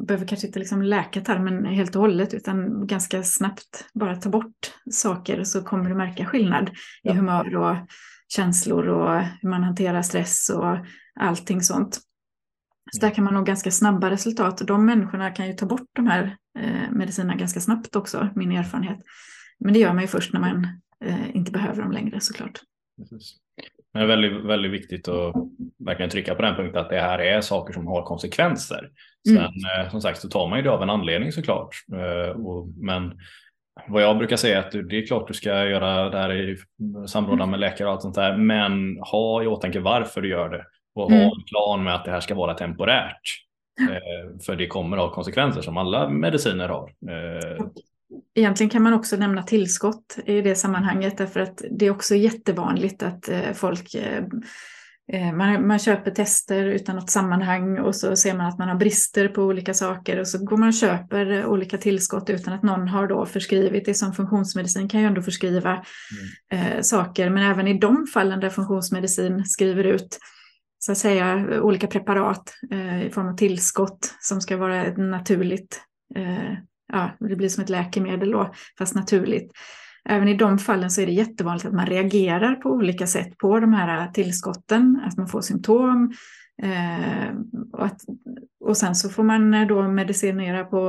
behöver 0.07 0.27
kanske 0.27 0.47
inte 0.47 0.59
liksom 0.59 0.83
läka 0.83 1.21
tarmen 1.21 1.65
helt 1.65 1.97
och 1.97 2.03
hållet 2.03 2.35
utan 2.35 2.87
ganska 2.87 3.23
snabbt 3.23 3.89
bara 3.95 4.17
ta 4.17 4.31
bort 4.31 4.75
saker 4.91 5.45
så 5.45 5.63
kommer 5.63 5.89
du 5.89 5.95
märka 5.95 6.27
skillnad 6.27 6.71
ja. 7.03 7.13
i 7.13 7.17
humör 7.17 7.57
och 7.57 7.77
känslor 8.29 8.89
och 8.89 9.21
hur 9.21 9.49
man 9.49 9.65
hanterar 9.65 10.03
stress 10.03 10.51
och 10.51 10.77
allting 11.21 11.63
sånt. 11.63 11.99
Så 12.93 13.01
där 13.01 13.11
kan 13.11 13.25
man 13.25 13.35
nog 13.35 13.47
ganska 13.47 13.71
snabba 13.71 14.11
resultat. 14.11 14.59
De 14.67 14.87
människorna 14.87 15.31
kan 15.31 15.47
ju 15.47 15.53
ta 15.53 15.67
bort 15.67 15.89
de 15.93 16.07
här 16.07 16.37
eh, 16.59 16.91
medicinerna 16.93 17.35
ganska 17.35 17.61
snabbt 17.61 17.97
också, 17.97 18.29
min 18.35 18.53
erfarenhet. 18.53 18.99
Men 19.61 19.73
det 19.73 19.79
gör 19.79 19.93
man 19.93 20.03
ju 20.03 20.09
först 20.09 20.33
när 20.33 20.41
man 20.41 20.67
eh, 21.05 21.37
inte 21.37 21.53
behöver 21.53 21.83
dem 21.83 21.93
längre 21.93 22.21
såklart. 22.21 22.61
Men 23.93 24.01
det 24.01 24.13
är 24.13 24.17
väldigt, 24.17 24.45
väldigt 24.45 24.73
viktigt 24.73 25.09
att 25.09 25.35
verkligen 25.85 26.11
trycka 26.11 26.35
på 26.35 26.43
den 26.43 26.57
punkten 26.57 26.81
att 26.81 26.91
det 26.91 27.01
här 27.01 27.19
är 27.19 27.41
saker 27.41 27.73
som 27.73 27.87
har 27.87 28.03
konsekvenser. 28.03 28.91
Sen 29.27 29.37
mm. 29.37 29.51
eh, 29.85 29.91
som 29.91 30.01
sagt 30.01 30.21
så 30.21 30.29
tar 30.29 30.49
man 30.49 30.59
ju 30.59 30.63
det 30.63 30.71
av 30.71 30.83
en 30.83 30.91
anledning 30.91 31.33
såklart. 31.33 31.71
Och, 32.37 32.69
men 32.77 33.19
vad 33.89 34.03
jag 34.03 34.19
brukar 34.19 34.37
säga 34.37 34.57
är 34.57 34.67
att 34.67 34.89
det 34.89 34.99
är 34.99 35.07
klart 35.07 35.29
du 35.29 35.35
ska 35.35 35.49
göra 35.49 36.11
det 36.11 36.19
här 36.19 36.33
i 36.33 36.57
samråd 37.09 37.49
med 37.49 37.61
läkare 37.61 37.89
och 37.89 37.95
allt 37.95 38.03
sånt 38.03 38.15
där, 38.15 38.37
men 38.37 38.99
ha 38.99 39.43
i 39.43 39.47
åtanke 39.47 39.81
varför 39.81 40.21
du 40.21 40.29
gör 40.29 40.49
det 40.49 40.65
och 40.95 41.11
mm. 41.11 41.25
ha 41.25 41.37
en 41.37 41.45
plan 41.45 41.85
med 41.85 41.95
att 41.95 42.05
det 42.05 42.11
här 42.11 42.21
ska 42.21 42.35
vara 42.35 42.55
temporärt. 42.55 43.45
Eh, 43.81 44.39
för 44.47 44.57
det 44.57 44.67
kommer 44.67 44.97
att 44.97 45.03
ha 45.03 45.11
konsekvenser 45.11 45.61
som 45.63 45.77
alla 45.77 46.09
mediciner 46.09 46.69
har. 46.69 46.89
Eh, 46.89 47.67
Egentligen 48.35 48.71
kan 48.71 48.83
man 48.83 48.93
också 48.93 49.17
nämna 49.17 49.43
tillskott 49.43 50.19
i 50.27 50.41
det 50.41 50.55
sammanhanget 50.55 51.19
därför 51.19 51.41
att 51.41 51.63
det 51.71 51.87
är 51.87 51.91
också 51.91 52.15
jättevanligt 52.15 53.03
att 53.03 53.29
eh, 53.29 53.53
folk 53.55 53.95
eh, 53.95 54.25
eh, 55.13 55.33
man, 55.33 55.67
man 55.67 55.79
köper 55.79 56.11
tester 56.11 56.65
utan 56.65 56.97
något 56.97 57.11
sammanhang 57.11 57.79
och 57.79 57.95
så 57.95 58.17
ser 58.17 58.35
man 58.35 58.47
att 58.47 58.59
man 58.59 58.69
har 58.69 58.77
brister 58.77 59.29
på 59.29 59.43
olika 59.43 59.75
saker 59.75 60.21
och 60.21 60.29
så 60.29 60.45
går 60.45 60.57
man 60.57 60.69
och 60.69 60.75
köper 60.75 61.47
olika 61.47 61.79
tillskott 61.79 62.31
utan 62.31 62.55
att 62.55 62.63
någon 62.63 62.89
har 62.89 63.07
då 63.07 63.27
förskrivit 63.27 63.85
det 63.85 63.95
som 63.95 64.13
funktionsmedicin 64.13 64.89
kan 64.89 65.01
ju 65.01 65.07
ändå 65.07 65.23
förskriva 65.23 65.85
mm. 66.51 66.67
eh, 66.77 66.81
saker 66.81 67.31
men 67.31 67.51
även 67.51 67.69
i 67.69 67.79
de 67.79 68.07
fallen 68.07 68.41
där 68.41 68.51
funktionsmedicin 68.51 69.45
skriver 69.45 69.85
ut 69.85 70.19
så 70.79 70.93
att 70.93 70.99
säga 70.99 71.61
olika 71.63 71.87
preparat 71.87 72.55
eh, 72.71 73.07
i 73.07 73.11
form 73.11 73.29
av 73.29 73.37
tillskott 73.37 74.15
som 74.21 74.41
ska 74.41 74.57
vara 74.57 74.85
ett 74.85 74.97
naturligt, 74.97 75.83
eh, 76.15 76.53
ja 76.93 77.11
det 77.21 77.37
blir 77.37 77.49
som 77.49 77.63
ett 77.63 77.71
läkemedel 77.71 78.31
då, 78.31 78.53
fast 78.79 78.95
naturligt. 78.95 79.53
Även 80.09 80.29
i 80.29 80.37
de 80.37 80.59
fallen 80.59 80.91
så 80.91 81.01
är 81.01 81.07
det 81.07 81.13
jättevanligt 81.13 81.67
att 81.67 81.75
man 81.75 81.87
reagerar 81.87 82.55
på 82.55 82.71
olika 82.71 83.07
sätt 83.07 83.39
på 83.39 83.61
de 83.61 83.73
här 83.73 84.09
tillskotten, 84.13 85.01
att 85.05 85.17
man 85.17 85.29
får 85.29 85.41
symptom. 85.41 86.13
Eh, 86.63 87.35
och, 87.73 87.85
att, 87.85 88.01
och 88.61 88.77
sen 88.77 88.95
så 88.95 89.09
får 89.09 89.23
man 89.23 89.55
eh, 89.55 89.67
då 89.67 89.89
medicinera 89.89 90.65
på, 90.65 90.81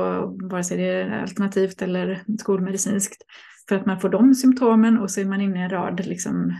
vare 0.50 0.64
sig 0.64 0.76
det 0.76 0.84
är 0.84 1.22
alternativt 1.22 1.82
eller 1.82 2.22
skolmedicinskt, 2.38 3.22
för 3.68 3.76
att 3.76 3.86
man 3.86 4.00
får 4.00 4.08
de 4.08 4.34
symptomen 4.34 4.98
och 4.98 5.10
så 5.10 5.20
är 5.20 5.24
man 5.24 5.40
inne 5.40 5.60
i 5.60 5.62
en 5.62 5.70
rad 5.70 6.06
liksom, 6.06 6.56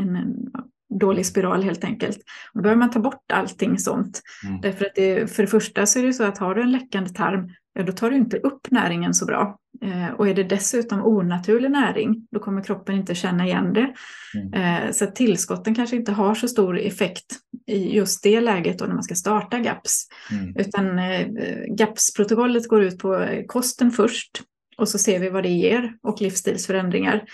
en, 0.00 0.16
en 0.16 0.50
dålig 0.98 1.26
spiral 1.26 1.62
helt 1.62 1.84
enkelt. 1.84 2.16
Och 2.52 2.54
då 2.54 2.62
behöver 2.62 2.78
man 2.78 2.90
ta 2.90 3.00
bort 3.00 3.32
allting 3.32 3.78
sånt. 3.78 4.20
Mm. 4.46 4.60
Därför 4.60 4.84
att 4.84 4.94
det, 4.94 5.30
för 5.30 5.42
det 5.42 5.48
första 5.48 5.86
så 5.86 5.98
är 5.98 6.02
det 6.02 6.12
så 6.12 6.24
att 6.24 6.38
har 6.38 6.54
du 6.54 6.62
en 6.62 6.72
läckande 6.72 7.10
tarm 7.10 7.50
ja, 7.74 7.82
då 7.82 7.92
tar 7.92 8.10
du 8.10 8.16
inte 8.16 8.36
upp 8.36 8.70
näringen 8.70 9.14
så 9.14 9.26
bra. 9.26 9.58
Eh, 9.82 10.10
och 10.10 10.28
är 10.28 10.34
det 10.34 10.42
dessutom 10.42 11.02
onaturlig 11.02 11.70
näring, 11.70 12.26
då 12.30 12.40
kommer 12.40 12.64
kroppen 12.64 12.94
inte 12.94 13.14
känna 13.14 13.46
igen 13.46 13.72
det. 13.72 13.94
Mm. 14.34 14.84
Eh, 14.84 14.92
så 14.92 15.06
tillskotten 15.06 15.74
kanske 15.74 15.96
inte 15.96 16.12
har 16.12 16.34
så 16.34 16.48
stor 16.48 16.78
effekt 16.78 17.36
i 17.66 17.96
just 17.96 18.22
det 18.22 18.40
läget 18.40 18.78
då 18.78 18.84
när 18.84 18.94
man 18.94 19.02
ska 19.02 19.14
starta 19.14 19.58
GAPS. 19.58 20.06
Mm. 20.30 20.56
Utan 20.56 20.98
eh, 20.98 21.26
GAPS-protokollet 21.68 22.68
går 22.68 22.82
ut 22.82 22.98
på 22.98 23.26
kosten 23.46 23.90
först 23.90 24.42
och 24.76 24.88
så 24.88 24.98
ser 24.98 25.18
vi 25.18 25.28
vad 25.28 25.42
det 25.42 25.48
ger 25.48 25.92
och 26.02 26.20
livsstilsförändringar. 26.20 27.24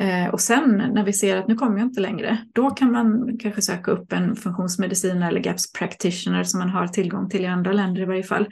Eh, 0.00 0.28
och 0.28 0.40
sen 0.40 0.90
när 0.94 1.04
vi 1.04 1.12
ser 1.12 1.36
att 1.36 1.48
nu 1.48 1.54
kommer 1.54 1.78
jag 1.78 1.86
inte 1.86 2.00
längre, 2.00 2.38
då 2.54 2.70
kan 2.70 2.92
man 2.92 3.38
kanske 3.38 3.62
söka 3.62 3.90
upp 3.90 4.12
en 4.12 4.36
funktionsmedicin 4.36 5.22
eller 5.22 5.40
GAPS 5.40 5.72
practitioner 5.72 6.44
som 6.44 6.60
man 6.60 6.68
har 6.68 6.86
tillgång 6.86 7.28
till 7.28 7.42
i 7.42 7.46
andra 7.46 7.72
länder 7.72 8.02
i 8.02 8.04
varje 8.04 8.22
fall. 8.22 8.46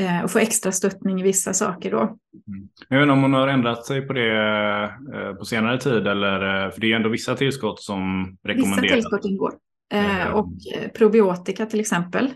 Eh, 0.00 0.24
och 0.24 0.30
få 0.30 0.38
extra 0.38 0.72
stöttning 0.72 1.20
i 1.20 1.22
vissa 1.22 1.52
saker 1.52 1.90
då. 1.90 2.16
Jag 2.88 2.98
vet 2.98 3.02
inte 3.02 3.12
om 3.12 3.22
hon 3.22 3.34
har 3.34 3.48
ändrat 3.48 3.86
sig 3.86 4.06
på 4.06 4.12
det 4.12 4.32
eh, 5.14 5.34
på 5.34 5.44
senare 5.44 5.78
tid 5.78 6.06
eller 6.06 6.70
för 6.70 6.80
det 6.80 6.92
är 6.92 6.96
ändå 6.96 7.08
vissa 7.08 7.36
tillskott 7.36 7.82
som 7.82 8.36
rekommenderas. 8.44 8.82
Vissa 8.82 8.94
tillskott 8.94 9.24
ingår. 9.24 9.52
Mm. 9.92 10.34
Och 10.34 10.52
probiotika 10.94 11.66
till 11.66 11.80
exempel. 11.80 12.30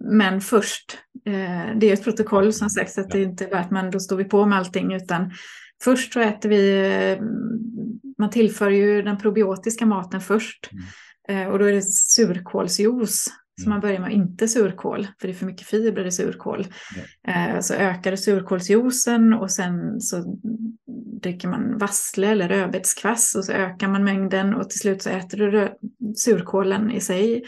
Men 0.00 0.40
först, 0.40 0.98
det 1.76 1.90
är 1.90 1.92
ett 1.92 2.04
protokoll 2.04 2.52
som 2.52 2.70
sagt 2.70 2.98
att 2.98 3.10
det 3.10 3.22
inte 3.22 3.44
är 3.44 3.50
värt, 3.50 3.70
men 3.70 3.90
då 3.90 4.00
står 4.00 4.16
vi 4.16 4.24
på 4.24 4.46
med 4.46 4.58
allting 4.58 4.92
utan 4.92 5.32
Först 5.84 6.12
så 6.12 6.20
äter 6.20 6.48
vi, 6.48 7.18
man 8.18 8.30
tillför 8.30 8.70
ju 8.70 9.02
den 9.02 9.18
probiotiska 9.18 9.86
maten 9.86 10.20
först. 10.20 10.70
Mm. 11.28 11.52
Och 11.52 11.58
då 11.58 11.64
är 11.64 11.72
det 11.72 11.82
surkålsjuice 11.82 13.30
så 13.62 13.68
man 13.68 13.80
börjar 13.80 14.00
med 14.00 14.12
inte 14.12 14.48
surkål, 14.48 15.06
för 15.20 15.28
det 15.28 15.32
är 15.32 15.36
för 15.36 15.46
mycket 15.46 15.66
fibrer 15.66 16.04
i 16.04 16.12
surkål. 16.12 16.66
Mm. 17.24 17.62
Så 17.62 17.74
ökar 17.74 18.16
surkålsjuicen 18.16 19.32
och 19.32 19.50
sen 19.50 20.00
så 20.00 20.38
dricker 21.22 21.48
man 21.48 21.78
vassle 21.78 22.26
eller 22.26 22.48
rödbetskvass 22.48 23.34
och 23.34 23.44
så 23.44 23.52
ökar 23.52 23.88
man 23.88 24.04
mängden 24.04 24.54
och 24.54 24.70
till 24.70 24.80
slut 24.80 25.02
så 25.02 25.10
äter 25.10 25.38
du 25.38 25.72
surkålen 26.16 26.90
i 26.90 27.00
sig 27.00 27.44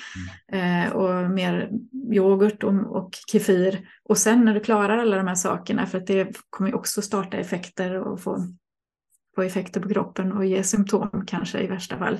mm. 0.48 0.92
och 0.92 1.30
mer 1.30 1.70
yoghurt 2.12 2.64
och, 2.64 2.96
och 2.96 3.10
kefir. 3.32 3.88
Och 4.04 4.18
sen 4.18 4.44
när 4.44 4.54
du 4.54 4.60
klarar 4.60 4.98
alla 4.98 5.16
de 5.16 5.26
här 5.26 5.34
sakerna, 5.34 5.86
för 5.86 5.98
att 5.98 6.06
det 6.06 6.36
kommer 6.50 6.70
ju 6.70 6.76
också 6.76 7.02
starta 7.02 7.36
effekter 7.36 7.94
och 7.94 8.20
få, 8.20 8.38
få 9.36 9.42
effekter 9.42 9.80
på 9.80 9.88
kroppen 9.88 10.32
och 10.32 10.44
ge 10.44 10.62
symptom 10.62 11.24
kanske 11.26 11.60
i 11.60 11.66
värsta 11.66 11.98
fall. 11.98 12.18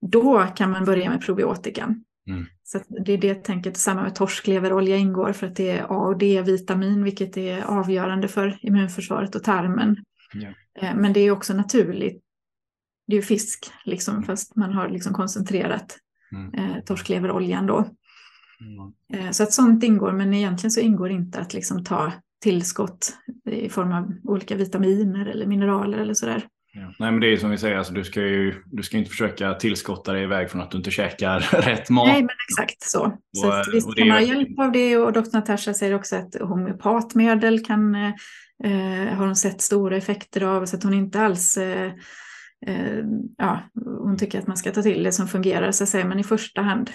Då 0.00 0.46
kan 0.56 0.70
man 0.70 0.84
börja 0.84 1.10
med 1.10 1.20
probiotikan. 1.20 2.04
Mm. 2.28 2.46
Så 2.62 2.80
det 3.04 3.12
är 3.12 3.18
det 3.18 3.34
tänket. 3.34 3.76
Samma 3.76 4.02
med 4.02 4.14
torskleverolja 4.14 4.96
ingår 4.96 5.32
för 5.32 5.46
att 5.46 5.56
det 5.56 5.70
är 5.70 5.82
A 5.82 5.96
och 5.96 6.18
D-vitamin 6.18 7.04
vilket 7.04 7.36
är 7.36 7.62
avgörande 7.62 8.28
för 8.28 8.58
immunförsvaret 8.62 9.34
och 9.34 9.42
tarmen. 9.42 9.96
Yeah. 10.34 10.96
Men 10.96 11.12
det 11.12 11.20
är 11.20 11.30
också 11.30 11.54
naturligt. 11.54 12.22
Det 13.06 13.12
är 13.12 13.16
ju 13.16 13.22
fisk 13.22 13.70
liksom 13.84 14.14
mm. 14.14 14.26
fast 14.26 14.56
man 14.56 14.72
har 14.72 14.88
liksom 14.88 15.14
koncentrerat 15.14 15.98
mm. 16.32 16.54
eh, 16.54 16.84
torskleveroljan 16.84 17.66
då. 17.66 17.88
Mm. 18.60 19.26
Eh, 19.26 19.30
så 19.30 19.42
att 19.42 19.52
sånt 19.52 19.84
ingår 19.84 20.12
men 20.12 20.34
egentligen 20.34 20.70
så 20.70 20.80
ingår 20.80 21.10
inte 21.10 21.40
att 21.40 21.54
liksom 21.54 21.84
ta 21.84 22.12
tillskott 22.42 23.16
i 23.50 23.68
form 23.68 23.92
av 23.92 24.12
olika 24.24 24.56
vitaminer 24.56 25.26
eller 25.26 25.46
mineraler 25.46 25.98
eller 25.98 26.14
sådär. 26.14 26.48
Ja. 26.76 26.94
Nej 26.98 27.10
men 27.10 27.20
det 27.20 27.32
är 27.32 27.36
som 27.36 27.50
vi 27.50 27.58
säger, 27.58 27.76
alltså, 27.76 27.92
du 27.92 28.04
ska 28.04 28.20
ju 28.20 28.62
du 28.66 28.82
ska 28.82 28.96
inte 28.96 29.10
försöka 29.10 29.54
tillskotta 29.54 30.12
dig 30.12 30.22
iväg 30.22 30.50
från 30.50 30.60
att 30.60 30.70
du 30.70 30.78
inte 30.78 30.90
käkar 30.90 31.40
rätt 31.62 31.90
mat. 31.90 32.06
Nej 32.06 32.22
men 32.22 32.36
exakt 32.48 32.82
så. 32.82 33.18
Så 33.36 33.48
och, 33.48 33.64
visst 33.72 33.88
och 33.88 33.96
kan 33.96 34.08
man 34.08 34.16
ha 34.16 34.24
hjälp 34.24 34.58
av 34.58 34.72
det 34.72 34.96
och 34.96 35.12
doktor 35.12 35.38
Natasha 35.38 35.74
säger 35.74 35.94
också 35.94 36.16
att 36.16 36.34
homeopatmedel 36.40 37.64
kan 37.64 37.94
eh, 37.94 38.12
eh, 38.64 39.14
har 39.16 39.26
hon 39.26 39.36
sett 39.36 39.60
stora 39.60 39.96
effekter 39.96 40.42
av 40.42 40.66
så 40.66 40.76
att 40.76 40.82
hon 40.82 40.94
inte 40.94 41.20
alls 41.20 41.56
eh, 41.56 41.92
eh, 42.66 43.04
ja, 43.38 43.60
hon 43.74 44.16
tycker 44.18 44.38
att 44.38 44.46
man 44.46 44.56
ska 44.56 44.72
ta 44.72 44.82
till 44.82 45.02
det 45.02 45.12
som 45.12 45.28
fungerar 45.28 45.72
så 45.72 45.84
att 45.84 45.90
säga 45.90 46.04
men 46.04 46.20
i 46.20 46.24
första 46.24 46.62
hand 46.62 46.90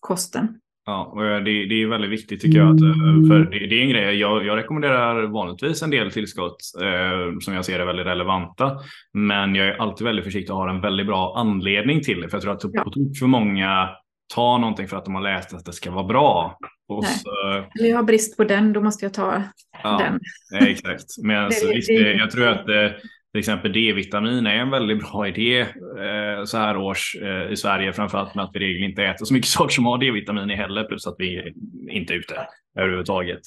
kosten. 0.00 0.60
Ja, 0.86 1.04
och 1.04 1.44
det, 1.44 1.66
det 1.66 1.82
är 1.82 1.86
väldigt 1.86 2.10
viktigt 2.10 2.40
tycker 2.40 2.58
jag. 2.58 2.74
Att, 2.74 2.82
eh, 2.82 3.28
för 3.28 3.50
det, 3.50 3.66
det 3.66 3.78
är 3.78 3.82
en 3.82 3.88
grej, 3.88 4.16
jag, 4.16 4.44
jag, 4.44 4.56
rekommenderar 4.56 5.26
vanligtvis 5.26 5.82
en 5.82 5.90
del 5.90 6.10
tillskott 6.10 6.56
eh, 6.82 7.38
som 7.40 7.54
jag 7.54 7.64
ser 7.64 7.80
är 7.80 7.86
väldigt 7.86 8.06
relevanta. 8.06 8.78
Men 9.12 9.54
jag 9.54 9.66
är 9.66 9.72
alltid 9.72 10.04
väldigt 10.04 10.24
försiktig 10.24 10.54
och 10.54 10.60
har 10.60 10.68
en 10.68 10.80
väldigt 10.80 11.06
bra 11.06 11.34
anledning 11.36 12.02
till 12.02 12.20
det. 12.20 12.28
För 12.28 12.36
jag 12.36 12.42
tror 12.42 12.52
att 12.52 12.64
ja. 12.72 12.84
på 12.84 12.90
tok 12.90 13.18
för 13.18 13.26
många 13.26 13.88
tar 14.34 14.58
någonting 14.58 14.88
för 14.88 14.96
att 14.96 15.04
de 15.04 15.14
har 15.14 15.22
läst 15.22 15.54
att 15.54 15.64
det 15.64 15.72
ska 15.72 15.90
vara 15.90 16.04
bra. 16.04 16.58
Och 16.88 17.04
så... 17.06 17.30
Eller 17.78 17.88
jag 17.88 17.96
har 17.96 18.02
brist 18.02 18.36
på 18.36 18.44
den, 18.44 18.72
då 18.72 18.80
måste 18.80 19.04
jag 19.04 19.14
ta 19.14 19.42
ja, 19.82 19.98
den. 19.98 20.68
exakt. 20.68 21.04
Men 21.22 21.44
alltså, 21.44 21.68
visst, 21.68 21.90
jag 21.90 22.30
tror 22.30 22.48
att 22.48 22.68
eh, 22.68 22.90
till 23.34 23.38
exempel 23.38 23.72
D-vitamin 23.72 24.46
är 24.46 24.54
en 24.54 24.70
väldigt 24.70 24.98
bra 24.98 25.28
idé 25.28 25.60
eh, 25.60 26.44
så 26.44 26.58
här 26.58 26.76
års 26.76 27.16
eh, 27.22 27.52
i 27.52 27.56
Sverige, 27.56 27.92
framförallt 27.92 28.34
med 28.34 28.44
att 28.44 28.50
vi 28.54 28.60
regel 28.60 28.82
inte 28.82 29.04
äter 29.04 29.24
så 29.24 29.34
mycket 29.34 29.48
saker 29.58 29.74
som 29.74 29.86
har 29.86 29.98
D-vitamin 29.98 30.50
i 30.50 30.54
heller, 30.54 30.84
plus 30.84 31.06
att 31.06 31.14
vi 31.18 31.54
inte 31.90 32.14
är 32.14 32.16
ute 32.18 32.46
överhuvudtaget. 32.78 33.40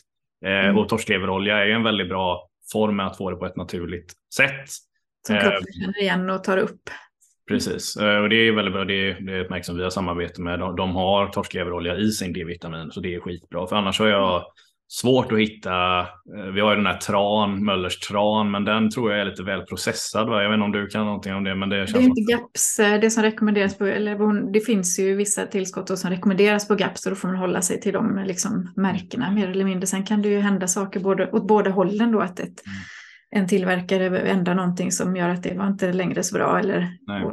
Eh, 0.45 0.51
mm. 0.51 0.77
Och 0.77 0.89
torskleverolja 0.89 1.57
är 1.57 1.69
en 1.69 1.83
väldigt 1.83 2.09
bra 2.09 2.49
form 2.71 2.99
att 2.99 3.17
få 3.17 3.31
det 3.31 3.37
på 3.37 3.45
ett 3.45 3.55
naturligt 3.55 4.13
sätt. 4.35 4.69
Som 5.27 5.35
kroppen 5.35 5.57
eh, 5.57 5.81
känner 5.81 6.01
igen 6.01 6.29
och 6.29 6.43
tar 6.43 6.57
upp. 6.57 6.81
Precis, 7.47 7.97
eh, 7.97 8.17
och 8.17 8.29
det 8.29 8.35
är 8.35 8.51
väldigt 8.51 8.73
bra. 8.73 8.85
Det 8.85 9.09
är, 9.09 9.21
det 9.21 9.33
är 9.33 9.41
ett 9.41 9.49
märke 9.49 9.63
som 9.63 9.77
vi 9.77 9.83
har 9.83 9.89
samarbete 9.89 10.41
med. 10.41 10.59
De, 10.59 10.75
de 10.75 10.95
har 10.95 11.27
torskleverolja 11.27 11.97
i 11.97 12.11
sin 12.11 12.33
D-vitamin, 12.33 12.91
så 12.91 12.99
det 12.99 13.15
är 13.15 13.19
skitbra. 13.19 13.67
För 13.67 13.75
annars 13.75 13.99
har 13.99 14.07
jag 14.07 14.45
svårt 14.87 15.31
att 15.31 15.39
hitta. 15.39 15.99
Eh, 15.99 16.45
vi 16.53 16.61
har 16.61 16.69
ju 16.69 16.75
den 16.75 16.85
här 16.85 16.97
tran, 16.97 17.65
Möllers 17.65 17.99
tran, 17.99 18.51
men 18.51 18.65
den 18.65 18.91
tror 18.91 19.11
jag 19.11 19.21
är 19.21 19.25
lite 19.25 19.43
väl 19.43 19.61
processad. 19.61 20.29
Va? 20.29 20.43
Jag 20.43 20.49
vet 20.49 20.55
inte 20.55 20.65
om 20.65 20.71
du 20.71 20.87
kan 20.87 21.05
någonting 21.05 21.33
om 21.33 21.43
det, 21.43 21.55
men 21.55 21.69
det 21.69 21.77
känns 21.77 21.91
Det 21.93 21.99
är 21.99 22.03
inte 22.03 22.33
GAPS, 22.33 22.79
eh, 22.79 22.99
det 22.99 23.09
som 23.09 23.23
rekommenderas 23.23 23.77
på, 23.77 23.85
eller 23.85 24.51
det 24.53 24.59
finns 24.59 24.99
ju 24.99 25.15
vissa 25.15 25.45
tillskott 25.45 25.99
som 25.99 26.09
rekommenderas 26.09 26.67
på 26.67 26.75
GAPS 26.75 27.05
och 27.05 27.09
då 27.11 27.15
får 27.15 27.27
man 27.27 27.37
hålla 27.37 27.61
sig 27.61 27.81
till 27.81 27.93
de 27.93 28.23
liksom, 28.25 28.73
märkena 28.75 29.31
mer 29.31 29.49
eller 29.49 29.65
mindre. 29.65 29.87
Sen 29.87 30.05
kan 30.05 30.21
det 30.21 30.29
ju 30.29 30.39
hända 30.39 30.67
saker 30.67 30.99
både, 30.99 31.31
åt 31.31 31.47
båda 31.47 31.69
hållen 31.69 32.11
då, 32.11 32.19
att 32.19 32.39
ett, 32.39 32.45
mm. 32.65 32.77
en 33.29 33.47
tillverkare 33.47 34.19
ändrar 34.19 34.55
någonting 34.55 34.91
som 34.91 35.15
gör 35.15 35.29
att 35.29 35.43
det 35.43 35.57
var 35.57 35.67
inte 35.67 35.93
längre 35.93 36.23
så 36.23 36.35
bra 36.35 36.59
eller 36.59 36.89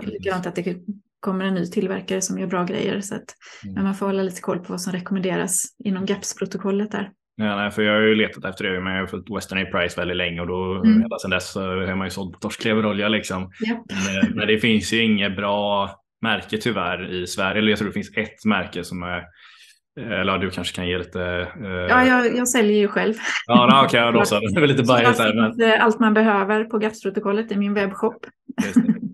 likadant 0.06 0.46
att 0.46 0.54
det 0.54 0.76
kommer 1.20 1.44
en 1.44 1.54
ny 1.54 1.66
tillverkare 1.66 2.20
som 2.20 2.38
gör 2.38 2.46
bra 2.46 2.64
grejer. 2.64 3.00
Så 3.00 3.14
att, 3.14 3.24
mm. 3.64 3.74
Men 3.74 3.84
man 3.84 3.94
får 3.94 4.06
hålla 4.06 4.22
lite 4.22 4.40
koll 4.40 4.58
på 4.58 4.72
vad 4.72 4.80
som 4.80 4.92
rekommenderas 4.92 5.64
inom 5.84 6.06
GAPS-protokollet 6.06 6.90
där. 6.90 7.10
Ja, 7.36 7.56
nej, 7.56 7.70
för 7.70 7.82
jag 7.82 7.92
har 7.92 8.00
ju 8.00 8.14
letat 8.14 8.44
efter 8.44 8.64
det, 8.64 8.80
men 8.80 8.92
jag 8.92 9.00
har 9.00 9.06
följt 9.06 9.36
Western 9.36 9.62
A 9.62 9.66
Price 9.72 10.00
väldigt 10.00 10.16
länge 10.16 10.40
och 10.40 10.46
då 10.46 10.74
mm. 10.74 11.02
ända 11.02 11.18
sedan 11.18 11.30
dess 11.30 11.54
har 11.54 11.94
man 11.94 12.06
ju 12.06 12.10
sålt 12.10 12.32
på 12.32 12.38
torskleverolja 12.38 13.08
liksom. 13.08 13.42
Yep. 13.42 13.78
Men, 13.88 14.36
men, 14.36 14.46
det 14.46 14.58
finns 14.58 14.92
ju 14.92 15.02
inget 15.02 15.36
bra 15.36 15.90
märke 16.22 16.58
tyvärr 16.58 17.12
i 17.12 17.26
Sverige. 17.26 17.58
Eller 17.58 17.70
jag 17.70 17.78
tror 17.78 17.88
det 17.88 17.94
finns 17.94 18.16
ett 18.16 18.44
märke 18.44 18.84
som 18.84 19.02
är 19.02 19.22
eller 20.00 20.38
du 20.38 20.50
kanske 20.50 20.76
kan 20.76 20.88
ge 20.88 20.98
lite... 20.98 21.48
Uh... 21.60 21.68
Ja, 21.68 22.06
jag, 22.06 22.36
jag, 22.36 22.48
säljer 22.48 22.78
ju 22.78 22.88
själv. 22.88 23.14
Ja, 23.46 23.84
okej, 23.84 24.00
okay, 24.00 24.12
då 24.12 24.24
så. 24.24 24.40
Det 24.54 24.60
är 24.60 24.66
lite 24.66 24.82
bias 24.82 25.18
här. 25.18 25.34
Men... 25.34 25.80
Allt 25.80 26.00
man 26.00 26.14
behöver 26.14 26.64
på 26.64 26.78
GAPS-protokollet 26.78 27.52
i 27.52 27.56
min 27.56 27.74
webbshop. 27.74 28.26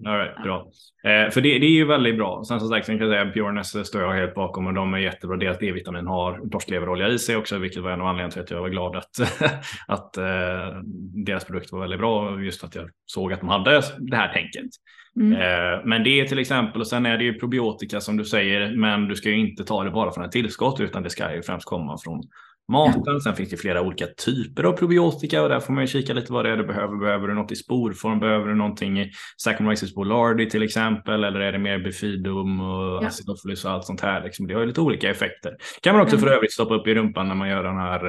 All 0.07 0.18
right, 0.18 0.42
bra. 0.42 0.70
Eh, 1.05 1.30
för 1.30 1.40
det, 1.40 1.59
det, 1.59 1.66
är 1.66 1.70
ju 1.70 1.84
väldigt 1.84 2.16
bra. 2.16 2.44
Sen 2.48 2.61
som 2.61 2.68
sagt, 2.68 2.86
sen 2.86 2.98
kan 2.98 3.09
jag 3.09 3.14
säga 3.14 3.32
Pureness 3.32 3.86
står 3.86 4.03
jag 4.03 4.12
helt 4.12 4.34
bakom 4.34 4.66
och 4.66 4.74
de 4.74 4.94
är 4.94 4.98
jättebra. 4.98 5.36
Deras 5.36 5.59
D-vitamin 5.59 6.07
har 6.07 6.48
torskleverolja 6.51 7.09
i 7.09 7.18
sig 7.18 7.36
också, 7.36 7.59
vilket 7.59 7.82
var 7.82 7.90
en 7.90 8.01
av 8.01 8.07
anledningarna 8.07 8.32
till 8.32 8.42
att 8.42 8.51
jag 8.51 8.61
var 8.61 8.68
glad 8.68 8.96
att, 8.96 9.20
att 9.88 10.16
eh, 10.16 10.82
deras 11.26 11.44
produkt 11.44 11.72
var 11.72 11.80
väldigt 11.80 12.01
bra. 12.01 12.40
Just 12.40 12.64
att 12.64 12.74
jag 12.74 12.90
såg 13.07 13.32
att 13.32 13.40
de 13.40 13.48
hade 13.48 13.82
det 13.98 14.16
här 14.16 14.32
tänket. 14.32 14.70
Mm. 15.16 15.32
Eh, 15.32 15.80
men 15.84 16.05
det 16.05 16.20
är 16.20 16.24
till 16.24 16.38
exempel, 16.38 16.80
och 16.80 16.86
sen 16.86 17.07
är 17.07 17.18
det 17.18 17.24
ju 17.24 17.34
probiotika 17.34 18.01
som 18.01 18.16
du 18.16 18.24
säger, 18.24 18.76
men 18.76 19.09
du 19.09 19.16
ska 19.16 19.28
ju 19.28 19.39
inte 19.39 19.64
ta 19.64 19.85
det 19.85 19.90
bara 19.90 20.12
från 20.12 20.24
ett 20.24 20.32
tillskott, 20.32 20.81
utan 20.81 21.02
det 21.02 21.10
ska 21.10 21.35
ju 21.35 21.43
främst 21.43 21.66
komma 21.66 21.98
från 22.05 22.22
maten. 22.70 23.20
Sen 23.20 23.34
finns 23.36 23.51
det 23.51 23.56
flera 23.56 23.82
olika 23.82 24.06
typer 24.06 24.64
av 24.64 24.72
probiotika 24.72 25.42
och 25.42 25.48
där 25.48 25.60
får 25.60 25.72
man 25.72 25.82
ju 25.82 25.86
kika 25.86 26.12
lite 26.12 26.32
vad 26.32 26.44
det 26.44 26.51
är 26.51 26.56
du 26.56 26.66
behöver. 26.66 26.97
Behöver 26.97 27.28
du 27.28 27.34
något 27.34 27.52
i 27.52 27.56
sporform? 27.56 28.20
Behöver 28.20 28.47
du 28.47 28.55
någonting 28.55 29.01
i 29.01 29.10
Saccharomyces 29.36 29.94
boulardii 29.94 30.51
till 30.51 30.62
exempel? 30.62 31.24
Eller 31.24 31.40
är 31.40 31.52
det 31.52 31.59
mer 31.59 31.78
bifidum 31.78 32.60
och 32.60 33.05
ja. 33.05 33.06
acidophilus 33.06 33.64
och 33.64 33.70
allt 33.70 33.84
sånt 33.84 34.01
här? 34.01 34.24
Liksom. 34.24 34.47
Det 34.47 34.55
har 34.55 34.60
ju 34.60 34.66
lite 34.66 34.80
olika 34.80 35.10
effekter. 35.10 35.56
Kan 35.82 35.94
man 35.94 36.02
också 36.02 36.16
mm. 36.16 36.28
för 36.28 36.34
övrigt 36.36 36.52
stoppa 36.52 36.74
upp 36.74 36.86
i 36.86 36.94
rumpan 36.94 37.28
när 37.28 37.34
man 37.34 37.48
gör 37.48 37.64
den 37.64 37.76
här 37.76 38.05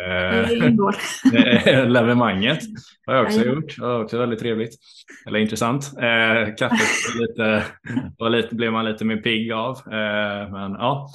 mm. 0.00 0.78
äh, 1.66 1.88
levemanget. 1.88 2.60
Det 3.06 3.12
har 3.12 3.18
jag 3.18 3.26
också 3.26 3.44
gjort. 3.44 3.76
Det 3.76 3.82
var 3.82 4.02
också 4.04 4.18
väldigt 4.18 4.38
trevligt. 4.38 4.74
Eller 5.26 5.38
intressant. 5.38 5.92
Äh, 5.96 6.54
kaffet 6.58 7.20
lite, 7.20 7.64
var 8.18 8.30
lite, 8.30 8.54
blev 8.54 8.72
man 8.72 8.84
lite 8.84 9.04
mer 9.04 9.16
pigg 9.16 9.52
av. 9.52 9.76
Äh, 9.76 10.50
men 10.52 10.72
ja, 10.72 11.08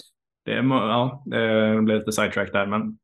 det, 0.46 0.56
ja, 0.56 1.24
det 1.26 1.82
blev 1.82 1.98
lite 1.98 2.12
sidetrack 2.12 2.52
där, 2.52 2.66
men 2.68 2.98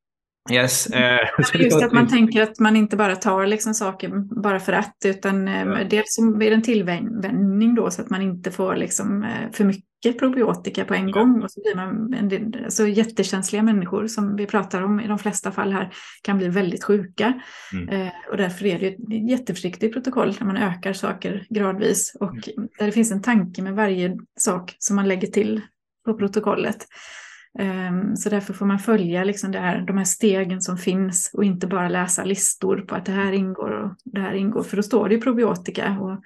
Yes. 0.51 0.87
Eh, 0.87 1.19
Just 1.53 1.83
att 1.83 1.91
man 1.91 2.07
tänker 2.07 2.43
att 2.43 2.59
man 2.59 2.75
inte 2.75 2.97
bara 2.97 3.15
tar 3.15 3.45
liksom 3.45 3.73
saker 3.73 4.09
bara 4.41 4.59
för 4.59 4.73
att, 4.73 4.95
utan 5.05 5.47
eh, 5.47 5.67
Ja. 5.67 5.83
dels 5.89 6.05
så 6.15 6.35
är 6.35 6.49
det 6.49 6.55
en 6.55 6.61
tillvänjning 6.61 7.75
då 7.75 7.91
så 7.91 8.01
att 8.01 8.09
man 8.09 8.21
inte 8.21 8.51
får 8.51 8.75
liksom 8.75 9.23
eh, 9.23 9.51
för 9.53 9.63
mycket 9.65 10.19
probiotika 10.19 10.85
på 10.85 10.93
en 10.93 11.07
Ja. 11.07 11.13
gång. 11.13 11.43
Och 11.43 11.51
så 11.51 11.61
blir 11.61 11.75
man 11.75 12.13
en 12.13 12.29
del, 12.29 12.61
alltså 12.63 12.87
jättekänsliga 12.87 13.63
människor 13.63 14.07
som 14.07 14.35
vi 14.35 14.45
pratar 14.45 14.81
om 14.81 14.99
i 14.99 15.07
de 15.07 15.19
flesta 15.19 15.51
fall 15.51 15.73
här 15.73 15.93
kan 16.23 16.37
bli 16.37 16.47
väldigt 16.47 16.83
sjuka. 16.83 17.41
Mm. 17.73 18.09
Och 18.31 18.37
därför 18.37 18.65
är 18.65 18.79
det 18.79 18.87
ett 18.87 19.29
jätteförsiktigt 19.29 19.93
protokoll 19.93 20.35
när 20.39 20.47
man 20.47 20.57
ökar 20.57 20.93
saker 20.93 21.45
gradvis 21.49 22.17
och 22.19 22.35
där 22.79 22.85
det 22.85 22.91
finns 22.91 23.11
en 23.11 23.21
tanke 23.21 23.61
med 23.61 23.73
varje 23.73 24.17
sak 24.39 24.75
som 24.79 24.95
man 24.95 25.07
lägger 25.07 25.27
till 25.27 25.61
på 26.05 26.13
protokollet. 26.13 26.85
Ehm, 27.59 28.15
Så 28.15 28.29
därför 28.29 28.53
får 28.53 28.65
man 28.65 28.79
följa 28.79 29.23
liksom 29.23 29.51
det 29.51 29.59
här, 29.59 29.81
de 29.81 29.97
här 29.97 30.05
stegen 30.05 30.61
som 30.61 30.77
finns 30.77 31.31
och 31.33 31.43
inte 31.43 31.67
bara 31.67 31.89
läsa 31.89 32.23
listor 32.23 32.81
på 32.81 32.95
att 32.95 33.05
det 33.05 33.11
här 33.11 33.31
ingår 33.31 33.71
och 33.71 33.95
det 34.05 34.21
här 34.21 34.33
ingår. 34.33 34.63
För 34.63 34.77
då 34.77 34.83
står 34.83 35.09
det 35.09 35.15
ju 35.15 35.21
probiotika 35.21 35.99
och 35.99 36.23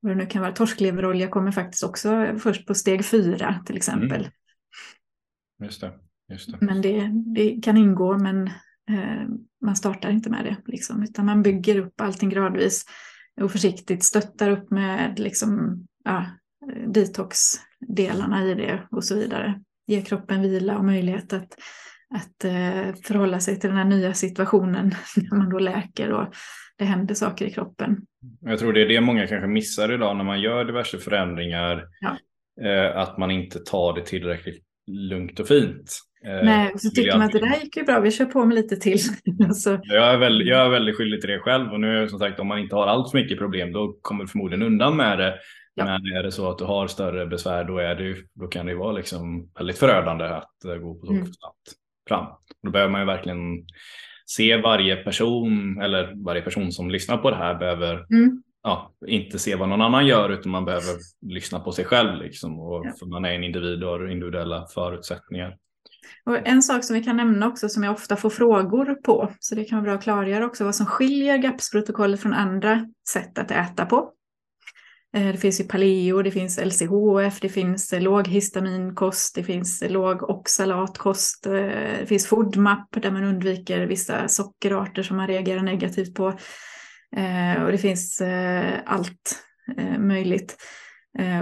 vad 0.00 0.12
det 0.12 0.14
nu 0.14 0.26
kan 0.26 0.42
vara. 0.42 0.52
Torskleverolja 0.52 1.28
kommer 1.28 1.50
faktiskt 1.50 1.84
också 1.84 2.34
först 2.38 2.66
på 2.66 2.74
steg 2.74 3.04
fyra 3.04 3.62
till 3.66 3.76
exempel. 3.76 4.28
Just 5.62 5.80
det. 5.80 5.92
Just 6.30 6.52
det. 6.52 6.58
Men 6.60 6.82
det, 6.82 7.10
det 7.34 7.60
kan 7.62 7.76
ingå 7.76 8.18
men 8.18 8.46
eh, 8.90 9.28
man 9.64 9.76
startar 9.76 10.10
inte 10.10 10.30
med 10.30 10.44
det. 10.44 10.56
Liksom, 10.72 11.02
utan 11.02 11.26
man 11.26 11.42
bygger 11.42 11.78
upp 11.78 12.00
allting 12.00 12.30
gradvis 12.30 12.84
och 13.40 13.52
försiktigt 13.52 14.04
stöttar 14.04 14.50
upp 14.50 14.70
med 14.70 15.18
liksom, 15.18 15.82
ja, 16.04 16.26
detox-delarna 16.86 18.44
i 18.44 18.54
det 18.54 18.82
och 18.90 19.04
så 19.04 19.14
vidare. 19.14 19.62
Ger 19.90 20.02
kroppen 20.02 20.42
vila 20.42 20.78
och 20.78 20.84
möjlighet 20.84 21.32
att, 21.32 21.54
att 22.14 22.44
eh, 22.44 22.94
förhålla 23.04 23.40
sig 23.40 23.60
till 23.60 23.68
den 23.68 23.78
här 23.78 23.84
nya 23.84 24.14
situationen 24.14 24.94
när 25.16 25.38
man 25.38 25.50
då 25.50 25.58
läker 25.58 26.12
och 26.12 26.34
det 26.78 26.84
händer 26.84 27.14
saker 27.14 27.46
i 27.46 27.50
kroppen. 27.50 27.96
Jag 28.40 28.58
tror 28.58 28.72
det 28.72 28.82
är 28.82 28.88
det 28.88 29.00
många 29.00 29.26
kanske 29.26 29.46
missar 29.46 29.92
idag 29.92 30.16
när 30.16 30.24
man 30.24 30.40
gör 30.40 30.64
diverse 30.64 30.98
förändringar. 30.98 31.84
Ja. 32.00 32.16
Eh, 32.66 32.96
att 32.96 33.18
man 33.18 33.30
inte 33.30 33.58
tar 33.58 33.94
det 33.94 34.06
tillräckligt 34.06 34.64
lugnt 34.86 35.40
och 35.40 35.48
fint. 35.48 36.00
Eh, 36.26 36.44
Nej, 36.44 36.72
så 36.78 36.90
tycker 36.90 37.12
man 37.12 37.22
att 37.22 37.32
det 37.32 37.38
där 37.38 37.60
gick 37.62 37.76
ju 37.76 37.82
bra, 37.82 38.00
vi 38.00 38.10
kör 38.10 38.24
på 38.24 38.44
med 38.44 38.54
lite 38.54 38.76
till. 38.76 39.00
alltså, 39.44 39.80
Jag 39.82 40.14
är, 40.14 40.18
väldigt, 40.18 40.48
jag 40.48 40.66
är 40.66 40.70
väldigt 40.70 40.96
skyldig 40.96 41.20
till 41.20 41.30
det 41.30 41.38
själv 41.38 41.72
och 41.72 41.80
nu 41.80 42.08
som 42.08 42.18
sagt 42.18 42.40
om 42.40 42.46
man 42.46 42.58
inte 42.58 42.76
har 42.76 42.86
allt 42.86 43.10
för 43.10 43.18
mycket 43.18 43.38
problem 43.38 43.72
då 43.72 43.98
kommer 44.02 44.24
du 44.24 44.28
förmodligen 44.28 44.62
undan 44.62 44.96
med 44.96 45.18
det. 45.18 45.38
Ja. 45.86 45.98
Men 45.98 46.16
är 46.16 46.22
det 46.22 46.32
så 46.32 46.50
att 46.50 46.58
du 46.58 46.64
har 46.64 46.86
större 46.86 47.26
besvär 47.26 47.64
då, 47.64 47.78
är 47.78 47.94
det, 47.94 48.02
ju- 48.04 48.26
då 48.34 48.46
kan 48.46 48.66
det 48.66 48.72
ju 48.72 48.78
vara 48.78 48.92
liksom 48.92 49.50
väldigt 49.58 49.78
förödande 49.78 50.24
att 50.24 50.64
eh, 50.64 50.74
gå 50.74 50.94
på 50.94 51.06
så 51.06 51.12
Mm. 51.12 51.24
snabbt 51.26 51.72
fram. 52.08 52.26
Då 52.62 52.70
behöver 52.70 52.92
man 52.92 53.00
ju 53.00 53.06
verkligen 53.06 53.38
se 54.26 54.56
varje 54.56 54.96
person 54.96 55.80
eller 55.82 56.24
varje 56.24 56.42
person 56.42 56.72
som 56.72 56.90
lyssnar 56.90 57.16
på 57.16 57.30
det 57.30 57.36
här 57.36 57.54
behöver 57.54 57.94
mm, 57.94 58.42
ja, 58.62 58.92
inte 59.06 59.38
se 59.38 59.56
vad 59.56 59.68
någon 59.68 59.82
annan 59.82 60.06
gör 60.06 60.30
utan 60.30 60.52
man 60.52 60.64
behöver 60.64 60.94
lyssna 61.26 61.60
på 61.60 61.72
sig 61.72 61.84
själv 61.84 62.22
liksom. 62.22 62.60
Och, 62.60 62.86
Ja. 62.86 62.92
För 62.98 63.06
man 63.06 63.24
är 63.24 63.32
en 63.34 63.44
individ 63.44 63.84
och 63.84 63.90
har 63.90 64.08
individuella 64.10 64.66
förutsättningar. 64.74 65.56
Och 66.24 66.48
en 66.48 66.62
sak 66.62 66.84
som 66.84 66.94
vi 66.96 67.02
kan 67.04 67.16
nämna 67.16 67.48
också 67.48 67.68
som 67.68 67.82
jag 67.84 67.92
ofta 67.92 68.16
får 68.16 68.30
frågor 68.30 68.94
på, 68.94 69.32
så 69.40 69.54
det 69.54 69.64
kan 69.64 69.78
vara 69.78 69.84
bra 69.84 69.94
att 69.94 70.02
klargöra 70.02 70.46
också 70.46 70.64
vad 70.64 70.74
som 70.74 70.86
skiljer 70.86 71.38
GAPS-protokollet 71.38 72.20
från 72.20 72.32
andra 72.34 72.86
sätt 73.08 73.38
att 73.38 73.50
äta 73.50 73.86
på. 73.86 74.12
Eh, 75.12 75.32
det 75.32 75.38
finns 75.38 75.60
ju 75.60 75.64
paleo, 75.64 76.22
det 76.22 76.30
finns 76.30 76.58
LCHF, 76.58 77.40
det 77.40 77.48
finns 77.48 77.92
eh, 77.92 78.00
låghistaminkost, 78.00 79.34
det 79.34 79.42
finns 79.42 79.84
lågoxalatkost, 79.88 80.26
låg 80.26 80.36
oxalatkost, 80.36 81.44
det 82.00 82.06
finns 82.06 82.26
FODMAP 82.26 83.02
där 83.02 83.10
man 83.10 83.24
undviker 83.24 83.86
vissa 83.86 84.28
sockerarter 84.28 85.02
som 85.02 85.16
man 85.16 85.26
reagerar 85.26 85.62
negativt 85.62 86.14
på. 86.14 86.26
Och 87.64 87.72
det 87.72 87.78
finns 87.78 88.22
allt 88.84 89.44
möjligt. 89.98 90.56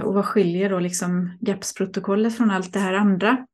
Och 0.03 0.13
vad 0.13 0.25
skiljer 0.25 0.69
då 0.69 0.79
liksom 0.79 1.37
GAPS-protokollet 1.41 2.37
från 2.37 2.51
allt 2.51 2.73
det 2.73 2.79
här 2.79 2.93
andra? 2.93 3.45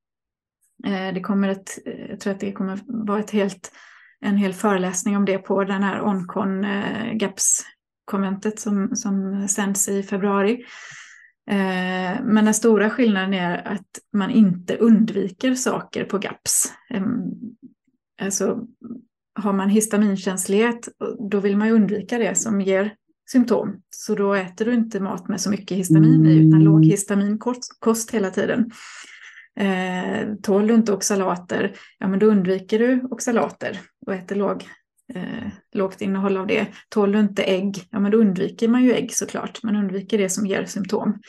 Det 1.13 1.21
kommer 1.21 1.49
ett, 1.49 1.79
jag 2.09 2.19
tror 2.19 2.33
att 2.33 2.39
det 2.39 2.51
kommer 2.51 2.79
vara 3.07 3.19
ett 3.19 3.31
helt, 3.31 3.71
en 4.21 4.37
hel 4.37 4.53
föreläsning 4.53 5.17
om 5.17 5.25
det 5.25 5.37
på 5.37 5.63
den 5.63 5.83
här 5.83 6.01
Oncon 6.01 6.65
GAPS 7.13 7.65
GAPS-konventet 8.05 8.59
som, 8.59 8.95
som 8.95 9.47
sänds 9.47 9.89
i 9.89 10.03
februari. 10.03 10.65
Eh, 11.49 12.23
Men 12.23 12.45
den 12.45 12.53
stora 12.53 12.89
skillnaden 12.89 13.33
är 13.33 13.67
att 13.67 13.99
man 14.13 14.31
inte 14.31 14.77
undviker 14.77 15.55
saker 15.55 16.05
på 16.05 16.17
GAPS. 16.17 16.73
Alltså 18.21 18.67
har 19.39 19.53
man 19.53 19.69
histaminkänslighet, 19.69 20.89
då 21.31 21.39
vill 21.39 21.57
man 21.57 21.67
ju 21.67 21.73
undvika 21.73 22.17
det 22.17 22.35
som 22.35 22.61
ger 22.61 22.95
symptom. 23.31 23.81
Så 23.89 24.15
då 24.15 24.33
äter 24.33 24.65
du 24.65 24.73
inte 24.73 24.99
mat 24.99 25.27
med 25.27 25.41
så 25.41 25.49
mycket 25.49 25.77
histamin 25.77 26.25
i, 26.25 26.47
utan 26.47 26.63
låg 26.63 26.85
histaminkost 26.85 27.79
kost 27.79 28.11
hela 28.11 28.29
tiden. 28.29 28.71
Eh, 29.59 30.35
tål 30.43 30.67
du 30.67 30.73
inte 30.73 30.93
oxalater, 30.93 31.73
ja 31.99 32.07
men 32.07 32.19
då 32.19 32.25
undviker 32.25 32.79
du 32.79 33.01
oxalater 33.11 33.79
och 34.05 34.13
äter 34.13 34.35
låg, 34.35 34.63
eh, 35.13 35.47
lågt 35.75 36.01
innehåll 36.01 36.37
av 36.37 36.47
det. 36.47 36.67
Tål 36.89 37.11
du 37.11 37.19
inte 37.19 37.43
ägg, 37.43 37.87
ja 37.89 37.99
men 37.99 38.11
då 38.11 38.17
undviker 38.17 38.67
man 38.67 38.83
ju 38.83 38.93
ägg 38.93 39.13
såklart. 39.13 39.63
Man 39.63 39.75
undviker 39.75 40.17
det 40.17 40.29
som 40.29 40.45
ger 40.45 40.65
symptom. 40.65 41.19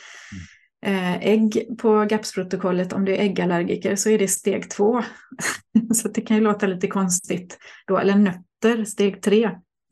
Eh, 0.85 1.17
ägg 1.27 1.77
på 1.81 2.05
GAPS-protokollet, 2.05 2.93
om 2.93 3.05
du 3.05 3.15
är 3.15 3.19
äggallergiker 3.19 3.95
så 3.95 4.09
är 4.09 4.19
det 4.19 4.27
steg 4.27 4.69
två. 4.69 5.03
så 5.93 6.07
det 6.07 6.21
kan 6.21 6.37
ju 6.37 6.43
låta 6.43 6.67
lite 6.67 6.87
konstigt 6.87 7.57
då. 7.87 7.97
Eller 7.97 8.15
nötter, 8.15 8.83
steg 8.85 9.21
tre. 9.21 9.43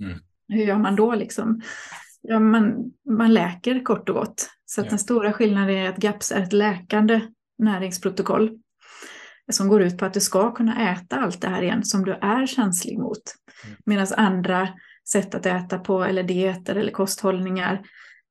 Mm. 0.03 0.19
Hur 0.47 0.63
gör 0.63 0.77
man 0.77 0.95
då 0.95 1.15
liksom? 1.15 1.61
Ja, 2.21 2.39
man, 2.39 2.91
man 3.09 3.33
läker 3.33 3.83
kort 3.83 4.09
och 4.09 4.15
gott. 4.15 4.49
Så 4.65 4.81
att 4.81 4.85
Ja. 4.85 4.89
den 4.89 4.99
stora 4.99 5.33
skillnaden 5.33 5.75
är 5.75 5.89
att 5.89 5.97
GAPS 5.97 6.31
är 6.31 6.43
ett 6.43 6.53
läkande 6.53 7.21
näringsprotokoll 7.57 8.59
som 9.51 9.67
går 9.67 9.81
ut 9.81 9.97
på 9.97 10.05
att 10.05 10.13
du 10.13 10.19
ska 10.19 10.51
kunna 10.51 10.91
äta 10.91 11.15
allt 11.15 11.41
det 11.41 11.47
här 11.47 11.61
igen 11.61 11.83
som 11.83 12.05
du 12.05 12.11
är 12.11 12.45
känslig 12.45 12.99
mot. 12.99 13.21
Mm. 13.63 13.77
Medan 13.85 14.07
andra 14.17 14.69
sätt 15.09 15.35
att 15.35 15.45
äta 15.45 15.79
på 15.79 16.03
eller 16.03 16.23
dieter 16.23 16.75
eller 16.75 16.91
kosthållningar 16.91 17.81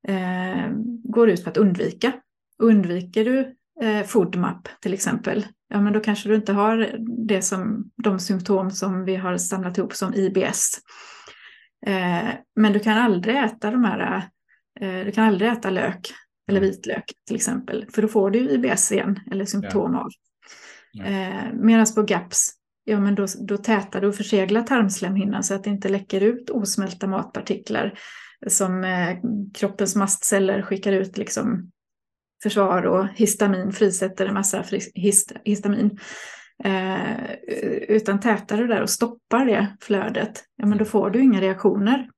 eh, 0.08 0.70
går 1.04 1.30
ut 1.30 1.44
på 1.44 1.50
att 1.50 1.56
undvika. 1.56 2.12
Undviker 2.58 3.24
du 3.24 3.54
eh, 3.86 4.06
FODMAP 4.06 4.68
till 4.80 4.94
exempel, 4.94 5.46
ja 5.68 5.80
men 5.80 5.92
då 5.92 6.00
kanske 6.00 6.28
du 6.28 6.34
inte 6.34 6.52
har 6.52 6.96
det 7.26 7.42
som, 7.42 7.90
de 8.02 8.18
symptom 8.20 8.70
som 8.70 9.04
vi 9.04 9.16
har 9.16 9.36
samlat 9.36 9.78
ihop 9.78 9.94
som 9.94 10.14
IBS. 10.14 10.78
Eh, 11.86 12.28
men 12.56 12.72
du 12.72 12.80
kan 12.80 12.98
aldrig 12.98 13.36
äta 13.36 13.70
de 13.70 13.84
här, 13.84 14.28
eh, 14.80 15.04
du 15.04 15.12
kan 15.12 15.24
aldrig 15.24 15.50
äta 15.50 15.70
lök 15.70 16.12
eller 16.48 16.60
Mm. 16.60 16.70
vitlök 16.70 17.04
till 17.26 17.36
exempel, 17.36 17.86
för 17.94 18.02
då 18.02 18.08
får 18.08 18.30
du 18.30 18.38
IBS 18.50 18.92
igen 18.92 19.20
eller 19.30 19.44
symptom 19.44 19.94
av. 19.94 20.08
Ja. 20.92 21.04
Eh, 21.04 21.52
Medan 21.52 21.86
på 21.94 22.02
GAPS, 22.02 22.50
ja 22.84 23.00
men 23.00 23.14
då, 23.14 23.26
då 23.38 23.56
tätar 23.56 24.00
du 24.00 24.06
och 24.06 24.14
förseglar 24.14 24.62
tarmslemhinnan 24.62 25.42
så 25.42 25.54
att 25.54 25.64
det 25.64 25.70
inte 25.70 25.88
läcker 25.88 26.20
ut 26.20 26.50
osmälta 26.50 27.06
matpartiklar 27.06 27.98
som 28.46 28.84
eh, 28.84 29.16
kroppens 29.54 29.96
mastceller 29.96 30.62
skickar 30.62 30.92
ut 30.92 31.18
liksom 31.18 31.70
försvar 32.42 32.82
och 32.82 33.08
histamin 33.14 33.72
frisätter 33.72 34.26
en 34.26 34.34
massa 34.34 34.64
hist, 34.94 35.32
histamin. 35.44 35.98
Eh, 36.64 37.34
utan 37.88 38.20
tätar 38.20 38.58
du 38.58 38.66
där 38.66 38.82
och 38.82 38.90
stoppar 38.90 39.46
det 39.46 39.76
flödet, 39.80 40.44
ja 40.56 40.66
men 40.66 40.78
då 40.78 40.84
får 40.84 41.10
du 41.10 41.22
inga 41.22 41.40
reaktioner. 41.40 42.10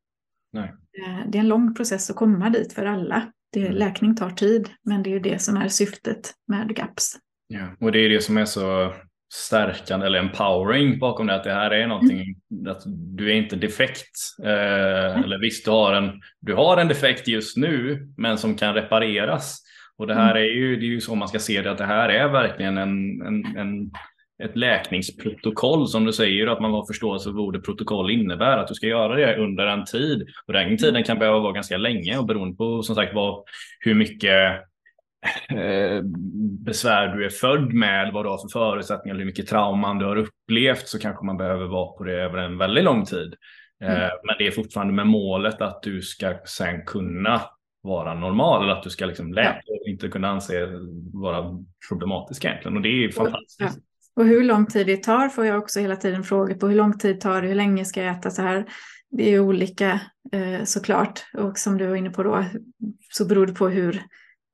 Eh, 0.99 1.29
det 1.29 1.39
är 1.39 1.41
en 1.41 1.49
lång 1.49 1.75
process 1.75 2.11
att 2.11 2.17
komma 2.17 2.51
dit 2.51 2.73
för 2.73 2.87
alla. 2.87 3.33
Det, 3.53 3.61
Mm. 3.61 3.73
Läkning 3.73 4.17
tar 4.17 4.31
tid, 4.31 4.69
men 4.83 5.03
det 5.03 5.11
är 5.11 5.13
ju 5.13 5.21
det 5.21 5.43
som 5.43 5.57
är 5.57 5.69
syftet 5.69 6.33
med 6.49 6.77
GAPS. 6.77 7.17
Ja. 7.47 7.77
Och 7.81 7.93
det 7.93 7.99
är 7.99 8.09
det 8.09 8.21
som 8.21 8.37
är 8.37 8.45
så 8.45 8.95
stärkande 9.35 10.07
eller 10.07 10.19
empowering 10.19 10.99
bakom 10.99 11.27
det. 11.27 11.35
Att 11.35 11.45
det 11.45 11.53
här 11.53 11.71
är 11.71 11.87
någonting, 11.87 12.37
att 12.69 12.83
du 12.87 13.31
är 13.31 13.35
inte 13.35 13.57
defekt. 13.57 14.17
Eh, 14.45 15.21
eller 15.25 15.39
visst, 15.39 15.65
du 15.65 15.71
har, 15.71 15.93
en, 15.93 16.21
du 16.41 16.55
har 16.55 16.77
en 16.77 16.89
defekt 16.89 17.29
just 17.29 17.57
nu, 17.57 18.07
men 18.17 18.39
som 18.39 18.57
kan 18.57 18.75
repareras. 18.75 19.63
Och 19.99 20.07
det 20.07 20.15
här 20.15 20.35
är 20.35 20.45
ju, 20.45 20.77
det 20.77 20.87
är 20.87 20.89
ju 20.89 21.01
så 21.01 21.15
man 21.15 21.29
ska 21.29 21.39
se 21.39 21.63
det, 21.63 21.71
att 21.71 21.79
det 21.79 21.85
här 21.85 22.09
är 22.09 22.29
verkligen 22.29 22.79
en, 22.79 23.23
en, 23.23 23.57
en, 23.57 23.91
ett 24.45 24.57
läkningsprotokoll 24.57 25.89
som 25.89 26.05
du 26.05 26.13
säger, 26.13 26.47
att 26.47 26.61
man 26.61 26.71
har 26.71 26.87
förståelse 26.87 27.25
för 27.25 27.33
vad 27.33 27.45
ordet 27.45 27.65
protokoll 27.65 28.11
innebär, 28.11 28.59
att 28.59 28.69
du 28.69 28.75
ska 28.75 28.87
göra 28.87 29.15
det 29.15 29.37
under 29.37 29.67
en 29.67 29.85
tid. 29.85 30.27
Och 30.47 30.53
den 30.53 30.79
tiden 30.79 31.05
kan 31.05 31.19
behöva 31.19 31.39
vara 31.39 31.53
ganska 31.53 31.77
länge 31.77 32.19
och 32.19 32.27
beroende 32.27 32.57
på 32.57 32.83
som 32.83 32.95
sagt 32.95 33.15
vad, 33.15 33.45
hur 33.81 33.95
mycket 33.95 34.61
eh, 35.49 36.03
besvär 36.65 37.09
du 37.09 37.25
är 37.25 37.31
född 37.31 37.73
med, 37.73 38.13
vad 38.13 38.25
du 38.25 38.29
har 38.29 38.39
för 38.39 38.49
förutsättningar, 38.49 39.17
hur 39.17 39.25
mycket 39.25 39.47
trauman 39.47 39.99
du 39.99 40.05
har 40.05 40.17
upplevt 40.17 40.89
så 40.89 40.99
kanske 40.99 41.27
man 41.27 41.37
behöver 41.37 41.67
vara 41.67 41.93
på 41.93 42.05
det 42.05 42.15
över 42.15 42.39
en 42.39 42.59
väldigt 42.59 42.85
lång 42.85 43.05
tid. 43.05 43.35
Eh, 43.85 43.91
Mm. 43.91 44.11
Men 44.25 44.35
det 44.39 44.47
är 44.47 44.51
fortfarande 44.51 44.93
med 44.93 45.07
målet 45.07 45.61
att 45.61 45.83
du 45.83 46.03
ska 46.03 46.35
sen 46.45 46.85
kunna 46.85 47.41
vara 47.83 48.15
normal 48.15 48.63
eller 48.63 48.73
att 48.73 48.83
du 48.83 48.91
ska 48.91 49.07
liksom 49.07 49.33
läka 49.33 49.63
och 49.67 49.89
inte 49.89 50.09
kunna 50.09 50.29
anse 50.29 50.67
vara 51.13 51.65
problematisk 51.89 52.45
egentligen. 52.45 52.77
Och 52.77 52.83
det 52.83 53.05
är 53.05 53.11
fantastiskt. 53.11 53.79
Och 54.17 54.25
hur 54.25 54.45
lång 54.45 54.67
tid 54.67 54.87
det 54.87 54.97
tar 54.97 55.29
får 55.29 55.47
jag 55.47 55.59
också 55.59 55.81
hela 55.81 55.97
tiden 55.97 56.25
frågor 56.25 56.55
på. 56.55 56.69
Hur 56.69 56.77
lång 56.77 56.99
tid 56.99 57.21
tar 57.21 57.43
det? 57.43 57.49
Hur 57.49 57.55
länge 57.55 57.85
ska 57.85 58.03
jag 58.03 58.17
äta 58.17 58.31
så 58.31 58.43
här? 58.43 58.65
Det 59.11 59.35
är 59.35 59.41
olika 59.41 60.01
eh, 60.33 60.65
såklart. 60.65 61.25
Och 61.35 61.59
som 61.59 61.79
du 61.79 61.87
var 61.87 61.97
inne 61.97 62.11
på 62.11 62.23
då 62.23 62.45
så 63.13 63.25
beror 63.25 63.47
det 63.47 63.55
på 63.55 63.69
hur 63.69 64.03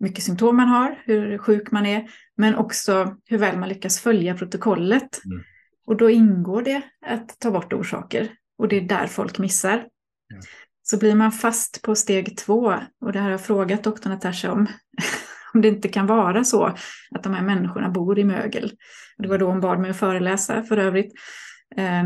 mycket 0.02 0.24
symptom 0.24 0.56
man 0.56 0.68
har, 0.68 1.02
hur 1.04 1.38
sjuk 1.38 1.70
man 1.70 1.86
är, 1.86 2.10
men 2.36 2.54
också 2.54 3.16
hur 3.24 3.38
väl 3.38 3.58
man 3.58 3.68
lyckas 3.68 4.00
följa 4.00 4.36
protokollet. 4.36 5.24
Mm. 5.24 5.42
Och 5.86 5.96
då 5.96 6.10
ingår 6.10 6.62
det 6.62 6.82
att 7.06 7.40
ta 7.40 7.50
bort 7.50 7.72
orsaker. 7.72 8.28
Och 8.58 8.68
det 8.68 8.76
är 8.76 8.80
där 8.80 9.06
folk 9.06 9.38
missar. 9.38 9.74
Mm. 9.74 10.42
Så 10.82 10.98
blir 10.98 11.14
man 11.14 11.32
fast 11.32 11.82
på 11.82 11.94
steg 11.94 12.36
två, 12.36 12.74
och 13.00 13.12
det 13.12 13.18
här 13.18 13.24
har 13.24 13.30
jag 13.30 13.44
frågat 13.44 13.84
doktor 13.84 14.10
Natasha 14.10 14.52
om, 14.52 14.66
om 15.54 15.60
det 15.60 15.68
inte 15.68 15.88
kan 15.88 16.06
vara 16.06 16.44
så 16.44 16.64
att 17.14 17.22
de 17.22 17.34
här 17.34 17.42
människorna 17.42 17.90
bor 17.90 18.18
i 18.18 18.24
mögel. 18.24 18.72
Det 19.18 19.28
var 19.28 19.38
då 19.38 19.46
hon 19.46 19.60
bad 19.60 19.80
mig 19.80 19.90
att 19.90 19.96
föreläsa 19.96 20.62
för 20.62 20.76
övrigt. 20.76 21.12
Eh, 21.76 22.04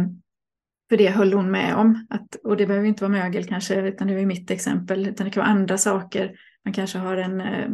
för 0.88 0.96
det 0.96 1.08
höll 1.08 1.32
hon 1.32 1.50
med 1.50 1.76
om. 1.76 2.06
Att, 2.10 2.34
och 2.34 2.56
det 2.56 2.66
behöver 2.66 2.88
inte 2.88 3.04
vara 3.04 3.12
mögel 3.12 3.44
kanske, 3.44 3.74
utan 3.74 4.08
det 4.08 4.14
var 4.14 4.22
mitt 4.22 4.50
exempel, 4.50 5.06
utan 5.08 5.24
det 5.24 5.30
kan 5.30 5.40
vara 5.40 5.52
andra 5.52 5.78
saker. 5.78 6.32
Man 6.66 6.72
kanske 6.72 6.98
har 6.98 7.16
en 7.16 7.40
eh, 7.40 7.68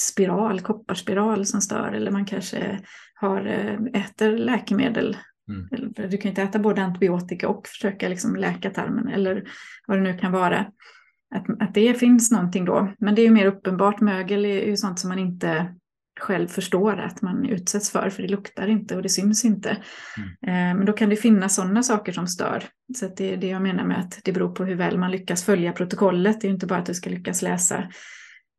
spiral, 0.00 0.60
kopparspiral 0.60 1.46
som 1.46 1.60
stör, 1.60 1.92
eller 1.92 2.10
man 2.10 2.24
kanske 2.24 2.80
har, 3.14 3.46
eh, 3.46 4.02
äter 4.02 4.38
läkemedel. 4.38 5.16
Mm. 5.48 5.92
Du 6.10 6.18
kan 6.18 6.28
inte 6.28 6.42
äta 6.42 6.58
både 6.58 6.82
antibiotika 6.82 7.48
och 7.48 7.66
försöka 7.68 8.08
liksom 8.08 8.36
läka 8.36 8.70
tarmen, 8.70 9.08
eller 9.08 9.44
vad 9.86 9.98
det 9.98 10.02
nu 10.02 10.18
kan 10.18 10.32
vara. 10.32 10.66
Att, 11.34 11.62
att 11.62 11.74
det 11.74 11.94
finns 11.94 12.30
någonting 12.30 12.64
då. 12.64 12.92
Men 12.98 13.14
det 13.14 13.22
är 13.22 13.26
ju 13.26 13.30
mer 13.30 13.46
uppenbart, 13.46 14.00
mögel 14.00 14.44
är 14.44 14.66
ju 14.66 14.76
sånt 14.76 14.98
som 14.98 15.08
man 15.08 15.18
inte 15.18 15.74
själv 16.20 16.48
förstår 16.48 16.96
att 17.00 17.22
man 17.22 17.46
utsätts 17.46 17.90
för, 17.90 18.10
för 18.10 18.22
det 18.22 18.28
luktar 18.28 18.66
inte 18.66 18.96
och 18.96 19.02
det 19.02 19.08
syns 19.08 19.44
inte. 19.44 19.76
Mm. 20.16 20.28
Eh, 20.30 20.76
men 20.76 20.86
då 20.86 20.92
kan 20.92 21.08
det 21.08 21.16
finnas 21.16 21.54
sådana 21.54 21.82
saker 21.82 22.12
som 22.12 22.26
stör. 22.26 22.62
Så 22.96 23.08
det 23.16 23.32
är 23.32 23.36
det 23.36 23.48
jag 23.48 23.62
menar 23.62 23.84
med 23.84 23.98
att 23.98 24.20
det 24.24 24.32
beror 24.32 24.54
på 24.54 24.64
hur 24.64 24.74
väl 24.74 24.98
man 24.98 25.10
lyckas 25.10 25.44
följa 25.44 25.72
protokollet. 25.72 26.40
Det 26.40 26.46
är 26.46 26.50
inte 26.50 26.66
bara 26.66 26.78
att 26.78 26.86
du 26.86 26.94
ska 26.94 27.10
lyckas 27.10 27.42
läsa 27.42 27.88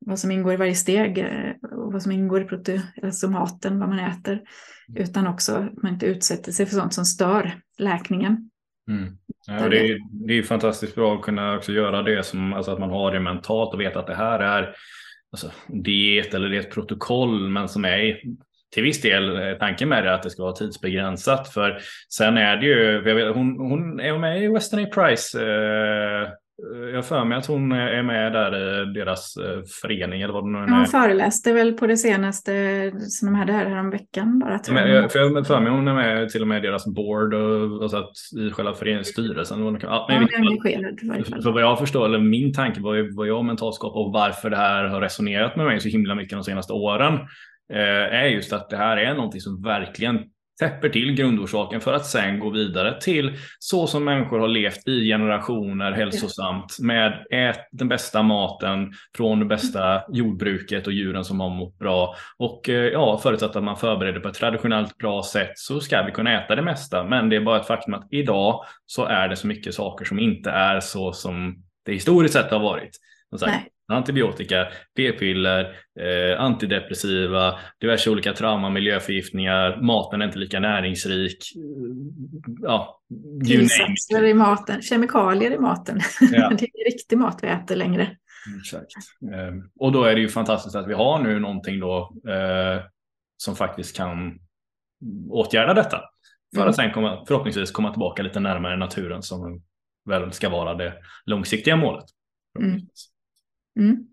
vad 0.06 0.20
som 0.20 0.32
ingår 0.32 0.54
i 0.54 0.58
varje 0.58 0.76
steg 0.76 1.18
eh, 1.18 1.70
och 1.72 1.94
vad 1.94 2.02
som 2.02 2.12
ingår 2.12 2.42
i 2.42 2.46
prote 2.46 2.82
alltså 3.04 3.30
maten, 3.30 3.80
vad 3.80 3.90
man 3.90 4.00
äter, 4.00 4.34
mm. 4.34 5.04
utan 5.04 5.28
också 5.28 5.56
att 5.56 5.84
man 5.84 5.94
inte 5.94 6.06
utsätter 6.06 6.52
sig 6.52 6.66
för 6.66 6.76
sånt 6.76 6.94
som 6.94 7.06
stör 7.06 7.62
läkningen. 7.78 8.50
Mm. 8.90 9.18
Ja, 9.48 9.70
det, 9.70 9.92
är, 9.92 10.00
det 10.28 10.34
är 10.34 10.44
fantastiskt 10.44 10.96
bra 10.96 11.16
att 11.16 11.22
kunna 11.22 11.56
också 11.56 11.72
göra 11.72 12.04
det 12.04 12.26
som 12.26 12.54
alltså 12.54 12.72
att 12.72 12.80
man 12.80 12.90
har 12.90 13.12
det 13.12 13.20
mentalt 13.20 13.74
och 13.74 13.82
veta 13.82 14.00
att 14.00 14.08
det 14.08 14.16
här 14.16 14.40
är 14.40 14.76
alltså, 15.32 15.52
diet 15.68 16.34
eller 16.34 16.50
det 16.50 16.58
är 16.58 16.62
ett 16.62 16.74
protokoll, 16.74 17.50
men 17.50 17.70
som 17.70 17.86
är 17.86 18.22
till 18.74 18.84
viss 18.84 19.02
del 19.02 19.36
eh, 19.36 19.58
tanken 19.58 19.90
med 19.90 20.04
det 20.04 20.14
att 20.14 20.24
det 20.24 20.30
ska 20.30 20.44
vara 20.44 20.56
tidsbegränsat. 20.56 21.54
För 21.54 21.80
sen 22.10 22.38
är 22.38 22.58
det 22.58 22.66
ju, 22.66 23.02
vet, 23.02 23.36
hon, 23.36 23.58
hon 23.58 24.00
är 24.00 24.18
med 24.18 24.44
i 24.44 24.48
Western 24.48 24.86
A. 24.86 24.88
Price. 24.94 25.42
Eh, 25.42 26.30
jag 26.94 27.06
för 27.06 27.26
mig 27.26 27.38
att 27.38 27.46
hon 27.46 27.72
är 27.72 28.04
med 28.04 28.34
där 28.34 28.82
i 28.82 28.94
deras 28.94 29.38
eh, 29.38 29.62
förening 29.82 30.22
eller 30.22 30.34
vad 30.34 30.44
det 30.44 30.50
nu 30.50 30.58
är. 30.58 30.68
Hon 30.68 30.86
föreläste 30.86 31.54
väl 31.54 31.74
på 31.74 31.88
det 31.88 31.98
senaste 31.98 32.52
som 33.00 33.28
de 33.28 33.36
hade 33.36 33.54
här, 33.54 33.66
här 33.66 33.80
om 33.80 33.90
veckan 33.90 34.40
bara. 34.40 34.60
Tror 34.60 34.76
men, 34.76 34.90
jag, 34.90 35.12
för 35.12 35.20
jag 35.20 35.48
för 35.48 35.60
mig 35.60 35.72
hon 35.72 35.88
är 35.88 35.94
med 35.94 36.30
till 36.30 36.42
och 36.42 36.48
med 36.48 36.58
i 36.64 36.68
deras 36.68 36.86
board 36.86 37.34
och, 37.34 37.82
och 37.82 37.92
så 37.92 37.98
att, 37.98 38.12
i 38.38 38.52
själva 38.52 38.74
föreningsstyrelsen. 38.74 39.66
Ja, 39.66 39.72
men, 39.72 39.82
ja, 39.82 40.08
engagerad 40.10 41.00
för, 41.00 41.42
för 41.42 41.52
vad 41.52 41.62
jag 41.62 41.80
förstår, 41.80 42.06
eller 42.06 42.20
min 42.20 42.54
tanke 42.54 42.82
vad, 42.82 43.16
vad 43.16 43.28
jag 43.28 43.46
mentalt 43.46 43.76
skapar 43.76 44.00
och 44.00 44.14
varför 44.14 44.50
det 44.50 44.58
här 44.58 44.84
har 44.84 45.02
resonerat 45.02 45.56
med 45.56 45.66
mig 45.66 45.80
så 45.80 45.90
himla 45.90 46.16
mycket 46.16 46.38
de 46.38 46.44
senaste 46.44 46.74
åren 46.74 47.14
eh, 47.74 48.20
är 48.20 48.26
just 48.26 48.54
att 48.54 48.70
det 48.70 48.78
här 48.78 48.98
är 48.98 49.14
någonting 49.14 49.42
som 49.42 49.64
verkligen 49.64 50.20
täpper 50.60 50.90
till 50.90 51.14
grundorsaken 51.14 51.82
för 51.82 51.94
att 51.94 52.06
sen 52.06 52.40
gå 52.40 52.50
vidare 52.50 53.02
till 53.02 53.38
så 53.60 53.88
som 53.88 54.04
människor 54.04 54.40
har 54.40 54.48
levt 54.48 54.88
i 54.88 55.08
generationer 55.08 55.92
hälsosamt 55.92 56.78
med 56.80 57.26
ät 57.32 57.60
den 57.72 57.88
bästa 57.88 58.24
maten 58.24 58.94
från 59.18 59.40
det 59.40 59.46
bästa 59.46 60.02
jordbruket 60.10 60.88
och 60.88 60.94
djuren 60.94 61.26
som 61.26 61.40
har 61.40 61.50
mått 61.50 61.80
bra. 61.80 62.16
Och 62.38 62.70
eh, 62.70 62.86
ja, 62.86 63.20
förutsatt 63.24 63.56
att 63.56 63.64
man 63.64 63.78
förbereder 63.78 64.20
på 64.20 64.28
ett 64.28 64.36
traditionellt 64.36 64.98
bra 64.98 65.24
sätt 65.24 65.52
så 65.56 65.80
ska 65.80 66.04
vi 66.04 66.12
kunna 66.12 66.44
äta 66.44 66.56
det 66.56 66.62
mesta. 66.62 67.04
Men 67.04 67.30
det 67.30 67.36
är 67.36 67.42
bara 67.42 67.60
ett 67.60 67.68
faktum 67.68 67.94
att 67.94 68.08
idag 68.12 68.66
så 68.86 69.06
är 69.06 69.28
det 69.28 69.36
så 69.36 69.48
mycket 69.48 69.76
saker 69.76 70.06
som 70.06 70.20
inte 70.20 70.50
är 70.50 70.80
så 70.80 71.14
som 71.14 71.64
det 71.86 71.94
historiskt 71.94 72.34
sett 72.34 72.52
har 72.52 72.60
varit. 72.60 72.92
Nej 73.42 73.72
antibiotika, 73.88 74.68
p-piller, 74.96 75.76
eh, 76.00 76.42
antidepressiva, 76.42 77.60
diverse 77.82 78.10
olika 78.10 78.34
trauma, 78.34 78.70
miljöförgiftningar, 78.70 79.82
maten 79.82 80.22
är 80.22 80.26
inte 80.26 80.40
lika 80.40 80.60
näringsrik. 80.60 81.38
Ja, 82.62 83.02
Tillsatser 83.46 84.26
i 84.26 84.34
maten, 84.34 84.82
kemikalier 84.82 85.52
i 85.52 85.60
maten. 85.60 86.00
Ja. 86.32 86.50
det 86.60 86.66
är 86.66 86.92
riktig 86.92 87.18
mat 87.18 87.40
vi 87.42 87.48
äter 87.48 87.76
längre. 87.76 88.18
Exakt. 88.60 88.92
Eh, 89.34 89.54
och 89.80 89.92
då 89.92 90.04
är 90.04 90.16
det 90.16 90.22
ju 90.22 90.30
fantastiskt 90.30 90.76
att 90.76 90.88
vi 90.88 90.94
har 90.94 91.24
nu 91.24 91.40
någonting 91.40 91.80
då 91.80 92.14
eh, 92.28 92.82
som 93.38 93.56
faktiskt 93.56 93.98
kan 93.98 94.40
åtgärda 95.30 95.74
detta. 95.74 96.02
För 96.56 96.62
mm. 96.62 96.70
att 96.70 96.76
sen 96.76 96.92
komma, 96.92 97.26
förhoppningsvis 97.28 97.72
komma 97.72 97.92
tillbaka 97.92 98.24
lite 98.24 98.40
närmare 98.40 98.78
naturen 98.78 99.24
som 99.24 99.62
väl 100.10 100.32
ska 100.32 100.50
vara 100.50 100.74
det 100.74 100.94
långsiktiga 101.26 101.76
målet. 101.76 102.06
Mm. 102.60 102.82
Mm. 103.78 104.08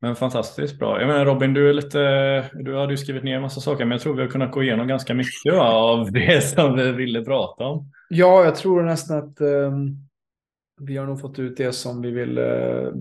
Men 0.00 0.16
fantastiskt 0.16 0.78
bra. 0.78 1.00
Jag 1.00 1.08
menar 1.08 1.24
Robin, 1.24 1.54
du, 1.54 1.68
är 1.68 1.72
lite, 1.72 2.44
du 2.52 2.76
hade 2.76 2.92
ju 2.92 2.96
skrivit 2.96 3.24
ner 3.24 3.36
en 3.36 3.42
massa 3.42 3.60
saker, 3.60 3.84
men 3.84 3.92
jag 3.92 4.00
tror 4.00 4.14
vi 4.14 4.22
har 4.22 4.28
kunnat 4.28 4.52
gå 4.52 4.62
igenom 4.62 4.86
ganska 4.86 5.14
mycket 5.14 5.52
av 5.54 6.12
det 6.12 6.44
som 6.44 6.76
vi 6.76 6.92
ville 6.92 7.24
prata 7.24 7.64
om. 7.64 7.92
Ja, 8.08 8.44
jag 8.44 8.56
tror 8.56 8.82
nästan 8.82 9.18
att 9.18 9.40
um, 9.40 9.96
vi 10.80 10.96
har 10.96 11.06
nog 11.06 11.20
fått 11.20 11.38
ut 11.38 11.56
det 11.56 11.72
som 11.72 12.02
vi 12.02 12.10
vill 12.10 12.38
uh, 12.38 12.92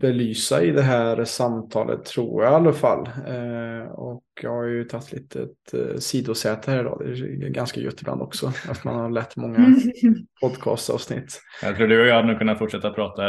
belysa 0.00 0.62
i 0.62 0.70
det 0.70 0.82
här 0.82 1.24
samtalet, 1.24 2.04
tror 2.04 2.44
jag 2.44 2.52
i 2.52 2.54
alla 2.54 2.72
fall. 2.72 3.08
Uh, 3.28 3.90
och 3.90 4.24
jag 4.42 4.50
har 4.50 4.64
ju 4.64 4.84
tagit 4.84 5.12
lite 5.12 5.42
ett 5.42 5.74
uh, 5.74 5.96
sidosäte 5.96 6.70
här 6.70 6.80
idag. 6.80 7.02
Det 7.04 7.46
är 7.46 7.48
ganska 7.48 7.80
gött 7.80 8.00
ibland 8.00 8.22
också, 8.22 8.52
att 8.68 8.84
man 8.84 8.94
har 8.94 9.10
lätt 9.10 9.36
många 9.36 9.76
podcastavsnitt. 10.40 11.40
Jag 11.62 11.76
tror 11.76 11.88
du 11.88 12.00
och 12.00 12.06
jag 12.06 12.14
hade 12.14 12.28
nog 12.28 12.38
kunnat 12.38 12.58
fortsätta 12.58 12.90
prata 12.90 13.22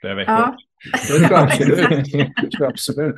flera 0.00 0.14
veckor. 0.14 0.34
Ja. 0.34 0.56
Absolut. 2.60 3.16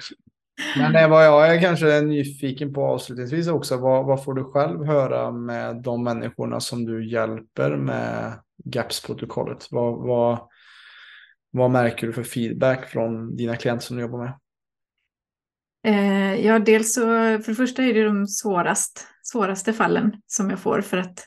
Men 0.76 0.92
det 0.92 1.08
vad 1.08 1.26
jag 1.26 1.54
är 1.56 1.60
kanske 1.60 2.00
nyfiken 2.00 2.72
på 2.72 2.86
avslutningsvis 2.86 3.48
också, 3.48 3.76
vad, 3.76 4.06
vad 4.06 4.24
får 4.24 4.34
du 4.34 4.44
själv 4.44 4.84
höra 4.84 5.30
med 5.30 5.82
de 5.82 6.04
människorna 6.04 6.60
som 6.60 6.84
du 6.84 7.10
hjälper 7.10 7.76
med 7.76 8.32
GAPS-protokollet? 8.64 9.68
Vad, 9.70 10.06
vad, 10.06 10.48
vad 11.50 11.70
märker 11.70 12.06
du 12.06 12.12
för 12.12 12.22
feedback 12.22 12.88
från 12.88 13.36
dina 13.36 13.56
klienter 13.56 13.86
som 13.86 13.96
du 13.96 14.02
jobbar 14.02 14.18
med? 14.18 14.34
Eh, 15.86 16.46
ja, 16.46 16.58
dels 16.58 16.94
så, 16.94 17.00
för 17.42 17.46
det 17.46 17.54
första 17.54 17.82
är 17.82 17.94
det 17.94 18.04
de 18.04 18.26
svårast, 18.26 19.06
svåraste 19.22 19.72
fallen 19.72 20.12
som 20.26 20.50
jag 20.50 20.58
får 20.58 20.80
för 20.80 20.96
att 20.96 21.26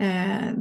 eh, 0.00 0.54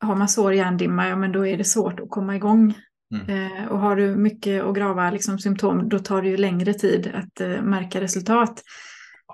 har 0.00 0.16
man 0.16 0.28
svår 0.28 0.54
hjärndimma, 0.54 1.08
ja 1.08 1.16
men 1.16 1.32
då 1.32 1.46
är 1.46 1.56
det 1.56 1.64
svårt 1.64 2.00
att 2.00 2.10
komma 2.10 2.36
igång 2.36 2.74
Mm. 3.14 3.56
Eh, 3.56 3.64
och 3.66 3.78
har 3.78 3.96
du 3.96 4.16
mycket 4.16 4.62
och 4.62 4.74
grava 4.74 5.10
liksom, 5.10 5.38
symptom 5.38 5.88
då 5.88 5.98
tar 5.98 6.22
det 6.22 6.28
ju 6.28 6.36
längre 6.36 6.74
tid 6.74 7.10
att 7.14 7.40
eh, 7.40 7.62
märka 7.62 8.00
resultat. 8.00 8.62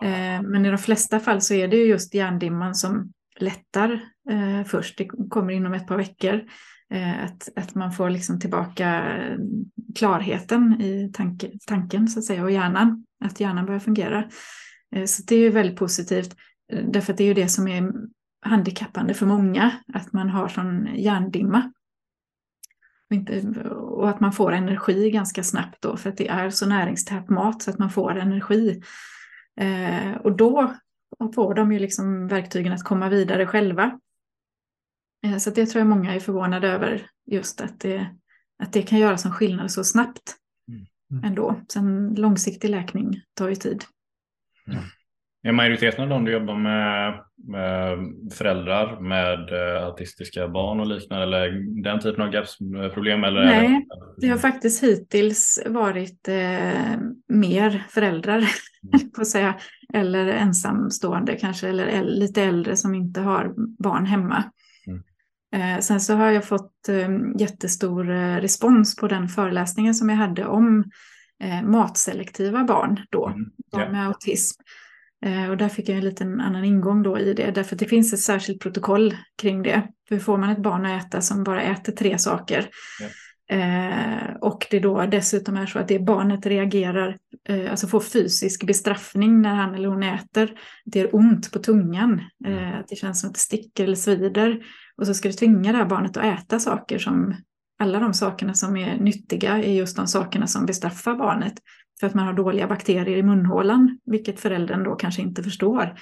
Eh, 0.03 0.43
men 0.43 0.67
i 0.67 0.71
de 0.71 0.79
flesta 0.79 1.21
fall 1.21 1.41
så 1.41 1.55
är 1.55 1.69
det 1.69 1.77
ju 1.77 1.85
just 1.85 2.15
hjärndimman 2.15 2.75
som 2.75 3.13
lättar 3.41 4.01
eh, 4.31 4.65
först. 4.67 4.99
Det 4.99 5.09
kommer 5.29 5.53
inom 5.53 5.75
ett 5.75 5.87
par 5.87 5.97
veckor. 5.97 6.43
Eh, 6.95 7.25
att, 7.25 7.49
att 7.57 7.75
man 7.75 7.93
får 7.93 8.11
liksom 8.11 8.41
tillbaka 8.41 9.19
klarheten 9.95 10.81
i 10.81 11.13
tanke, 11.13 11.51
tanken 11.67 12.09
så 12.09 12.19
att 12.19 12.25
säga 12.25 12.43
och 12.43 12.51
hjärnan. 12.51 13.05
Att 13.25 13.41
hjärnan 13.41 13.67
börjar 13.67 13.81
fungera. 13.81 14.25
Eh, 14.97 15.05
så 15.05 15.23
det 15.27 15.35
är 15.35 15.41
ju 15.41 15.51
väldigt 15.51 15.79
positivt. 15.79 16.37
Därför 16.89 17.13
att 17.13 17.19
det 17.19 17.25
är 17.25 17.29
ju 17.29 17.35
det 17.35 17.49
som 17.49 17.69
är 17.69 17.93
handikappande 18.47 19.15
för 19.15 19.27
många. 19.27 19.71
Att 19.95 20.13
man 20.13 20.31
har 20.31 20.49
sån 20.49 20.89
hjärndimma. 20.95 21.73
Och, 23.71 24.09
att 24.09 24.21
man 24.21 24.33
får 24.33 24.53
energi 24.53 25.11
ganska 25.11 25.43
snabbt 25.43 25.83
då, 25.83 25.97
för 25.97 26.11
att 26.11 26.17
det 26.17 26.29
är 26.29 26.51
så 26.51 26.67
näringstät 26.67 27.29
mat 27.29 27.63
så 27.63 27.71
att 27.71 27.79
man 27.79 27.91
får 27.91 28.17
energi. 28.17 28.83
Eh, 29.61 30.13
och 30.13 30.37
då 30.37 30.75
får 31.35 31.55
de 31.55 31.73
ju 31.73 31.79
liksom 31.79 32.29
verktygen 32.29 32.73
att 32.73 32.85
komma 32.85 33.09
vidare 33.09 33.47
själva. 33.47 33.99
Eh, 35.25 35.37
så 35.37 35.51
det 35.51 35.67
tror 35.67 35.81
jag 35.81 35.89
många 35.89 36.15
är 36.15 36.21
förvånade 36.21 36.69
över, 36.69 37.07
just 37.27 37.61
att 37.61 37.81
det, 37.81 38.07
att 38.59 38.73
det 38.73 38.83
kan 38.83 38.99
göra 38.99 39.19
som 39.19 39.31
skillnad 39.31 39.71
så 39.71 39.85
snabbt 39.85 40.37
mm. 40.69 40.87
mm. 41.11 41.25
ändå. 41.25 41.61
Sen 41.69 42.15
långsiktig 42.15 42.71
läkning 42.71 43.21
tar 43.35 43.49
ju 43.49 43.55
tid. 43.55 43.85
Mm. 44.67 44.85
Är 45.47 45.53
majoriteten 45.53 46.03
av 46.03 46.09
de 46.09 46.25
du 46.25 46.33
jobbar 46.33 46.55
med, 46.57 47.21
med 47.49 47.99
föräldrar 48.33 49.01
med 49.01 49.53
uh, 49.53 49.85
autistiska 49.85 50.49
barn 50.49 50.81
och 50.81 50.87
liknande 50.87 51.23
eller 51.23 51.51
den 51.83 52.01
typen 52.01 52.23
av 52.23 52.31
GAPS-problem? 52.31 53.25
Eller 53.25 53.45
Nej, 53.45 53.87
det 54.17 54.29
har 54.29 54.39
faktiskt 54.39 54.83
hittills 54.83 55.63
varit 55.67 56.29
eh, 56.29 56.99
mer 57.29 57.87
föräldrar 57.89 58.37
mm. 58.37 59.11
på 59.17 59.25
säga, 59.25 59.55
eller 59.95 60.27
ensamstående 60.27 61.37
kanske, 61.37 61.69
eller 61.69 62.03
lite 62.03 62.43
äldre 62.43 62.77
som 62.77 62.95
inte 62.95 63.21
har 63.21 63.55
barn 63.83 64.07
hemma. 64.07 64.45
Mm. 64.87 65.83
Sen 65.83 66.01
så 66.01 66.15
har 66.15 66.31
jag 66.31 66.45
fått 66.45 66.89
jättestor 67.39 68.05
respons 68.41 68.97
på 68.97 69.09
den 69.09 69.29
föreläsningen 69.29 69.95
som 69.95 70.09
jag 70.09 70.17
hade 70.17 70.47
om 70.47 70.85
matselektiva 71.65 72.65
barn 72.65 73.01
då, 73.11 73.29
mm. 73.29 73.51
barn 73.73 73.93
med 73.93 74.07
autism. 74.07 74.63
Eh, 75.25 75.51
och 75.51 75.57
där 75.57 75.69
fick 75.69 75.89
jag 75.89 75.99
en 75.99 76.05
liten 76.05 76.41
annan 76.41 76.65
ingång 76.65 77.03
då 77.03 77.19
i 77.19 77.35
det, 77.35 77.51
därför 77.51 77.75
att 77.75 77.79
det 77.79 77.87
finns 77.87 78.13
ett 78.13 78.21
särskilt 78.21 78.63
protokoll 78.63 79.17
kring 79.43 79.63
det. 79.63 79.83
Hur 80.11 80.19
får 80.19 80.39
man 80.39 80.51
ett 80.51 80.63
barn 80.63 80.87
att 80.87 81.07
äta 81.07 81.21
som 81.21 81.45
bara 81.45 81.63
äter 81.63 81.93
tre 81.93 82.19
saker? 82.19 82.69
Ja. 83.01 83.07
Eh, 83.57 84.37
och 84.41 84.67
det 84.71 84.81
då 84.81 85.07
dessutom 85.07 85.57
är 85.57 85.67
så 85.67 85.79
att 85.79 85.89
det 85.89 85.99
barnet 85.99 86.47
reagerar, 86.47 87.17
eh, 87.49 87.71
alltså 87.71 87.87
får 87.87 88.01
fysisk 88.01 88.67
bestraffning 88.67 89.43
när 89.43 89.55
han 89.55 89.75
eller 89.75 89.89
hon 89.89 90.03
äter. 90.03 90.51
Det 90.85 90.99
gör 90.99 91.15
ont 91.15 91.53
på 91.53 91.59
tungan, 91.59 92.21
mm. 92.45 92.59
eh, 92.59 92.79
det 92.89 92.97
känns 92.97 93.21
som 93.21 93.29
att 93.31 93.35
det 93.35 93.41
sticker 93.41 93.85
eller 93.85 93.97
svider. 93.97 94.65
Och 94.97 95.07
så 95.07 95.15
ska 95.15 95.29
du 95.29 95.35
tvinga 95.35 95.73
det 95.73 95.79
här 95.79 95.87
barnet 95.87 96.17
att 96.17 96.39
äta 96.39 96.59
saker 96.59 96.99
som, 96.99 97.35
alla 97.79 97.99
de 97.99 98.15
sakerna 98.15 98.55
som 98.55 98.77
är 98.77 98.99
nyttiga 98.99 99.57
är 99.57 99.73
just 99.73 99.97
de 99.97 100.07
sakerna 100.07 100.47
som 100.47 100.67
bestraffar 100.67 101.15
barnet 101.15 101.55
för 102.01 102.07
att 102.07 102.15
man 102.15 102.27
har 102.27 102.33
dåliga 102.33 102.67
bakterier 102.67 103.17
i 103.17 103.23
munhålan, 103.23 103.99
vilket 104.05 104.41
föräldern 104.41 104.85
då 104.85 104.95
kanske 104.95 105.23
inte 105.23 105.43
förstår. 105.43 105.95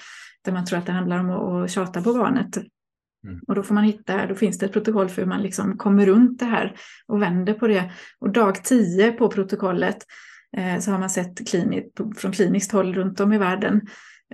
Där 0.44 0.52
man 0.52 0.64
tror 0.64 0.78
att 0.78 0.86
det 0.86 0.93
handlar 0.93 1.19
om 1.19 1.31
att 1.31 1.70
tjata 1.70 2.02
på 2.02 2.14
barnet. 2.14 2.56
Mm. 3.27 3.40
Och 3.48 3.55
då 3.55 3.62
får 3.62 3.74
man 3.74 3.85
hitta, 3.85 4.27
då 4.27 4.35
finns 4.35 4.59
det 4.59 4.66
ett 4.66 4.73
protokoll 4.73 5.09
för 5.09 5.23
hur 5.23 5.28
man 5.28 5.43
liksom 5.43 5.78
kommer 5.78 6.06
runt 6.06 6.39
det 6.39 6.44
här 6.44 6.77
och 7.06 7.23
vänder 7.23 7.55
på 7.55 7.66
det. 7.66 7.93
Och 8.19 8.32
dag 8.32 8.64
10 8.64 9.12
på 9.12 9.28
protokollet 9.28 9.97
eh, 10.56 10.78
så 10.78 10.90
har 10.90 10.98
man 10.98 11.10
sett 11.10 11.48
klinik, 11.48 11.85
från 12.16 12.32
kliniskt 12.32 12.73
håll 12.73 12.94
runt 12.94 13.20
om 13.20 13.32
i 13.32 13.39
världen. 13.39 13.81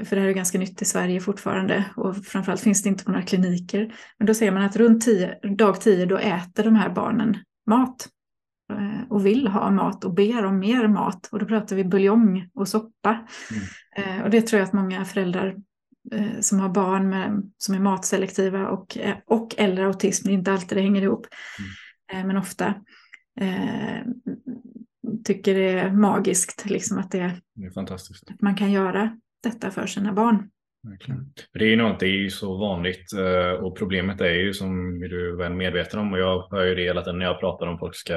För 0.05 0.17
det 0.17 0.23
här 0.23 0.29
är 0.29 0.33
ganska 0.33 0.59
nytt 0.59 0.83
i 0.83 0.85
Sverige 0.85 1.21
fortfarande 1.21 1.85
och 1.97 2.25
framförallt 2.25 2.61
finns 2.61 2.83
det 2.83 2.89
inte 2.89 3.05
på 3.05 3.11
några 3.11 3.27
kliniker. 3.27 3.95
Men 4.19 4.27
då 4.27 4.35
ser 4.35 4.51
man 4.51 4.63
att 4.63 4.77
runt 4.77 5.05
10, 5.05 5.39
dag 5.57 5.81
10 5.81 6.07
då 6.07 6.17
äter 6.17 6.65
de 6.65 6.75
här 6.75 6.91
barnen 6.91 7.37
mat. 7.67 8.09
Eh, 8.73 9.03
och 9.09 9.27
vill 9.27 9.47
ha 9.47 9.71
mat 9.71 10.05
och 10.05 10.15
ber 10.15 10.45
om 10.45 10.59
mer 10.59 10.89
mat. 10.89 11.29
Och 11.33 11.39
då 11.39 11.47
pratar 11.47 11.77
vi 11.77 11.85
buljong 11.85 12.51
och 12.55 12.69
soppa. 12.69 13.27
Mm. 13.51 14.19
Eh, 14.19 14.25
och 14.25 14.31
det 14.31 14.43
tror 14.43 14.59
jag 14.59 14.67
att 14.67 14.73
många 14.73 15.05
föräldrar 15.05 15.57
eh, 16.13 16.41
som 16.41 16.61
har 16.61 16.69
barn 16.69 17.09
med, 17.09 17.53
som 17.59 17.75
är 17.75 17.79
matselektiva 17.79 18.69
och, 18.69 18.99
och 19.27 19.55
eller 19.59 19.85
autism, 19.85 20.27
det 20.27 20.33
är 20.33 20.35
inte 20.35 20.53
alltid 20.53 20.79
det 20.79 20.83
hänger 20.83 21.03
ihop, 21.03 21.27
mm. 22.13 22.27
men 22.27 22.37
ofta 22.37 22.75
eh, 23.41 24.03
tycker 25.25 25.55
det 25.55 25.71
är 25.71 25.93
magiskt 25.93 26.65
liksom 26.65 26.99
att 26.99 27.11
det, 27.11 27.41
det 27.55 27.67
är 27.67 27.71
fantastiskt. 27.71 28.31
Att 28.31 28.41
man 28.41 28.57
kan 28.57 28.73
göra 28.73 29.19
detta 29.43 29.71
för 29.71 29.87
sina 29.87 30.13
barn. 30.13 30.51
Verkligen. 30.83 31.33
Det 31.53 31.65
är 31.65 31.69
ju 31.69 31.77
något, 31.77 32.01
det 32.01 32.07
är 32.07 32.19
ju 32.19 32.31
så 32.31 32.57
vanligt 32.57 33.13
eh, 33.13 33.65
och 33.65 33.79
problemet 33.79 34.21
är 34.21 34.35
ju 34.35 34.55
som 34.55 35.01
du 35.01 35.33
är 35.33 35.37
väl 35.37 35.53
medveten 35.53 36.01
om 36.01 36.13
och 36.13 36.19
jag 36.19 36.49
hör 36.51 36.65
ju 36.65 36.75
det 36.75 36.83
hela 36.83 37.03
tiden 37.03 37.19
när 37.19 37.27
jag 37.27 37.41
pratar 37.41 37.67
om 37.67 37.79
folk 37.79 37.97
ska, 37.97 38.15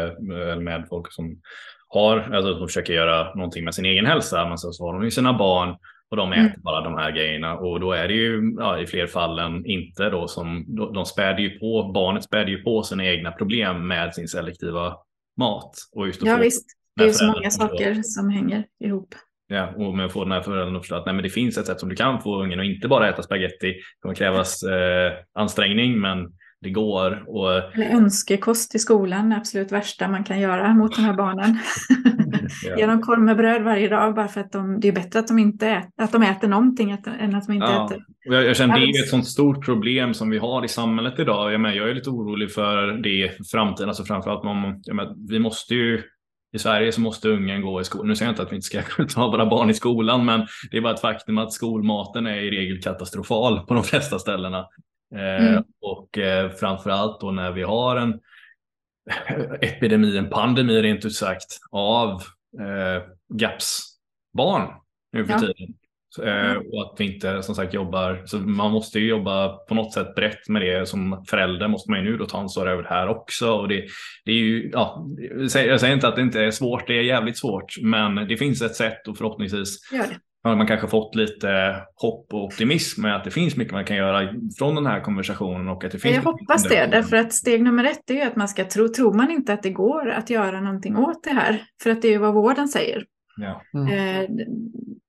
med 0.60 0.86
folk 0.90 1.14
som 1.14 1.42
har, 1.88 2.18
alltså 2.20 2.58
som 2.58 2.68
försöker 2.68 2.94
göra 2.94 3.36
någonting 3.36 3.64
med 3.64 3.76
sin 3.76 3.86
egen 3.86 4.06
hälsa, 4.06 4.48
men 4.48 4.58
så, 4.58 4.86
har 4.86 4.94
de 4.94 5.04
ju 5.04 5.12
sina 5.12 5.38
barn 5.38 5.76
och 6.10 6.18
de 6.18 6.32
äter 6.32 6.42
mm. 6.42 6.62
bara 6.62 6.82
de 6.82 6.98
här 6.98 7.12
grejerna 7.12 7.58
och 7.58 7.80
då 7.80 7.92
är 7.92 8.08
det 8.08 8.14
ju 8.14 8.56
ja, 8.58 8.80
i 8.80 8.88
fler 8.88 9.08
fallen 9.08 9.66
inte 9.66 10.10
då 10.10 10.28
som 10.28 10.66
de 10.94 11.06
späder 11.06 11.40
ju 11.40 11.60
på, 11.60 11.92
barnet 11.94 12.24
späder 12.24 12.48
ju 12.48 12.64
på 12.64 12.84
sina 12.84 13.06
egna 13.06 13.32
problem 13.32 13.88
med 13.88 14.16
sin 14.16 14.28
selektiva 14.28 14.98
mat. 15.38 15.76
Och 15.92 16.08
just 16.08 16.22
ja 16.24 16.38
visst, 16.38 16.66
det 16.96 17.04
är 17.04 17.12
så 17.12 17.28
många 17.28 17.50
saker 17.50 18.02
som 18.04 18.30
hänger 18.30 18.66
ihop. 18.80 19.16
Ja, 19.52 19.74
och 19.76 19.96
med 19.96 20.06
att 20.06 20.14
få 20.14 20.24
den 20.24 20.32
här 20.32 20.42
föräldern 20.42 20.76
att 20.76 20.82
förstå 20.82 20.96
att 20.96 21.06
nej, 21.06 21.16
men 21.16 21.24
det 21.24 21.30
finns 21.30 21.58
ett 21.58 21.66
sätt 21.66 21.80
som 21.80 21.90
du 21.90 21.96
kan 21.96 22.22
få 22.22 22.44
ungen 22.44 22.60
att 22.60 22.66
inte 22.66 22.88
bara 22.88 23.10
äta 23.10 23.24
spaghetti. 23.24 23.68
Det 23.68 24.02
kommer 24.02 24.16
krävas 24.16 24.64
eh, 24.64 25.12
ansträngning, 25.36 26.00
men 26.00 26.32
det 26.62 26.70
går. 26.70 27.24
Och... 27.28 27.76
Eller 27.76 27.96
önskekost 27.96 28.76
i 28.76 28.80
skolan 28.80 29.32
är 29.32 29.38
absolut 29.38 29.72
värsta 29.72 30.08
man 30.08 30.24
kan 30.24 30.40
göra 30.40 30.74
mot 30.74 30.96
de 30.96 31.02
här 31.02 31.14
barnen. 31.14 31.58
ja. 32.64 32.78
Ge 32.78 32.86
dem 32.86 33.02
korv 33.02 33.22
med 33.22 33.38
bröd 33.38 33.64
varje 33.64 33.90
dag 33.90 34.16
bara 34.16 34.28
för 34.28 34.42
att 34.42 34.52
de, 34.52 34.80
det 34.80 34.88
är 34.88 34.92
bättre 34.92 35.20
att 35.20 35.28
de, 35.28 35.40
inte 35.40 35.68
äter, 35.68 36.04
att 36.04 36.12
de 36.12 36.24
äter 36.24 36.48
någonting 36.48 36.92
än 36.92 37.36
att 37.36 37.48
de 37.48 37.54
inte 37.54 37.66
ja. 37.66 37.86
äter. 37.86 38.04
Jag, 38.24 38.46
jag 38.46 38.56
känner 38.56 38.80
det 38.80 38.86
är 38.86 39.04
ett 39.04 39.10
sånt 39.10 39.28
stort 39.28 39.66
problem 39.66 40.14
som 40.14 40.30
vi 40.30 40.38
har 40.38 40.66
i 40.66 40.68
samhället 40.68 41.20
idag. 41.20 41.54
Jag, 41.54 41.62
med, 41.62 41.76
jag 41.76 41.90
är 41.90 41.94
lite 41.94 42.10
orolig 42.10 42.52
för 42.52 43.04
det 43.04 43.38
för 43.38 43.44
framtiden. 43.44 43.90
Alltså 43.90 44.04
framförallt 44.04 44.44
man, 44.44 44.82
med, 44.92 45.16
vi 45.30 45.40
måste 45.40 45.76
ju 45.76 46.02
i 46.54 46.60
Sverige 46.60 46.92
så 46.92 47.02
måste 47.02 47.30
ungen 47.30 47.62
gå 47.62 47.82
i 47.82 47.84
skolan. 47.84 48.08
Nu 48.08 48.16
säger 48.16 48.30
jag 48.30 48.34
inte 48.34 48.42
att 48.42 48.52
vi 48.52 48.56
inte 48.56 48.66
ska 48.66 48.82
ta 49.10 49.28
våra 49.28 49.46
barn 49.46 49.70
i 49.70 49.74
skolan, 49.74 50.26
men 50.26 50.48
det 50.72 50.78
är 50.78 50.82
bara 50.82 50.94
ett 50.94 51.02
faktum 51.02 51.38
att 51.38 51.54
skolmaten 51.54 52.28
är 52.28 52.36
i 52.36 52.52
regel 52.52 52.82
katastrofal 52.82 53.66
på 53.66 53.74
de 53.74 53.84
flesta 53.84 54.20
ställena. 54.20 54.68
Eh, 55.16 55.48
mm. 55.48 55.64
och 55.82 56.18
eh, 56.18 56.52
framförallt 56.52 57.22
då 57.22 57.32
när 57.32 57.52
vi 57.52 57.64
har 57.64 57.96
en 57.96 58.20
epidemi, 59.62 60.18
en 60.18 60.30
pandemi 60.30 60.82
rent 60.82 61.06
ut 61.06 61.16
sagt, 61.16 61.60
av 61.72 62.10
eh, 62.60 63.04
GAPS-barn 63.34 64.70
nu 65.14 65.26
för 65.26 65.34
ja. 65.34 65.40
tiden. 65.40 65.74
Mm. 66.20 66.58
Och 66.58 66.82
att 66.82 66.96
vi 67.00 67.16
inte 67.16 67.44
som 67.44 67.56
sagt 67.56 67.74
jobbar, 67.74 68.22
så 68.26 68.38
man 68.38 68.72
måste 68.72 69.00
ju 69.00 69.08
jobba 69.08 69.48
på 69.48 69.76
något 69.76 69.94
sätt 69.94 70.16
brett 70.16 70.50
med 70.50 70.62
det. 70.62 70.88
Som 70.88 71.24
förälder 71.30 71.68
måste 71.68 71.92
man 71.92 72.00
ju 72.00 72.12
nu 72.12 72.18
då 72.18 72.26
ta 72.26 72.38
ansvar 72.38 72.68
över 72.68 72.84
det 72.84 72.90
här 72.90 73.08
också. 73.08 73.52
Och 73.52 73.68
det, 73.68 73.86
det 74.26 74.32
är 74.32 74.36
ju, 74.36 74.70
ja, 74.74 75.08
jag 75.40 75.80
säger 75.80 75.94
inte 75.94 76.08
att 76.08 76.16
det 76.16 76.22
inte 76.22 76.42
är 76.42 76.52
svårt, 76.52 76.88
det 76.88 76.98
är 76.98 77.02
jävligt 77.02 77.38
svårt, 77.38 77.82
men 77.82 78.16
det 78.16 78.38
finns 78.38 78.62
ett 78.62 78.76
sätt 78.76 79.08
och 79.08 79.18
förhoppningsvis 79.18 79.80
har 80.44 80.56
man 80.56 80.68
kanske 80.68 80.88
fått 80.88 81.16
lite 81.16 81.76
hopp 81.96 82.34
och 82.34 82.44
optimism 82.44 83.02
med 83.02 83.16
att 83.16 83.24
det 83.24 83.32
finns 83.32 83.56
mycket 83.56 83.74
man 83.74 83.86
kan 83.86 83.98
göra 83.98 84.34
från 84.58 84.76
den 84.76 84.86
här 84.86 85.00
konversationen. 85.02 85.68
Och 85.68 85.84
att 85.84 85.92
det 85.92 86.00
finns 86.00 86.16
jag 86.16 86.24
hoppas 86.24 86.64
det, 86.64 86.88
därför 86.92 87.18
att 87.18 87.34
steg 87.34 87.64
nummer 87.64 87.84
ett 87.84 88.10
är 88.10 88.14
ju 88.14 88.22
att 88.22 88.36
man 88.36 88.48
ska 88.48 88.66
tro, 88.66 88.88
tror 88.88 89.14
man 89.14 89.32
inte 89.32 89.54
att 89.54 89.64
det 89.64 89.70
går 89.70 90.10
att 90.10 90.30
göra 90.30 90.62
någonting 90.62 90.98
åt 90.98 91.24
det 91.24 91.32
här, 91.32 91.64
för 91.84 91.90
att 91.90 92.02
det 92.02 92.08
är 92.08 92.12
ju 92.12 92.18
vad 92.18 92.34
vården 92.34 92.68
säger. 92.68 93.06
Ja. 93.42 93.62
Mm. 93.74 93.88
Eh, 93.88 94.46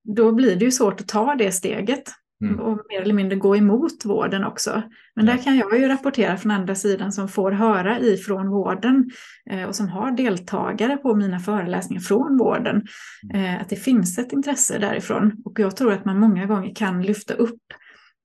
då 0.03 0.31
blir 0.31 0.55
det 0.55 0.65
ju 0.65 0.71
svårt 0.71 1.01
att 1.01 1.07
ta 1.07 1.35
det 1.35 1.51
steget 1.51 2.03
mm. 2.43 2.59
och 2.59 2.79
mer 2.89 3.01
eller 3.01 3.13
mindre 3.13 3.37
gå 3.37 3.55
emot 3.55 4.05
vården 4.05 4.43
också. 4.43 4.83
Men 5.15 5.25
ja. 5.25 5.31
där 5.33 5.43
kan 5.43 5.57
jag 5.57 5.79
ju 5.79 5.87
rapportera 5.87 6.37
från 6.37 6.51
andra 6.51 6.75
sidan 6.75 7.11
som 7.11 7.27
får 7.27 7.51
höra 7.51 7.99
ifrån 7.99 8.49
vården 8.49 9.11
eh, 9.49 9.63
och 9.63 9.75
som 9.75 9.87
har 9.87 10.11
deltagare 10.11 10.97
på 10.97 11.15
mina 11.15 11.39
föreläsningar 11.39 12.01
från 12.01 12.37
vården 12.37 12.85
mm. 13.33 13.45
eh, 13.45 13.61
att 13.61 13.69
det 13.69 13.75
finns 13.75 14.17
ett 14.17 14.33
intresse 14.33 14.77
därifrån. 14.77 15.41
Och 15.45 15.59
jag 15.59 15.77
tror 15.77 15.93
att 15.93 16.05
man 16.05 16.19
många 16.19 16.45
gånger 16.45 16.75
kan 16.75 17.01
lyfta 17.01 17.33
upp 17.33 17.61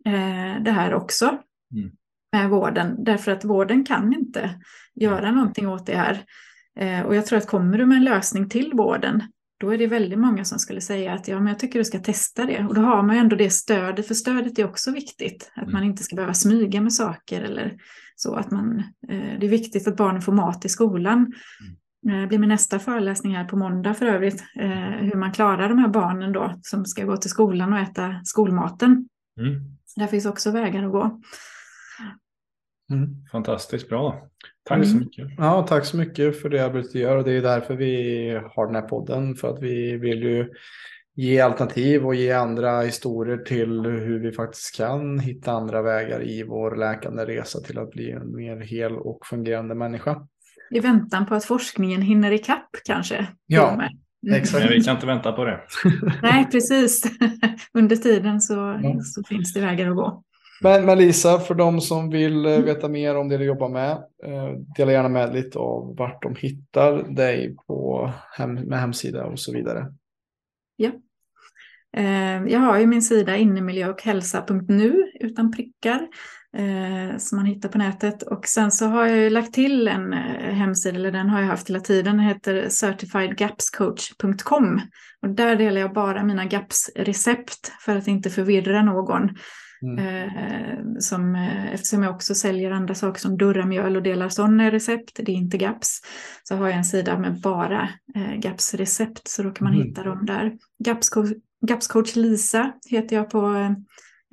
eh, 0.06 0.62
det 0.64 0.70
här 0.70 0.94
också 0.94 1.38
mm. 1.74 1.90
med 2.32 2.50
vården 2.50 3.04
därför 3.04 3.32
att 3.32 3.44
vården 3.44 3.84
kan 3.84 4.12
inte 4.12 4.50
göra 4.94 5.30
någonting 5.30 5.68
åt 5.68 5.86
det 5.86 5.96
här. 5.96 6.18
Eh, 6.80 7.06
och 7.06 7.14
jag 7.14 7.26
tror 7.26 7.38
att 7.38 7.46
kommer 7.46 7.78
du 7.78 7.86
med 7.86 7.96
en 7.96 8.04
lösning 8.04 8.48
till 8.48 8.72
vården 8.74 9.22
då 9.58 9.70
är 9.70 9.78
det 9.78 9.86
väldigt 9.86 10.18
många 10.18 10.44
som 10.44 10.58
skulle 10.58 10.80
säga 10.80 11.12
att 11.12 11.28
ja, 11.28 11.38
men 11.38 11.46
jag 11.46 11.58
tycker 11.58 11.78
du 11.78 11.84
ska 11.84 11.98
testa 11.98 12.46
det. 12.46 12.64
Och 12.64 12.74
då 12.74 12.80
har 12.80 13.02
man 13.02 13.16
ju 13.16 13.20
ändå 13.20 13.36
det 13.36 13.50
stödet, 13.50 14.06
för 14.06 14.14
stödet 14.14 14.58
är 14.58 14.64
också 14.64 14.90
viktigt. 14.90 15.50
Att 15.54 15.62
mm. 15.62 15.72
man 15.72 15.84
inte 15.84 16.02
ska 16.02 16.16
behöva 16.16 16.34
smyga 16.34 16.80
med 16.80 16.92
saker 16.92 17.42
eller 17.42 17.76
så. 18.16 18.34
Att 18.34 18.50
man, 18.50 18.78
eh, 19.08 19.38
det 19.40 19.46
är 19.46 19.50
viktigt 19.50 19.88
att 19.88 19.96
barnen 19.96 20.22
får 20.22 20.32
mat 20.32 20.64
i 20.64 20.68
skolan. 20.68 21.32
Mm. 22.04 22.16
Eh, 22.16 22.20
det 22.20 22.26
blir 22.26 22.38
min 22.38 22.48
nästa 22.48 22.78
föreläsning 22.78 23.36
här 23.36 23.44
på 23.44 23.56
måndag 23.56 23.94
för 23.94 24.06
övrigt. 24.06 24.44
Eh, 24.56 24.90
hur 24.90 25.14
man 25.14 25.32
klarar 25.32 25.68
de 25.68 25.78
här 25.78 25.88
barnen 25.88 26.32
då 26.32 26.60
som 26.62 26.84
ska 26.84 27.04
gå 27.04 27.16
till 27.16 27.30
skolan 27.30 27.72
och 27.72 27.78
äta 27.78 28.20
skolmaten. 28.24 29.08
Mm. 29.40 29.60
Där 29.96 30.06
finns 30.06 30.26
också 30.26 30.50
vägar 30.50 30.84
att 30.84 30.92
gå. 30.92 31.20
Mm. 32.90 33.26
Fantastiskt 33.32 33.88
bra. 33.88 34.28
Tack 34.68 34.76
mm. 34.76 34.88
så 34.88 34.96
mycket. 34.96 35.28
Ja, 35.38 35.66
tack 35.68 35.84
så 35.84 35.96
mycket 35.96 36.42
för 36.42 36.48
det 36.48 36.64
arbetet 36.64 36.92
du 36.92 36.98
gör 36.98 37.16
och 37.16 37.24
det 37.24 37.32
är 37.32 37.42
därför 37.42 37.76
vi 37.76 38.40
har 38.54 38.66
den 38.66 38.74
här 38.74 38.82
podden 38.82 39.34
för 39.34 39.54
att 39.54 39.62
vi 39.62 39.96
vill 39.96 40.22
ju 40.22 40.48
ge 41.14 41.40
alternativ 41.40 42.06
och 42.06 42.14
ge 42.14 42.32
andra 42.32 42.80
historier 42.80 43.36
till 43.36 43.80
hur 43.80 44.18
vi 44.18 44.32
faktiskt 44.32 44.76
kan 44.76 45.18
hitta 45.18 45.52
andra 45.52 45.82
vägar 45.82 46.28
i 46.28 46.42
vår 46.42 46.76
läkande 46.76 47.24
resa 47.24 47.60
till 47.60 47.78
att 47.78 47.90
bli 47.90 48.10
en 48.10 48.36
mer 48.36 48.60
hel 48.60 48.96
och 48.96 49.26
fungerande 49.26 49.74
människa. 49.74 50.26
I 50.70 50.80
väntan 50.80 51.26
på 51.26 51.34
att 51.34 51.44
forskningen 51.44 52.02
hinner 52.02 52.32
ikapp 52.32 52.70
kanske? 52.84 53.26
Ja, 53.46 53.72
mm. 53.72 54.40
exakt. 54.40 54.64
Men 54.64 54.72
vi 54.72 54.84
kan 54.84 54.94
inte 54.94 55.06
vänta 55.06 55.32
på 55.32 55.44
det. 55.44 55.60
Nej, 56.22 56.48
precis. 56.50 57.02
Under 57.74 57.96
tiden 57.96 58.40
så, 58.40 58.54
ja. 58.82 59.00
så 59.02 59.22
finns 59.28 59.54
det 59.54 59.60
vägar 59.60 59.90
att 59.90 59.96
gå. 59.96 60.22
Men, 60.60 60.86
men 60.86 60.98
Lisa, 60.98 61.38
för 61.38 61.54
de 61.54 61.80
som 61.80 62.10
vill 62.10 62.46
eh, 62.46 62.52
mm. 62.52 62.64
veta 62.64 62.88
mer 62.88 63.16
om 63.16 63.28
det 63.28 63.38
du 63.38 63.44
jobbar 63.44 63.68
med, 63.68 63.90
eh, 64.24 64.50
dela 64.76 64.92
gärna 64.92 65.08
med 65.08 65.34
lite 65.34 65.58
av 65.58 65.96
vart 65.96 66.22
de 66.22 66.36
hittar 66.36 67.02
dig 67.02 67.56
på 67.66 68.10
hem, 68.32 68.54
med 68.54 68.80
hemsida 68.80 69.24
och 69.24 69.38
så 69.38 69.52
vidare. 69.52 69.86
Ja. 70.76 70.90
Eh, 71.96 72.44
jag 72.46 72.60
har 72.60 72.78
ju 72.78 72.86
min 72.86 73.02
sida 73.02 73.36
innemiljö 73.36 73.88
och 73.88 74.02
hälsa.nu 74.02 75.12
utan 75.20 75.52
prickar. 75.52 76.08
som 77.18 77.38
man 77.38 77.46
hittar 77.46 77.68
på 77.68 77.78
nätet. 77.78 78.22
Och 78.22 78.46
sen 78.46 78.70
så 78.70 78.86
har 78.86 79.06
jag 79.06 79.16
ju 79.16 79.30
lagt 79.30 79.54
till 79.54 79.88
en 79.88 80.12
hemsida, 80.12 80.96
eller 80.96 81.12
den 81.12 81.28
har 81.28 81.40
jag 81.40 81.46
haft 81.46 81.68
hela 81.68 81.80
tiden, 81.80 82.16
den 82.16 82.26
heter 82.26 82.68
certifiedgapscoach.com. 82.68 84.80
Och 85.22 85.28
där 85.28 85.56
delar 85.56 85.80
jag 85.80 85.92
bara 85.92 86.24
mina 86.24 86.44
GAPS-recept 86.44 87.72
för 87.80 87.96
att 87.96 88.08
inte 88.08 88.30
förvirra 88.30 88.82
någon. 88.82 89.30
Mm. 89.82 89.98
Eh, 89.98 90.98
som, 90.98 91.34
eh, 91.34 91.74
eftersom 91.74 92.02
jag 92.02 92.14
också 92.14 92.34
säljer 92.34 92.70
andra 92.70 92.94
saker 92.94 93.20
som 93.20 93.38
durramjöl 93.38 93.96
och 93.96 94.02
delar 94.02 94.28
sådana 94.28 94.70
recept, 94.70 95.20
det 95.22 95.32
är 95.32 95.36
inte 95.36 95.58
GAPS, 95.58 96.00
så 96.42 96.56
har 96.56 96.68
jag 96.68 96.76
en 96.76 96.84
sida 96.84 97.18
med 97.18 97.40
bara 97.40 97.88
eh, 98.14 98.34
GAPS-recept, 98.34 99.28
så 99.28 99.42
då 99.42 99.50
kan 99.50 99.64
man 99.64 99.74
mm. 99.74 99.86
hitta 99.86 100.02
dem 100.02 100.26
där. 100.26 100.58
GAPS-coach, 101.66 102.16
Lisa 102.16 102.72
heter 102.90 103.16
jag 103.16 103.30
på 103.30 103.54
eh, 103.54 103.70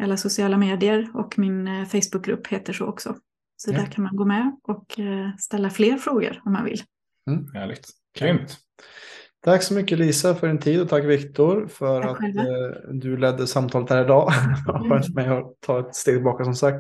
alla 0.03 0.17
sociala 0.17 0.57
medier 0.57 1.09
och 1.13 1.39
min 1.39 1.67
eh, 1.67 1.85
Facebookgrupp 1.85 2.47
heter 2.47 2.73
så 2.73 2.85
också. 2.85 3.15
Så 3.57 3.71
ja. 3.71 3.77
där 3.77 3.85
kan 3.85 4.03
man 4.03 4.15
gå 4.15 4.25
med 4.25 4.59
och 4.63 4.99
eh, 4.99 5.35
ställa 5.37 5.69
fler 5.69 5.97
frågor 5.97 6.41
om 6.45 6.53
man 6.53 6.65
vill. 6.65 6.83
Mm. 7.29 7.47
Härligt, 7.53 7.89
grymt. 8.19 8.57
Tack 9.45 9.63
så 9.63 9.73
mycket 9.73 9.99
Lisa 9.99 10.35
för 10.35 10.47
din 10.47 10.59
tid 10.59 10.81
och 10.81 10.89
tack 10.89 11.03
Viktor 11.03 11.67
för 11.67 12.01
tack 12.01 12.11
att 12.11 12.35
eh, 12.35 12.93
du 12.93 13.17
ledde 13.17 13.47
samtalet 13.47 13.89
här 13.89 14.03
idag. 14.03 14.31
Mm. 14.85 15.01
Med 15.15 15.31
att 15.31 15.61
ta 15.61 15.79
ett 15.79 15.95
steg 15.95 16.15
tillbaka 16.15 16.43
som 16.43 16.55
sagt. 16.55 16.77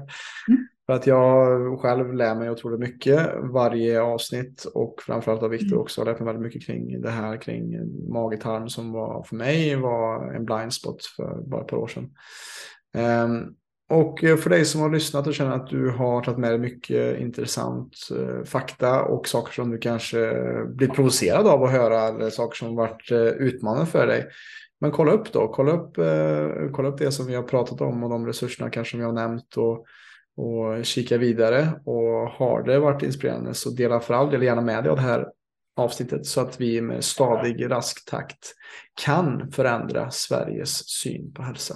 Mm. 0.47 0.67
För 0.85 0.93
att 0.93 1.07
jag 1.07 1.79
själv 1.79 2.13
lär 2.13 2.35
mig 2.35 2.49
otroligt 2.49 2.79
mycket 2.79 3.29
varje 3.53 4.01
avsnitt 4.01 4.65
och 4.73 5.01
framförallt 5.05 5.43
av 5.43 5.49
Viktor 5.49 5.67
mm. 5.67 5.79
också. 5.79 6.01
Jag 6.01 6.07
lärt 6.07 6.19
mig 6.19 6.25
väldigt 6.25 6.43
mycket 6.43 6.65
kring 6.65 7.01
det 7.01 7.09
här 7.09 7.41
kring 7.41 7.79
magetarm 8.13 8.69
som 8.69 8.91
var 8.91 9.23
för 9.23 9.35
mig 9.35 9.75
var 9.75 10.33
en 10.33 10.45
blind 10.45 10.73
spot 10.73 11.05
för 11.17 11.41
bara 11.45 11.61
ett 11.61 11.67
par 11.67 11.77
år 11.77 11.87
sedan. 11.87 12.09
Um, 13.23 13.55
och 13.89 14.23
eh, 14.23 14.37
för 14.37 14.49
dig 14.49 14.65
som 14.65 14.81
har 14.81 14.89
lyssnat 14.89 15.27
och 15.27 15.33
känner 15.33 15.55
att 15.55 15.67
du 15.67 15.89
har 15.89 16.21
tagit 16.21 16.37
med 16.37 16.51
dig 16.51 16.59
mycket 16.59 17.19
intressant 17.19 17.97
eh, 18.11 18.43
fakta 18.43 19.03
och 19.03 19.27
saker 19.27 19.53
som 19.53 19.71
du 19.71 19.77
kanske 19.77 20.25
eh, 20.25 20.65
blir 20.65 20.87
provocerad 20.87 21.47
av 21.47 21.63
att 21.63 21.71
höra 21.71 22.01
eller 22.01 22.29
saker 22.29 22.57
som 22.57 22.75
varit 22.75 23.11
utmanande 23.39 23.85
för 23.85 24.07
dig. 24.07 24.25
Men 24.79 24.91
kolla 24.91 25.11
upp 25.11 25.31
då, 25.33 25.47
kolla 25.47 25.71
upp, 25.71 25.95
kolla 26.71 26.89
upp 26.89 26.97
det 26.97 27.11
som 27.11 27.25
vi 27.25 27.35
har 27.35 27.43
pratat 27.43 27.81
om 27.81 28.03
och 28.03 28.09
de 28.09 28.27
resurserna 28.27 28.69
kanske 28.69 28.97
vi 28.97 29.03
har 29.03 29.11
nämnt 29.11 29.57
och, 29.57 29.85
och 30.37 30.85
kika 30.85 31.17
vidare. 31.17 31.71
Och 31.85 32.29
har 32.29 32.63
det 32.63 32.79
varit 32.79 33.03
inspirerande 33.03 33.53
så 33.53 33.69
dela 33.69 33.99
för 33.99 34.13
all 34.13 34.31
del 34.31 34.43
gärna 34.43 34.61
med 34.61 34.83
dig 34.83 34.89
av 34.89 34.95
det 34.95 35.01
här 35.01 35.27
avsnittet 35.75 36.25
så 36.25 36.41
att 36.41 36.61
vi 36.61 36.81
med 36.81 37.03
stadig 37.03 37.71
rask 37.71 38.09
takt 38.09 38.53
kan 39.01 39.51
förändra 39.51 40.11
Sveriges 40.11 40.89
syn 40.89 41.33
på 41.33 41.41
hälsa. 41.41 41.75